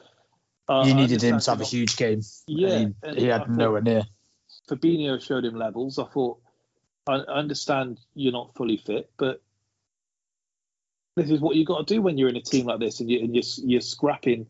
Uh, 0.69 0.85
you 0.87 0.95
needed 0.95 1.21
him 1.21 1.41
to 1.41 1.51
have 1.51 1.61
a 1.61 1.65
huge 1.65 1.97
game. 1.97 2.23
Yeah, 2.47 2.87
he, 3.05 3.23
he 3.23 3.27
had 3.27 3.51
nowhere 3.51 3.83
near. 3.83 4.05
Fabinho 4.71 5.21
showed 5.21 5.45
him 5.45 5.57
levels. 5.57 5.99
I 5.99 6.05
thought, 6.05 6.39
I 7.07 7.15
understand 7.15 7.99
you're 8.15 8.33
not 8.33 8.55
fully 8.55 8.77
fit, 8.77 9.11
but 9.17 9.43
this 11.17 11.31
is 11.31 11.41
what 11.41 11.57
you've 11.57 11.67
got 11.67 11.87
to 11.87 11.95
do 11.95 12.01
when 12.01 12.17
you're 12.17 12.29
in 12.29 12.37
a 12.37 12.43
team 12.43 12.67
like 12.67 12.81
this 12.81 13.01
and, 13.01 13.11
you, 13.11 13.21
and 13.21 13.35
you're, 13.35 13.45
you're 13.65 13.81
scrapping 13.81 14.47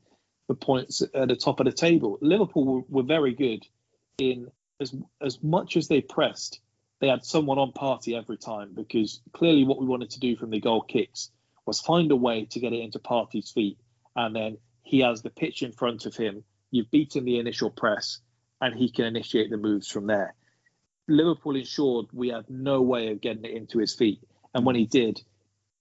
for 0.46 0.54
points 0.54 1.02
at 1.02 1.28
the 1.28 1.36
top 1.36 1.60
of 1.60 1.66
the 1.66 1.72
table. 1.72 2.18
Liverpool 2.20 2.64
were, 2.64 2.82
were 2.88 3.02
very 3.02 3.34
good 3.34 3.66
in 4.18 4.48
as 4.80 4.94
as 5.20 5.42
much 5.42 5.76
as 5.76 5.88
they 5.88 6.00
pressed, 6.00 6.60
they 7.00 7.08
had 7.08 7.24
someone 7.24 7.58
on 7.58 7.72
Partey 7.72 8.16
every 8.16 8.36
time 8.36 8.72
because 8.74 9.20
clearly 9.32 9.64
what 9.64 9.80
we 9.80 9.86
wanted 9.86 10.10
to 10.10 10.20
do 10.20 10.36
from 10.36 10.50
the 10.50 10.60
goal 10.60 10.82
kicks 10.82 11.30
was 11.66 11.80
find 11.80 12.10
a 12.10 12.16
way 12.16 12.46
to 12.46 12.60
get 12.60 12.72
it 12.72 12.80
into 12.80 12.98
Partey's 12.98 13.50
feet 13.50 13.78
and 14.16 14.34
then 14.34 14.58
he 14.82 15.00
has 15.00 15.22
the 15.22 15.30
pitch 15.30 15.62
in 15.62 15.72
front 15.72 16.06
of 16.06 16.16
him. 16.16 16.44
You've 16.70 16.90
beaten 16.90 17.24
the 17.24 17.38
initial 17.38 17.70
press, 17.70 18.20
and 18.60 18.74
he 18.74 18.90
can 18.90 19.04
initiate 19.04 19.50
the 19.50 19.56
moves 19.56 19.88
from 19.88 20.06
there. 20.06 20.34
Liverpool 21.12 21.56
ensured 21.56 22.06
we 22.12 22.28
had 22.28 22.48
no 22.48 22.82
way 22.82 23.08
of 23.08 23.20
getting 23.20 23.44
it 23.44 23.52
into 23.52 23.78
his 23.78 23.94
feet, 23.94 24.20
and 24.54 24.64
when 24.64 24.74
he 24.74 24.86
did, 24.86 25.22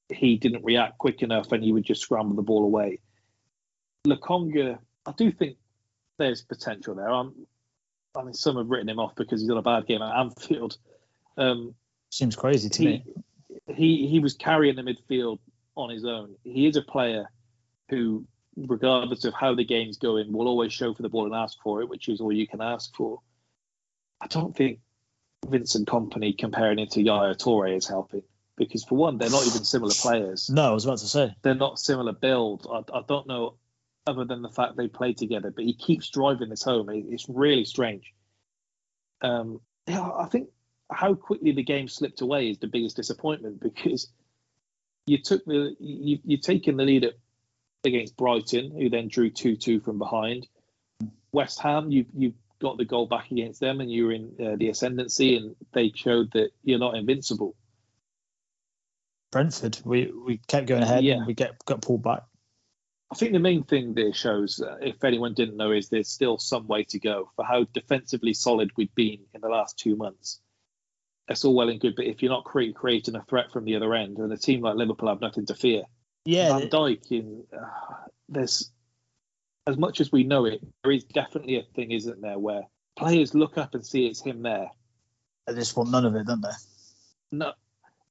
he 0.09 0.37
didn't 0.37 0.63
react 0.63 0.97
quick 0.97 1.21
enough, 1.21 1.51
and 1.51 1.63
he 1.63 1.71
would 1.71 1.83
just 1.83 2.01
scramble 2.01 2.35
the 2.35 2.41
ball 2.41 2.63
away. 2.63 2.99
Lokonga, 4.05 4.79
I 5.05 5.11
do 5.13 5.31
think 5.31 5.57
there's 6.17 6.41
potential 6.41 6.95
there. 6.95 7.09
I'm, 7.09 7.33
I 8.15 8.23
mean, 8.23 8.33
some 8.33 8.57
have 8.57 8.69
written 8.69 8.89
him 8.89 8.99
off 8.99 9.15
because 9.15 9.41
he's 9.41 9.49
got 9.49 9.57
a 9.57 9.61
bad 9.61 9.87
game 9.87 10.01
at 10.01 10.15
Anfield. 10.15 10.77
Um, 11.37 11.75
Seems 12.09 12.35
crazy 12.35 12.69
to 12.69 12.79
he, 12.79 12.85
me. 12.85 13.05
He 13.67 14.07
he 14.07 14.19
was 14.19 14.33
carrying 14.33 14.75
the 14.75 14.81
midfield 14.81 15.39
on 15.75 15.89
his 15.89 16.03
own. 16.03 16.35
He 16.43 16.67
is 16.67 16.75
a 16.75 16.81
player 16.81 17.29
who, 17.89 18.25
regardless 18.57 19.23
of 19.23 19.33
how 19.33 19.55
the 19.55 19.63
game's 19.63 19.97
going, 19.97 20.33
will 20.33 20.47
always 20.47 20.73
show 20.73 20.93
for 20.93 21.03
the 21.03 21.09
ball 21.09 21.25
and 21.25 21.35
ask 21.35 21.57
for 21.63 21.81
it, 21.81 21.87
which 21.87 22.09
is 22.09 22.19
all 22.19 22.33
you 22.33 22.47
can 22.47 22.61
ask 22.61 22.93
for. 22.95 23.21
I 24.19 24.27
don't 24.27 24.55
think 24.55 24.79
Vincent 25.47 25.87
Kompany 25.87 26.37
comparing 26.37 26.79
it 26.79 26.91
to 26.91 27.01
Yaya 27.01 27.35
Toure 27.35 27.75
is 27.75 27.87
helping 27.87 28.23
because 28.57 28.83
for 28.83 28.95
one, 28.95 29.17
they're 29.17 29.29
not 29.29 29.45
even 29.47 29.63
similar 29.63 29.93
players. 29.93 30.49
No, 30.49 30.69
I 30.69 30.71
was 30.71 30.85
about 30.85 30.99
to 30.99 31.07
say. 31.07 31.35
They're 31.41 31.55
not 31.55 31.79
similar 31.79 32.13
build. 32.13 32.67
I, 32.71 32.97
I 32.97 33.01
don't 33.07 33.27
know, 33.27 33.55
other 34.05 34.25
than 34.25 34.41
the 34.41 34.49
fact 34.49 34.77
they 34.77 34.87
play 34.87 35.13
together, 35.13 35.51
but 35.51 35.65
he 35.65 35.73
keeps 35.73 36.09
driving 36.09 36.49
this 36.49 36.63
home. 36.63 36.89
It, 36.89 37.05
it's 37.09 37.25
really 37.27 37.65
strange. 37.65 38.13
Um, 39.21 39.61
yeah, 39.87 40.01
I 40.01 40.25
think 40.25 40.49
how 40.91 41.15
quickly 41.15 41.53
the 41.53 41.63
game 41.63 41.87
slipped 41.87 42.21
away 42.21 42.49
is 42.49 42.59
the 42.59 42.67
biggest 42.67 42.95
disappointment 42.95 43.59
because 43.61 44.07
you 45.07 45.17
took 45.17 45.43
the 45.45 45.75
you 45.79 46.19
you've 46.23 46.41
taken 46.41 46.77
the 46.77 46.83
lead 46.83 47.05
at, 47.05 47.13
against 47.83 48.17
Brighton, 48.17 48.71
who 48.71 48.89
then 48.89 49.07
drew 49.07 49.29
two 49.29 49.55
two 49.55 49.79
from 49.79 49.97
behind. 49.97 50.47
West 51.31 51.59
Ham, 51.61 51.91
you 51.91 52.05
you 52.15 52.33
got 52.61 52.77
the 52.77 52.85
goal 52.85 53.07
back 53.07 53.31
against 53.31 53.59
them, 53.59 53.81
and 53.81 53.91
you 53.91 54.05
were 54.05 54.11
in 54.13 54.31
uh, 54.39 54.55
the 54.57 54.69
ascendancy, 54.69 55.35
and 55.35 55.55
they 55.73 55.91
showed 55.93 56.31
that 56.33 56.51
you're 56.63 56.79
not 56.79 56.95
invincible. 56.95 57.55
Brentford, 59.31 59.79
we 59.83 60.11
we 60.25 60.37
kept 60.47 60.67
going 60.67 60.83
ahead, 60.83 61.03
Yeah. 61.03 61.15
and 61.17 61.27
we 61.27 61.33
get 61.33 61.63
got 61.65 61.81
pulled 61.81 62.03
back. 62.03 62.23
I 63.11 63.15
think 63.15 63.33
the 63.33 63.39
main 63.39 63.63
thing 63.63 63.93
that 63.95 64.07
it 64.07 64.15
shows, 64.15 64.61
uh, 64.61 64.77
if 64.81 65.03
anyone 65.03 65.33
didn't 65.33 65.57
know, 65.57 65.71
is 65.71 65.89
there's 65.89 66.07
still 66.07 66.37
some 66.37 66.67
way 66.67 66.85
to 66.85 66.99
go 66.99 67.29
for 67.35 67.43
how 67.43 67.65
defensively 67.73 68.33
solid 68.33 68.71
we've 68.77 68.95
been 68.95 69.19
in 69.33 69.41
the 69.41 69.49
last 69.49 69.77
two 69.77 69.97
months. 69.97 70.39
That's 71.27 71.43
all 71.43 71.53
well 71.53 71.69
and 71.69 71.79
good, 71.79 71.95
but 71.95 72.05
if 72.05 72.21
you're 72.21 72.31
not 72.31 72.45
cre- 72.45 72.71
creating 72.73 73.15
a 73.15 73.23
threat 73.23 73.51
from 73.51 73.65
the 73.65 73.75
other 73.75 73.93
end, 73.93 74.17
and 74.17 74.31
a 74.31 74.37
team 74.37 74.61
like 74.61 74.75
Liverpool 74.75 75.09
have 75.09 75.19
nothing 75.21 75.45
to 75.47 75.55
fear, 75.55 75.83
Yeah, 76.25 76.57
Van 76.57 76.69
Dijk, 76.69 77.11
in, 77.11 77.43
uh, 77.53 77.65
there's 78.29 78.71
as 79.67 79.77
much 79.77 80.01
as 80.01 80.11
we 80.11 80.23
know 80.23 80.45
it, 80.45 80.61
there 80.83 80.91
is 80.91 81.03
definitely 81.03 81.57
a 81.57 81.63
thing, 81.75 81.91
isn't 81.91 82.21
there, 82.21 82.39
where 82.39 82.63
players 82.95 83.33
look 83.33 83.57
up 83.57 83.73
and 83.73 83.85
see 83.85 84.07
it's 84.07 84.21
him 84.21 84.41
there. 84.41 84.69
they 85.47 85.53
just 85.53 85.77
want 85.77 85.91
none 85.91 86.05
of 86.05 86.15
it, 86.15 86.25
don't 86.25 86.41
they? 86.41 86.49
No, 87.31 87.53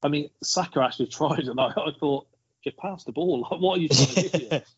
I 0.02 0.08
mean 0.08 0.30
Saka 0.42 0.82
actually 0.82 1.06
tried, 1.18 1.40
and 1.48 1.60
I, 1.60 1.68
I 1.68 1.90
thought, 1.98 2.26
just 2.62 2.76
pass 2.76 3.04
the 3.04 3.12
ball. 3.12 3.46
Like, 3.50 3.60
what 3.60 3.78
are 3.78 3.80
you 3.80 3.88
trying 3.88 4.06
to 4.06 4.38
do 4.38 4.46
here? 4.50 4.62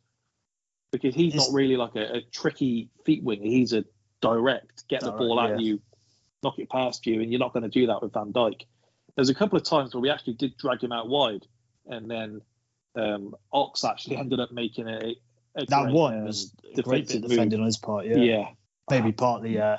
Because 0.91 1.15
he's 1.15 1.35
not 1.35 1.47
really 1.53 1.79
like 1.79 1.97
a, 1.97 2.17
a 2.17 2.21
tricky 2.21 2.91
feet 3.07 3.25
winger. 3.25 3.45
He's 3.45 3.73
a 3.73 3.87
direct, 4.21 4.87
get 4.89 5.01
the 5.01 5.11
ball 5.11 5.41
at 5.41 5.53
yeah. 5.53 5.57
you, 5.57 5.81
knock 6.43 6.59
it 6.59 6.69
past 6.69 7.07
you, 7.07 7.23
and 7.23 7.33
you're 7.33 7.39
not 7.39 7.55
going 7.55 7.63
to 7.63 7.71
do 7.71 7.87
that 7.87 8.03
with 8.03 8.13
Van 8.13 8.31
Dijk. 8.31 8.67
There's 9.17 9.31
a 9.31 9.35
couple 9.35 9.57
of 9.57 9.65
times 9.65 9.95
where 9.95 10.03
we 10.03 10.11
actually 10.11 10.35
did 10.35 10.55
drag 10.59 10.85
him 10.85 10.93
out 10.93 11.09
wide, 11.09 11.47
and 11.87 12.11
then 12.11 12.43
um, 12.95 13.35
Ox 13.55 13.85
actually 13.85 14.19
ended 14.19 14.39
up 14.39 14.53
making 14.53 14.87
a 14.87 15.15
That 15.55 15.69
great, 15.69 15.95
one 15.95 16.19
um, 16.19 16.25
was 16.25 16.53
a 16.77 16.83
great 16.83 17.09
bit 17.09 17.23
defending 17.23 17.59
move. 17.59 17.65
on 17.65 17.67
his 17.67 17.77
part. 17.79 18.07
Yeah, 18.07 18.17
Yeah. 18.17 18.49
maybe 18.91 19.13
partly, 19.13 19.59
uh, 19.59 19.77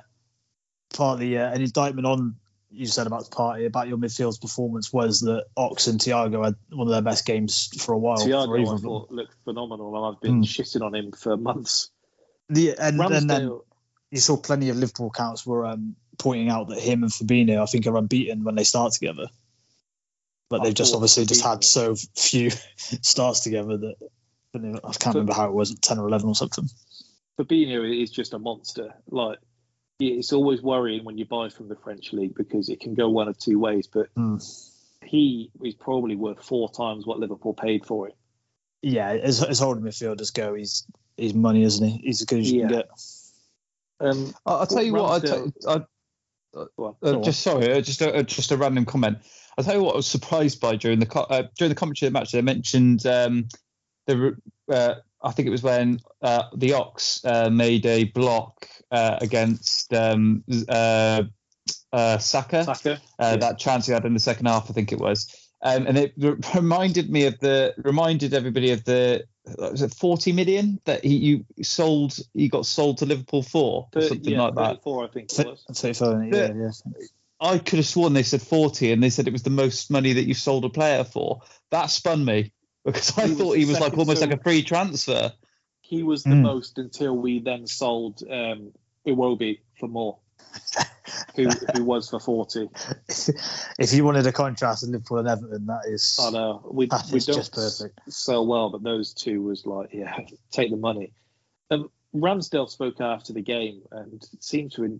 partly 0.93 1.37
uh, 1.37 1.51
an 1.51 1.61
indictment 1.61 2.05
on 2.05 2.35
you 2.69 2.87
said 2.87 3.05
about 3.05 3.25
the 3.25 3.35
party 3.35 3.65
about 3.65 3.87
your 3.87 3.97
midfield's 3.97 4.39
performance 4.39 4.91
was 4.91 5.19
that 5.21 5.45
Ox 5.55 5.85
and 5.87 5.99
Thiago 5.99 6.43
had 6.43 6.55
one 6.71 6.87
of 6.87 6.91
their 6.91 7.03
best 7.03 7.25
games 7.25 7.69
for 7.79 7.93
a 7.93 7.97
while. 7.97 8.17
Thiago, 8.17 8.77
I 8.77 8.81
thought 8.81 9.11
looked 9.11 9.35
phenomenal, 9.43 9.95
and 9.95 10.15
I've 10.15 10.21
been 10.21 10.41
Mm. 10.41 10.45
shitting 10.45 10.81
on 10.83 10.95
him 10.95 11.11
for 11.11 11.37
months. 11.37 11.91
The, 12.49 12.75
and, 12.79 12.99
and 12.99 13.29
then 13.29 13.59
you 14.11 14.19
saw 14.19 14.37
plenty 14.37 14.69
of 14.69 14.77
Liverpool 14.77 15.07
accounts 15.07 15.45
were 15.45 15.65
um, 15.65 15.95
pointing 16.17 16.49
out 16.49 16.69
that 16.69 16.79
him 16.79 17.03
and 17.03 17.11
Fabinho, 17.11 17.61
I 17.61 17.65
think, 17.67 17.85
are 17.87 17.97
unbeaten 17.97 18.43
when 18.43 18.55
they 18.55 18.63
start 18.63 18.93
together. 18.93 19.27
But 20.49 20.61
I 20.61 20.63
they've 20.65 20.73
just 20.73 20.93
obviously 20.93 21.25
just 21.25 21.43
had 21.43 21.63
so 21.63 21.95
few 22.15 22.49
starts 23.01 23.41
together 23.41 23.77
that 23.77 23.95
I 24.55 24.59
can't 24.99 25.15
remember 25.15 25.33
how 25.33 25.47
it 25.47 25.53
was, 25.53 25.73
ten 25.75 25.97
or 25.99 26.07
eleven 26.07 26.29
or 26.29 26.35
something. 26.35 26.69
Fabinho 27.39 28.01
is 28.03 28.11
just 28.11 28.33
a 28.33 28.39
monster. 28.39 28.93
Like 29.09 29.39
it's 29.99 30.33
always 30.33 30.61
worrying 30.61 31.03
when 31.05 31.17
you 31.17 31.25
buy 31.25 31.49
from 31.49 31.69
the 31.69 31.75
French 31.75 32.13
league 32.13 32.35
because 32.35 32.69
it 32.69 32.79
can 32.79 32.93
go 32.93 33.09
one 33.09 33.27
of 33.27 33.37
two 33.37 33.59
ways. 33.59 33.87
But 33.87 34.07
Hmm. 34.15 34.37
he 35.03 35.49
is 35.63 35.73
probably 35.73 36.15
worth 36.15 36.43
four 36.43 36.69
times 36.69 37.05
what 37.05 37.19
Liverpool 37.19 37.53
paid 37.53 37.85
for 37.85 38.07
him. 38.07 38.13
Yeah, 38.81 39.09
as, 39.11 39.41
as 39.43 39.59
holding 39.59 39.83
midfielders 39.83 40.33
go, 40.33 40.53
he's 40.53 40.85
he's 41.17 41.33
money, 41.33 41.63
isn't 41.63 41.85
he? 41.87 41.97
He's 42.03 42.21
as 42.21 42.25
good 42.25 42.39
as 42.39 42.51
you 42.51 42.61
Yeah. 42.61 42.67
can 42.67 42.75
get. 42.77 42.89
Um, 43.99 44.35
I- 44.45 44.53
I'll 44.55 44.67
tell 44.67 44.83
you 44.83 44.93
what. 44.93 45.23
I 45.23 45.25
Ramsdale- 45.25 45.53
tell, 45.61 45.77
I, 45.81 45.85
Uh, 46.55 46.65
Go 46.85 46.95
on. 47.15 47.23
just 47.23 47.41
sorry, 47.41 47.71
uh, 47.73 47.81
just 47.81 47.99
a, 48.01 48.13
uh, 48.13 48.21
just 48.21 48.51
a 48.51 48.57
random 48.57 48.85
comment. 48.85 49.17
I'll 49.57 49.63
tell 49.63 49.73
you 49.73 49.81
what 49.81 49.93
I 49.93 49.97
was 49.97 50.05
surprised 50.05 50.59
by 50.61 50.75
during 50.75 50.99
the 50.99 51.07
co- 51.07 51.21
uh, 51.21 51.47
during 51.57 51.69
the 51.69 51.75
commentary 51.75 52.05
of 52.07 52.13
the 52.13 52.19
match. 52.19 52.31
They 52.31 52.41
mentioned 52.43 53.07
um, 53.07 53.47
the 54.05 54.35
uh, 54.69 54.95
I 55.21 55.31
think 55.31 55.47
it 55.47 55.51
was 55.51 55.63
when 55.63 55.99
uh, 56.21 56.43
the 56.55 56.73
Ox 56.73 57.23
uh, 57.25 57.49
made 57.49 57.85
a 57.85 58.05
block 58.05 58.67
uh, 58.91 59.17
against 59.21 59.93
um, 59.93 60.43
uh, 60.69 61.23
uh, 61.91 62.17
Saka. 62.17 62.63
Saka. 62.65 62.93
Uh, 63.19 63.31
Yeah. 63.31 63.35
That 63.37 63.59
chance 63.59 63.85
he 63.87 63.93
had 63.93 64.05
in 64.05 64.13
the 64.13 64.19
second 64.19 64.47
half, 64.47 64.69
I 64.69 64.73
think 64.73 64.91
it 64.91 64.99
was, 64.99 65.49
um, 65.61 65.87
and 65.87 65.97
it 65.97 66.13
r- 66.21 66.37
reminded 66.55 67.09
me 67.09 67.25
of 67.25 67.39
the 67.39 67.73
reminded 67.77 68.33
everybody 68.33 68.71
of 68.71 68.83
the 68.83 69.25
was 69.57 69.81
it 69.81 69.93
40 69.93 70.31
million 70.31 70.79
that 70.85 71.03
he 71.03 71.15
you 71.15 71.45
sold 71.61 72.17
he 72.33 72.47
got 72.47 72.65
sold 72.65 72.97
to 72.99 73.05
Liverpool 73.05 73.43
for 73.43 73.89
or 73.93 74.01
something 74.01 74.33
yeah, 74.33 74.41
like 74.43 74.55
that. 74.55 74.83
34, 74.83 75.03
I 75.03 75.07
think 75.07 75.33
it 75.33 75.45
was. 75.47 75.65
Thirty-five, 75.73 76.33
yeah, 76.33 76.47
Yeah. 76.47 76.53
yeah. 76.53 77.05
I 77.41 77.57
could 77.57 77.79
have 77.79 77.85
sworn 77.85 78.13
they 78.13 78.23
said 78.23 78.41
40 78.41 78.93
and 78.93 79.03
they 79.03 79.09
said 79.09 79.27
it 79.27 79.33
was 79.33 79.43
the 79.43 79.49
most 79.49 79.91
money 79.91 80.13
that 80.13 80.23
you 80.27 80.33
sold 80.33 80.63
a 80.63 80.69
player 80.69 81.03
for. 81.03 81.41
That 81.71 81.87
spun 81.89 82.23
me 82.23 82.53
because 82.85 83.17
I 83.17 83.23
He 83.27 83.29
was 83.29 83.37
thought 83.37 83.57
he 83.57 83.65
was 83.65 83.79
like 83.79 83.97
almost 83.97 84.19
so- 84.21 84.25
like 84.27 84.39
a 84.39 84.41
free 84.43 84.63
transfer. 84.63 85.31
He 85.81 86.01
was 86.03 86.23
the 86.23 86.35
Hmm. 86.35 86.41
most 86.43 86.77
until 86.77 87.15
we 87.15 87.39
then 87.39 87.67
sold 87.67 88.23
um, 88.29 88.71
Iwobi 89.05 89.59
for 89.79 89.87
more, 89.89 90.17
who 91.35 91.49
who 91.49 91.83
was 91.83 92.09
for 92.09 92.19
forty. 92.19 92.69
if 93.77 93.93
you 93.93 94.03
wanted 94.05 94.25
a 94.25 94.31
contrast 94.31 94.83
in 94.83 94.91
Liverpool 94.93 95.17
and 95.19 95.27
Everton, 95.27 95.65
that 95.67 95.81
is 95.87 96.17
I 96.21 96.31
know 96.31 96.67
we 96.71 96.85
that 96.87 97.05
we 97.11 97.17
is 97.17 97.25
don't 97.25 97.35
just 97.35 97.53
perfect. 97.53 97.99
so 98.09 98.43
well, 98.43 98.69
but 98.69 98.81
those 98.81 99.13
two 99.13 99.41
was 99.41 99.65
like, 99.65 99.89
yeah, 99.93 100.17
take 100.51 100.71
the 100.71 100.77
money. 100.77 101.11
Um, 101.69 101.91
Ramsdale 102.15 102.69
spoke 102.69 103.01
after 103.01 103.33
the 103.33 103.41
game 103.41 103.81
and 103.91 104.23
seemed 104.39 104.71
to 104.73 104.99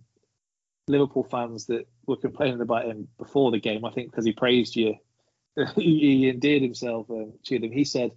Liverpool 0.87 1.23
fans 1.23 1.67
that 1.67 1.87
were 2.07 2.17
complaining 2.17 2.59
about 2.61 2.85
him 2.85 3.07
before 3.17 3.51
the 3.51 3.59
game. 3.59 3.85
I 3.85 3.91
think 3.91 4.11
because 4.11 4.25
he 4.25 4.33
praised 4.33 4.75
you, 4.75 4.95
he, 5.75 6.29
endeared 6.29 6.61
himself 6.61 7.09
um, 7.09 7.33
to 7.45 7.59
them. 7.59 7.71
He 7.71 7.85
said, 7.85 8.11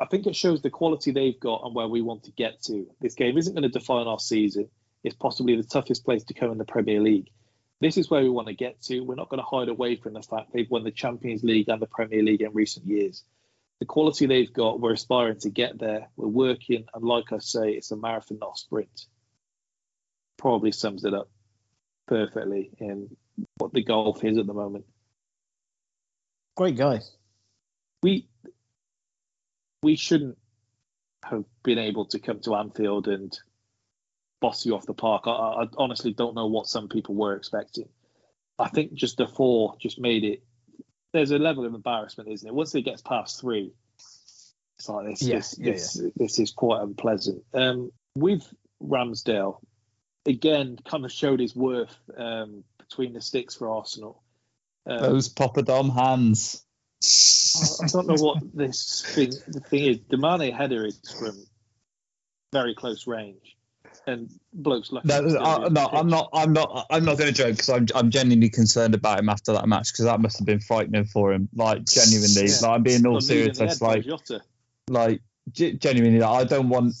"I 0.00 0.06
think 0.06 0.26
it 0.26 0.36
shows 0.36 0.62
the 0.62 0.70
quality 0.70 1.10
they've 1.10 1.38
got 1.38 1.62
and 1.64 1.74
where 1.74 1.88
we 1.88 2.02
want 2.02 2.24
to 2.24 2.32
get 2.32 2.62
to. 2.64 2.86
This 3.00 3.14
game 3.14 3.36
isn't 3.38 3.54
going 3.54 3.62
to 3.62 3.68
define 3.68 4.06
our 4.06 4.20
season. 4.20 4.68
It's 5.02 5.16
possibly 5.16 5.56
the 5.56 5.64
toughest 5.64 6.04
place 6.04 6.24
to 6.24 6.34
come 6.34 6.52
in 6.52 6.58
the 6.58 6.64
Premier 6.64 7.00
League." 7.00 7.30
This 7.80 7.96
is 7.96 8.08
where 8.08 8.22
we 8.22 8.28
want 8.28 8.46
to 8.46 8.54
get 8.54 8.80
to. 8.82 9.00
We're 9.00 9.16
not 9.16 9.28
going 9.28 9.42
to 9.42 9.44
hide 9.44 9.68
away 9.68 9.96
from 9.96 10.12
the 10.12 10.22
fact 10.22 10.52
they've 10.52 10.70
won 10.70 10.84
the 10.84 10.92
Champions 10.92 11.42
League 11.42 11.68
and 11.68 11.82
the 11.82 11.88
Premier 11.88 12.22
League 12.22 12.42
in 12.42 12.52
recent 12.52 12.86
years 12.86 13.24
the 13.82 13.86
quality 13.86 14.26
they've 14.26 14.52
got, 14.52 14.78
we're 14.78 14.92
aspiring 14.92 15.40
to 15.40 15.50
get 15.50 15.76
there. 15.76 16.06
We're 16.16 16.28
working, 16.28 16.84
and 16.94 17.02
like 17.02 17.32
I 17.32 17.38
say, 17.38 17.72
it's 17.72 17.90
a 17.90 17.96
marathon, 17.96 18.38
not 18.40 18.52
a 18.54 18.56
sprint. 18.56 19.06
Probably 20.38 20.70
sums 20.70 21.04
it 21.04 21.12
up 21.12 21.28
perfectly 22.06 22.70
in 22.78 23.16
what 23.56 23.72
the 23.72 23.82
golf 23.82 24.22
is 24.22 24.38
at 24.38 24.46
the 24.46 24.54
moment. 24.54 24.84
Great 26.56 26.76
guy. 26.76 27.00
We 28.02 28.28
we 29.82 29.96
shouldn't 29.96 30.38
have 31.24 31.44
been 31.62 31.78
able 31.78 32.06
to 32.06 32.18
come 32.18 32.40
to 32.40 32.54
Anfield 32.54 33.08
and 33.08 33.36
boss 34.40 34.66
you 34.66 34.74
off 34.74 34.86
the 34.86 34.94
park. 34.94 35.22
I, 35.26 35.30
I 35.30 35.68
honestly 35.78 36.12
don't 36.12 36.34
know 36.34 36.46
what 36.46 36.66
some 36.66 36.88
people 36.88 37.14
were 37.14 37.34
expecting. 37.36 37.88
I 38.58 38.68
think 38.68 38.94
just 38.94 39.16
the 39.16 39.26
four 39.26 39.76
just 39.80 39.98
made 39.98 40.24
it. 40.24 40.42
There's 41.12 41.30
a 41.30 41.38
level 41.38 41.64
of 41.64 41.74
embarrassment, 41.74 42.30
isn't 42.30 42.46
it? 42.46 42.54
Once 42.54 42.74
it 42.74 42.82
gets 42.82 43.02
past 43.02 43.40
three, 43.40 43.72
it's 44.78 44.88
like 44.88 45.06
this. 45.06 45.22
Yeah, 45.22 45.36
this, 45.36 45.56
yeah, 45.58 45.72
this, 45.72 46.02
this 46.16 46.38
is 46.38 46.50
quite 46.50 46.82
unpleasant. 46.82 47.44
Um, 47.54 47.92
with 48.16 48.42
Ramsdale, 48.82 49.58
again, 50.26 50.78
kind 50.88 51.04
of 51.04 51.12
showed 51.12 51.40
his 51.40 51.54
worth 51.54 51.96
um, 52.16 52.64
between 52.78 53.12
the 53.12 53.20
sticks 53.20 53.54
for 53.54 53.70
Arsenal. 53.70 54.21
Um, 54.86 55.00
Those 55.00 55.32
Poppadom 55.32 55.94
hands. 55.94 56.64
I 57.82 57.86
don't 57.88 58.06
know 58.06 58.14
what 58.22 58.38
this 58.54 59.02
thing. 59.14 59.30
The 59.48 59.60
thing 59.60 59.84
is, 59.86 59.98
the 60.08 60.16
Mane 60.16 60.52
header 60.52 60.86
is 60.86 60.98
from 61.18 61.44
very 62.52 62.74
close 62.74 63.06
range, 63.06 63.56
and 64.06 64.30
blokes 64.52 64.92
lucky. 64.92 65.08
No, 65.08 65.16
I, 65.38 65.68
no 65.68 65.86
I'm 65.92 66.06
not. 66.08 66.30
I'm 66.32 66.52
not. 66.52 66.86
I'm 66.90 67.04
not 67.04 67.18
going 67.18 67.32
to 67.32 67.36
joke 67.36 67.52
because 67.52 67.68
I'm. 67.70 67.86
I'm 67.94 68.10
genuinely 68.10 68.50
concerned 68.50 68.94
about 68.94 69.18
him 69.18 69.28
after 69.28 69.52
that 69.52 69.66
match 69.68 69.92
because 69.92 70.04
that 70.04 70.20
must 70.20 70.38
have 70.38 70.46
been 70.46 70.60
frightening 70.60 71.04
for 71.04 71.32
him. 71.32 71.48
Like 71.54 71.84
genuinely, 71.86 72.46
Yeah. 72.46 72.56
like 72.62 72.70
I'm 72.70 72.82
being 72.82 73.04
all 73.06 73.14
Got 73.20 73.28
kneed 73.28 73.46
in 73.48 73.54
serious. 73.54 73.58
the 73.58 73.64
It's 73.64 73.72
head 73.74 73.80
by 73.80 73.94
like, 73.94 74.04
Jota. 74.04 74.40
like 74.88 75.20
ge- 75.50 75.78
genuinely, 75.80 76.20
like, 76.20 76.30
I 76.40 76.44
don't 76.44 76.68
want. 76.68 76.94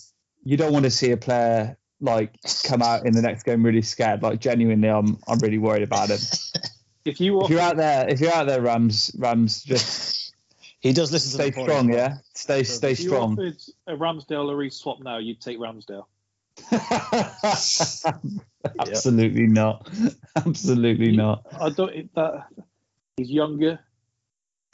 You 0.44 0.56
don't 0.56 0.72
want 0.72 0.84
to 0.84 0.90
see 0.90 1.12
a 1.12 1.16
player 1.16 1.76
like 2.00 2.34
come 2.64 2.82
out 2.82 3.06
in 3.06 3.12
the 3.12 3.22
next 3.22 3.44
game 3.44 3.64
really 3.64 3.82
scared. 3.82 4.22
Like 4.22 4.40
genuinely, 4.40 4.88
I'm. 4.88 5.18
I'm 5.28 5.38
really 5.38 5.58
worried 5.58 5.82
about 5.84 6.10
him. 6.10 6.18
If 7.04 7.20
you 7.20 7.42
if 7.42 7.50
you're 7.50 7.60
out 7.60 7.76
there, 7.76 8.08
if 8.08 8.20
you're 8.20 8.32
out 8.32 8.46
there, 8.46 8.60
Rams, 8.60 9.10
Rams, 9.18 9.62
just 9.64 10.34
he 10.80 10.92
does 10.92 11.10
listen 11.12 11.30
to 11.30 11.34
stay 11.34 11.50
the 11.50 11.62
strong. 11.62 11.90
as. 11.90 11.96
Yeah, 11.96 12.16
stay 12.34 12.62
stay 12.62 12.92
if 12.92 13.00
you 13.00 13.08
strong. 13.08 13.32
offered 13.32 13.56
a 13.86 13.96
Ramsdale 13.96 14.46
Lloris 14.46 14.74
swap 14.74 15.00
now, 15.00 15.18
you'd 15.18 15.40
take 15.40 15.58
Ramsdale. 15.58 16.04
Absolutely 18.78 19.46
not. 19.46 19.88
Absolutely 20.36 21.16
not. 21.16 21.46
I 21.60 21.70
don't. 21.70 22.14
That 22.14 22.46
he's 23.16 23.30
younger. 23.30 23.80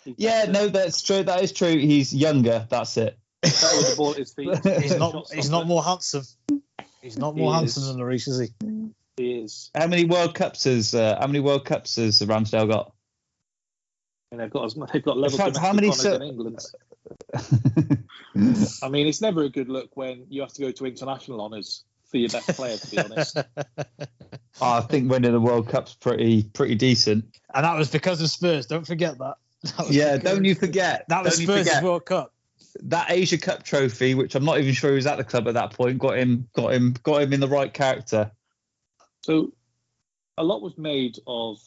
Yeah, 0.05 0.47
no, 0.49 0.69
that's 0.69 1.03
true. 1.03 1.23
That 1.23 1.43
is 1.43 1.53
true. 1.53 1.77
He's 1.77 2.15
younger. 2.15 2.67
That's 2.71 2.97
it. 2.97 3.19
That 3.43 3.75
with 3.77 3.91
the 3.91 3.97
ball 3.97 4.11
at 4.13 4.17
his 4.19 4.33
feet. 4.33 4.51
He's 4.83 4.97
not. 4.97 5.27
He's 5.33 5.51
not 5.51 5.67
more 5.67 5.83
handsome. 5.83 6.25
He's 7.03 7.17
not 7.19 7.37
more 7.37 7.53
He 7.53 7.59
handsome 7.59 7.83
is. 7.85 7.89
than 7.89 7.99
Lloris, 7.99 8.29
is 8.29 8.41
he? 8.41 8.49
He 9.19 9.33
is. 9.41 9.71
How 9.75 9.87
many 9.87 10.05
World 10.05 10.35
Cups 10.35 10.65
has 10.65 10.95
uh, 10.95 11.19
How 11.21 11.27
many 11.27 11.41
World 11.41 11.65
Cups 11.65 11.97
has 11.97 12.21
Ramsdale 12.21 12.69
got? 12.69 12.93
And 14.31 14.41
they've 14.41 14.51
got 14.51 14.65
as 14.67 14.75
they've 14.93 15.03
got 15.03 15.17
level 15.19 15.39
fact, 15.39 15.57
how 15.57 15.73
many 15.73 15.91
so- 15.93 16.15
in 16.15 16.23
England. 16.23 16.61
I 18.83 18.89
mean, 18.89 19.07
it's 19.07 19.21
never 19.23 19.43
a 19.43 19.49
good 19.49 19.69
look 19.69 19.97
when 19.97 20.27
you 20.29 20.43
have 20.43 20.53
to 20.53 20.61
go 20.61 20.71
to 20.71 20.87
international 20.87 21.41
honours 21.41 21.85
for 22.05 22.19
your 22.19 22.29
best 22.29 22.49
player. 22.51 22.77
To 22.77 22.91
be 22.91 22.99
honest, 22.99 23.39
I 24.63 24.81
think 24.83 25.11
winning 25.11 25.33
the 25.33 25.41
World 25.41 25.69
Cup's 25.69 25.95
pretty 25.95 26.43
pretty 26.45 26.75
decent. 26.75 27.25
And 27.55 27.65
that 27.65 27.77
was 27.77 27.91
because 27.91 28.21
of 28.21 28.31
Spurs. 28.31 28.67
Don't 28.67 28.87
forget 28.87 29.19
that. 29.19 29.35
That 29.63 29.91
Yeah, 29.91 30.17
because- 30.17 30.33
don't 30.35 30.45
you 30.45 30.55
forget. 30.55 31.05
That 31.09 31.25
was 31.25 31.37
Spurs' 31.37 31.67
forget. 31.67 31.83
World 31.83 32.05
Cup. 32.05 32.33
That 32.83 33.11
Asia 33.11 33.39
Cup 33.39 33.65
trophy, 33.65 34.15
which 34.15 34.35
I'm 34.37 34.45
not 34.45 34.61
even 34.61 34.73
sure 34.73 34.91
he 34.91 34.97
was 34.97 35.07
at 35.07 35.17
the 35.17 35.25
club 35.25 35.49
at 35.49 35.55
that 35.55 35.73
point, 35.73 35.99
got 35.99 36.17
him 36.19 36.47
got 36.53 36.73
him 36.75 36.95
got 37.03 37.23
him 37.23 37.33
in 37.33 37.41
the 37.41 37.49
right 37.49 37.73
character. 37.73 38.31
So 39.29 39.53
a 40.39 40.43
lot 40.43 40.63
was 40.63 40.79
made 40.79 41.19
of 41.27 41.59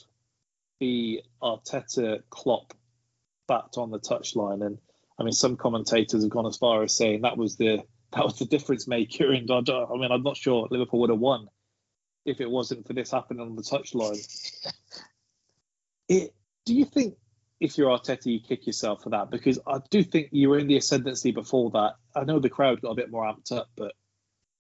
the 0.80 1.22
Arteta 1.44 2.24
Klopp 2.32 2.74
backed 3.48 3.78
on 3.78 3.92
the 3.92 4.00
touchline, 4.00 4.66
and 4.66 4.80
I 5.20 5.24
mean, 5.24 5.32
some 5.32 5.58
commentators 5.58 6.24
have 6.24 6.32
gone 6.32 6.48
as 6.48 6.58
far 6.58 6.82
as 6.82 6.96
saying 6.98 7.22
that 7.22 7.38
was 7.38 7.58
the 7.58 7.84
that 8.14 8.24
was 8.26 8.40
the 8.40 8.46
difference 8.46 8.88
maker. 8.88 9.32
And 9.32 9.50
I, 9.52 9.58
I 9.60 9.96
mean, 9.96 10.12
I'm 10.12 10.24
not 10.24 10.38
sure 10.38 10.68
Liverpool 10.72 11.02
would 11.02 11.12
have 11.12 11.20
won 11.20 11.50
if 12.26 12.42
it 12.42 12.50
wasn't 12.50 12.88
for 12.88 12.94
this 12.94 13.12
happening 13.12 13.42
on 13.42 13.56
the 13.56 13.62
touchline. 13.62 14.18
It, 16.10 16.34
do 16.66 16.74
you 16.74 16.86
think 16.86 17.14
if 17.60 17.78
you're 17.78 17.96
Arteta, 17.96 18.26
you 18.26 18.40
kick 18.40 18.66
yourself 18.66 19.04
for 19.04 19.12
that? 19.12 19.30
Because 19.30 19.60
I 19.68 19.82
do 19.92 20.02
think 20.02 20.30
you 20.32 20.50
were 20.50 20.58
in 20.58 20.68
the 20.68 20.78
ascendancy 20.78 21.32
before 21.32 21.70
that. 21.72 21.94
I 22.16 22.24
know 22.24 22.40
the 22.40 22.50
crowd 22.50 22.82
got 22.82 22.90
a 22.90 22.96
bit 22.96 23.12
more 23.12 23.32
amped 23.32 23.52
up, 23.52 23.70
but 23.78 23.94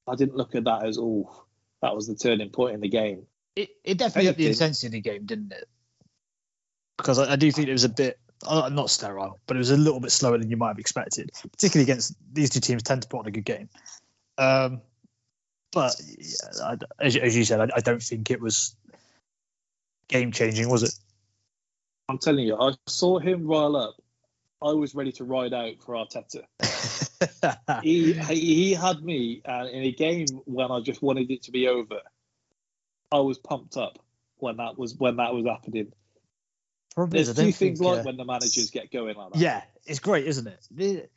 I 0.08 0.14
didn't 0.14 0.38
look 0.38 0.54
at 0.54 0.66
that 0.66 0.86
as 0.86 1.00
oh, 1.00 1.46
that 1.82 1.96
was 1.96 2.08
the 2.08 2.16
turning 2.16 2.50
point 2.50 2.76
in 2.76 2.82
the 2.82 2.90
game. 2.90 3.26
It, 3.56 3.70
it 3.84 3.98
definitely 3.98 4.30
upped 4.30 4.38
the 4.38 4.48
intensity 4.48 4.88
of 4.88 4.92
the 4.94 5.02
game, 5.02 5.26
didn't 5.26 5.52
it? 5.52 5.68
Because 6.98 7.20
I, 7.20 7.34
I 7.34 7.36
do 7.36 7.52
think 7.52 7.68
it 7.68 7.74
was 7.74 7.84
a 7.84 7.90
bit 7.90 8.20
uh, 8.46 8.70
not 8.70 8.90
sterile, 8.90 9.40
but 9.46 9.58
it 9.58 9.60
was 9.60 9.72
a 9.72 9.78
little 9.78 10.00
bit 10.00 10.12
slower 10.12 10.38
than 10.38 10.50
you 10.50 10.58
might 10.58 10.70
have 10.70 10.80
expected, 10.80 11.32
particularly 11.52 11.84
against 11.84 12.16
these 12.34 12.50
two 12.50 12.60
teams 12.60 12.84
tend 12.84 13.02
to 13.02 13.08
put 13.08 13.20
on 13.20 13.28
a 13.28 13.32
good 13.32 13.46
game. 13.46 13.70
Um, 14.38 14.82
but 15.72 15.96
yeah, 16.18 16.64
I, 16.64 16.78
as, 17.00 17.16
as 17.16 17.36
you 17.36 17.44
said, 17.44 17.62
I, 17.62 17.68
I 17.76 17.80
don't 17.82 18.02
think 18.02 18.32
it 18.32 18.42
was 18.42 18.76
game 20.08 20.32
changing, 20.32 20.70
was 20.70 20.84
it? 20.84 20.94
I'm 22.10 22.18
telling 22.18 22.46
you, 22.46 22.58
I 22.60 22.74
saw 22.88 23.20
him 23.20 23.48
rile 23.48 23.76
up. 23.76 23.96
I 24.64 24.74
was 24.74 24.94
ready 24.94 25.12
to 25.14 25.24
ride 25.24 25.54
out 25.54 25.82
for 25.84 25.96
Arteta. 25.96 26.44
he 27.84 28.14
he 28.14 28.74
had 28.74 29.04
me, 29.04 29.42
and 29.46 29.70
in 29.70 29.84
a 29.84 29.92
game 29.92 30.28
when 30.46 30.72
I 30.72 30.82
just 30.82 31.02
wanted 31.02 31.32
it 31.32 31.44
to 31.44 31.52
be 31.52 31.68
over, 31.68 32.00
I 33.12 33.20
was 33.20 33.40
pumped 33.40 33.78
up 33.78 34.00
when 34.38 34.58
that 34.58 34.78
was 34.78 34.96
when 34.96 35.18
that 35.18 35.34
was 35.34 35.46
happening. 35.46 35.92
Problem 36.94 37.12
There's 37.16 37.30
is, 37.30 37.40
I 37.40 37.44
few 37.44 37.54
things 37.54 37.80
think, 37.80 37.90
like 37.90 38.00
uh, 38.02 38.04
when 38.04 38.18
the 38.18 38.26
managers 38.26 38.70
get 38.70 38.92
going 38.92 39.16
like 39.16 39.32
that. 39.34 39.40
yeah, 39.40 39.62
it's 39.86 40.00
great, 40.00 40.28
isn't 40.28 40.48
it? 40.48 41.10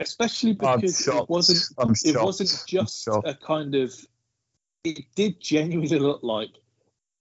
Especially 0.00 0.54
because 0.54 1.06
it 1.06 1.28
wasn't 1.28 1.62
I'm 1.78 1.92
it 1.92 1.98
shocked. 1.98 2.24
wasn't 2.24 2.64
just 2.66 3.06
a 3.08 3.34
kind 3.34 3.74
of 3.74 3.94
it 4.84 5.04
did 5.14 5.40
genuinely 5.40 5.98
look 5.98 6.22
like 6.22 6.50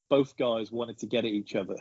both 0.10 0.38
guys 0.38 0.72
wanted 0.72 1.00
to 1.00 1.06
get 1.06 1.26
at 1.26 1.32
each 1.32 1.56
other. 1.56 1.76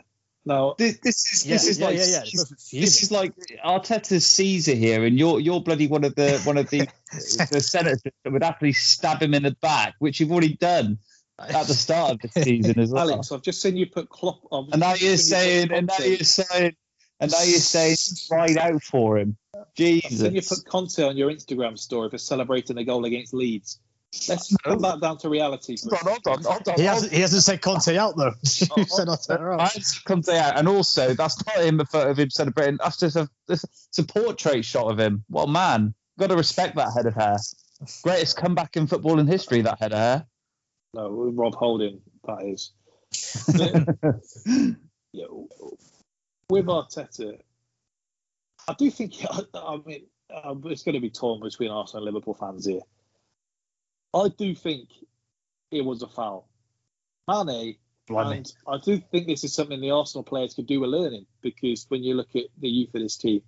Now 0.47 0.75
This, 0.77 0.97
this 0.99 1.33
is 1.33 1.45
Yeah, 1.45 1.53
this 1.55 1.67
is 1.67 1.79
yeah, 1.79 1.85
like 1.85 1.97
yeah, 1.97 2.05
yeah. 2.05 2.81
this, 2.81 3.03
is 3.03 3.11
like 3.11 3.35
Arteta's 3.65 4.25
Caesar 4.25 4.73
here, 4.73 5.03
and 5.03 5.19
you're 5.19 5.41
you're 5.41 5.61
bloody 5.61 5.87
one 5.87 6.05
of 6.05 6.15
the 6.15 6.39
one 6.45 6.57
of 6.57 6.69
the 6.69 6.87
the 7.51 7.59
senators 7.59 8.01
that 8.23 8.31
would 8.31 8.43
actually 8.43 8.71
stab 8.71 9.21
him 9.21 9.33
in 9.33 9.43
the 9.43 9.55
back, 9.61 9.95
which 9.99 10.19
you've 10.19 10.31
already 10.31 10.55
done 10.55 10.99
at 11.37 11.67
the 11.67 11.73
start 11.73 12.13
of 12.13 12.21
the 12.21 12.41
season 12.41 12.79
as 12.79 12.91
well. 12.91 13.11
Alex, 13.11 13.31
I've 13.31 13.41
just 13.41 13.61
seen 13.61 13.75
you 13.75 13.87
put 13.87 14.07
Klopp 14.09 14.39
on. 14.51 14.69
And 14.71 14.79
now 14.79 14.95
you're 14.95 15.17
saying, 15.17 15.71
and 15.71 15.87
now 15.87 16.03
you're 16.03 16.17
saying, 16.19 16.75
and 17.19 17.31
now 17.31 17.43
you're 17.43 17.59
saying, 17.59 17.97
ride 18.31 18.57
out 18.57 18.81
for 18.83 19.17
him. 19.17 19.37
I've 19.53 19.67
seen 19.75 20.33
you 20.33 20.41
put 20.41 20.65
Conte 20.65 21.03
on 21.03 21.17
your 21.17 21.29
Instagram 21.29 21.77
story 21.77 22.09
for 22.09 22.17
celebrating 22.17 22.77
a 22.77 22.85
goal 22.85 23.05
against 23.05 23.33
Leeds. 23.33 23.79
Let's 24.29 24.55
come 24.57 24.79
back 24.79 25.01
down 25.01 25.17
to 25.19 25.29
reality. 25.29 25.75
Hold 25.83 25.93
on, 25.93 26.07
hold 26.07 26.27
on, 26.27 26.43
hold 26.43 26.67
on. 26.69 26.75
he 26.75 26.83
hasn't 26.83 27.11
he 27.11 27.21
hasn't 27.21 27.43
said 27.43 27.61
Conte 27.61 27.95
out 27.97 28.15
though. 28.15 28.33
you 28.41 28.85
said 28.85 29.07
Arteta 29.07 29.59
I 29.59 29.63
out. 29.65 29.73
had 29.73 29.83
to 29.83 30.01
come 30.05 30.23
say 30.23 30.39
out, 30.39 30.57
and 30.57 30.67
also 30.67 31.13
that's 31.13 31.45
not 31.45 31.57
him 31.57 31.77
The 31.77 31.85
photo 31.85 32.11
of 32.11 32.17
him 32.17 32.29
celebrating. 32.29 32.77
That's 32.81 32.97
just 32.97 33.15
a, 33.17 33.21
a- 33.49 33.53
it's 33.53 33.97
a 33.99 34.03
portrait 34.03 34.63
shot 34.63 34.89
of 34.91 34.97
him. 34.99 35.25
Well, 35.29 35.47
man, 35.47 35.93
got 36.17 36.27
to 36.29 36.37
respect 36.37 36.77
that 36.77 36.93
head 36.93 37.05
of 37.05 37.15
hair. 37.15 37.37
Greatest 38.03 38.37
comeback 38.37 38.75
in 38.77 38.87
football 38.87 39.19
in 39.19 39.27
history. 39.27 39.61
That 39.61 39.79
head 39.79 39.91
of 39.93 39.99
hair. 39.99 40.25
No, 40.93 41.09
Rob 41.09 41.53
Holding, 41.55 42.01
that 42.25 42.43
is. 42.43 42.71
yeah, 45.13 45.25
with 46.49 46.65
Arteta, 46.65 47.39
I 48.67 48.73
do 48.73 48.89
think. 48.89 49.15
I, 49.29 49.41
I 49.53 49.77
mean, 49.85 50.05
uh, 50.33 50.55
it's 50.65 50.83
going 50.83 50.95
to 50.95 51.01
be 51.01 51.09
torn 51.09 51.41
between 51.41 51.71
Arsenal 51.71 52.05
and 52.07 52.13
Liverpool 52.15 52.33
fans 52.33 52.65
here. 52.65 52.81
I 54.13 54.29
do 54.37 54.55
think 54.55 54.89
it 55.71 55.83
was 55.83 56.01
a 56.01 56.07
foul. 56.07 56.47
Mane, 57.27 57.75
Blimey. 58.07 58.37
and 58.37 58.53
I 58.67 58.77
do 58.83 58.97
think 59.11 59.27
this 59.27 59.43
is 59.43 59.53
something 59.53 59.81
the 59.81 59.91
Arsenal 59.91 60.23
players 60.23 60.53
could 60.53 60.65
do 60.67 60.79
with 60.79 60.89
learning 60.89 61.25
because 61.41 61.85
when 61.89 62.03
you 62.03 62.13
look 62.15 62.35
at 62.35 62.45
the 62.57 62.69
youth 62.69 62.95
of 62.95 63.01
this 63.01 63.17
team, 63.17 63.41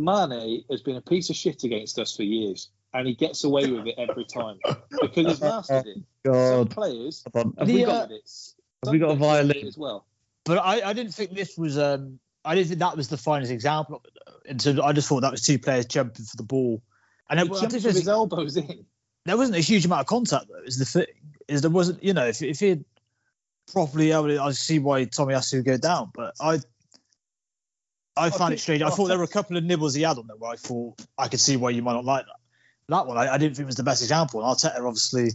Mane 0.00 0.64
has 0.70 0.82
been 0.82 0.96
a 0.96 1.02
piece 1.02 1.28
of 1.30 1.36
shit 1.36 1.62
against 1.64 1.98
us 1.98 2.16
for 2.16 2.22
years, 2.22 2.70
and 2.94 3.06
he 3.06 3.14
gets 3.14 3.44
away 3.44 3.70
with 3.70 3.86
it 3.86 3.96
every 3.98 4.24
time 4.24 4.58
because 5.00 5.26
he's 5.26 5.40
mastered 5.40 5.86
it. 5.86 5.98
Some 6.26 6.32
God, 6.32 6.70
players 6.70 7.24
have 7.34 7.66
The, 7.66 7.72
we 7.74 7.84
uh, 7.84 7.86
got 7.86 8.10
it. 8.10 8.30
have 8.84 8.92
we 8.92 8.98
got 8.98 9.08
a 9.08 9.10
Some 9.12 9.18
players 9.18 9.44
do 9.44 9.50
it 9.50 9.54
violin? 9.54 9.66
as 9.66 9.78
well? 9.78 10.06
But 10.46 10.58
I, 10.58 10.88
I 10.88 10.92
didn't 10.94 11.12
think 11.12 11.32
this 11.32 11.56
was 11.58 11.78
um 11.78 12.18
I 12.44 12.54
didn't 12.54 12.68
think 12.68 12.80
that 12.80 12.96
was 12.96 13.08
the 13.08 13.18
finest 13.18 13.52
example 13.52 13.96
of 13.96 14.04
it. 14.06 14.12
though. 14.26 14.50
In 14.50 14.58
terms 14.58 14.80
I 14.80 14.92
just 14.92 15.08
thought 15.08 15.20
that 15.20 15.30
was 15.32 15.42
two 15.42 15.58
players 15.58 15.84
jumping 15.86 16.24
for 16.24 16.36
the 16.36 16.42
ball. 16.42 16.82
And 17.28 17.38
He 17.38 17.46
then, 17.46 17.56
I 17.56 17.60
jumps 17.60 17.74
with 17.84 17.96
his 17.96 18.08
elbows 18.08 18.56
in. 18.56 18.86
There 19.26 19.36
wasn't 19.36 19.56
a 19.56 19.60
huge 19.60 19.84
amount 19.84 20.00
of 20.00 20.06
contact 20.06 20.46
though. 20.48 20.62
Is 20.64 20.78
the 20.78 20.84
thing 20.84 21.06
is 21.48 21.62
there 21.62 21.70
wasn't 21.70 22.02
you 22.02 22.14
know 22.14 22.26
if 22.26 22.42
if 22.42 22.60
he 22.60 22.68
had 22.70 22.84
properly 23.72 24.12
able 24.12 24.28
to, 24.28 24.42
I 24.42 24.50
see 24.52 24.78
why 24.78 25.04
Tommy 25.04 25.34
has 25.34 25.50
to 25.50 25.62
go 25.62 25.76
down, 25.76 26.10
but 26.14 26.34
I 26.40 26.60
I 28.16 28.30
found 28.30 28.50
think 28.50 28.58
it 28.58 28.60
strange. 28.60 28.82
I 28.82 28.90
thought 28.90 29.08
there 29.08 29.18
were 29.18 29.24
a 29.24 29.28
couple 29.28 29.56
of 29.56 29.64
nibbles 29.64 29.94
he 29.94 30.02
had 30.02 30.18
on 30.18 30.26
there 30.26 30.36
where 30.36 30.50
I 30.50 30.56
thought 30.56 31.00
I 31.16 31.28
could 31.28 31.40
see 31.40 31.56
why 31.56 31.70
you 31.70 31.82
might 31.82 31.94
not 31.94 32.04
like 32.04 32.26
that. 32.26 32.36
That 32.88 33.06
one 33.06 33.16
I, 33.16 33.34
I 33.34 33.38
didn't 33.38 33.56
think 33.56 33.66
was 33.66 33.76
the 33.76 33.84
best 33.84 34.02
example. 34.02 34.44
And 34.44 34.56
Arteta 34.56 34.84
obviously, 34.84 35.30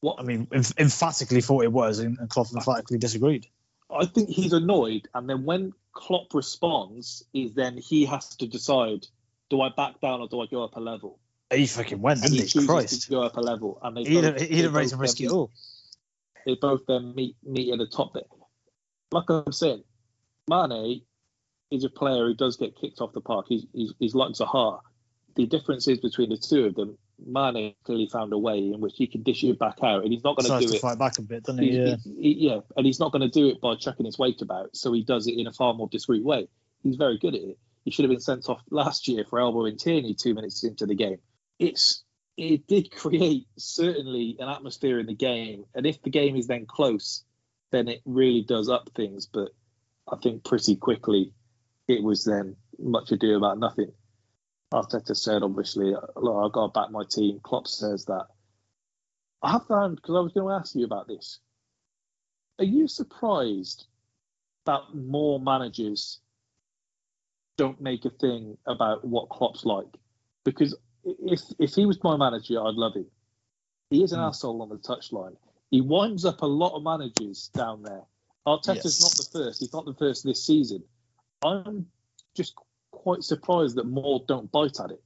What 0.00 0.20
I 0.20 0.22
mean, 0.22 0.46
emph- 0.46 0.78
emphatically 0.78 1.40
thought 1.40 1.64
it 1.64 1.72
was, 1.72 1.98
and, 1.98 2.18
and 2.18 2.28
Klopp 2.28 2.48
emphatically 2.54 2.98
disagreed. 2.98 3.46
I 3.90 4.04
think 4.04 4.28
he's 4.28 4.52
annoyed, 4.52 5.08
and 5.14 5.28
then 5.28 5.44
when 5.44 5.72
Klopp 5.92 6.34
responds, 6.34 7.24
is 7.32 7.54
then 7.54 7.78
he 7.78 8.04
has 8.04 8.36
to 8.36 8.46
decide: 8.46 9.06
do 9.48 9.62
I 9.62 9.70
back 9.70 10.00
down 10.00 10.20
or 10.20 10.28
do 10.28 10.40
I 10.42 10.46
go 10.46 10.62
up 10.62 10.76
a 10.76 10.80
level? 10.80 11.18
He 11.52 11.66
fucking 11.66 12.00
went, 12.00 12.22
didn't 12.22 12.36
he 12.36 12.42
he? 12.60 12.66
Christ, 12.66 13.02
to 13.04 13.10
go 13.10 13.22
up 13.22 13.36
a 13.36 13.40
level, 13.40 13.78
and 13.82 13.96
they 13.96 14.02
he 14.04 14.14
both, 14.14 14.24
didn't, 14.24 14.40
he 14.40 14.46
they 14.48 14.54
didn't 14.56 14.72
raise 14.74 14.92
and 14.92 15.00
risk 15.00 15.20
at 15.22 15.30
all. 15.30 15.50
They 16.44 16.56
both 16.60 16.82
then 16.86 17.14
meet 17.14 17.36
meet 17.42 17.72
at 17.72 17.78
the 17.78 17.86
top 17.86 18.12
bit. 18.14 18.28
Like 19.12 19.24
I'm 19.30 19.52
saying, 19.52 19.82
Mane 20.48 21.02
is 21.70 21.84
a 21.84 21.88
player 21.90 22.26
who 22.26 22.34
does 22.34 22.56
get 22.56 22.76
kicked 22.78 23.00
off 23.00 23.12
the 23.12 23.20
park. 23.22 23.46
He's 23.48 23.64
he's, 23.72 23.92
he's 23.98 24.14
like 24.14 24.32
Zaha. 24.32 24.80
The 25.36 25.46
difference 25.46 25.88
is 25.88 25.98
between 25.98 26.30
the 26.30 26.36
two 26.36 26.66
of 26.66 26.74
them. 26.74 26.98
Mane 27.24 27.74
clearly 27.84 28.08
found 28.12 28.32
a 28.32 28.38
way 28.38 28.58
in 28.58 28.80
which 28.80 28.94
he 28.96 29.06
can 29.06 29.22
dish 29.22 29.42
it 29.42 29.58
back 29.58 29.78
out, 29.82 30.04
and 30.04 30.12
he's 30.12 30.22
not 30.24 30.36
going 30.36 30.60
to 30.60 30.66
do 30.66 30.72
it 30.74 30.80
fight 30.80 30.98
back 30.98 31.18
a 31.18 31.22
bit, 31.22 31.44
doesn't 31.44 31.62
he? 31.62 31.70
He- 31.70 31.76
Yeah. 31.78 31.96
he- 32.04 32.14
he- 32.34 32.48
yeah, 32.48 32.60
and 32.76 32.86
he's 32.86 33.00
not 33.00 33.10
going 33.12 33.22
to 33.22 33.28
do 33.28 33.48
it 33.48 33.60
by 33.60 33.74
chucking 33.74 34.06
his 34.06 34.18
weight 34.18 34.40
about. 34.42 34.76
So 34.76 34.92
he 34.92 35.02
does 35.02 35.26
it 35.26 35.34
in 35.36 35.46
a 35.46 35.52
far 35.52 35.74
more 35.74 35.88
discreet 35.88 36.24
way. 36.24 36.48
he's 36.84 36.96
very 36.96 37.18
good 37.18 37.34
at 37.34 37.40
it. 37.40 37.58
He 37.84 37.90
should 37.90 38.04
have 38.04 38.10
been 38.10 38.20
sent 38.20 38.48
off 38.48 38.60
last 38.70 39.08
year 39.08 39.24
for 39.28 39.40
elbowing 39.40 39.76
Tierney 39.78 40.14
two 40.14 40.32
minutes 40.34 40.62
into 40.62 40.86
the 40.86 40.94
game. 40.94 41.18
It's 41.58 42.04
it 42.36 42.66
did 42.68 42.92
create 42.92 43.46
certainly 43.56 44.36
an 44.38 44.48
atmosphere 44.48 45.00
in 45.00 45.06
the 45.06 45.14
game, 45.14 45.64
and 45.74 45.86
if 45.86 46.02
the 46.02 46.10
game 46.10 46.36
is 46.36 46.46
then 46.46 46.66
close, 46.66 47.24
then 47.72 47.88
it 47.88 48.00
really 48.04 48.42
does 48.42 48.68
up 48.68 48.90
things. 48.94 49.26
But 49.26 49.50
I 50.10 50.16
think 50.16 50.44
pretty 50.44 50.76
quickly 50.76 51.32
it 51.88 52.02
was 52.02 52.24
then 52.24 52.56
much 52.78 53.10
ado 53.10 53.36
about 53.36 53.58
nothing. 53.58 53.92
Arteta 54.72 55.16
said, 55.16 55.42
obviously, 55.42 55.94
look, 56.16 56.44
I've 56.44 56.52
got 56.52 56.66
to 56.66 56.80
back 56.80 56.90
my 56.90 57.02
team. 57.10 57.40
Klopp 57.42 57.66
says 57.66 58.04
that. 58.04 58.26
I 59.42 59.52
have 59.52 59.66
found, 59.66 59.96
because 59.96 60.14
I 60.14 60.20
was 60.20 60.32
going 60.32 60.46
to 60.46 60.52
ask 60.52 60.74
you 60.74 60.84
about 60.84 61.08
this, 61.08 61.38
are 62.58 62.64
you 62.64 62.86
surprised 62.86 63.86
that 64.66 64.80
more 64.94 65.40
managers 65.40 66.20
don't 67.56 67.80
make 67.80 68.04
a 68.04 68.10
thing 68.10 68.58
about 68.66 69.04
what 69.06 69.28
Klopp's 69.30 69.64
like? 69.64 69.86
Because 70.44 70.76
if 71.04 71.40
if 71.58 71.74
he 71.74 71.86
was 71.86 72.02
my 72.02 72.16
manager, 72.16 72.60
I'd 72.60 72.74
love 72.74 72.94
him. 72.94 73.06
He 73.90 74.02
is 74.02 74.12
an 74.12 74.20
mm. 74.20 74.28
asshole 74.28 74.60
on 74.62 74.68
the 74.68 74.76
touchline. 74.76 75.36
He 75.70 75.80
winds 75.80 76.24
up 76.24 76.42
a 76.42 76.46
lot 76.46 76.76
of 76.76 76.82
managers 76.82 77.50
down 77.54 77.82
there. 77.82 78.02
Arteta's 78.46 78.84
yes. 78.84 79.02
not 79.02 79.16
the 79.16 79.38
first. 79.38 79.60
He's 79.60 79.72
not 79.72 79.84
the 79.84 79.94
first 79.94 80.24
this 80.24 80.44
season. 80.44 80.82
I'm 81.44 81.86
just 82.34 82.54
quite 82.90 83.22
surprised 83.22 83.76
that 83.76 83.86
more 83.86 84.24
don't 84.26 84.50
bite 84.50 84.80
at 84.80 84.90
it. 84.90 85.02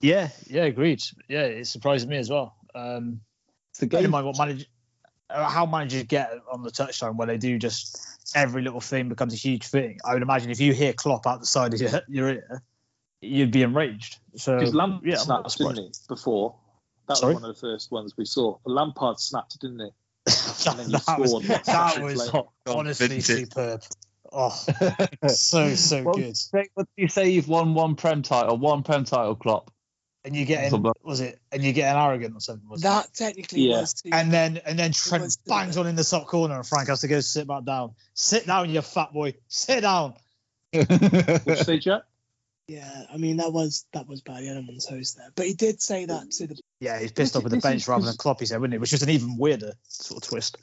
Yeah, 0.00 0.28
yeah, 0.46 0.64
agreed. 0.64 1.02
Yeah, 1.28 1.42
it 1.42 1.66
surprised 1.66 2.08
me 2.08 2.16
as 2.16 2.30
well. 2.30 2.54
Um, 2.74 3.20
it's 3.70 3.80
the 3.80 3.86
game. 3.86 4.10
Mind 4.10 4.26
what 4.26 4.38
manage, 4.38 4.68
uh, 5.30 5.48
how 5.48 5.66
managers 5.66 6.04
get 6.04 6.30
on 6.52 6.62
the 6.62 6.70
touchline 6.70 7.16
where 7.16 7.26
they 7.26 7.38
do 7.38 7.58
just 7.58 7.98
every 8.34 8.62
little 8.62 8.80
thing 8.80 9.08
becomes 9.08 9.32
a 9.32 9.36
huge 9.36 9.66
thing. 9.66 9.98
I 10.04 10.12
would 10.12 10.22
imagine 10.22 10.50
if 10.50 10.60
you 10.60 10.72
hear 10.72 10.92
Klopp 10.92 11.26
out 11.26 11.40
the 11.40 11.46
side 11.46 11.74
of 11.74 11.80
your, 11.80 12.02
your 12.08 12.28
ear, 12.28 12.62
you'd 13.26 13.50
be 13.50 13.62
enraged. 13.62 14.18
So 14.36 14.58
because 14.58 14.74
Lampard 14.74 15.06
yeah, 15.06 15.16
snapped, 15.16 15.58
didn't 15.58 15.76
he? 15.76 15.92
Before 16.08 16.56
that 17.08 17.16
Sorry? 17.16 17.34
was 17.34 17.42
one 17.42 17.50
of 17.50 17.56
the 17.56 17.60
first 17.60 17.92
ones 17.92 18.16
we 18.16 18.24
saw. 18.24 18.58
Lampard 18.64 19.20
snapped, 19.20 19.60
didn't 19.60 19.80
he? 19.80 19.90
that, 20.26 21.02
that 21.06 21.20
was, 21.20 21.32
that 21.66 22.02
was 22.02 22.30
honestly 22.66 23.20
superb. 23.20 23.82
Oh, 24.32 24.50
so 25.28 25.74
so 25.74 26.02
what 26.02 26.16
good. 26.16 26.36
What 26.74 26.86
do 26.96 27.02
you 27.02 27.08
say? 27.08 27.30
You've 27.30 27.48
won 27.48 27.74
one 27.74 27.94
Prem 27.94 28.22
title, 28.22 28.56
one 28.56 28.82
Prem 28.82 29.04
title, 29.04 29.36
Klopp. 29.36 29.70
And 30.24 30.34
you 30.34 30.44
get 30.44 30.72
in, 30.72 30.84
was 31.04 31.20
it? 31.20 31.38
And 31.52 31.62
you 31.62 31.72
get 31.72 31.94
an 31.94 32.02
arrogant 32.02 32.34
or 32.34 32.40
something? 32.40 32.68
that 32.80 33.14
technically 33.14 33.68
yeah. 33.68 33.82
was. 33.82 33.94
Too. 33.94 34.10
And 34.12 34.32
then 34.32 34.60
and 34.66 34.76
then 34.76 34.90
Trent 34.90 35.38
bangs 35.46 35.76
on 35.76 35.86
in 35.86 35.94
the 35.94 36.02
top 36.02 36.26
corner, 36.26 36.56
and 36.56 36.66
Frank 36.66 36.88
has 36.88 37.02
to 37.02 37.08
go 37.08 37.20
sit 37.20 37.46
back 37.46 37.64
down. 37.64 37.94
Sit 38.14 38.46
down, 38.46 38.68
you 38.68 38.82
fat 38.82 39.12
boy. 39.12 39.34
Sit 39.46 39.82
down. 39.82 40.14
Which 40.72 41.58
say, 41.60 41.78
Jack? 41.78 42.02
Yeah, 42.68 43.04
I 43.12 43.16
mean 43.16 43.36
that 43.36 43.52
was 43.52 43.86
that 43.92 44.08
was 44.08 44.22
bad. 44.22 44.42
Edelman's 44.42 44.86
host 44.86 45.16
there, 45.16 45.30
but 45.36 45.46
he 45.46 45.54
did 45.54 45.80
say 45.80 46.06
that 46.06 46.32
to 46.32 46.48
the. 46.48 46.58
Yeah, 46.80 46.98
he's 46.98 47.12
pissed 47.12 47.36
off 47.36 47.44
with 47.44 47.52
the 47.52 47.60
bench 47.60 47.86
rather 47.86 48.04
than 48.04 48.16
Klopp. 48.16 48.40
He 48.40 48.46
said, 48.46 48.60
wouldn't 48.60 48.74
it? 48.74 48.80
Which 48.80 48.92
was 48.92 49.02
an 49.02 49.10
even 49.10 49.36
weirder 49.38 49.74
sort 49.84 50.24
of 50.24 50.28
twist. 50.28 50.58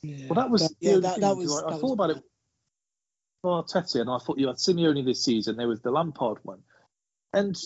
Yeah, 0.00 0.28
well, 0.28 0.42
that 0.42 0.50
was 0.50 0.62
but, 0.62 0.72
yeah, 0.80 0.96
that, 0.98 1.20
that 1.20 1.36
was. 1.36 1.62
I, 1.62 1.74
I 1.74 1.78
thought 1.78 1.92
about 1.92 2.08
bad. 2.08 2.16
it. 2.18 2.24
Arteta, 3.44 4.00
and 4.00 4.10
I 4.10 4.18
thought 4.18 4.38
you 4.38 4.46
had 4.46 4.56
Simeone 4.56 5.04
this 5.04 5.24
season. 5.24 5.56
There 5.56 5.68
was 5.68 5.80
the 5.80 5.90
Lampard 5.90 6.38
one, 6.42 6.60
and 7.34 7.56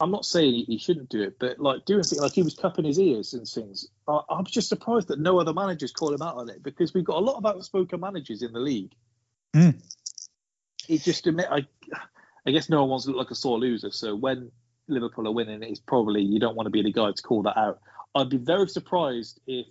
I'm 0.00 0.10
not 0.10 0.24
saying 0.24 0.64
he 0.66 0.76
shouldn't 0.76 1.08
do 1.08 1.22
it, 1.22 1.38
but 1.38 1.58
like 1.60 1.84
doing 1.84 2.02
things 2.02 2.20
like 2.20 2.32
he 2.32 2.42
was 2.42 2.54
cupping 2.54 2.84
his 2.84 2.98
ears 2.98 3.32
and 3.32 3.46
things. 3.46 3.88
I, 4.08 4.20
I'm 4.28 4.44
just 4.44 4.68
surprised 4.68 5.08
that 5.08 5.20
no 5.20 5.40
other 5.40 5.54
managers 5.54 5.92
call 5.92 6.12
him 6.12 6.22
out 6.22 6.36
on 6.36 6.50
it 6.50 6.62
because 6.62 6.92
we've 6.92 7.04
got 7.04 7.16
a 7.16 7.24
lot 7.24 7.36
of 7.36 7.46
outspoken 7.46 8.00
managers 8.00 8.42
in 8.42 8.52
the 8.52 8.58
league. 8.58 8.92
Mm. 9.54 9.80
It 10.88 11.02
just 11.02 11.26
admit 11.26 11.46
I 11.50 11.66
I 12.46 12.50
guess 12.50 12.68
no 12.68 12.80
one 12.80 12.90
wants 12.90 13.04
to 13.06 13.10
look 13.10 13.18
like 13.18 13.30
a 13.30 13.34
sore 13.34 13.58
loser. 13.58 13.90
So 13.90 14.14
when 14.14 14.50
Liverpool 14.88 15.26
are 15.28 15.32
winning, 15.32 15.62
it's 15.62 15.80
probably 15.80 16.22
you 16.22 16.38
don't 16.38 16.56
want 16.56 16.66
to 16.66 16.70
be 16.70 16.82
the 16.82 16.92
guy 16.92 17.10
to 17.10 17.22
call 17.22 17.42
that 17.42 17.56
out. 17.56 17.80
I'd 18.14 18.28
be 18.28 18.36
very 18.36 18.68
surprised 18.68 19.40
if 19.46 19.66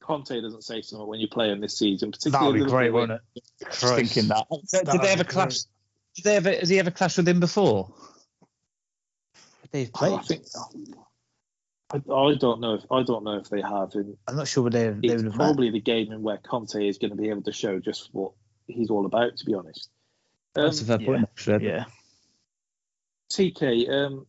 Conte 0.00 0.40
doesn't 0.40 0.64
say 0.64 0.82
something 0.82 1.06
when 1.06 1.20
you 1.20 1.28
play 1.28 1.50
him 1.50 1.60
this 1.60 1.78
season. 1.78 2.10
Particularly 2.10 2.60
That'd 2.60 2.66
be 2.66 2.70
great, 2.70 2.92
won't 2.92 3.12
it? 3.12 3.20
Thinking 3.70 4.28
that. 4.28 4.46
Did, 4.72 4.86
did 4.90 5.02
they 5.02 5.08
ever 5.08 5.24
clash? 5.24 5.58
Did 6.16 6.24
they 6.24 6.36
ever? 6.36 6.50
Has 6.50 6.68
he 6.68 6.78
ever 6.78 6.90
clashed 6.90 7.18
with 7.18 7.28
him 7.28 7.40
before? 7.40 7.94
They've 9.70 9.90
oh, 9.94 9.98
played. 9.98 10.18
I, 10.18 10.22
think, 10.22 10.42
I, 11.92 11.96
I, 11.96 12.34
don't 12.34 12.60
know 12.60 12.74
if 12.74 12.84
I 12.90 13.02
don't 13.02 13.22
know 13.22 13.36
if 13.36 13.48
they 13.48 13.60
have. 13.60 13.94
And 13.94 14.16
I'm 14.26 14.36
not 14.36 14.48
sure 14.48 14.64
what 14.64 14.72
they. 14.72 14.88
They 14.88 15.08
it's 15.08 15.36
probably 15.36 15.68
met. 15.68 15.74
the 15.74 15.80
game 15.80 16.10
in 16.10 16.22
where 16.22 16.38
Conte 16.38 16.74
is 16.74 16.98
going 16.98 17.10
to 17.10 17.16
be 17.16 17.28
able 17.28 17.42
to 17.42 17.52
show 17.52 17.78
just 17.78 18.08
what 18.12 18.32
he's 18.66 18.90
all 18.90 19.06
about. 19.06 19.36
To 19.36 19.44
be 19.44 19.54
honest. 19.54 19.90
Um, 20.56 20.64
That's 20.64 20.80
a 20.80 20.84
fair 20.84 20.98
point, 20.98 21.22
actually. 21.22 21.66
Yeah. 21.66 21.84
TK, 23.30 23.88
um, 23.88 24.26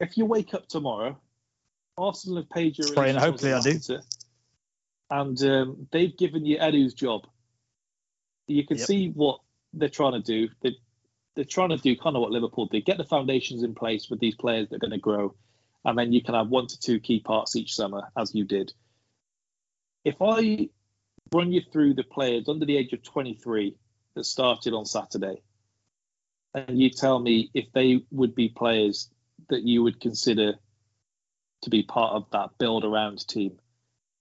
if 0.00 0.16
you 0.16 0.24
wake 0.24 0.54
up 0.54 0.68
tomorrow, 0.68 1.18
Arsenal 1.98 2.38
have 2.38 2.50
paid 2.50 2.78
your 2.78 2.92
Praying, 2.92 3.16
hopefully 3.16 3.52
I 3.52 3.60
do. 3.60 3.78
And 5.10 5.42
um, 5.42 5.86
they've 5.92 6.16
given 6.16 6.44
you 6.44 6.58
Edu's 6.58 6.94
job. 6.94 7.26
You 8.48 8.66
can 8.66 8.78
yep. 8.78 8.86
see 8.86 9.08
what 9.08 9.40
they're 9.72 9.88
trying 9.88 10.12
to 10.12 10.22
do. 10.22 10.48
They, 10.62 10.76
they're 11.34 11.44
trying 11.44 11.70
to 11.70 11.76
do 11.76 11.96
kind 11.96 12.16
of 12.16 12.22
what 12.22 12.30
Liverpool 12.30 12.66
did 12.66 12.84
get 12.84 12.96
the 12.96 13.04
foundations 13.04 13.62
in 13.62 13.74
place 13.74 14.08
with 14.10 14.20
these 14.20 14.34
players 14.34 14.68
that 14.68 14.76
are 14.76 14.80
going 14.80 14.90
to 14.92 14.98
grow. 14.98 15.34
And 15.84 15.96
then 15.96 16.12
you 16.12 16.22
can 16.22 16.34
have 16.34 16.48
one 16.48 16.66
to 16.66 16.80
two 16.80 16.98
key 16.98 17.20
parts 17.20 17.54
each 17.54 17.74
summer, 17.74 18.08
as 18.16 18.34
you 18.34 18.44
did. 18.44 18.72
If 20.04 20.16
I 20.20 20.68
run 21.32 21.52
you 21.52 21.60
through 21.72 21.94
the 21.94 22.02
players 22.02 22.48
under 22.48 22.64
the 22.64 22.76
age 22.76 22.92
of 22.92 23.02
23 23.02 23.76
that 24.16 24.24
started 24.24 24.74
on 24.74 24.84
Saturday, 24.84 25.40
and 26.52 26.80
you 26.80 26.90
tell 26.90 27.20
me 27.20 27.50
if 27.54 27.66
they 27.72 28.02
would 28.10 28.34
be 28.34 28.48
players 28.48 29.08
that 29.50 29.62
you 29.62 29.82
would 29.82 30.00
consider 30.00 30.54
to 31.62 31.70
be 31.70 31.82
part 31.82 32.14
of 32.14 32.26
that 32.32 32.50
build 32.58 32.84
around 32.84 33.26
team, 33.28 33.58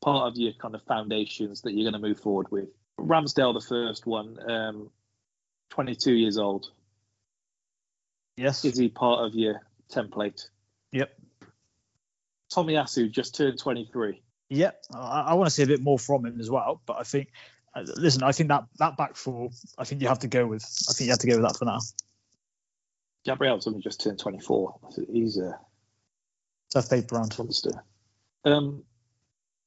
part 0.04 0.28
of 0.32 0.38
your 0.38 0.54
kind 0.54 0.76
of 0.76 0.84
foundations 0.84 1.62
that 1.62 1.74
you're 1.74 1.90
going 1.90 2.02
to 2.02 2.08
move 2.08 2.20
forward 2.20 2.52
with. 2.52 2.70
Ramsdale, 3.00 3.54
the 3.54 3.66
first 3.66 4.06
one, 4.06 4.38
um, 4.50 4.90
22 5.72 6.14
years 6.14 6.38
old. 6.38 6.68
Yes. 8.38 8.66
Is 8.66 8.78
he 8.78 8.90
part 8.90 9.26
of 9.26 9.34
your 9.34 9.62
template? 9.92 10.48
Yep. 10.92 11.14
Tomiyasu 12.54 13.12
just 13.12 13.36
turned 13.36 13.60
23. 13.60 14.22
Yep. 14.50 14.84
I, 14.94 15.22
I 15.22 15.34
want 15.34 15.48
to 15.48 15.52
see 15.52 15.64
a 15.64 15.68
bit 15.68 15.82
more 15.82 16.00
from 16.00 16.26
him 16.26 16.40
as 16.40 16.50
well, 16.50 16.82
but 16.86 16.98
I 17.00 17.04
think 17.04 17.30
listen, 17.82 18.24
I 18.24 18.32
think 18.32 18.50
that 18.50 18.66
that 18.80 18.98
back 18.98 19.16
four, 19.16 19.50
I 19.78 19.84
think 19.84 20.02
you 20.02 20.08
have 20.08 20.20
to 20.20 20.28
go 20.28 20.46
with. 20.48 20.64
I 20.90 20.94
think 20.94 21.08
you 21.08 21.12
have 21.12 21.20
to 21.20 21.28
go 21.28 21.36
with 21.38 21.46
that 21.46 21.58
for 21.58 21.66
now. 21.66 21.80
Gabriel's 23.26 23.68
only 23.68 23.82
just 23.82 24.02
turned 24.02 24.20
24. 24.20 24.80
He's 25.12 25.38
a 25.38 25.60
tough 26.72 26.90
paper 26.90 27.16
round 27.16 27.38
monster. 27.38 27.84
Um, 28.46 28.84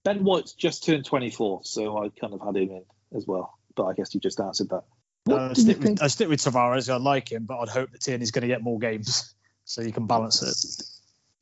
ben 0.04 0.22
White's 0.22 0.52
just 0.52 0.84
turned 0.84 1.04
24, 1.04 1.62
so 1.64 1.98
I 1.98 2.08
kind 2.08 2.34
of 2.34 2.40
had 2.40 2.56
him 2.56 2.70
in 2.70 2.84
as 3.16 3.26
well. 3.26 3.58
But 3.74 3.86
I 3.86 3.94
guess 3.94 4.14
you 4.14 4.20
just 4.20 4.40
answered 4.40 4.68
that. 4.70 4.84
Uh, 5.28 5.48
I, 5.50 5.52
stick 5.54 5.80
with, 5.80 6.02
I 6.02 6.06
stick 6.06 6.28
with 6.28 6.40
Tavares. 6.40 6.90
I 6.92 6.96
like 6.96 7.30
him, 7.30 7.44
but 7.44 7.58
I'd 7.58 7.68
hope 7.68 7.90
that 7.90 8.00
Tierney's 8.00 8.30
going 8.30 8.42
to 8.42 8.48
get 8.48 8.62
more 8.62 8.78
games 8.78 9.34
so 9.64 9.82
you 9.82 9.92
can 9.92 10.06
balance 10.06 10.42
it. 10.42 10.84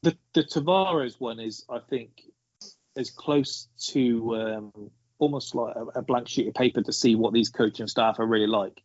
The 0.02 0.16
the 0.34 0.44
Tavares 0.44 1.20
one 1.20 1.38
is, 1.38 1.64
I 1.68 1.78
think, 1.78 2.22
as 2.96 3.10
close 3.10 3.68
to 3.88 4.36
um, 4.36 4.90
almost 5.18 5.54
like 5.54 5.74
a, 5.76 5.98
a 5.98 6.02
blank 6.02 6.28
sheet 6.28 6.48
of 6.48 6.54
paper 6.54 6.82
to 6.82 6.92
see 6.92 7.14
what 7.14 7.32
these 7.32 7.48
coaching 7.48 7.86
staff 7.86 8.18
are 8.18 8.26
really 8.26 8.46
like 8.46 8.82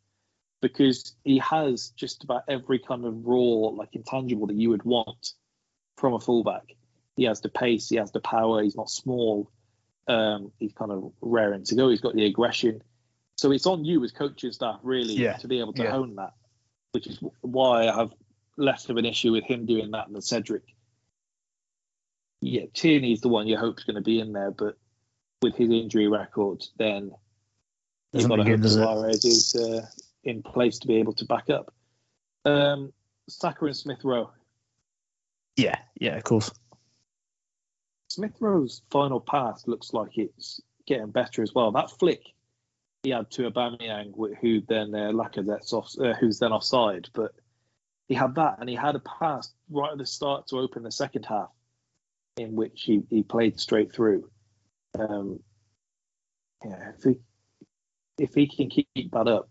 because 0.61 1.15
he 1.23 1.39
has 1.39 1.89
just 1.95 2.23
about 2.23 2.43
every 2.47 2.79
kind 2.79 3.05
of 3.05 3.25
raw, 3.25 3.69
like 3.73 3.89
intangible 3.93 4.47
that 4.47 4.55
you 4.55 4.69
would 4.69 4.83
want 4.83 5.33
from 5.97 6.13
a 6.13 6.19
fullback. 6.19 6.75
He 7.15 7.23
has 7.23 7.41
the 7.41 7.49
pace, 7.49 7.89
he 7.89 7.97
has 7.97 8.11
the 8.11 8.21
power, 8.21 8.61
he's 8.61 8.75
not 8.75 8.89
small, 8.89 9.51
um, 10.07 10.51
he's 10.59 10.73
kind 10.73 10.91
of 10.91 11.11
raring 11.21 11.63
to 11.65 11.75
go, 11.75 11.89
he's 11.89 12.01
got 12.01 12.15
the 12.15 12.25
aggression. 12.25 12.81
So 13.35 13.51
it's 13.51 13.65
on 13.65 13.83
you 13.83 14.03
as 14.03 14.11
coaching 14.11 14.51
staff 14.51 14.79
really 14.83 15.15
yeah. 15.15 15.33
to 15.37 15.47
be 15.47 15.59
able 15.59 15.73
to 15.73 15.83
yeah. 15.83 15.91
hone 15.91 16.15
that, 16.15 16.33
which 16.91 17.07
is 17.07 17.19
why 17.41 17.87
I 17.87 17.95
have 17.95 18.11
less 18.55 18.87
of 18.89 18.97
an 18.97 19.05
issue 19.05 19.31
with 19.31 19.43
him 19.43 19.65
doing 19.65 19.91
that 19.91 20.11
than 20.11 20.21
Cedric. 20.21 20.63
Yeah, 22.39 22.65
Tierney's 22.73 23.21
the 23.21 23.29
one 23.29 23.47
you 23.47 23.57
hope 23.57 23.79
is 23.79 23.83
going 23.83 23.95
to 23.95 24.01
be 24.01 24.19
in 24.19 24.33
there, 24.33 24.51
but 24.51 24.77
with 25.41 25.55
his 25.55 25.69
injury 25.69 26.07
record, 26.07 26.63
then 26.77 27.11
you've 28.13 28.29
got 28.29 28.37
to 28.37 28.43
hope 28.43 28.63
Suarez 28.65 29.25
is 29.25 29.55
uh, 29.55 29.85
in 30.23 30.43
place 30.43 30.79
to 30.79 30.87
be 30.87 30.97
able 30.97 31.13
to 31.13 31.25
back 31.25 31.49
up. 31.49 31.73
Um, 32.45 32.93
Saka 33.27 33.65
and 33.65 33.75
Smith 33.75 34.03
Rowe. 34.03 34.31
Yeah, 35.57 35.77
yeah, 35.99 36.17
of 36.17 36.23
course. 36.23 36.51
Smith 38.09 38.35
Rowe's 38.39 38.81
final 38.89 39.19
pass 39.19 39.67
looks 39.67 39.93
like 39.93 40.17
it's 40.17 40.59
getting 40.85 41.11
better 41.11 41.41
as 41.41 41.53
well. 41.53 41.71
That 41.71 41.91
flick 41.91 42.33
he 43.03 43.09
had 43.09 43.31
to 43.31 43.49
Aubameyang, 43.49 44.13
who 44.41 44.61
then 44.61 44.93
uh, 44.93 45.11
Lacazette's 45.11 45.73
off, 45.73 45.93
uh, 45.99 46.13
who's 46.13 46.39
then 46.39 46.51
offside, 46.51 47.09
but 47.13 47.33
he 48.07 48.13
had 48.13 48.35
that, 48.35 48.57
and 48.59 48.69
he 48.69 48.75
had 48.75 48.95
a 48.95 48.99
pass 48.99 49.51
right 49.69 49.91
at 49.91 49.97
the 49.97 50.05
start 50.05 50.47
to 50.47 50.57
open 50.57 50.83
the 50.83 50.91
second 50.91 51.25
half, 51.25 51.49
in 52.37 52.55
which 52.55 52.83
he, 52.83 53.01
he 53.09 53.23
played 53.23 53.59
straight 53.59 53.91
through. 53.93 54.29
Um, 54.97 55.39
yeah, 56.63 56.91
if 56.97 57.03
he 57.03 57.15
if 58.17 58.33
he 58.33 58.47
can 58.47 58.69
keep 58.69 59.11
that 59.11 59.27
up, 59.27 59.49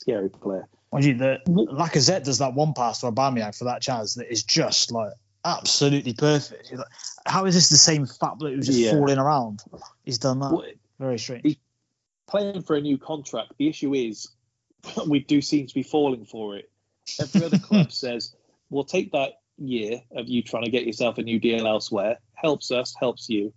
scary 0.00 0.30
player. 0.30 0.68
Mind 0.92 1.04
you, 1.04 1.14
the 1.14 1.40
Lacazette 1.48 2.24
does 2.24 2.38
that 2.38 2.54
one 2.54 2.72
pass 2.72 3.00
to 3.00 3.10
Aubameyang 3.10 3.56
for 3.56 3.64
that 3.64 3.82
chance 3.82 4.14
that 4.14 4.30
is 4.30 4.42
just 4.44 4.92
like 4.92 5.12
absolutely 5.44 6.14
perfect. 6.14 6.72
Like, 6.72 6.86
how 7.26 7.44
is 7.46 7.54
this 7.54 7.68
the 7.68 7.76
same 7.76 8.06
fat 8.06 8.38
bloke 8.38 8.54
who's 8.54 8.66
just 8.66 8.80
Yeah. 8.80 8.92
falling 8.92 9.18
around? 9.18 9.62
He's 10.04 10.18
done 10.18 10.40
that. 10.40 10.52
Well, 10.52 10.64
Very 10.98 11.18
strange. 11.18 11.42
He's 11.44 11.56
playing 12.26 12.62
for 12.62 12.76
a 12.76 12.80
new 12.80 12.96
contract. 12.98 13.52
The 13.58 13.68
issue 13.68 13.94
is 13.94 14.28
we 15.08 15.20
do 15.20 15.40
seem 15.40 15.66
to 15.66 15.74
be 15.74 15.82
falling 15.82 16.24
for 16.24 16.56
it. 16.56 16.70
Every 17.20 17.44
other 17.44 17.58
club 17.58 17.92
says, 17.92 18.34
we'll 18.70 18.84
take 18.84 19.12
that 19.12 19.40
year 19.58 20.00
of 20.16 20.28
you 20.28 20.42
trying 20.42 20.64
to 20.64 20.70
get 20.70 20.86
yourself 20.86 21.18
a 21.18 21.22
new 21.22 21.38
deal 21.38 21.66
elsewhere. 21.66 22.18
Helps 22.34 22.70
us, 22.70 22.94
helps 22.98 23.28
you. 23.28 23.52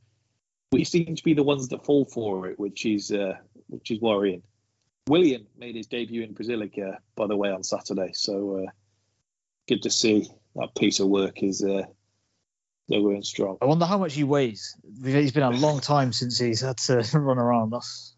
We 0.71 0.83
seem 0.83 1.15
to 1.15 1.23
be 1.23 1.33
the 1.33 1.43
ones 1.43 1.69
that 1.69 1.85
fall 1.85 2.05
for 2.05 2.47
it, 2.47 2.59
which 2.59 2.85
is 2.85 3.11
uh, 3.11 3.35
which 3.67 3.91
is 3.91 4.01
worrying. 4.01 4.43
William 5.07 5.47
made 5.57 5.75
his 5.75 5.87
debut 5.87 6.23
in 6.23 6.33
Brasilica, 6.33 6.97
by 7.15 7.27
the 7.27 7.37
way, 7.37 7.49
on 7.49 7.63
Saturday. 7.63 8.11
So 8.13 8.65
uh, 8.65 8.71
good 9.67 9.83
to 9.83 9.89
see 9.89 10.29
that 10.55 10.75
piece 10.75 10.99
of 10.99 11.07
work 11.07 11.41
is 11.43 11.63
uh, 11.63 11.83
they're 12.89 13.01
going 13.01 13.23
strong. 13.23 13.57
I 13.61 13.65
wonder 13.65 13.85
how 13.85 13.97
much 13.97 14.13
he 14.13 14.23
weighs. 14.23 14.75
He's 15.03 15.31
been 15.31 15.43
a 15.43 15.51
long 15.51 15.79
time 15.79 16.11
since 16.11 16.37
he's 16.37 16.61
had 16.61 16.77
to 16.79 16.97
run 17.13 17.37
around. 17.37 17.71
That's 17.71 18.15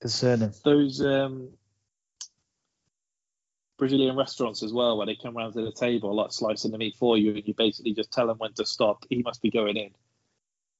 concerning. 0.00 0.52
those 0.64 1.00
um, 1.04 1.50
Brazilian 3.78 4.16
restaurants 4.16 4.62
as 4.62 4.72
well, 4.72 4.96
where 4.96 5.06
they 5.06 5.16
come 5.16 5.36
round 5.36 5.54
to 5.54 5.62
the 5.62 5.72
table, 5.72 6.14
like 6.14 6.32
slicing 6.32 6.70
the 6.70 6.78
meat 6.78 6.96
for 6.98 7.18
you, 7.18 7.34
and 7.34 7.46
you 7.46 7.54
basically 7.54 7.94
just 7.94 8.12
tell 8.12 8.26
them 8.26 8.38
when 8.38 8.52
to 8.54 8.64
stop. 8.64 9.04
He 9.08 9.22
must 9.22 9.42
be 9.42 9.50
going 9.50 9.76
in. 9.76 9.90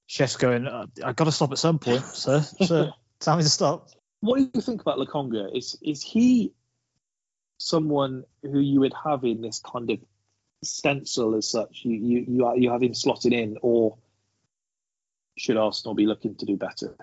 Chef's 0.06 0.36
going, 0.36 0.66
uh, 0.66 0.86
I've 1.04 1.16
got 1.16 1.24
to 1.24 1.32
stop 1.32 1.52
at 1.52 1.58
some 1.58 1.78
point, 1.78 2.04
sir. 2.04 2.40
Sir, 2.40 2.92
tell 3.20 3.36
me 3.36 3.42
to 3.42 3.48
stop. 3.48 3.88
What 4.20 4.38
do 4.38 4.50
you 4.54 4.60
think 4.60 4.80
about 4.80 4.98
Lokonga? 4.98 5.56
Is 5.56 5.78
is 5.82 6.02
he 6.02 6.52
someone 7.58 8.24
who 8.42 8.60
you 8.60 8.80
would 8.80 8.94
have 9.04 9.24
in 9.24 9.40
this 9.40 9.60
kind 9.60 9.90
of 9.90 9.98
stencil 10.62 11.34
as 11.34 11.48
such? 11.48 11.80
You 11.84 11.96
you 11.96 12.24
you, 12.28 12.54
you 12.56 12.70
have 12.70 12.82
him 12.82 12.94
slotted 12.94 13.32
in, 13.32 13.58
or 13.62 13.98
should 15.36 15.56
Arsenal 15.56 15.94
be 15.94 16.06
looking 16.06 16.36
to 16.36 16.46
do 16.46 16.56
better? 16.56 16.96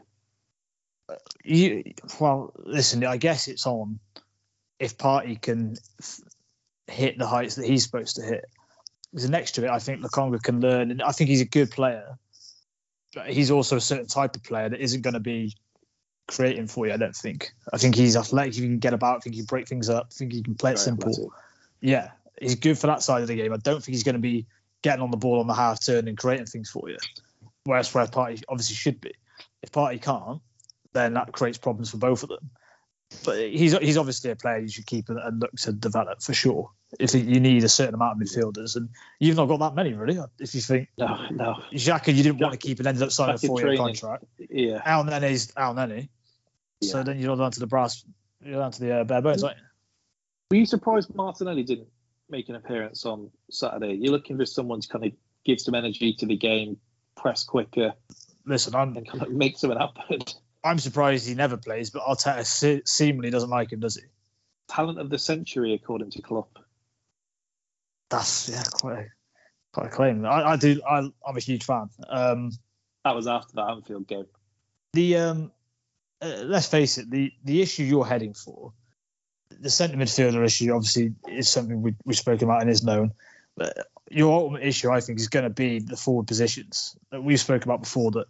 You 1.43 1.83
well, 2.19 2.53
listen. 2.57 3.05
I 3.05 3.17
guess 3.17 3.47
it's 3.47 3.67
on 3.67 3.99
if 4.79 4.97
Partey 4.97 5.39
can 5.41 5.75
f- 6.01 6.19
hit 6.87 7.17
the 7.17 7.27
heights 7.27 7.55
that 7.55 7.65
he's 7.65 7.83
supposed 7.83 8.15
to 8.15 8.23
hit. 8.23 8.45
Because 9.11 9.29
next 9.29 9.51
to 9.53 9.65
it, 9.65 9.69
I 9.69 9.79
think 9.79 10.01
Lokonga 10.01 10.41
can 10.41 10.61
learn, 10.61 10.89
and 10.89 11.01
I 11.03 11.11
think 11.11 11.29
he's 11.29 11.41
a 11.41 11.45
good 11.45 11.69
player. 11.69 12.17
But 13.13 13.29
he's 13.29 13.51
also 13.51 13.77
a 13.77 13.81
certain 13.81 14.07
type 14.07 14.35
of 14.35 14.43
player 14.43 14.69
that 14.69 14.79
isn't 14.79 15.01
going 15.01 15.13
to 15.13 15.19
be 15.19 15.55
creating 16.27 16.67
for 16.67 16.87
you. 16.87 16.93
I 16.93 16.97
don't 16.97 17.15
think. 17.15 17.53
I 17.71 17.77
think 17.77 17.95
he's 17.95 18.15
athletic. 18.15 18.55
He 18.55 18.61
can 18.61 18.79
get 18.79 18.93
about. 18.93 19.17
I 19.17 19.19
think 19.19 19.35
he 19.35 19.41
can 19.41 19.45
break 19.45 19.67
things 19.67 19.89
up. 19.89 20.07
I 20.11 20.13
think 20.13 20.33
he 20.33 20.41
can 20.41 20.55
play 20.55 20.71
it 20.71 20.79
simple. 20.79 21.33
Yeah, 21.81 22.11
he's 22.41 22.55
good 22.55 22.77
for 22.77 22.87
that 22.87 23.01
side 23.01 23.21
of 23.21 23.27
the 23.27 23.35
game. 23.35 23.53
I 23.53 23.57
don't 23.57 23.83
think 23.83 23.93
he's 23.93 24.03
going 24.03 24.15
to 24.15 24.21
be 24.21 24.47
getting 24.81 25.01
on 25.01 25.11
the 25.11 25.17
ball 25.17 25.39
on 25.39 25.47
the 25.47 25.53
half 25.53 25.83
turn 25.83 26.07
and 26.07 26.17
creating 26.17 26.45
things 26.45 26.69
for 26.69 26.89
you. 26.89 26.97
Whereas 27.65 27.93
where 27.93 28.05
Partey 28.05 28.43
obviously 28.49 28.75
should 28.75 28.99
be. 28.99 29.13
If 29.61 29.71
Partey 29.71 30.01
can't, 30.01 30.41
then 30.93 31.13
that 31.13 31.31
creates 31.31 31.57
problems 31.57 31.91
for 31.91 31.97
both 31.97 32.23
of 32.23 32.29
them. 32.29 32.49
But 33.25 33.37
he's 33.37 33.77
he's 33.77 33.97
obviously 33.97 34.31
a 34.31 34.35
player 34.35 34.59
you 34.59 34.69
should 34.69 34.85
keep 34.85 35.09
and, 35.09 35.19
and 35.19 35.39
look 35.41 35.51
to 35.57 35.71
develop 35.71 36.21
for 36.21 36.33
sure. 36.33 36.71
If 36.99 37.15
you 37.15 37.39
need 37.39 37.63
a 37.63 37.69
certain 37.69 37.95
amount 37.95 38.21
of 38.21 38.27
midfielders, 38.27 38.75
and 38.75 38.89
you've 39.19 39.35
not 39.35 39.47
got 39.47 39.59
that 39.59 39.75
many 39.75 39.93
really. 39.93 40.19
If 40.39 40.53
you 40.55 40.61
think 40.61 40.89
No, 40.97 41.27
no. 41.31 41.55
Xhaka, 41.71 42.13
you 42.13 42.23
didn't 42.23 42.39
want 42.39 42.53
to 42.53 42.59
keep 42.59 42.79
and 42.79 42.87
ended 42.87 43.03
up 43.03 43.11
signing 43.11 43.35
a 43.35 43.37
four-year 43.37 43.77
contract. 43.77 44.25
Yeah. 44.37 44.81
Elneny's 44.85 45.51
Al 45.57 45.73
Nene. 45.73 46.09
So 46.81 47.01
then 47.01 47.19
you're 47.19 47.35
down 47.37 47.51
to 47.51 47.59
the 47.59 47.67
brass, 47.67 48.03
you're 48.41 48.59
down 48.59 48.71
to 48.71 48.79
the 48.79 48.99
uh, 48.99 49.03
bare 49.05 49.21
bones, 49.21 49.43
aren't 49.43 49.57
you? 49.57 49.63
Were 50.51 50.57
you 50.57 50.65
surprised 50.65 51.15
Martinelli 51.15 51.63
didn't 51.63 51.87
make 52.29 52.49
an 52.49 52.55
appearance 52.55 53.05
on 53.05 53.31
Saturday? 53.49 53.93
You're 53.93 54.11
looking 54.11 54.37
for 54.37 54.45
someone 54.45 54.81
to 54.81 54.87
kind 54.89 55.05
of 55.05 55.11
give 55.45 55.61
some 55.61 55.75
energy 55.75 56.13
to 56.19 56.25
the 56.25 56.35
game, 56.35 56.77
press 57.15 57.45
quicker, 57.45 57.93
Listen, 58.45 58.75
I'm 58.75 58.95
and 58.97 59.07
kind 59.07 59.23
of 59.23 59.31
make 59.31 59.57
something 59.57 59.79
happen. 59.79 60.19
I'm 60.63 60.79
surprised 60.79 61.27
he 61.27 61.35
never 61.35 61.57
plays, 61.57 61.89
but 61.89 62.03
Arteta 62.03 62.45
se- 62.45 62.83
seemingly 62.85 63.29
doesn't 63.29 63.49
like 63.49 63.71
him, 63.73 63.79
does 63.81 63.95
he? 63.95 64.03
Talent 64.69 64.99
of 64.99 65.09
the 65.09 65.19
century, 65.19 65.73
according 65.73 66.11
to 66.11 66.21
Klopp. 66.21 66.59
That's 68.09 68.49
yeah, 68.49 68.63
quite 68.71 68.99
a, 68.99 69.05
quite 69.73 69.87
a 69.87 69.89
claim. 69.89 70.25
I, 70.25 70.51
I 70.51 70.55
do. 70.55 70.81
I, 70.87 70.99
I'm 70.99 71.37
a 71.37 71.39
huge 71.39 71.65
fan. 71.65 71.89
Um, 72.07 72.51
That 73.03 73.15
was 73.15 73.27
after 73.27 73.55
that 73.55 73.69
Anfield 73.69 74.07
game. 74.07 74.25
the 74.93 75.17
um, 75.17 75.51
uh, 76.21 76.43
let's 76.45 76.67
face 76.67 76.97
it, 76.97 77.09
the 77.09 77.33
the 77.43 77.61
issue 77.61 77.83
you're 77.83 78.05
heading 78.05 78.33
for, 78.33 78.71
the 79.49 79.69
centre 79.69 79.97
midfielder 79.97 80.45
issue, 80.45 80.73
obviously 80.73 81.13
is 81.27 81.49
something 81.49 81.81
we 81.81 81.95
we've 82.05 82.17
spoken 82.17 82.47
about 82.47 82.61
and 82.61 82.69
is 82.69 82.83
known. 82.83 83.11
But 83.57 83.87
your 84.09 84.33
ultimate 84.33 84.63
issue, 84.63 84.91
I 84.91 85.01
think, 85.01 85.19
is 85.19 85.27
going 85.27 85.43
to 85.43 85.49
be 85.49 85.79
the 85.79 85.97
forward 85.97 86.27
positions 86.27 86.95
that 87.11 87.23
we've 87.23 87.39
spoken 87.39 87.69
about 87.69 87.81
before. 87.81 88.11
That 88.11 88.27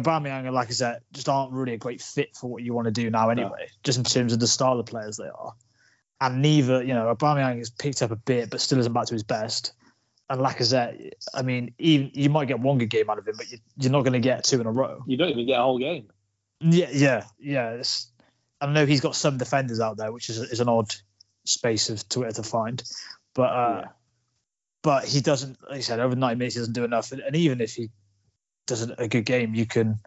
Aubameyang 0.00 0.46
and 0.46 0.56
Lacazette 0.56 1.00
just 1.12 1.28
aren't 1.28 1.52
really 1.52 1.74
a 1.74 1.78
great 1.78 2.00
fit 2.02 2.36
for 2.36 2.50
what 2.50 2.62
you 2.62 2.72
want 2.74 2.86
to 2.86 2.90
do 2.92 3.10
now, 3.10 3.30
anyway. 3.30 3.68
Just 3.82 3.98
in 3.98 4.04
terms 4.04 4.32
of 4.32 4.40
the 4.40 4.46
style 4.46 4.78
of 4.78 4.86
players 4.86 5.16
they 5.16 5.28
are, 5.28 5.54
and 6.20 6.42
neither, 6.42 6.82
you 6.82 6.94
know, 6.94 7.14
Aubameyang 7.14 7.58
has 7.58 7.70
picked 7.70 8.02
up 8.02 8.10
a 8.10 8.16
bit, 8.16 8.50
but 8.50 8.60
still 8.60 8.78
isn't 8.78 8.92
back 8.92 9.06
to 9.06 9.14
his 9.14 9.24
best. 9.24 9.72
And 10.30 10.40
Lacazette, 10.40 11.10
I 11.34 11.42
mean, 11.42 11.74
even 11.78 12.10
you 12.14 12.30
might 12.30 12.48
get 12.48 12.58
one 12.58 12.78
good 12.78 12.88
game 12.88 13.10
out 13.10 13.18
of 13.18 13.28
him, 13.28 13.34
but 13.36 13.50
you, 13.50 13.58
you're 13.78 13.92
not 13.92 14.02
going 14.02 14.14
to 14.14 14.20
get 14.20 14.44
two 14.44 14.60
in 14.60 14.66
a 14.66 14.72
row. 14.72 15.02
You 15.06 15.16
don't 15.18 15.28
even 15.28 15.46
get 15.46 15.60
a 15.60 15.62
whole 15.62 15.78
game. 15.78 16.08
Yeah, 16.60 16.88
yeah, 16.92 17.24
yeah. 17.38 17.70
It's, 17.72 18.10
I 18.60 18.66
know 18.72 18.86
he's 18.86 19.02
got 19.02 19.16
some 19.16 19.36
defenders 19.36 19.80
out 19.80 19.98
there, 19.98 20.12
which 20.12 20.30
is 20.30 20.38
is 20.38 20.60
an 20.60 20.68
odd 20.68 20.94
space 21.44 21.90
of 21.90 22.08
Twitter 22.08 22.32
to 22.32 22.42
find, 22.42 22.82
but 23.34 23.50
uh, 23.52 23.80
Yeah. 23.82 23.88
but 24.82 25.04
he 25.04 25.20
doesn't. 25.20 25.58
Like 25.62 25.78
I 25.78 25.80
said, 25.80 26.00
over 26.00 26.16
ninety 26.16 26.38
minutes, 26.38 26.54
he 26.54 26.60
doesn't 26.60 26.72
do 26.72 26.84
enough. 26.84 27.12
And, 27.12 27.20
and 27.20 27.36
even 27.36 27.60
if 27.60 27.74
he 27.74 27.90
does 28.66 28.88
a 28.88 28.94
a 28.98 29.08
good 29.08 29.24
game, 29.24 29.54
you 29.54 29.66
can 29.66 29.98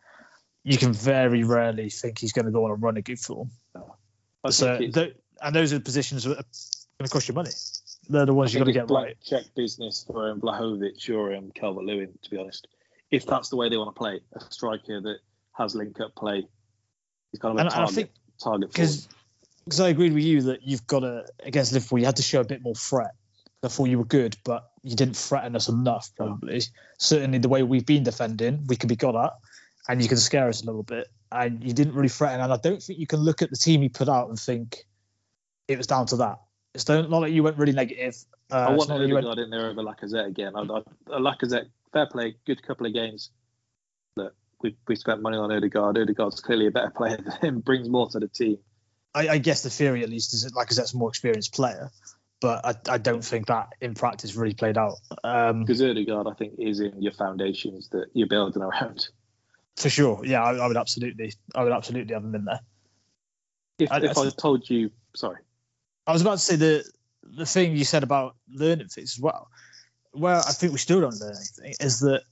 you 0.63 0.77
can 0.77 0.93
very 0.93 1.43
rarely 1.43 1.89
think 1.89 2.19
he's 2.19 2.33
going 2.33 2.45
to 2.45 2.51
go 2.51 2.65
on 2.65 2.71
and 2.71 2.81
run 2.83 2.97
a 2.97 3.01
good 3.01 3.19
form. 3.19 3.51
I 4.43 4.49
So, 4.49 4.77
th- 4.77 5.15
and 5.41 5.55
those 5.55 5.71
are 5.73 5.77
the 5.77 5.83
positions 5.83 6.23
that 6.25 6.31
are 6.31 6.43
going 6.43 7.05
to 7.05 7.09
cost 7.09 7.27
you 7.27 7.33
money. 7.33 7.51
They're 8.09 8.25
the 8.25 8.33
ones 8.33 8.53
you've 8.53 8.61
got 8.61 8.65
to 8.65 8.71
get 8.73 8.89
right. 8.89 9.17
check 9.23 9.43
business 9.55 10.03
for 10.05 10.29
um, 10.29 10.41
Vlahovic 10.41 11.09
or 11.13 11.33
um, 11.35 11.51
Calvert 11.53 11.83
Lewin, 11.85 12.17
to 12.23 12.29
be 12.29 12.37
honest. 12.37 12.67
If 13.11 13.25
that's 13.25 13.49
the 13.49 13.55
way 13.55 13.69
they 13.69 13.77
want 13.77 13.95
to 13.95 13.97
play, 13.97 14.19
a 14.33 14.41
striker 14.51 14.99
that 15.01 15.17
has 15.53 15.75
link 15.75 15.99
up 15.99 16.15
play, 16.15 16.47
he's 17.31 17.39
kind 17.39 17.53
of 17.53 17.57
a 17.57 17.61
And- 17.61 17.69
I 17.69 17.73
target, 17.75 17.95
think- 17.95 18.09
target. 18.41 18.69
Because 18.71 19.07
because 19.63 19.81
I 19.81 19.89
agreed 19.89 20.13
with 20.13 20.23
you 20.23 20.41
that 20.43 20.63
you've 20.63 20.87
got 20.87 21.01
to 21.01 21.25
against 21.43 21.73
Liverpool, 21.73 21.99
you 21.99 22.05
had 22.05 22.15
to 22.17 22.23
show 22.23 22.39
a 22.39 22.45
bit 22.45 22.61
more 22.61 22.75
threat. 22.75 23.11
I 23.63 23.67
thought 23.67 23.89
you 23.89 23.97
were 23.97 24.05
good, 24.05 24.37
but 24.45 24.69
you 24.87 24.95
didn't 24.95 25.17
threaten 25.17 25.55
us 25.55 25.67
enough. 25.67 26.09
Probably, 26.15 26.61
certainly 26.97 27.37
the 27.39 27.49
way 27.49 27.63
we've 27.63 27.85
been 27.85 28.03
defending, 28.03 28.65
we 28.67 28.75
could 28.75 28.89
be 28.89 28.95
got 28.95 29.15
at, 29.15 29.33
and 29.89 30.01
you 30.01 30.07
can 30.07 30.17
scare 30.17 30.47
us 30.47 30.61
a 30.61 30.65
little 30.65 30.83
bit. 30.83 31.07
And 31.31 31.63
you 31.63 31.73
didn't 31.73 31.93
really 31.93 32.09
threaten. 32.09 32.39
And 32.39 32.53
I 32.53 32.57
don't 32.57 32.81
think 32.81 32.99
you 32.99 33.07
can 33.07 33.19
look 33.19 33.41
at 33.41 33.49
the 33.49 33.57
team 33.57 33.83
you 33.83 33.89
put 33.89 34.07
out 34.07 34.29
and 34.29 34.39
think 34.39 34.85
it 35.67 35.77
was 35.77 35.87
down 35.87 36.05
to 36.07 36.17
that. 36.17 36.39
It's 36.73 36.85
don't, 36.85 37.09
like 37.09 37.33
you 37.33 37.43
went 37.43 37.57
really 37.57 37.73
negative. 37.73 38.15
Uh, 38.51 38.55
I 38.55 38.75
not 38.75 38.87
like 38.87 39.07
you 39.07 39.13
went, 39.13 39.39
in 39.39 39.49
there 39.49 39.69
over 39.69 39.81
Lacazette 39.81 40.27
again. 40.27 40.53
I, 40.55 40.61
I, 40.61 41.19
Lacazette, 41.19 41.67
fair 41.91 42.05
play, 42.05 42.35
good 42.45 42.63
couple 42.63 42.85
of 42.85 42.93
games. 42.93 43.31
Look, 44.15 44.33
we 44.61 44.77
we 44.87 44.95
spent 44.95 45.21
money 45.21 45.37
on 45.37 45.51
Odegaard. 45.51 45.97
Odegaard's 45.97 46.39
clearly 46.39 46.67
a 46.67 46.71
better 46.71 46.89
player 46.95 47.17
than 47.17 47.33
him, 47.41 47.59
brings 47.59 47.89
more 47.89 48.07
to 48.09 48.19
the 48.19 48.27
team. 48.27 48.59
I, 49.13 49.29
I 49.29 49.37
guess 49.39 49.63
the 49.63 49.69
theory 49.69 50.03
at 50.03 50.09
least 50.09 50.33
is 50.33 50.43
that 50.43 50.53
Lacazette's 50.53 50.93
a 50.93 50.97
more 50.97 51.09
experienced 51.09 51.53
player, 51.53 51.89
but 52.39 52.65
I, 52.65 52.93
I 52.93 52.97
don't 52.97 53.23
think 53.23 53.47
that 53.47 53.69
in 53.81 53.93
practice 53.93 54.35
really 54.35 54.53
played 54.53 54.77
out. 54.77 54.95
Um, 55.23 55.61
Because 55.61 55.81
Odegaard, 55.81 56.27
I 56.27 56.33
think, 56.33 56.53
is 56.59 56.79
in 56.79 57.01
your 57.01 57.11
foundations 57.13 57.89
that 57.89 58.07
you're 58.13 58.27
building 58.27 58.61
around. 58.63 59.07
For 59.75 59.89
sure, 59.89 60.21
yeah, 60.25 60.43
I, 60.43 60.55
I 60.55 60.67
would 60.67 60.77
absolutely, 60.77 61.33
I 61.55 61.63
would 61.63 61.71
absolutely 61.73 62.13
have 62.13 62.23
him 62.23 62.33
in 62.35 62.45
there. 62.45 62.59
If, 63.79 63.91
I- 63.91 63.97
if 63.99 64.17
I 64.17 64.29
told 64.29 64.69
you, 64.69 64.89
sorry, 65.15 65.37
I 66.07 66.13
was 66.13 66.21
about 66.21 66.33
to 66.39 66.43
say 66.43 66.55
the 66.55 66.83
the 67.23 67.45
thing 67.45 67.75
you 67.75 67.83
said 67.83 68.03
about 68.03 68.35
learning 68.49 68.87
things 68.87 69.15
as 69.17 69.19
well. 69.19 69.49
Well, 70.13 70.41
I 70.47 70.51
think 70.53 70.71
we 70.71 70.79
still 70.79 71.01
don't 71.01 71.19
learn 71.19 71.35
anything 71.35 71.73
is 71.85 71.99
that 71.99 72.23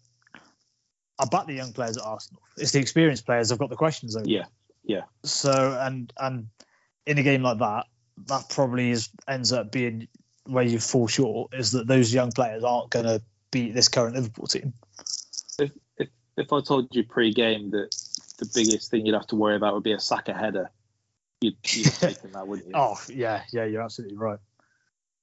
I 1.19 1.25
back 1.25 1.45
the 1.47 1.53
young 1.53 1.71
players 1.73 1.97
at 1.97 2.03
Arsenal. 2.03 2.41
It's 2.57 2.71
the 2.71 2.79
experienced 2.79 3.25
players 3.25 3.51
I've 3.51 3.59
got 3.59 3.69
the 3.69 3.75
questions 3.75 4.15
over. 4.15 4.27
yeah, 4.27 4.45
yeah. 4.83 5.03
So 5.23 5.77
and 5.81 6.11
and 6.17 6.47
in 7.05 7.17
a 7.19 7.23
game 7.23 7.43
like 7.43 7.59
that, 7.59 7.85
that 8.27 8.49
probably 8.49 8.91
is 8.91 9.09
ends 9.27 9.51
up 9.51 9.71
being 9.71 10.07
where 10.45 10.63
you 10.63 10.79
fall 10.79 11.07
short 11.07 11.53
is 11.53 11.71
that 11.71 11.87
those 11.87 12.13
young 12.13 12.31
players 12.31 12.63
aren't 12.63 12.89
going 12.89 13.05
to 13.05 13.21
beat 13.51 13.73
this 13.73 13.87
current 13.87 14.15
Liverpool 14.15 14.47
team. 14.47 14.73
If, 15.59 15.71
if 15.97 16.09
if 16.37 16.53
I 16.53 16.61
told 16.61 16.93
you 16.93 17.03
pre-game 17.03 17.71
that 17.71 17.95
the 18.39 18.51
biggest 18.53 18.91
thing 18.91 19.05
you'd 19.05 19.15
have 19.15 19.27
to 19.27 19.35
worry 19.35 19.55
about 19.55 19.73
would 19.73 19.83
be 19.83 19.93
a 19.93 19.99
Saka 19.99 20.33
header, 20.33 20.69
you'd, 21.41 21.55
you'd 21.73 21.93
taken 21.93 22.31
that, 22.33 22.47
wouldn't 22.47 22.67
you? 22.67 22.73
Oh 22.77 22.97
yeah, 23.09 23.43
yeah, 23.51 23.65
you're 23.65 23.81
absolutely 23.81 24.17
right. 24.17 24.39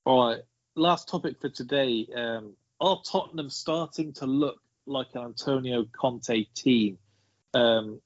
All 0.05 0.29
right. 0.29 0.41
Last 0.75 1.09
topic 1.09 1.41
for 1.41 1.51
today. 1.51 2.09
Um, 2.15 2.55
are 2.81 3.01
Tottenham 3.05 3.51
starting 3.51 4.13
to 4.15 4.27
look 4.27 4.57
like 4.87 5.09
an 5.15 5.23
Antonio 5.23 5.85
Conte 5.93 6.45
team? 6.55 6.99
Um, 7.55 8.01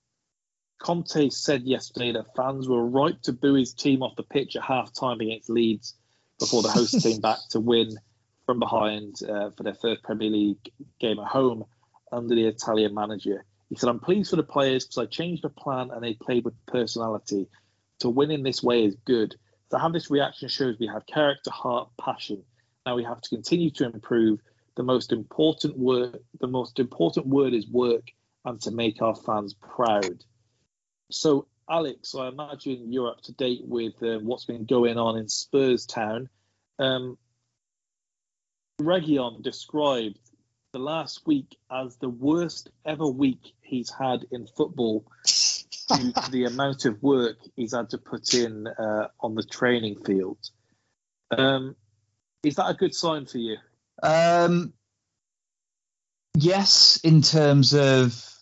Conte 0.79 1.31
said 1.31 1.63
yesterday 1.63 2.13
that 2.13 2.35
fans 2.37 2.69
were 2.69 2.85
right 2.85 3.21
to 3.23 3.33
boo 3.33 3.55
his 3.55 3.73
team 3.73 4.03
off 4.03 4.17
the 4.17 4.23
pitch 4.23 4.57
at 4.57 4.63
half 4.63 4.93
time 4.93 5.21
against 5.21 5.51
Leeds 5.51 5.95
before 6.39 6.63
the 6.63 6.71
host 6.71 7.03
came 7.03 7.21
back 7.21 7.39
to 7.51 7.61
win 7.61 7.97
from 8.45 8.59
behind 8.61 9.17
uh, 9.29 9.51
for 9.51 9.63
their 9.63 9.75
first 9.75 10.03
Premier 10.03 10.31
League 10.31 10.71
game 11.01 11.19
at 11.19 11.27
home 11.27 11.65
under 12.13 12.35
the 12.35 12.47
Italian 12.47 12.95
manager. 12.95 13.45
He 13.69 13.77
said, 13.77 13.89
I'm 13.89 13.99
pleased 13.99 14.31
for 14.31 14.37
the 14.37 14.43
players 14.43 14.85
because 14.85 14.99
I 14.99 15.07
changed 15.07 15.43
the 15.43 15.49
plan 15.49 15.91
and 15.91 16.03
they 16.03 16.15
played 16.15 16.45
with 16.45 16.55
personality. 16.67 17.49
To 18.01 18.11
win 18.11 18.31
in 18.31 18.43
this 18.43 18.63
way 18.63 18.85
is 18.85 18.97
good. 19.05 19.35
To 19.71 19.79
have 19.79 19.93
this 19.93 20.11
reaction 20.11 20.49
shows 20.49 20.77
we 20.79 20.87
have 20.87 21.07
character, 21.07 21.51
heart, 21.51 21.89
passion. 22.01 22.45
Now 22.85 22.95
we 22.95 23.03
have 23.03 23.21
to 23.21 23.29
continue 23.29 23.71
to 23.73 23.87
improve. 23.87 24.41
The 24.77 24.85
most 24.85 25.11
important 25.11 25.77
word, 25.77 26.21
the 26.39 26.47
most 26.47 26.79
important 26.79 27.27
word 27.27 27.55
is 27.55 27.67
work, 27.67 28.05
and 28.45 28.61
to 28.61 28.71
make 28.71 29.03
our 29.03 29.17
fans 29.17 29.55
proud. 29.55 30.23
So, 31.11 31.47
Alex, 31.69 32.15
I 32.15 32.29
imagine 32.29 32.93
you're 32.93 33.09
up 33.09 33.23
to 33.23 33.33
date 33.33 33.63
with 33.65 34.03
uh, 34.03 34.19
what's 34.19 34.45
been 34.45 34.65
going 34.65 34.99
on 34.99 35.17
in 35.19 35.29
Spurs 35.29 35.87
Town. 35.87 36.29
Um, 36.79 37.19
Reguilón 38.81 39.43
described 39.43 40.19
the 40.73 40.79
last 40.79 41.27
week 41.27 41.57
as 41.71 41.97
the 41.97 42.09
worst 42.09 42.71
ever 42.85 43.07
week 43.07 43.55
he's 43.63 43.91
had 43.91 44.27
in 44.31 44.47
football 44.47 45.07
due 45.25 46.13
to 46.13 46.31
the 46.31 46.45
amount 46.51 46.85
of 46.85 47.03
work 47.03 47.37
he's 47.55 47.75
had 47.75 47.91
to 47.91 47.99
put 47.99 48.35
in 48.35 48.67
uh, 48.67 49.09
on 49.21 49.35
the 49.35 49.43
training 49.43 49.97
field. 50.05 50.39
Um, 51.31 51.77
is 52.43 52.57
that 52.57 52.69
a 52.69 52.75
good 52.75 52.95
sign 52.95 53.27
for 53.27 53.39
you? 53.39 53.57
Um, 54.03 54.75
yes, 56.35 57.01
in 57.03 57.23
terms 57.23 57.73
of 57.73 58.36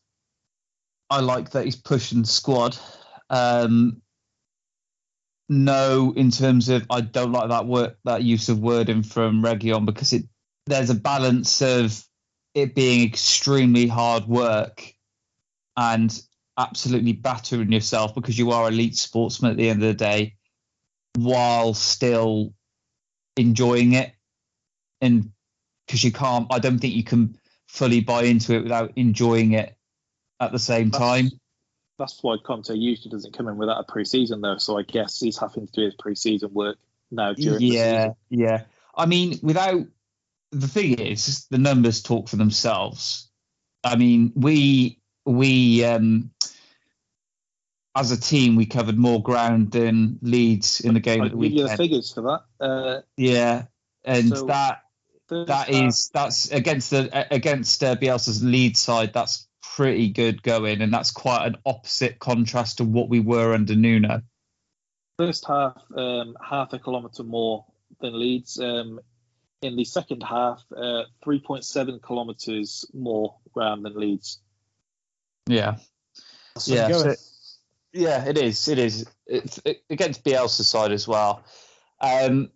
I 1.15 1.21
like 1.21 1.51
that 1.51 1.65
he's 1.65 1.77
pushing 1.77 2.25
squad. 2.25 2.77
Um, 3.31 4.03
no, 5.49 6.13
in 6.17 6.33
terms 6.33 6.69
of 6.69 6.87
I 6.91 7.03
don't 7.03 7.31
like 7.31 7.51
that 7.51 7.67
word 7.67 7.95
that 8.05 8.25
use 8.25 8.49
of 8.49 8.59
wording 8.59 9.05
from 9.05 9.41
Reguilón 9.41 9.87
because 9.87 10.13
it 10.13 10.25
there's 10.67 10.91
a 10.91 10.95
balance 10.97 11.63
of 11.63 12.05
it 12.57 12.75
being 12.75 13.07
extremely 13.07 13.87
hard 13.87 14.27
work 14.27 14.93
and 15.77 16.21
absolutely 16.59 17.13
battering 17.13 17.71
yourself 17.71 18.13
because 18.17 18.37
you 18.37 18.51
are 18.51 18.69
elite 18.69 18.97
sportsman 18.97 19.53
at 19.53 19.57
the 19.57 19.69
end 19.69 19.83
of 19.83 19.89
the 19.89 19.95
day 19.95 20.35
while 21.17 21.75
still 21.75 22.55
enjoying 23.37 23.93
it 23.93 24.13
and 25.01 25.31
because 25.87 26.05
you 26.05 26.13
can't 26.13 26.47
i 26.51 26.61
don't 26.61 26.79
think 26.79 26.95
you 26.95 27.03
can 27.03 27.37
fully 27.67 28.01
buy 28.01 28.23
into 28.23 28.55
it 28.55 28.63
without 28.63 28.93
enjoying 28.95 29.53
it 29.53 29.77
at 30.41 30.53
the 30.53 30.59
same 30.59 30.91
That's- 30.91 31.09
time 31.23 31.31
That's 31.99 32.23
why 32.23 32.37
Conte 32.45 32.75
usually 32.75 33.11
doesn't 33.11 33.33
come 33.37 33.49
in 33.49 33.57
without 33.57 33.81
a 33.81 33.85
pre-season 33.93 34.41
though. 34.41 34.59
So 34.59 34.77
I 34.79 34.83
guess 34.83 35.21
he's 35.21 35.39
having 35.39 35.67
to 35.67 35.73
do 35.73 35.85
his 35.85 35.95
pre-season 35.95 36.53
work 36.53 36.77
now 37.11 37.33
during 37.35 37.59
the 37.59 37.67
yeah 37.67 38.01
season. 38.01 38.17
yeah 38.31 38.63
i 38.97 39.07
mean 39.07 39.39
without 39.43 39.87
the 40.51 40.67
thing 40.67 40.95
is 40.95 41.47
the 41.51 41.59
numbers 41.59 42.03
talk 42.03 42.29
for 42.29 42.37
themselves 42.37 43.31
i 43.85 43.95
mean 43.95 44.33
we 44.35 44.99
we 45.25 45.85
um 45.85 46.31
as 47.95 48.11
a 48.11 48.21
team 48.21 48.57
we 48.57 48.67
covered 48.67 48.99
more 48.99 49.23
ground 49.23 49.71
than 49.71 50.19
leeds 50.23 50.81
in 50.81 50.95
the 50.95 51.01
game 51.01 51.23
I 51.23 51.27
at 51.27 51.39
the 51.39 51.49
you 51.49 51.69
the 51.69 51.77
figures 51.77 52.13
for 52.13 52.23
that. 52.23 52.65
Uh, 52.65 53.01
yeah 53.17 53.65
and 54.05 54.37
So, 54.37 54.47
that 54.47 54.83
that 55.29 55.69
is 55.71 56.11
that's 56.13 56.51
against 56.51 56.91
the 56.91 57.27
against 57.33 57.83
uh, 57.85 57.97
Bielsa's 57.97 58.43
lead 58.43 58.77
side. 58.77 59.13
That's 59.13 59.47
pretty 59.77 60.09
good 60.09 60.43
going, 60.43 60.81
and 60.81 60.93
that's 60.93 61.11
quite 61.11 61.47
an 61.47 61.57
opposite 61.67 62.19
contrast 62.19 62.79
to 62.79 62.85
what 62.85 63.09
we 63.09 63.21
were 63.21 63.55
under 63.55 63.75
Nuno. 63.75 64.23
First 65.19 65.47
half, 65.47 65.81
um, 65.97 66.37
half 66.43 66.73
a 66.73 66.79
kilometre 66.79 67.23
more 67.25 67.65
than 68.01 68.19
Leeds. 68.19 68.59
Um, 68.59 69.01
in 69.63 69.77
the 69.77 69.85
second 69.85 70.23
half, 70.23 70.63
uh, 70.77 71.05
3.7 71.25 72.01
kilometres 72.07 72.85
more 72.93 73.37
ground 73.53 73.85
than 73.85 73.99
Leeds. 73.99 74.41
Yeah, 75.47 75.77
That's 76.55 76.69
yeah, 76.69 76.89
you're 76.89 77.15
so- 77.15 77.23
yeah. 77.93 78.25
It 78.25 78.39
is. 78.39 78.69
It 78.69 78.79
is. 78.79 79.07
It's 79.27 79.61
it, 79.65 79.83
against 79.91 80.25
Bielsa's 80.25 80.69
side 80.69 80.93
as 80.93 81.07
well. 81.09 81.45
Um, 82.01 82.51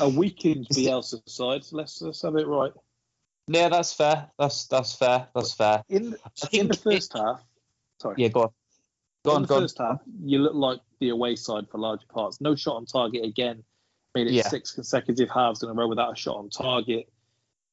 A 0.00 0.08
weakened 0.08 0.68
Bielsa 0.72 1.20
side. 1.28 1.62
Let's 1.70 2.00
let's 2.02 2.22
have 2.22 2.36
it 2.36 2.46
right. 2.46 2.72
Yeah, 3.48 3.68
that's 3.68 3.92
fair. 3.92 4.30
That's 4.38 4.66
that's 4.66 4.94
fair. 4.94 5.28
That's 5.34 5.52
fair. 5.54 5.82
In 5.88 6.16
in 6.52 6.68
the 6.68 6.76
first 6.76 7.12
half, 7.14 7.42
sorry. 8.00 8.16
Yeah, 8.18 8.28
go 8.28 8.42
on. 8.42 8.48
Go 9.24 9.30
in 9.32 9.36
on. 9.36 9.42
the 9.42 9.48
Go 9.48 9.56
on. 9.56 9.68
half, 9.78 10.00
you 10.24 10.38
look 10.38 10.54
like 10.54 10.80
the 11.00 11.10
away 11.10 11.36
side 11.36 11.68
for 11.70 11.78
large 11.78 12.06
parts. 12.08 12.40
No 12.40 12.54
shot 12.54 12.76
on 12.76 12.86
target 12.86 13.24
again. 13.24 13.64
Made 14.14 14.26
it 14.28 14.32
Yeah. 14.34 14.48
six 14.48 14.72
consecutive 14.72 15.30
halves 15.30 15.62
in 15.62 15.68
a 15.68 15.72
row 15.72 15.88
without 15.88 16.12
a 16.12 16.16
shot 16.16 16.36
on 16.36 16.50
target. 16.50 17.08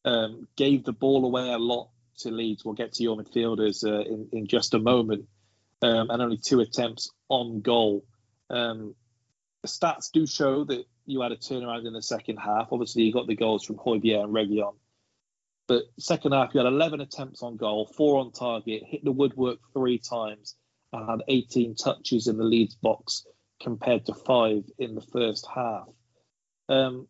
Um, 0.06 0.48
gave 0.56 0.86
the 0.86 0.94
ball 0.94 1.26
away 1.26 1.52
a 1.52 1.58
lot 1.58 1.90
to 2.20 2.32
Leeds. 2.32 2.64
We'll 2.64 2.74
get 2.76 2.94
to 2.94 3.04
your 3.04 3.18
midfielders 3.18 3.84
uh, 3.86 4.02
in, 4.02 4.30
in 4.32 4.48
just 4.48 4.74
a 4.74 4.80
moment. 4.80 5.26
Um, 5.82 6.10
and 6.10 6.22
only 6.22 6.38
two 6.38 6.60
attempts 6.62 7.10
on 7.30 7.62
goal. 7.62 8.06
Um, 8.50 8.96
the 9.62 9.68
stats 9.68 10.12
do 10.12 10.26
show 10.26 10.64
that 10.66 10.86
you 11.06 11.22
had 11.22 11.32
a 11.32 11.38
turnaround 11.38 11.86
in 11.86 11.94
the 11.94 12.02
second 12.02 12.38
half. 12.38 12.70
Obviously, 12.72 13.04
you 13.04 13.14
got 13.14 13.28
the 13.28 13.36
goals 13.36 13.66
from 13.66 13.76
Højbjerg 13.78 14.24
and 14.24 14.34
Reguilón. 14.34 14.76
But 15.70 15.84
second 16.00 16.32
half, 16.32 16.56
you 16.56 16.60
had 16.62 16.66
11 16.66 17.00
attempts 17.00 17.44
on 17.44 17.56
goal, 17.56 17.86
four 17.96 18.20
on 18.20 18.32
target, 18.32 18.82
hit 18.84 19.04
the 19.04 19.12
woodwork 19.12 19.60
three 19.72 20.00
times, 20.00 20.56
and 20.92 21.08
had 21.08 21.22
18 21.28 21.76
touches 21.76 22.26
in 22.26 22.38
the 22.38 22.44
Leeds 22.44 22.74
box 22.74 23.24
compared 23.62 24.04
to 24.08 24.16
five 24.16 24.64
in 24.80 24.96
the 24.96 25.06
first 25.14 25.48
half. 25.54 25.88
Um, 26.70 27.08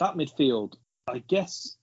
that 0.00 0.14
midfield, 0.14 0.74
I 1.06 1.18
guess, 1.18 1.76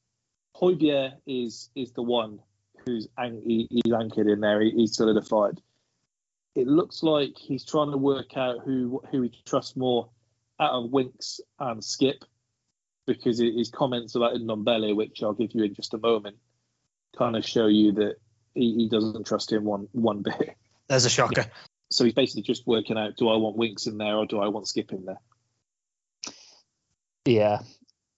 Højbjerg 0.57 1.13
is 1.25 1.69
is 1.73 1.93
the 1.93 2.01
one 2.01 2.39
who's 2.85 3.07
he, 3.45 3.67
he's 3.69 3.93
anchored 3.93 4.27
in 4.27 4.41
there. 4.41 4.59
He, 4.59 4.71
he's 4.71 4.97
solidified. 4.97 5.61
It 6.55 6.67
looks 6.67 7.01
like 7.01 7.37
he's 7.37 7.63
trying 7.63 7.91
to 7.91 7.97
work 7.97 8.35
out 8.35 8.57
who 8.65 9.01
who 9.09 9.21
he 9.21 9.31
trusts 9.45 9.77
more 9.77 10.09
out 10.59 10.71
of 10.71 10.91
Winks 10.91 11.39
and 11.59 11.81
Skip, 11.81 12.25
because 13.07 13.39
his 13.39 13.69
comments 13.69 14.13
about 14.15 14.33
Ndombele, 14.35 14.95
which 14.95 15.23
I'll 15.23 15.33
give 15.33 15.51
you 15.53 15.63
in 15.63 15.73
just 15.73 15.93
a 15.95 15.97
moment, 15.97 16.37
kind 17.17 17.35
of 17.35 17.43
show 17.45 17.65
you 17.67 17.93
that 17.93 18.17
he, 18.53 18.75
he 18.75 18.89
doesn't 18.89 19.25
trust 19.25 19.51
him 19.51 19.63
one 19.63 19.87
one 19.93 20.21
bit. 20.21 20.55
There's 20.87 21.05
a 21.05 21.09
shocker. 21.09 21.45
So 21.89 22.03
he's 22.03 22.13
basically 22.13 22.43
just 22.43 22.67
working 22.67 22.97
out: 22.97 23.15
do 23.17 23.29
I 23.29 23.37
want 23.37 23.57
Winks 23.57 23.87
in 23.87 23.97
there 23.97 24.15
or 24.15 24.25
do 24.25 24.39
I 24.39 24.49
want 24.49 24.67
Skip 24.67 24.91
in 24.91 25.05
there? 25.05 25.19
Yeah, 27.25 27.59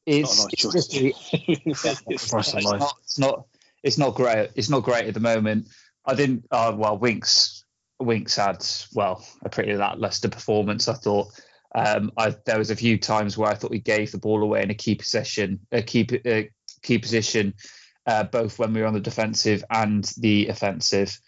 it's, 0.06 0.40
Not 0.44 0.54
it's, 0.54 0.66
nice 0.66 0.88
just- 0.88 0.92
choice. 0.92 1.30
It's 1.66 2.54
not, 2.64 2.94
not 3.18 3.46
it's 3.84 3.98
not 3.98 4.16
great. 4.16 4.50
It's 4.56 4.70
not 4.70 4.84
great 4.84 5.06
at 5.06 5.14
the 5.14 5.20
moment. 5.20 5.68
I 6.06 6.16
didn't. 6.16 6.46
Uh, 6.52 6.74
well, 6.76 6.98
Winks 6.98 7.64
Winks 8.00 8.36
had 8.36 8.66
well 8.94 9.26
a 9.44 9.50
pretty 9.50 9.76
lackluster 9.76 10.30
performance. 10.30 10.88
I 10.88 10.94
thought. 10.94 11.28
Um, 11.76 12.12
I, 12.18 12.36
there 12.46 12.58
was 12.58 12.72
a 12.72 12.76
few 12.76 12.98
times 12.98 13.38
where 13.38 13.50
I 13.50 13.56
thought 13.56 13.72
we 13.72 13.80
gave 13.80 14.12
the 14.12 14.18
ball 14.18 14.42
away 14.42 14.64
in 14.64 14.72
a 14.72 14.76
key 14.76 14.96
possession, 14.96 15.60
a 15.72 15.82
key 15.82 16.08
uh, 16.26 16.50
key 16.82 16.98
position, 16.98 17.54
uh, 18.06 18.24
both 18.24 18.58
when 18.58 18.74
we 18.74 18.82
were 18.82 18.88
on 18.88 18.94
the 18.94 19.00
defensive 19.00 19.64
and 19.70 20.04
the 20.18 20.48
offensive, 20.48 21.20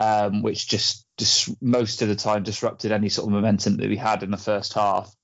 um, 0.00 0.42
which 0.42 0.68
just 0.68 1.06
just 1.16 1.62
most 1.62 2.02
of 2.02 2.08
the 2.08 2.16
time 2.16 2.42
disrupted 2.42 2.92
any 2.92 3.08
sort 3.08 3.26
of 3.26 3.32
momentum 3.32 3.76
that 3.78 3.88
we 3.88 3.96
had 3.96 4.22
in 4.22 4.30
the 4.30 4.36
first 4.36 4.74
half. 4.74 5.14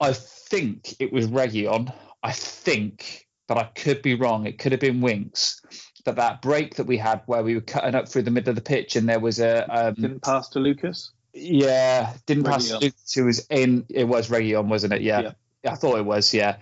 I 0.00 0.12
think 0.12 0.94
it 1.00 1.12
was 1.12 1.26
Reguilón. 1.26 1.92
I 2.22 2.32
think, 2.32 3.26
but 3.48 3.58
I 3.58 3.64
could 3.64 4.02
be 4.02 4.14
wrong. 4.14 4.46
It 4.46 4.58
could 4.58 4.72
have 4.72 4.80
been 4.80 5.00
Winks. 5.00 5.60
But 6.04 6.16
that 6.16 6.42
break 6.42 6.76
that 6.76 6.86
we 6.86 6.96
had 6.96 7.22
where 7.26 7.42
we 7.42 7.54
were 7.54 7.60
cutting 7.60 7.94
up 7.94 8.08
through 8.08 8.22
the 8.22 8.30
middle 8.30 8.50
of 8.50 8.56
the 8.56 8.62
pitch 8.62 8.96
and 8.96 9.08
there 9.08 9.20
was 9.20 9.40
a 9.40 9.66
um, 9.68 9.94
Didn't 9.94 10.22
pass 10.22 10.48
to 10.50 10.60
Lucas. 10.60 11.12
Yeah, 11.32 12.12
didn't 12.26 12.44
pass 12.44 12.68
Reguilón. 12.68 12.78
to 12.80 12.84
Lucas 12.86 13.12
who 13.14 13.24
was 13.24 13.46
in. 13.50 13.86
It 13.88 14.04
was 14.04 14.28
Reguilón, 14.28 14.68
wasn't 14.68 14.94
it? 14.94 15.02
Yeah. 15.02 15.32
I 15.66 15.74
thought 15.74 15.98
it 15.98 16.04
was. 16.04 16.32
Yeah, 16.32 16.56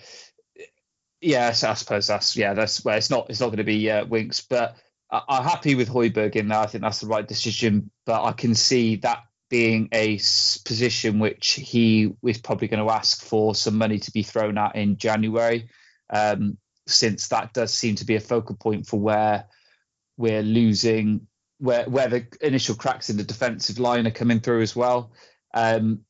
yeah. 1.21 1.53
So 1.53 1.71
I 1.71 1.75
suppose 1.75 2.07
that's 2.07 2.37
yeah. 2.37 2.55
That's 2.55 2.85
well. 2.85 2.97
It's 2.97 3.11
not. 3.11 3.27
It's 3.31 3.41
not 3.41 3.47
going 3.47 3.59
to 3.59 3.65
be 3.65 3.91
uh, 3.91 4.05
Winks, 4.07 4.41
but 4.41 4.77
I, 5.11 5.23
I'm 5.29 5.45
happy 5.45 5.75
with 5.75 5.89
Højbjerg 5.89 6.37
in 6.37 6.49
there. 6.49 6.59
I 6.59 6.67
think 6.67 6.83
that's 6.83 7.01
the 7.01 7.07
right 7.07 7.27
decision. 7.27 7.91
But 8.05 8.25
I 8.25 8.33
can 8.33 8.55
see 8.55 8.97
that 8.97 9.23
being 9.49 9.89
a 9.93 10.17
position 10.65 11.19
which 11.19 11.53
he 11.53 12.13
is 12.25 12.39
probably 12.39 12.69
going 12.69 12.85
to 12.85 12.93
ask 12.93 13.23
for 13.23 13.55
some 13.55 13.79
money 13.79 13.99
to 14.01 14.11
be 14.11 14.23
thrown 14.23 14.59
at 14.59 14.75
in 14.75 14.97
January, 14.97 15.69
um, 16.11 16.59
since 16.87 17.29
that 17.29 17.53
does 17.53 17.73
seem 17.73 17.95
to 17.97 18.05
be 18.05 18.17
a 18.17 18.21
focal 18.21 18.57
point 18.57 18.87
for 18.87 18.99
where 18.99 19.45
we're 20.17 20.43
losing, 20.43 21.27
where 21.59 21.85
where 21.89 22.09
the 22.09 22.27
initial 22.41 22.75
cracks 22.75 23.11
in 23.11 23.17
the 23.17 23.25
defensive 23.25 23.79
line 23.79 24.07
are 24.07 24.11
coming 24.11 24.41
through 24.41 24.63
as 24.63 24.77
well. 24.77 25.13
Um, 25.55 26.01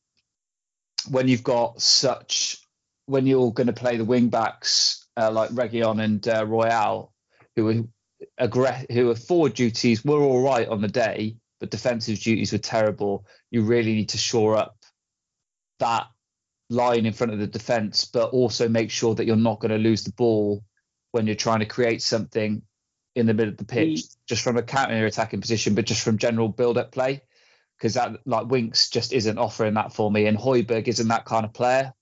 when 1.09 1.29
you've 1.29 1.45
got 1.45 1.81
such, 1.81 2.59
when 3.07 3.27
you're 3.27 3.53
going 3.53 3.69
to 3.69 3.73
play 3.73 3.97
the 3.97 4.05
wing 4.05 4.29
backs 4.29 5.07
uh, 5.17 5.31
like 5.31 5.51
Reguilón 5.51 6.03
and 6.03 6.27
uh, 6.27 6.45
Royal, 6.45 7.13
who 7.55 7.69
are 7.69 8.49
aggre- 8.49 8.91
who 8.91 9.11
are 9.11 9.15
forward 9.17 9.55
duties 9.55 10.05
were 10.05 10.21
all 10.21 10.43
right 10.43 10.69
on 10.69 10.81
the 10.81 10.89
day, 10.89 11.37
but 11.61 11.71
defensive 11.71 12.19
duties 12.19 12.53
were 12.53 12.59
terrible. 12.59 13.27
You 13.51 13.63
really 13.63 13.95
need 13.95 14.09
to 14.11 14.19
shore 14.19 14.57
up 14.57 14.77
that 15.79 16.07
line 16.71 17.07
in 17.07 17.13
front 17.13 17.33
of 17.33 17.39
the 17.39 17.47
defense, 17.47 18.05
but 18.07 18.31
also 18.31 18.69
make 18.69 18.91
sure 18.91 19.15
that 19.15 19.27
you're 19.27 19.37
not 19.37 19.61
going 19.61 19.71
to 19.71 19.79
lose 19.79 20.03
the 20.03 20.13
ball 20.13 20.65
when 21.13 21.27
you're 21.27 21.37
trying 21.37 21.61
to 21.61 21.67
create 21.67 22.03
something 22.03 22.63
in 23.15 23.27
the 23.27 23.35
middle 23.35 23.53
of 23.53 23.57
the 23.59 23.65
pitch, 23.65 24.03
just 24.27 24.43
from 24.43 24.57
a 24.57 24.63
counter 24.63 25.07
attacking 25.07 25.41
position, 25.41 25.75
but 25.75 25.87
just 25.87 26.03
from 26.03 26.19
general 26.19 26.49
build 26.49 26.79
up 26.79 26.93
play. 26.93 27.23
Because 27.77 27.95
that 27.95 28.27
like 28.27 28.47
Winks 28.47 28.89
just 28.89 29.13
isn't 29.13 29.39
offering 29.39 29.75
that 29.75 29.93
for 29.93 30.11
me, 30.11 30.27
and 30.27 30.39
Højbjerg 30.39 30.89
isn't 30.89 31.09
that 31.09 31.27
kind 31.27 31.45
of 31.45 31.53
player. 31.53 31.93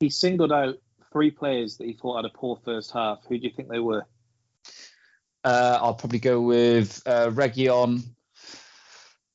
He 0.00 0.08
singled 0.08 0.50
out 0.50 0.76
three 1.12 1.30
players 1.30 1.76
that 1.76 1.86
he 1.86 1.92
thought 1.92 2.16
had 2.16 2.24
a 2.24 2.30
poor 2.30 2.58
first 2.64 2.90
half. 2.92 3.18
Who 3.28 3.38
do 3.38 3.44
you 3.44 3.52
think 3.54 3.68
they 3.68 3.78
were? 3.78 4.06
Uh, 5.44 5.78
I'll 5.80 5.94
probably 5.94 6.20
go 6.20 6.40
with 6.40 7.02
uh, 7.04 7.28
Reguilón, 7.30 8.02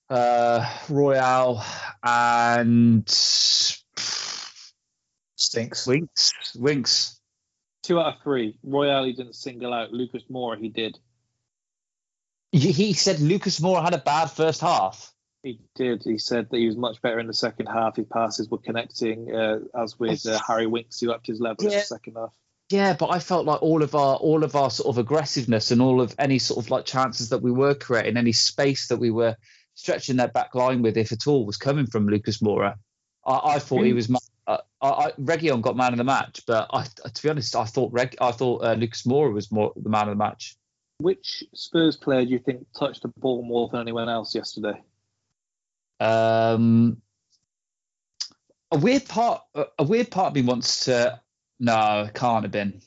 uh, 0.09 0.77
Royal, 0.89 1.61
and 2.01 3.07
Stinks. 5.47 5.85
Winks. 5.85 6.33
Winks. 6.55 7.19
Two 7.83 7.99
out 7.99 8.15
of 8.15 8.21
three. 8.23 8.57
Royal 8.63 9.05
he 9.05 9.13
didn't 9.13 9.35
single 9.35 9.73
out. 9.73 9.93
Lucas 9.93 10.23
Moura 10.31 10.59
he 10.59 10.69
did. 10.69 10.97
He 12.51 12.93
said 12.93 13.19
Lucas 13.19 13.59
Moura 13.59 13.83
had 13.83 13.93
a 13.93 13.97
bad 13.99 14.27
first 14.31 14.61
half. 14.61 15.13
He 15.43 15.59
did. 15.75 16.01
He 16.03 16.17
said 16.17 16.49
that 16.49 16.57
he 16.57 16.65
was 16.65 16.75
much 16.77 17.01
better 17.01 17.19
in 17.19 17.27
the 17.27 17.33
second 17.33 17.67
half. 17.67 17.95
His 17.97 18.05
passes 18.07 18.49
were 18.49 18.57
connecting, 18.57 19.33
uh, 19.33 19.59
as 19.79 19.99
with 19.99 20.25
uh, 20.25 20.39
Harry 20.47 20.65
Winks, 20.67 20.99
who 20.99 21.11
upped 21.11 21.27
his 21.27 21.39
level 21.39 21.65
in 21.65 21.71
the 21.71 21.85
second 21.85 22.15
half. 22.15 22.33
Yeah, 22.69 22.93
but 22.97 23.09
I 23.11 23.19
felt 23.19 23.45
like 23.45 23.61
all 23.61 23.81
of 23.83 23.95
our 23.95 24.15
all 24.17 24.43
of 24.43 24.55
our 24.55 24.69
sort 24.69 24.89
of 24.89 24.97
aggressiveness 24.97 25.71
and 25.71 25.81
all 25.81 26.01
of 26.01 26.13
any 26.19 26.39
sort 26.39 26.65
of 26.65 26.69
like 26.69 26.85
chances 26.85 27.29
that 27.29 27.41
we 27.41 27.51
were 27.51 27.75
creating, 27.75 28.17
any 28.17 28.33
space 28.33 28.87
that 28.87 28.97
we 28.97 29.09
were 29.11 29.35
stretching 29.75 30.17
their 30.17 30.27
back 30.27 30.53
line 30.55 30.81
with, 30.81 30.97
if 30.97 31.11
at 31.11 31.27
all, 31.27 31.45
was 31.45 31.55
coming 31.57 31.85
from 31.85 32.07
Lucas 32.07 32.39
Moura. 32.39 32.75
I, 33.25 33.39
I 33.55 33.59
thought 33.59 33.83
he 33.83 33.93
was. 33.93 34.09
ma- 34.09 34.19
Uh, 34.47 34.57
I, 34.81 34.87
I, 34.89 35.11
Reguilon 35.19 35.61
got 35.61 35.77
man 35.77 35.93
of 35.93 35.97
the 35.97 36.03
match, 36.03 36.41
but 36.47 36.67
I, 36.73 36.83
to 36.83 37.23
be 37.23 37.29
honest, 37.29 37.55
I 37.55 37.65
thought 37.65 37.93
Reg, 37.93 38.15
I 38.19 38.31
thought 38.31 38.63
uh, 38.63 38.73
Lucas 38.73 39.03
Moura 39.03 39.31
was 39.33 39.51
more 39.51 39.71
the 39.75 39.89
man 39.89 40.03
of 40.09 40.17
the 40.17 40.23
match. 40.23 40.57
Which 40.99 41.43
Spurs 41.53 41.95
player 41.95 42.25
do 42.25 42.31
you 42.31 42.39
think 42.39 42.65
touched 42.77 43.03
the 43.03 43.09
ball 43.19 43.43
more 43.43 43.69
than 43.69 43.81
anyone 43.81 44.09
else 44.09 44.33
yesterday? 44.33 44.81
Um, 45.99 47.01
a 48.71 48.77
weird 48.77 49.07
part, 49.07 49.43
a 49.77 49.83
weird 49.83 50.09
part 50.09 50.27
of 50.29 50.35
me 50.35 50.41
wants 50.41 50.85
to. 50.85 51.19
No, 51.59 52.03
it 52.07 52.13
can't 52.13 52.43
have 52.43 52.51
been. 52.51 52.81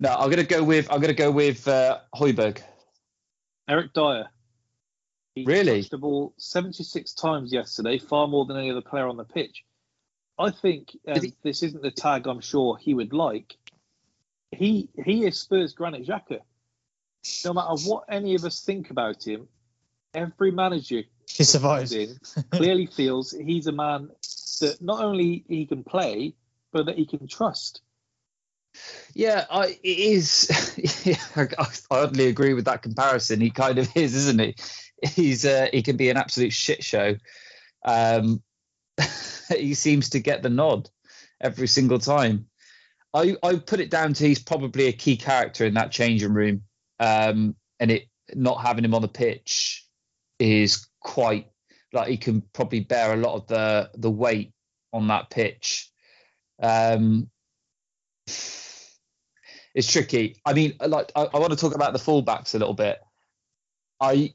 No, 0.00 0.14
I'm 0.14 0.30
gonna 0.30 0.44
go 0.44 0.64
with. 0.64 0.90
I'm 0.90 1.00
gonna 1.00 1.12
go 1.12 1.30
with 1.30 1.68
uh, 1.68 2.00
Højbjerg. 2.14 2.62
Eric 3.68 3.92
Dier. 3.92 4.26
He 5.34 5.44
Really? 5.44 5.80
touched 5.80 5.90
the 5.90 5.98
ball 5.98 6.32
76 6.38 7.12
times 7.14 7.52
yesterday, 7.52 7.98
far 7.98 8.28
more 8.28 8.44
than 8.46 8.56
any 8.56 8.70
other 8.70 8.82
player 8.82 9.08
on 9.08 9.16
the 9.16 9.24
pitch. 9.24 9.64
I 10.38 10.50
think 10.50 10.96
um, 11.08 11.20
this 11.42 11.62
isn't 11.62 11.82
the 11.82 11.90
tag 11.90 12.26
I'm 12.26 12.40
sure 12.40 12.76
he 12.76 12.94
would 12.94 13.12
like. 13.12 13.56
He 14.50 14.88
he 15.04 15.24
is 15.26 15.40
Spurs 15.40 15.74
Granit 15.74 16.06
Xhaka. 16.06 16.40
No 17.44 17.52
matter 17.52 17.74
what 17.84 18.04
any 18.08 18.34
of 18.34 18.44
us 18.44 18.60
think 18.60 18.90
about 18.90 19.26
him, 19.26 19.48
every 20.14 20.50
manager 20.50 21.02
He 21.28 21.44
survives. 21.44 21.92
in 21.92 22.18
clearly 22.50 22.86
feels 22.86 23.32
he's 23.32 23.66
a 23.66 23.72
man 23.72 24.10
that 24.60 24.78
not 24.80 25.02
only 25.02 25.44
he 25.48 25.66
can 25.66 25.84
play, 25.84 26.34
but 26.72 26.86
that 26.86 26.96
he 26.96 27.06
can 27.06 27.26
trust. 27.26 27.82
Yeah, 29.14 29.44
I, 29.50 29.78
it 29.82 29.98
is. 29.98 31.04
Yeah, 31.04 31.16
I 31.58 31.66
hardly 31.90 32.26
agree 32.26 32.54
with 32.54 32.64
that 32.64 32.82
comparison. 32.82 33.40
He 33.40 33.50
kind 33.50 33.78
of 33.78 33.88
is, 33.96 34.14
isn't 34.14 34.40
he? 34.40 34.56
He's 35.02 35.44
uh, 35.44 35.68
he 35.72 35.82
can 35.82 35.96
be 35.96 36.10
an 36.10 36.16
absolute 36.16 36.52
shit 36.52 36.82
show. 36.82 37.14
Um, 37.84 38.42
he 39.48 39.74
seems 39.74 40.10
to 40.10 40.20
get 40.20 40.42
the 40.42 40.48
nod 40.48 40.90
every 41.40 41.68
single 41.68 41.98
time. 41.98 42.46
I 43.12 43.36
I 43.42 43.56
put 43.56 43.80
it 43.80 43.90
down 43.90 44.14
to 44.14 44.26
he's 44.26 44.42
probably 44.42 44.86
a 44.86 44.92
key 44.92 45.16
character 45.16 45.64
in 45.64 45.74
that 45.74 45.92
changing 45.92 46.32
room, 46.34 46.62
um, 47.00 47.56
and 47.80 47.90
it 47.90 48.04
not 48.34 48.60
having 48.60 48.84
him 48.84 48.94
on 48.94 49.02
the 49.02 49.08
pitch 49.08 49.86
is 50.38 50.86
quite 51.00 51.48
like 51.92 52.08
he 52.08 52.16
can 52.16 52.42
probably 52.52 52.80
bear 52.80 53.12
a 53.14 53.16
lot 53.16 53.34
of 53.34 53.46
the 53.46 53.90
the 53.94 54.10
weight 54.10 54.52
on 54.92 55.08
that 55.08 55.30
pitch. 55.30 55.90
Um, 56.62 57.30
it's 58.26 59.90
tricky. 59.90 60.40
I 60.44 60.52
mean, 60.52 60.74
like 60.84 61.12
I, 61.14 61.28
I 61.32 61.38
want 61.38 61.52
to 61.52 61.58
talk 61.58 61.74
about 61.74 61.92
the 61.92 61.98
fullbacks 61.98 62.54
a 62.54 62.58
little 62.58 62.74
bit. 62.74 63.00
I 64.00 64.34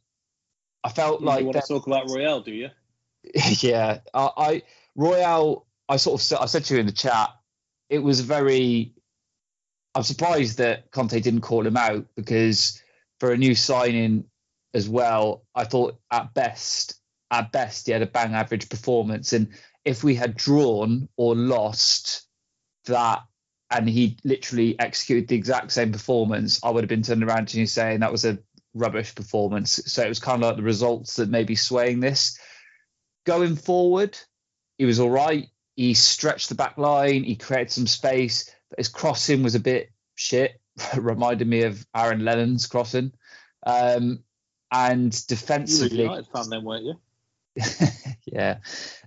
I 0.83 0.89
felt 0.89 1.21
You 1.21 1.27
like 1.27 1.45
want 1.45 1.57
to 1.57 1.61
talk 1.67 1.87
about 1.87 2.09
Royal, 2.09 2.41
do 2.41 2.51
you? 2.51 2.69
yeah, 3.59 3.99
I, 4.13 4.29
I 4.37 4.61
Royal. 4.95 5.65
I 5.87 5.97
sort 5.97 6.19
of 6.19 6.23
said, 6.23 6.37
I 6.39 6.45
said 6.45 6.65
to 6.65 6.75
you 6.75 6.79
in 6.79 6.85
the 6.85 6.91
chat, 6.91 7.29
it 7.89 7.99
was 7.99 8.21
very. 8.21 8.93
I'm 9.95 10.03
surprised 10.03 10.57
that 10.59 10.91
Conte 10.91 11.19
didn't 11.19 11.41
call 11.41 11.65
him 11.65 11.77
out 11.77 12.05
because 12.15 12.81
for 13.19 13.31
a 13.31 13.37
new 13.37 13.55
signing 13.55 14.25
as 14.73 14.87
well, 14.87 15.45
I 15.55 15.65
thought 15.65 15.99
at 16.11 16.33
best, 16.33 16.99
at 17.31 17.51
best, 17.51 17.87
he 17.87 17.91
had 17.91 18.01
a 18.01 18.07
bang 18.07 18.33
average 18.33 18.69
performance. 18.69 19.33
And 19.33 19.49
if 19.85 20.03
we 20.03 20.15
had 20.15 20.35
drawn 20.35 21.09
or 21.17 21.35
lost 21.35 22.27
that, 22.85 23.23
and 23.71 23.87
he 23.87 24.17
literally 24.23 24.79
executed 24.79 25.27
the 25.27 25.35
exact 25.35 25.71
same 25.71 25.91
performance, 25.91 26.59
I 26.63 26.71
would 26.71 26.83
have 26.83 26.89
been 26.89 27.03
turned 27.03 27.23
around 27.23 27.49
to 27.49 27.59
you 27.59 27.67
saying 27.67 27.99
that 27.99 28.11
was 28.11 28.25
a 28.25 28.39
rubbish 28.73 29.13
performance. 29.13 29.79
So 29.85 30.03
it 30.03 30.09
was 30.09 30.19
kind 30.19 30.43
of 30.43 30.47
like 30.47 30.57
the 30.57 30.63
results 30.63 31.15
that 31.17 31.29
may 31.29 31.43
be 31.43 31.55
swaying 31.55 31.99
this 31.99 32.39
going 33.29 33.55
forward, 33.55 34.17
he 34.79 34.85
was 34.85 34.99
all 34.99 35.09
right. 35.11 35.47
He 35.75 35.93
stretched 35.93 36.49
the 36.49 36.55
back 36.55 36.77
line, 36.77 37.23
he 37.23 37.35
created 37.35 37.71
some 37.71 37.87
space, 37.87 38.53
his 38.77 38.87
crossing 38.87 39.43
was 39.43 39.55
a 39.55 39.59
bit 39.59 39.91
shit. 40.15 40.59
Reminded 40.97 41.47
me 41.47 41.63
of 41.63 41.85
Aaron 41.95 42.23
Lennon's 42.23 42.67
crossing. 42.67 43.11
Um, 43.65 44.23
and 44.71 45.05
You 45.05 45.07
were 45.07 45.07
a 45.07 45.27
defensively, 45.27 46.01
United 46.03 46.27
fan 46.27 46.49
then, 46.49 46.63
weren't 46.63 46.85
you? 46.85 46.99
yeah, 48.25 48.59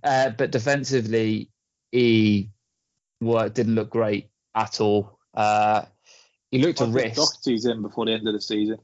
uh, 0.02 0.30
but 0.30 0.50
defensively, 0.50 1.48
he 1.90 2.50
didn't 3.20 3.74
look 3.74 3.90
great 3.90 4.30
at 4.54 4.80
all. 4.80 5.18
Uh, 5.34 5.82
he 6.50 6.58
looked 6.58 6.82
I 6.82 6.86
a 6.86 6.88
risk. 6.88 7.16
Doherty's 7.16 7.64
in 7.64 7.82
before 7.82 8.06
the 8.06 8.12
end 8.12 8.26
of 8.26 8.34
the 8.34 8.40
season. 8.40 8.78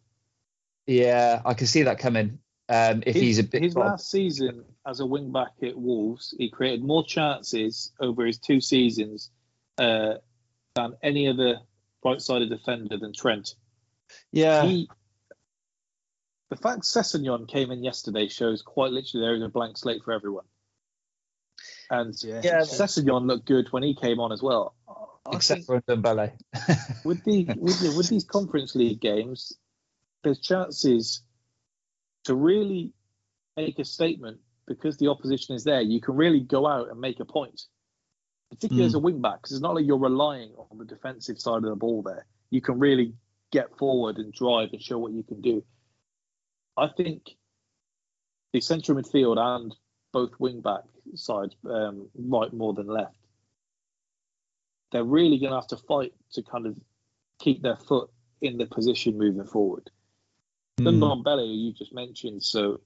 Yeah, 0.87 1.43
I 1.45 1.55
can 1.55 1.67
see 1.67 1.83
that 1.83 1.99
coming. 1.99 2.39
Um, 2.71 3.03
if 3.07 3.15
his, 3.15 3.23
he's 3.23 3.39
a 3.39 3.43
bit 3.45 3.63
his 3.63 3.77
last 3.77 4.11
season 4.11 4.65
as 4.87 5.01
a 5.01 5.07
wing 5.07 5.33
back 5.33 5.53
at 5.63 5.77
Wolves, 5.77 6.35
he 6.39 6.51
created 6.51 6.85
more 6.85 7.05
chances 7.05 7.93
over 8.01 8.25
his 8.25 8.39
two 8.39 8.61
seasons 8.61 9.31
uh, 9.79 10.15
than 10.79 10.95
any 11.03 11.29
other 11.29 11.59
right-sided 12.05 12.49
defender 12.49 12.97
than 12.97 13.13
Trent. 13.13 13.55
yeah, 14.33 14.65
He, 14.65 14.89
the 16.51 16.57
fact 16.57 16.83
Sessegnon 16.83 17.49
came 17.49 17.71
in 17.71 17.83
yesterday 17.83 18.29
shows 18.29 18.63
quite 18.63 18.93
literally 18.93 19.27
there 19.27 19.35
is 19.35 19.43
a 19.43 19.49
blank 19.49 19.77
slate 19.77 20.03
for 20.05 20.13
everyone. 20.13 20.45
And 21.91 22.15
Yeah. 22.23 22.41
Yeah. 22.45 22.61
Sessegnon 22.61 23.27
looked 23.27 23.47
good 23.47 23.69
when 23.71 23.83
he 23.83 23.95
came 23.95 24.21
on 24.21 24.33
as 24.33 24.43
well. 24.43 24.75
I 25.27 25.37
except 25.37 25.65
think 25.65 25.85
for 25.85 25.97
Dembele. 25.97 26.33
with 27.05 27.25
the 27.25 27.45
with, 27.57 27.81
the, 27.81 27.95
with 27.97 28.09
these 28.09 28.25
Conference 28.25 28.75
League 28.75 29.01
games, 29.01 29.53
there's 30.23 30.41
chances 30.41 31.23
to 32.25 32.35
really 32.35 32.93
make 33.57 33.79
a 33.79 33.85
statement 33.85 34.39
because 34.67 34.97
the 34.99 35.09
opposition 35.09 35.55
is 35.55 35.65
there. 35.65 35.81
You 35.81 36.01
can 36.01 36.15
really 36.15 36.41
go 36.41 36.67
out 36.67 36.91
and 36.91 37.01
make 37.01 37.21
a 37.21 37.25
point, 37.25 37.63
particularly 38.51 38.87
as 38.87 38.95
a 38.95 38.99
wing 38.99 39.21
back, 39.21 39.43
because 39.43 39.53
it's 39.53 39.63
not 39.63 39.75
like 39.75 39.87
you're 39.87 39.99
relying 39.99 40.53
on 40.71 40.79
the 40.79 40.85
defensive 40.85 41.39
side 41.39 41.59
of 41.59 41.71
the 41.71 41.77
ball 41.77 42.03
there. 42.03 42.27
You 42.51 42.61
can 42.61 42.79
really 42.79 43.15
get 43.53 43.77
forward 43.79 44.19
and 44.19 44.33
drive 44.33 44.71
and 44.73 44.83
show 44.83 44.99
what 44.99 45.13
you 45.13 45.23
can 45.23 45.41
do. 45.41 45.65
I 46.77 46.89
think 46.89 47.23
the 48.53 48.61
central 48.61 48.99
midfield 48.99 49.39
and 49.39 49.75
both 50.13 50.33
wing 50.39 50.61
back 50.61 50.83
sides, 51.15 51.55
um, 51.69 52.09
right 52.15 52.53
more 52.53 52.73
than 52.73 52.87
left, 52.87 53.17
they're 54.93 55.05
really 55.05 55.39
going 55.39 55.51
to 55.51 55.57
have 55.57 55.67
to 55.69 55.77
fight 55.77 56.13
to 56.33 56.43
kind 56.43 56.67
of 56.67 56.79
keep 57.39 57.63
their 57.63 57.77
foot 57.77 58.11
in 58.41 58.57
the 58.57 58.67
position 58.67 59.19
moving 59.19 59.45
forward. 59.45 59.91
The 60.79 60.91
Hmm. 60.91 61.03
Ndombele 61.03 61.57
you 61.57 61.73
just 61.73 61.93
mentioned, 61.93 62.43
so 62.43 62.81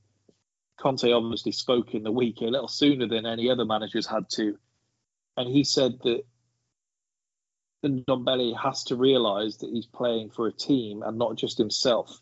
Conte 0.79 1.13
obviously 1.13 1.53
spoke 1.53 1.95
in 1.95 2.03
the 2.03 2.11
week 2.11 2.41
a 2.41 2.47
little 2.47 2.69
sooner 2.69 3.07
than 3.07 3.27
any 3.27 3.51
other 3.51 3.65
managers 3.65 4.07
had 4.07 4.29
to, 4.31 4.59
and 5.37 5.49
he 5.49 5.65
said 5.65 5.99
that 6.05 6.23
the 7.83 7.89
Ndombele 7.89 8.57
has 8.57 8.85
to 8.85 8.97
realise 8.97 9.57
that 9.57 9.71
he's 9.71 9.87
playing 9.87 10.31
for 10.31 10.47
a 10.47 10.53
team 10.53 11.03
and 11.03 11.19
not 11.19 11.37
just 11.37 11.59
himself. 11.59 12.21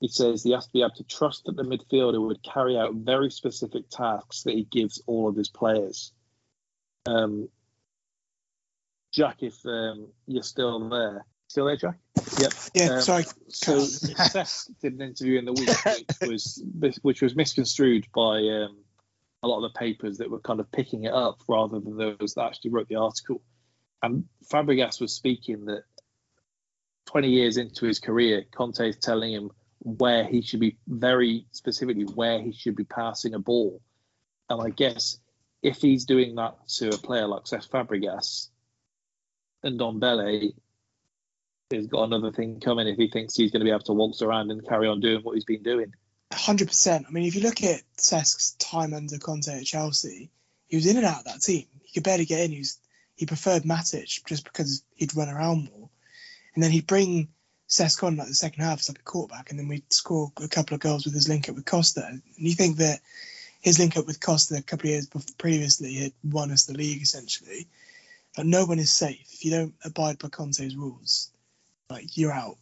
He 0.00 0.08
says 0.08 0.42
he 0.42 0.52
has 0.52 0.66
to 0.66 0.72
be 0.72 0.80
able 0.80 0.94
to 0.96 1.04
trust 1.04 1.44
that 1.44 1.56
the 1.56 1.62
midfielder 1.62 2.24
would 2.24 2.42
carry 2.42 2.76
out 2.76 2.94
very 2.94 3.30
specific 3.30 3.88
tasks 3.88 4.42
that 4.42 4.54
he 4.54 4.64
gives 4.64 5.02
all 5.06 5.28
of 5.28 5.36
his 5.36 5.48
players. 5.48 6.12
Um, 7.06 7.48
Jack, 9.12 9.42
if 9.42 9.54
um, 9.66 10.08
you're 10.26 10.42
still 10.42 10.88
there, 10.88 11.26
Still 11.52 11.66
there, 11.66 11.76
Jack? 11.76 11.98
Yep. 12.40 12.52
Yeah, 12.74 12.94
Um, 12.94 13.00
sorry. 13.02 13.24
So 13.48 13.78
Seth 13.84 14.68
did 14.80 14.94
an 14.94 15.02
interview 15.02 15.38
in 15.38 15.44
the 15.44 15.52
week 15.52 15.68
which 15.84 16.30
was 16.30 16.64
which 17.02 17.20
was 17.20 17.36
misconstrued 17.36 18.06
by 18.14 18.38
um, 18.38 18.78
a 19.42 19.48
lot 19.48 19.64
of 19.64 19.72
the 19.72 19.78
papers 19.78 20.18
that 20.18 20.30
were 20.30 20.40
kind 20.40 20.60
of 20.60 20.70
picking 20.70 21.04
it 21.04 21.12
up 21.12 21.40
rather 21.48 21.80
than 21.80 21.96
those 21.96 22.34
that 22.34 22.44
actually 22.44 22.70
wrote 22.70 22.88
the 22.88 22.96
article. 22.96 23.42
And 24.02 24.24
Fabregas 24.50 25.00
was 25.00 25.14
speaking 25.14 25.66
that 25.66 25.84
20 27.06 27.28
years 27.28 27.56
into 27.56 27.86
his 27.86 27.98
career, 27.98 28.44
Conte 28.54 28.88
is 28.88 28.96
telling 28.96 29.32
him 29.32 29.50
where 29.80 30.24
he 30.24 30.42
should 30.42 30.60
be 30.60 30.76
very 30.86 31.46
specifically 31.50 32.04
where 32.04 32.40
he 32.40 32.52
should 32.52 32.76
be 32.76 32.84
passing 32.84 33.34
a 33.34 33.38
ball. 33.38 33.80
And 34.48 34.62
I 34.62 34.70
guess 34.70 35.18
if 35.62 35.78
he's 35.78 36.04
doing 36.04 36.36
that 36.36 36.56
to 36.76 36.88
a 36.90 36.98
player 36.98 37.26
like 37.26 37.44
Cesc 37.44 37.68
Fabregas 37.68 38.48
and 39.62 39.78
Dombele, 39.78 40.54
he's 41.70 41.86
got 41.86 42.04
another 42.04 42.30
thing 42.30 42.60
coming 42.60 42.86
if 42.86 42.96
he 42.96 43.08
thinks 43.08 43.34
he's 43.34 43.50
going 43.50 43.60
to 43.60 43.64
be 43.64 43.70
able 43.70 43.80
to 43.80 43.92
waltz 43.92 44.22
around 44.22 44.50
and 44.50 44.66
carry 44.66 44.86
on 44.86 45.00
doing 45.00 45.22
what 45.22 45.34
he's 45.34 45.44
been 45.44 45.62
doing. 45.62 45.92
Hundred 46.32 46.68
percent. 46.68 47.06
I 47.08 47.12
mean, 47.12 47.24
if 47.24 47.34
you 47.34 47.42
look 47.42 47.62
at 47.62 47.82
Cesc's 47.96 48.52
time 48.52 48.94
under 48.94 49.18
Conte 49.18 49.48
at 49.48 49.64
Chelsea, 49.64 50.30
he 50.66 50.76
was 50.76 50.86
in 50.86 50.96
and 50.96 51.06
out 51.06 51.20
of 51.20 51.24
that 51.26 51.42
team. 51.42 51.66
He 51.84 51.92
could 51.92 52.04
barely 52.04 52.24
get 52.24 52.40
in. 52.40 52.52
He 52.52 52.58
was 52.58 52.78
he 53.16 53.26
preferred 53.26 53.62
Matic 53.62 54.24
just 54.24 54.44
because 54.44 54.82
he'd 54.94 55.16
run 55.16 55.28
around 55.28 55.70
more, 55.70 55.90
and 56.54 56.62
then 56.62 56.70
he'd 56.70 56.86
bring 56.86 57.28
Cesc 57.68 58.02
on 58.02 58.16
like 58.16 58.28
the 58.28 58.34
second 58.34 58.64
half 58.64 58.80
as 58.80 58.88
like 58.88 58.98
a 58.98 59.02
quarterback, 59.02 59.50
and 59.50 59.58
then 59.58 59.68
we'd 59.68 59.92
score 59.92 60.32
a 60.38 60.48
couple 60.48 60.74
of 60.74 60.80
goals 60.80 61.04
with 61.04 61.14
his 61.14 61.28
link 61.28 61.48
up 61.48 61.54
with 61.54 61.64
Costa. 61.64 62.04
And 62.06 62.22
you 62.36 62.54
think 62.54 62.78
that 62.78 63.00
his 63.60 63.78
link 63.78 63.96
up 63.96 64.06
with 64.06 64.20
Costa 64.20 64.56
a 64.56 64.62
couple 64.62 64.86
of 64.86 64.90
years 64.90 65.08
previously 65.38 65.94
had 65.94 66.12
won 66.24 66.50
us 66.50 66.64
the 66.64 66.74
league 66.74 67.02
essentially. 67.02 67.68
But 68.36 68.46
no 68.46 68.64
one 68.64 68.78
is 68.78 68.92
safe 68.92 69.26
if 69.32 69.44
you 69.44 69.50
don't 69.50 69.74
abide 69.84 70.18
by 70.18 70.28
Conte's 70.28 70.74
rules. 70.74 71.30
Like 71.88 72.16
you're 72.16 72.32
out. 72.32 72.58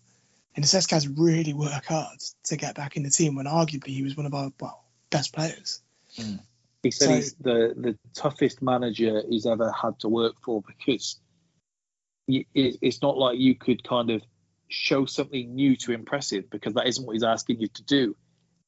And 0.56 0.64
Cesc 0.64 0.90
has 0.90 1.06
really 1.06 1.54
worked 1.54 1.86
hard 1.86 2.18
to 2.44 2.56
get 2.56 2.74
back 2.74 2.96
in 2.96 3.02
the 3.02 3.10
team 3.10 3.36
when 3.36 3.46
arguably 3.46 3.88
he 3.88 4.02
was 4.02 4.16
one 4.16 4.26
of 4.26 4.34
our 4.34 4.50
well, 4.60 4.84
best 5.10 5.32
players. 5.32 5.80
He 6.82 6.90
said 6.90 7.08
So- 7.08 7.14
he's 7.14 7.34
the, 7.34 7.74
the 7.76 7.98
toughest 8.14 8.62
manager 8.62 9.22
he's 9.28 9.46
ever 9.46 9.70
had 9.70 9.98
to 10.00 10.08
work 10.08 10.34
for 10.42 10.62
because 10.62 11.20
it's 12.26 13.02
not 13.02 13.16
like 13.16 13.38
you 13.38 13.54
could 13.54 13.82
kind 13.82 14.10
of 14.10 14.22
show 14.68 15.04
something 15.04 15.54
new 15.54 15.76
to 15.76 15.92
impress 15.92 16.30
him 16.32 16.44
because 16.50 16.74
that 16.74 16.86
isn't 16.86 17.04
what 17.04 17.14
he's 17.14 17.24
asking 17.24 17.60
you 17.60 17.68
to 17.68 17.82
do. 17.82 18.16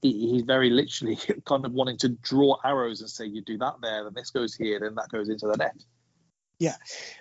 He's 0.03 0.43
very 0.43 0.69
literally 0.71 1.17
kind 1.47 1.65
of 1.65 1.73
wanting 1.73 1.99
to 1.99 2.09
draw 2.09 2.57
arrows 2.65 3.01
and 3.01 3.11
say, 3.11 3.27
you 3.27 3.41
do 3.41 3.59
that 3.59 3.75
there, 3.81 4.05
then 4.05 4.13
this 4.15 4.31
goes 4.31 4.55
here, 4.55 4.81
then 4.81 4.97
that 4.97 5.09
goes 5.11 5.29
into 5.29 5.47
the 5.47 5.57
net. 5.57 5.77
Yeah, 6.59 6.77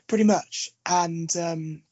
pretty 0.07 0.23
much. 0.23 0.71
And 0.85 1.31
um, 1.37 1.83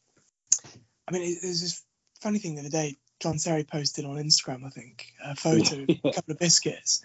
I 1.07 1.11
mean, 1.11 1.23
it, 1.23 1.37
there's 1.41 1.61
this 1.61 1.83
funny 2.19 2.39
thing 2.39 2.55
the 2.55 2.61
other 2.61 2.69
day. 2.69 2.97
John 3.19 3.37
Terry 3.37 3.65
posted 3.65 4.05
on 4.05 4.15
Instagram, 4.15 4.65
I 4.65 4.69
think, 4.69 5.13
a 5.23 5.35
photo 5.35 5.83
of 5.83 5.89
a 5.89 5.95
couple 6.13 6.31
of 6.31 6.39
biscuits. 6.39 7.03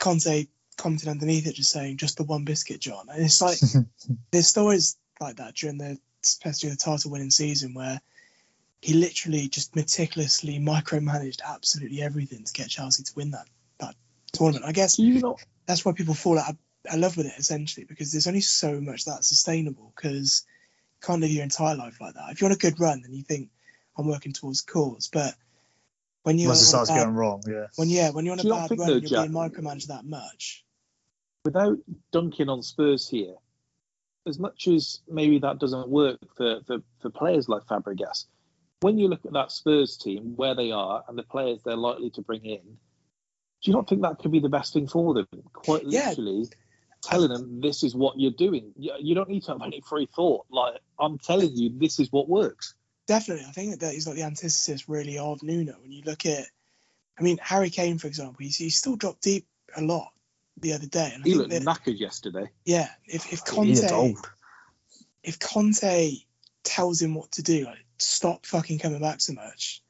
Conte 0.00 0.46
commented 0.76 1.08
underneath 1.08 1.46
it, 1.46 1.54
just 1.54 1.70
saying, 1.70 1.96
"Just 1.96 2.16
the 2.16 2.24
one 2.24 2.44
biscuit, 2.44 2.80
John." 2.80 3.06
And 3.08 3.24
it's 3.24 3.40
like 3.40 3.58
there's 4.30 4.48
stories 4.48 4.96
like 5.20 5.36
that 5.36 5.54
during 5.54 5.78
the 5.78 5.98
especially 6.22 6.70
the 6.70 6.76
title 6.76 7.10
winning 7.10 7.30
season 7.30 7.74
where 7.74 8.00
he 8.80 8.94
literally 8.94 9.48
just 9.48 9.76
meticulously 9.76 10.58
micromanaged 10.58 11.40
absolutely 11.42 12.02
everything 12.02 12.44
to 12.44 12.52
get 12.52 12.68
Chelsea 12.68 13.02
to 13.04 13.12
win 13.14 13.30
that 13.30 13.46
that 13.78 13.94
tournament. 14.32 14.64
I 14.66 14.72
guess 14.72 14.98
you 14.98 15.20
know 15.20 15.36
that's 15.66 15.84
why 15.84 15.92
people 15.92 16.14
fall 16.14 16.38
out 16.38 16.56
of 16.90 16.98
love 16.98 17.16
with 17.16 17.26
it 17.26 17.34
essentially 17.38 17.86
because 17.86 18.12
there's 18.12 18.26
only 18.26 18.40
so 18.40 18.80
much 18.80 19.04
that's 19.04 19.28
sustainable 19.28 19.92
because 19.94 20.44
you 21.00 21.06
can't 21.06 21.20
live 21.20 21.30
your 21.30 21.44
entire 21.44 21.76
life 21.76 22.00
like 22.00 22.14
that. 22.14 22.30
If 22.30 22.40
you're 22.40 22.50
on 22.50 22.56
a 22.56 22.58
good 22.58 22.80
run, 22.80 23.02
then 23.02 23.14
you 23.14 23.22
think 23.22 23.50
I'm 23.96 24.06
working 24.06 24.32
towards 24.32 24.62
a 24.62 24.66
cause, 24.66 25.08
but 25.12 25.34
when 26.22 26.38
you're 26.38 26.46
Unless 26.50 26.72
it 26.72 26.74
on 26.76 26.82
a 26.82 26.86
starts 26.86 26.90
bad- 26.90 27.04
going 27.04 27.16
wrong, 27.16 27.42
yeah. 27.46 27.66
when 27.76 27.88
yeah, 27.88 28.10
when 28.10 28.24
you're 28.24 28.32
on 28.32 28.38
a 28.40 28.42
Do 28.42 28.48
you 28.48 28.54
bad 28.54 28.70
run, 28.70 28.78
though, 28.78 28.86
you're 28.94 29.00
being 29.00 29.10
Jack- 29.10 29.30
micromanaged 29.30 29.86
that 29.88 30.04
much. 30.04 30.64
without 31.44 31.78
dunking 32.12 32.48
on 32.48 32.62
Spurs 32.62 33.08
here, 33.08 33.34
as 34.26 34.38
much 34.38 34.66
as 34.68 35.00
maybe 35.08 35.38
that 35.40 35.58
doesn't 35.58 35.88
work 35.88 36.18
for, 36.36 36.60
for, 36.66 36.78
for 37.00 37.10
players 37.10 37.48
like 37.48 37.64
Fabregas, 37.66 38.26
when 38.80 38.98
you 38.98 39.08
look 39.08 39.24
at 39.26 39.32
that 39.34 39.52
Spurs 39.52 39.96
team, 39.96 40.32
where 40.36 40.54
they 40.54 40.70
are, 40.72 41.04
and 41.08 41.16
the 41.18 41.22
players 41.22 41.60
they're 41.64 41.76
likely 41.76 42.10
to 42.10 42.22
bring 42.22 42.44
in, 42.44 42.60
do 42.62 43.70
you 43.70 43.72
not 43.74 43.88
think 43.88 44.02
that 44.02 44.18
could 44.18 44.32
be 44.32 44.40
the 44.40 44.48
best 44.48 44.72
thing 44.72 44.88
for 44.88 45.14
them? 45.14 45.26
Quite 45.52 45.84
Yeah. 45.86 46.08
literally 46.10 46.48
telling 47.02 47.28
them 47.30 47.60
this 47.60 47.82
is 47.84 47.94
what 47.94 48.18
you're 48.18 48.30
doing. 48.32 48.72
You, 48.76 48.92
you 48.98 49.14
don't 49.14 49.28
need 49.28 49.42
to 49.44 49.52
have 49.52 49.62
any 49.62 49.82
free 49.82 50.08
thought. 50.16 50.46
Like, 50.50 50.80
I'm 50.98 51.18
telling 51.18 51.54
you, 51.54 51.70
this 51.78 52.00
is 52.00 52.10
what 52.10 52.28
works. 52.28 52.74
Definitely, 53.06 53.44
I 53.46 53.52
think 53.52 53.80
that 53.80 53.92
he's 53.92 54.06
like 54.06 54.16
the 54.16 54.22
antithesis 54.22 54.88
really 54.88 55.18
of 55.18 55.42
Nuno. 55.42 55.74
When 55.82 55.92
you 55.92 56.02
look 56.04 56.24
at, 56.24 56.46
I 57.18 57.22
mean, 57.22 57.38
Harry 57.42 57.70
Kane, 57.70 57.98
for 57.98 58.06
example, 58.06 58.36
he's, 58.38 58.56
he 58.56 58.70
still 58.70 58.96
dropped 58.96 59.22
deep 59.22 59.46
a 59.76 59.82
lot 59.82 60.12
the 60.58 60.72
other 60.72 60.86
day. 60.86 61.10
And 61.14 61.24
He 61.24 61.32
think 61.32 61.50
looked 61.50 61.64
that, 61.64 61.84
knackered 61.84 61.98
yesterday. 61.98 62.50
yeah, 62.64 62.88
if, 63.04 63.32
if 63.32 63.44
Conte, 63.44 64.14
if 65.22 65.38
Conte 65.38 66.16
tells 66.62 67.02
him 67.02 67.14
what 67.14 67.32
to 67.32 67.42
do, 67.42 67.66
like 67.66 67.84
stop 67.98 68.46
fucking 68.46 68.78
coming 68.78 69.00
back 69.00 69.20
so 69.20 69.34
much, 69.34 69.82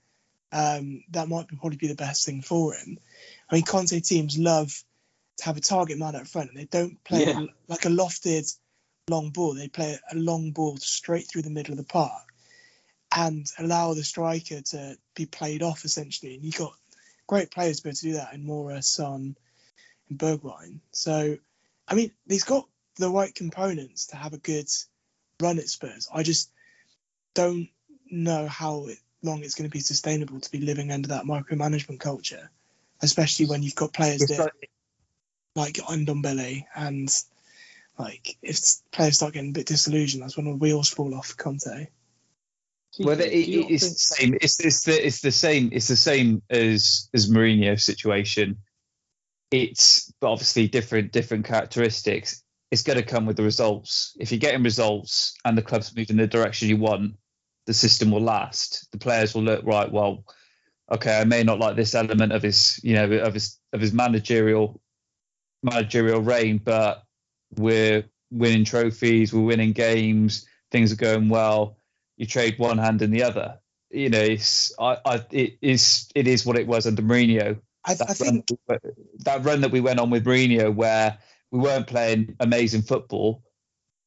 um, 0.50 1.04
that 1.10 1.28
might 1.28 1.46
be, 1.46 1.56
probably 1.56 1.76
be 1.78 1.88
the 1.88 1.94
best 1.94 2.26
thing 2.26 2.42
for 2.42 2.74
him. 2.74 2.98
I 3.48 3.54
mean, 3.54 3.64
Conte 3.64 3.98
teams 4.00 4.38
love 4.38 4.72
to 5.38 5.44
have 5.44 5.56
a 5.56 5.60
target 5.60 5.98
man 5.98 6.16
up 6.16 6.26
front, 6.26 6.50
and 6.50 6.58
they 6.58 6.64
don't 6.66 7.02
play 7.04 7.26
Yeah. 7.26 7.46
like 7.68 7.84
a 7.84 7.88
lofted 7.88 8.52
long 9.08 9.30
ball. 9.30 9.54
They 9.54 9.68
play 9.68 9.98
a 10.10 10.16
long 10.16 10.50
ball 10.50 10.76
straight 10.78 11.28
through 11.28 11.42
the 11.42 11.50
middle 11.50 11.72
of 11.72 11.78
the 11.78 11.84
park 11.84 12.33
and 13.14 13.46
allow 13.58 13.94
the 13.94 14.04
striker 14.04 14.60
to 14.60 14.96
be 15.14 15.26
played 15.26 15.62
off 15.62 15.84
essentially. 15.84 16.34
And 16.34 16.44
you've 16.44 16.56
got 16.56 16.74
great 17.26 17.50
players 17.50 17.78
to 17.78 17.82
be 17.84 17.88
able 17.90 17.96
to 17.96 18.02
do 18.02 18.12
that 18.14 18.34
in 18.34 18.44
Moura, 18.44 18.82
Son, 18.82 19.36
and 20.08 20.18
Bergwijn. 20.18 20.80
So, 20.90 21.36
I 21.86 21.94
mean, 21.94 22.10
he's 22.28 22.44
got 22.44 22.66
the 22.96 23.10
right 23.10 23.34
components 23.34 24.08
to 24.08 24.16
have 24.16 24.32
a 24.32 24.38
good 24.38 24.68
run 25.40 25.58
at 25.58 25.68
Spurs. 25.68 26.08
I 26.12 26.22
just 26.22 26.50
don't 27.34 27.68
know 28.10 28.46
how 28.46 28.88
long 29.22 29.42
it's 29.42 29.54
going 29.54 29.68
to 29.68 29.72
be 29.72 29.80
sustainable 29.80 30.40
to 30.40 30.50
be 30.50 30.60
living 30.60 30.90
under 30.90 31.08
that 31.08 31.24
micromanagement 31.24 32.00
culture, 32.00 32.50
especially 33.00 33.46
when 33.46 33.62
you've 33.62 33.74
got 33.74 33.92
players 33.92 34.20
that 34.20 34.52
like- 35.54 35.74
Ndombele 35.74 36.66
and 36.74 37.24
like 37.96 38.36
if 38.42 38.60
players 38.90 39.16
start 39.16 39.34
getting 39.34 39.50
a 39.50 39.52
bit 39.52 39.66
disillusioned, 39.66 40.22
that's 40.22 40.36
when 40.36 40.46
the 40.46 40.56
wheels 40.56 40.88
fall 40.88 41.14
off 41.14 41.36
Conte. 41.36 41.88
Well, 42.98 43.20
it, 43.20 43.26
not 43.26 43.30
it's 43.30 43.48
think- 43.48 43.70
the 43.70 43.86
same. 43.98 44.34
It's, 44.40 44.60
it's 44.60 44.84
the 44.84 45.06
it's 45.06 45.20
the 45.20 45.32
same. 45.32 45.70
It's 45.72 45.88
the 45.88 45.96
same 45.96 46.42
as 46.50 47.08
as 47.14 47.30
Mourinho's 47.30 47.84
situation. 47.84 48.58
It's 49.50 50.12
but 50.20 50.30
obviously 50.32 50.68
different 50.68 51.12
different 51.12 51.44
characteristics. 51.44 52.42
It's 52.70 52.82
going 52.82 52.98
to 52.98 53.04
come 53.04 53.26
with 53.26 53.36
the 53.36 53.42
results. 53.42 54.16
If 54.18 54.32
you're 54.32 54.38
getting 54.40 54.62
results 54.64 55.34
and 55.44 55.56
the 55.56 55.62
club's 55.62 55.94
moving 55.94 56.16
in 56.16 56.22
the 56.22 56.26
direction 56.26 56.68
you 56.68 56.76
want, 56.76 57.14
the 57.66 57.74
system 57.74 58.10
will 58.10 58.20
last. 58.20 58.88
The 58.90 58.98
players 58.98 59.34
will 59.34 59.42
look 59.42 59.64
right. 59.64 59.90
Well, 59.90 60.24
okay, 60.90 61.20
I 61.20 61.24
may 61.24 61.44
not 61.44 61.60
like 61.60 61.76
this 61.76 61.94
element 61.94 62.32
of 62.32 62.42
his, 62.42 62.80
you 62.82 62.94
know, 62.94 63.10
of 63.18 63.34
his 63.34 63.58
of 63.72 63.80
his 63.80 63.92
managerial 63.92 64.80
managerial 65.62 66.20
reign, 66.20 66.60
but 66.62 67.02
we're 67.56 68.04
winning 68.30 68.64
trophies, 68.64 69.32
we're 69.32 69.42
winning 69.42 69.72
games, 69.72 70.46
things 70.70 70.92
are 70.92 70.96
going 70.96 71.28
well. 71.28 71.78
You 72.16 72.26
trade 72.26 72.58
one 72.58 72.78
hand 72.78 73.02
in 73.02 73.10
the 73.10 73.24
other. 73.24 73.58
You 73.90 74.10
know, 74.10 74.20
it's 74.20 74.72
I, 74.78 74.98
I 75.04 75.24
it 75.30 75.58
is 75.62 76.08
it 76.14 76.26
is 76.26 76.44
what 76.44 76.58
it 76.58 76.66
was 76.66 76.86
under 76.86 77.02
Mourinho. 77.02 77.60
I, 77.84 77.94
That, 77.94 78.10
I 78.10 78.14
think 78.14 78.46
run, 78.68 78.78
that 79.24 79.44
run 79.44 79.60
that 79.60 79.70
we 79.70 79.80
went 79.80 80.00
on 80.00 80.10
with 80.10 80.24
Mourinho, 80.24 80.74
where 80.74 81.18
we 81.50 81.60
weren't 81.60 81.86
playing 81.86 82.36
amazing 82.40 82.82
football, 82.82 83.42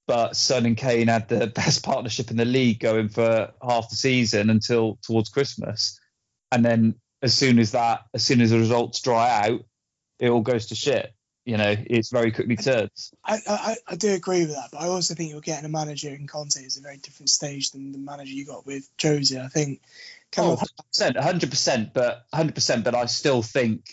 but 0.07 0.35
Son 0.35 0.65
and 0.65 0.77
Kane 0.77 1.07
had 1.07 1.29
the 1.29 1.47
best 1.55 1.83
partnership 1.83 2.31
in 2.31 2.37
the 2.37 2.45
league 2.45 2.79
going 2.79 3.09
for 3.09 3.53
half 3.61 3.89
the 3.89 3.95
season 3.95 4.49
until 4.49 4.99
towards 5.03 5.29
Christmas, 5.29 5.99
and 6.51 6.65
then 6.65 6.95
as 7.21 7.33
soon 7.33 7.59
as 7.59 7.71
that, 7.71 8.01
as 8.13 8.23
soon 8.23 8.41
as 8.41 8.51
the 8.51 8.59
results 8.59 9.01
dry 9.01 9.47
out, 9.49 9.61
it 10.19 10.29
all 10.29 10.41
goes 10.41 10.67
to 10.67 10.75
shit. 10.75 11.13
You 11.47 11.55
know, 11.55 11.73
it's 11.77 12.09
very 12.09 12.33
quickly 12.33 12.57
turns. 12.57 13.13
I, 13.23 13.37
I, 13.47 13.75
I 13.87 13.95
do 13.95 14.11
agree 14.11 14.41
with 14.41 14.55
that, 14.55 14.67
but 14.69 14.81
I 14.81 14.87
also 14.87 15.13
think 15.13 15.31
you're 15.31 15.39
getting 15.39 15.63
a 15.63 15.69
manager 15.69 16.09
in 16.09 16.27
Conte 16.27 16.59
is 16.59 16.75
a 16.75 16.81
very 16.81 16.97
different 16.97 17.29
stage 17.29 17.71
than 17.71 17.93
the 17.93 17.97
manager 17.97 18.33
you 18.33 18.45
got 18.45 18.65
with 18.65 18.89
Jose. 19.01 19.39
I 19.39 19.47
think 19.47 19.81
coming 20.29 20.57
Oh, 20.59 20.63
100%, 20.93 21.15
100%, 21.15 21.93
but 21.93 22.25
100%, 22.33 22.83
but 22.83 22.95
I 22.95 23.05
still 23.05 23.41
think 23.41 23.89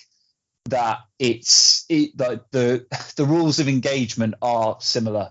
that 0.64 0.98
it's 1.20 1.85
it, 1.89 2.18
like 2.18 2.51
the 2.51 2.86
the 3.16 3.24
rules 3.24 3.60
of 3.60 3.68
engagement 3.68 4.35
are 4.43 4.78
similar. 4.81 5.31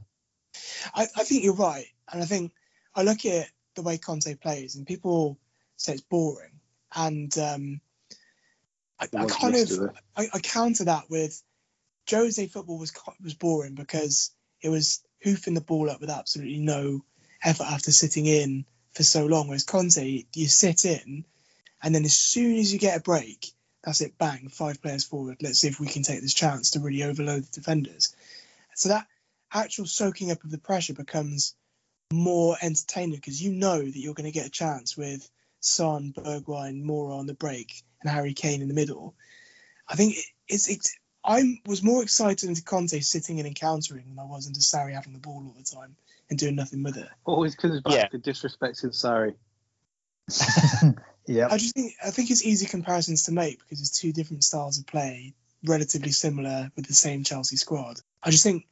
I, 0.95 1.07
I 1.17 1.23
think 1.25 1.43
you're 1.43 1.55
right. 1.55 1.87
And 2.09 2.23
I 2.23 2.25
think 2.25 2.53
I 2.95 3.03
look 3.03 3.25
at 3.25 3.49
the 3.75 3.81
way 3.81 3.97
Conte 3.97 4.33
plays, 4.35 4.77
and 4.77 4.87
people 4.87 5.37
say 5.75 5.91
it's 5.91 6.01
boring. 6.01 6.61
And 6.95 7.37
um, 7.37 7.81
I, 8.97 9.09
I 9.13 9.25
kind 9.25 9.55
of. 9.55 9.93
I, 10.15 10.27
I 10.33 10.39
counter 10.39 10.85
that 10.85 11.09
with 11.09 11.43
Jose 12.09 12.47
football 12.47 12.77
was 12.77 12.93
was 13.21 13.33
boring 13.33 13.75
because 13.75 14.31
it 14.61 14.69
was 14.69 15.01
hoofing 15.21 15.53
the 15.53 15.61
ball 15.61 15.89
up 15.89 16.01
with 16.01 16.09
absolutely 16.09 16.59
no 16.59 17.03
effort 17.41 17.65
after 17.65 17.91
sitting 17.91 18.25
in 18.25 18.65
for 18.93 19.03
so 19.03 19.25
long. 19.25 19.47
Whereas 19.47 19.63
Conte, 19.63 20.25
you 20.33 20.47
sit 20.47 20.85
in, 20.85 21.25
and 21.81 21.93
then 21.93 22.05
as 22.05 22.15
soon 22.15 22.57
as 22.57 22.71
you 22.71 22.79
get 22.79 22.97
a 22.97 23.01
break, 23.01 23.51
that's 23.83 24.01
it, 24.01 24.17
bang, 24.17 24.49
five 24.49 24.81
players 24.81 25.03
forward. 25.03 25.37
Let's 25.41 25.59
see 25.59 25.67
if 25.67 25.79
we 25.79 25.87
can 25.87 26.03
take 26.03 26.21
this 26.21 26.33
chance 26.33 26.71
to 26.71 26.79
really 26.79 27.03
overload 27.03 27.43
the 27.43 27.51
defenders. 27.51 28.15
So 28.75 28.89
that 28.89 29.07
actual 29.53 29.85
soaking 29.85 30.31
up 30.31 30.43
of 30.43 30.51
the 30.51 30.57
pressure 30.57 30.93
becomes 30.93 31.55
more 32.11 32.55
entertaining 32.61 33.15
because 33.15 33.41
you 33.41 33.51
know 33.51 33.79
that 33.79 33.97
you're 33.97 34.13
going 34.13 34.31
to 34.31 34.39
get 34.39 34.47
a 34.47 34.51
chance 34.51 34.95
with 34.95 35.29
Son, 35.59 36.13
Bergwijn, 36.15 36.83
Moura 36.83 37.17
on 37.17 37.27
the 37.27 37.33
break, 37.33 37.83
and 38.01 38.09
Harry 38.09 38.33
Kane 38.33 38.61
in 38.61 38.67
the 38.67 38.73
middle. 38.73 39.15
I 39.87 39.95
think 39.95 40.15
it's, 40.47 40.69
it's 40.69 40.97
I 41.25 41.61
was 41.65 41.81
more 41.81 42.03
excited 42.03 42.49
into 42.49 42.63
Conte 42.63 42.99
sitting 42.99 43.39
and 43.39 43.47
encountering 43.47 44.05
than 44.09 44.19
I 44.19 44.25
was 44.25 44.47
into 44.47 44.59
Sarri 44.59 44.93
having 44.93 45.13
the 45.13 45.19
ball 45.19 45.43
all 45.45 45.55
the 45.57 45.63
time 45.63 45.95
and 46.29 46.37
doing 46.37 46.55
nothing 46.55 46.83
with 46.83 46.97
it. 46.97 47.07
Always 47.25 47.55
comes 47.55 47.81
back 47.81 47.93
yeah. 47.93 48.07
to 48.07 48.19
disrespecting 48.19 48.91
Sarri. 48.91 49.35
yeah, 51.27 51.47
I 51.49 51.57
just 51.57 51.75
think 51.75 51.93
I 52.03 52.11
think 52.11 52.31
it's 52.31 52.45
easy 52.45 52.65
comparisons 52.65 53.23
to 53.23 53.31
make 53.31 53.59
because 53.59 53.79
it's 53.79 53.99
two 53.99 54.13
different 54.13 54.43
styles 54.43 54.79
of 54.79 54.85
play, 54.85 55.33
relatively 55.63 56.11
similar 56.11 56.71
with 56.75 56.87
the 56.87 56.93
same 56.93 57.23
Chelsea 57.23 57.57
squad. 57.57 57.99
I 58.21 58.29
just 58.29 58.43
think 58.43 58.67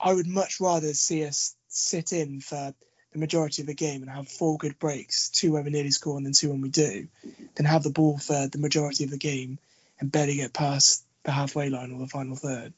I 0.00 0.12
would 0.12 0.26
much 0.26 0.60
rather 0.60 0.94
see 0.94 1.24
us 1.24 1.54
sit 1.68 2.12
in 2.12 2.40
for 2.40 2.74
the 3.12 3.18
majority 3.18 3.62
of 3.62 3.66
the 3.66 3.74
game 3.74 4.02
and 4.02 4.10
have 4.10 4.28
four 4.28 4.58
good 4.58 4.78
breaks, 4.78 5.28
two 5.30 5.52
where 5.52 5.62
we 5.62 5.70
nearly 5.70 5.90
score 5.90 6.16
and 6.16 6.24
then 6.24 6.32
two 6.32 6.50
when 6.50 6.62
we 6.62 6.70
do, 6.70 7.08
than 7.54 7.66
have 7.66 7.82
the 7.82 7.90
ball 7.90 8.18
for 8.18 8.48
the 8.48 8.58
majority 8.58 9.04
of 9.04 9.10
the 9.10 9.18
game 9.18 9.58
and 10.00 10.10
barely 10.10 10.36
get 10.36 10.52
past 10.52 11.04
the 11.24 11.32
halfway 11.32 11.68
line 11.68 11.92
or 11.92 12.00
the 12.00 12.08
final 12.08 12.36
third. 12.36 12.72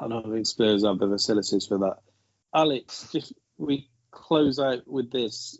I 0.00 0.08
don't 0.08 0.32
think 0.32 0.46
Spurs 0.46 0.84
have 0.84 0.98
the 0.98 1.08
facilities 1.08 1.66
for 1.66 1.78
that. 1.78 1.98
Alex, 2.54 3.08
just 3.12 3.32
we 3.58 3.88
close 4.10 4.58
out 4.58 4.86
with 4.86 5.10
this. 5.10 5.58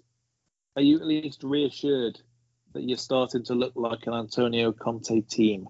Are 0.77 0.83
you 0.83 0.97
at 0.99 1.07
least 1.07 1.43
reassured 1.43 2.21
that 2.73 2.83
you're 2.83 2.99
starting 2.99 3.45
to 3.45 3.55
look 3.55 3.73
like 3.77 4.07
an 4.07 4.15
Antonio 4.15 4.73
Conte 4.73 5.21
team? 5.23 5.69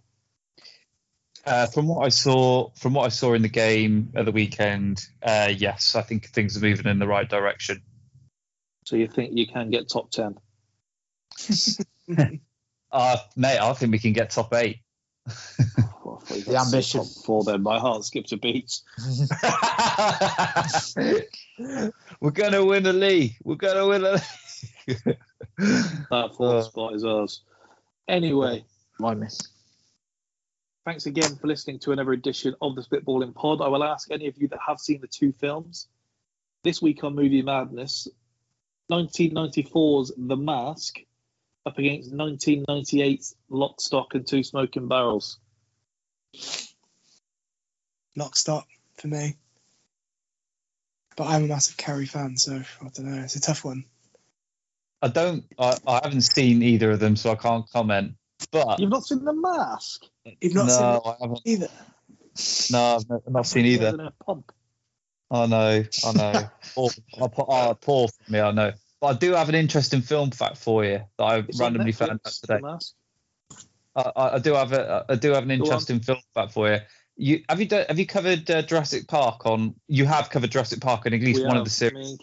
Uh, 1.44 1.66
from 1.66 1.88
what 1.88 2.06
I 2.06 2.08
saw, 2.08 2.70
from 2.76 2.94
what 2.94 3.04
I 3.04 3.08
saw 3.08 3.34
in 3.34 3.42
the 3.42 3.48
game 3.48 4.12
at 4.14 4.24
the 4.24 4.32
weekend, 4.32 5.04
uh, 5.22 5.52
yes, 5.54 5.96
I 5.96 6.02
think 6.02 6.28
things 6.28 6.56
are 6.56 6.60
moving 6.60 6.86
in 6.86 7.00
the 7.00 7.08
right 7.08 7.28
direction. 7.28 7.82
So 8.84 8.94
you 8.96 9.08
think 9.08 9.32
you 9.36 9.46
can 9.46 9.70
get 9.70 9.88
top 9.88 10.10
ten? 10.12 10.36
uh, 12.92 13.16
mate, 13.36 13.58
I 13.58 13.72
think 13.72 13.90
we 13.90 13.98
can 13.98 14.12
get 14.12 14.30
top 14.30 14.54
eight. 14.54 14.78
the 16.28 16.56
ambition. 16.58 17.04
for 17.04 17.44
them. 17.44 17.62
my 17.62 17.78
heart 17.78 18.04
skips 18.04 18.32
a 18.32 18.36
beat. 18.36 18.80
We're 22.20 22.30
gonna 22.30 22.64
win 22.64 22.82
the 22.84 22.92
league. 22.92 23.36
We're 23.44 23.56
gonna 23.56 23.86
win 23.86 24.02
the 24.02 24.22
league. 24.86 25.16
that 26.10 26.34
fourth 26.36 26.40
uh, 26.40 26.62
spot 26.62 26.94
is 26.94 27.04
ours. 27.04 27.42
Anyway, 28.08 28.64
my 28.98 29.14
miss. 29.14 29.38
Thanks 30.84 31.06
again 31.06 31.36
for 31.36 31.46
listening 31.46 31.78
to 31.80 31.92
another 31.92 32.12
edition 32.12 32.56
of 32.60 32.74
the 32.74 32.82
Spitballing 32.82 33.34
Pod. 33.34 33.60
I 33.60 33.68
will 33.68 33.84
ask 33.84 34.10
any 34.10 34.26
of 34.26 34.36
you 34.36 34.48
that 34.48 34.58
have 34.66 34.80
seen 34.80 35.00
the 35.00 35.06
two 35.06 35.32
films 35.32 35.86
this 36.64 36.82
week 36.82 37.04
on 37.04 37.14
Movie 37.14 37.42
Madness 37.42 38.08
1994's 38.90 40.12
The 40.16 40.36
Mask 40.36 40.98
up 41.64 41.78
against 41.78 42.12
1998's 42.12 43.36
Lock, 43.48 43.80
Stock 43.80 44.14
and 44.14 44.26
Two 44.26 44.42
Smoking 44.42 44.88
Barrels. 44.88 45.38
Lock, 48.16 48.36
Stock 48.36 48.66
for 48.94 49.08
me. 49.08 49.36
But 51.16 51.28
I'm 51.28 51.44
a 51.44 51.46
massive 51.46 51.76
Carrey 51.76 52.08
fan, 52.08 52.36
so 52.36 52.54
I 52.54 52.88
don't 52.94 53.06
know. 53.06 53.22
It's 53.22 53.36
a 53.36 53.40
tough 53.40 53.64
one. 53.64 53.84
I 55.02 55.08
don't. 55.08 55.44
I, 55.58 55.76
I 55.86 56.00
haven't 56.02 56.22
seen 56.22 56.62
either 56.62 56.92
of 56.92 57.00
them, 57.00 57.16
so 57.16 57.32
I 57.32 57.34
can't 57.34 57.68
comment. 57.70 58.14
But 58.50 58.78
you've 58.78 58.90
not 58.90 59.04
seen 59.04 59.24
The 59.24 59.32
Mask. 59.32 60.04
You've 60.40 60.54
not 60.54 60.66
no, 60.66 60.72
seen 60.72 61.12
I 61.12 61.16
haven't. 61.20 61.40
either. 61.44 61.68
No, 62.70 62.96
I've 62.96 63.08
not, 63.08 63.30
not 63.30 63.46
seen 63.46 63.66
either. 63.66 64.12
Pump. 64.24 64.52
I 65.30 65.46
know, 65.46 65.84
I 66.06 66.12
know. 66.12 66.50
poor, 66.74 66.90
oh, 67.18 67.76
poor 67.80 68.08
for 68.08 68.32
me, 68.32 68.40
I 68.40 68.50
know. 68.52 68.72
But 69.00 69.06
I 69.06 69.12
do 69.14 69.32
have 69.32 69.48
an 69.48 69.54
interesting 69.54 70.02
film 70.02 70.30
fact 70.30 70.58
for 70.58 70.84
you 70.84 71.00
that 71.18 71.24
I 71.24 71.38
it's 71.38 71.58
randomly 71.58 71.92
found 71.92 72.12
out 72.12 72.32
today. 72.32 72.60
I, 73.94 74.12
I, 74.16 74.38
do 74.38 74.54
have 74.54 74.72
a, 74.72 75.04
I 75.08 75.16
do 75.16 75.32
have 75.32 75.42
an 75.42 75.50
interesting 75.50 76.00
film 76.00 76.18
fact 76.34 76.52
for 76.52 76.70
you. 76.70 76.78
You 77.16 77.44
have 77.48 77.60
you 77.60 77.66
done, 77.66 77.84
have 77.88 77.98
you 77.98 78.06
covered 78.06 78.50
uh, 78.50 78.62
Jurassic 78.62 79.06
Park 79.06 79.44
on? 79.44 79.74
You 79.86 80.06
have 80.06 80.30
covered 80.30 80.50
Jurassic 80.50 80.80
Park 80.80 81.06
in 81.06 81.12
at 81.12 81.20
least 81.20 81.40
we 81.40 81.46
one 81.46 81.56
have, 81.56 81.62
of 81.62 81.64
the 81.64 81.70
series. 81.70 82.18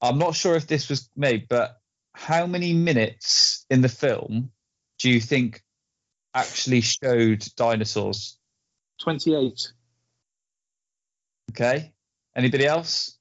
I'm 0.00 0.18
not 0.18 0.34
sure 0.34 0.54
if 0.54 0.66
this 0.66 0.88
was 0.88 1.10
made, 1.16 1.48
but 1.48 1.76
how 2.14 2.46
many 2.46 2.72
minutes 2.72 3.66
in 3.68 3.80
the 3.80 3.88
film 3.88 4.52
do 4.98 5.10
you 5.10 5.20
think 5.20 5.62
actually 6.34 6.80
showed 6.82 7.44
dinosaurs? 7.56 8.38
28. 9.02 9.72
Okay. 11.50 11.92
Anybody 12.36 12.66
else? 12.66 13.18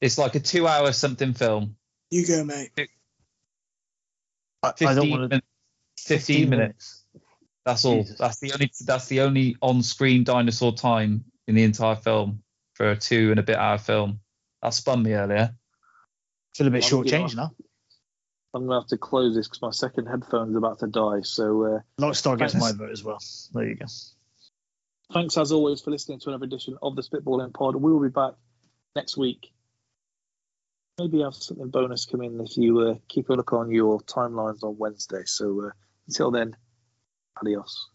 It's 0.00 0.18
like 0.18 0.34
a 0.34 0.40
two 0.40 0.66
hour 0.66 0.92
something 0.92 1.34
film. 1.34 1.76
You 2.10 2.26
go, 2.26 2.44
mate. 2.44 2.70
15, 4.64 4.88
I 4.88 4.94
don't 4.94 5.10
want 5.10 5.30
to... 5.30 5.42
15, 6.18 6.36
15 6.36 6.50
minutes. 6.50 7.04
That's 7.64 7.84
all. 7.84 8.02
Jesus. 8.02 8.18
That's 8.18 8.40
the 8.40 8.52
only 8.52 8.72
that's 8.84 9.06
the 9.06 9.20
only 9.20 9.56
on 9.62 9.82
screen 9.82 10.24
dinosaur 10.24 10.72
time 10.72 11.24
in 11.46 11.54
the 11.54 11.62
entire 11.62 11.96
film 11.96 12.42
for 12.74 12.90
a 12.90 12.96
two 12.96 13.30
and 13.30 13.38
a 13.38 13.42
bit 13.42 13.56
hour 13.56 13.78
film. 13.78 14.20
That 14.62 14.74
spun 14.74 15.02
me 15.02 15.12
earlier. 15.12 15.54
Feel 16.54 16.66
a 16.66 16.70
bit 16.70 16.82
shortchanged 16.82 17.36
now. 17.36 17.52
I'm 18.52 18.66
gonna 18.66 18.80
have 18.80 18.88
to 18.88 18.98
close 18.98 19.36
this 19.36 19.46
because 19.46 19.62
my 19.62 19.70
second 19.70 20.06
headphone's 20.06 20.56
about 20.56 20.80
to 20.80 20.88
die. 20.88 21.20
So 21.22 21.64
uh, 21.64 21.78
Lockstar 22.00 22.38
gets 22.38 22.54
my 22.54 22.72
vote 22.72 22.90
as 22.90 23.04
well. 23.04 23.18
There 23.52 23.68
you 23.68 23.76
go. 23.76 23.86
Thanks 25.12 25.36
as 25.36 25.52
always 25.52 25.80
for 25.80 25.90
listening 25.90 26.20
to 26.20 26.30
another 26.30 26.44
edition 26.44 26.76
of 26.82 26.96
the 26.96 27.02
Spitballing 27.02 27.52
Pod. 27.52 27.76
We 27.76 27.92
will 27.92 28.02
be 28.02 28.08
back 28.08 28.34
next 28.96 29.16
week. 29.16 29.52
Maybe 30.98 31.22
have 31.22 31.34
something 31.34 31.68
bonus 31.68 32.06
come 32.06 32.22
in 32.22 32.40
if 32.40 32.56
you 32.56 32.80
uh, 32.80 32.94
keep 33.08 33.28
a 33.30 33.34
look 33.34 33.52
on 33.52 33.70
your 33.70 34.00
timelines 34.00 34.62
on 34.62 34.76
Wednesday. 34.78 35.22
So 35.24 35.66
uh, 35.66 35.70
until 36.08 36.30
then, 36.30 36.56
adios. 37.40 37.90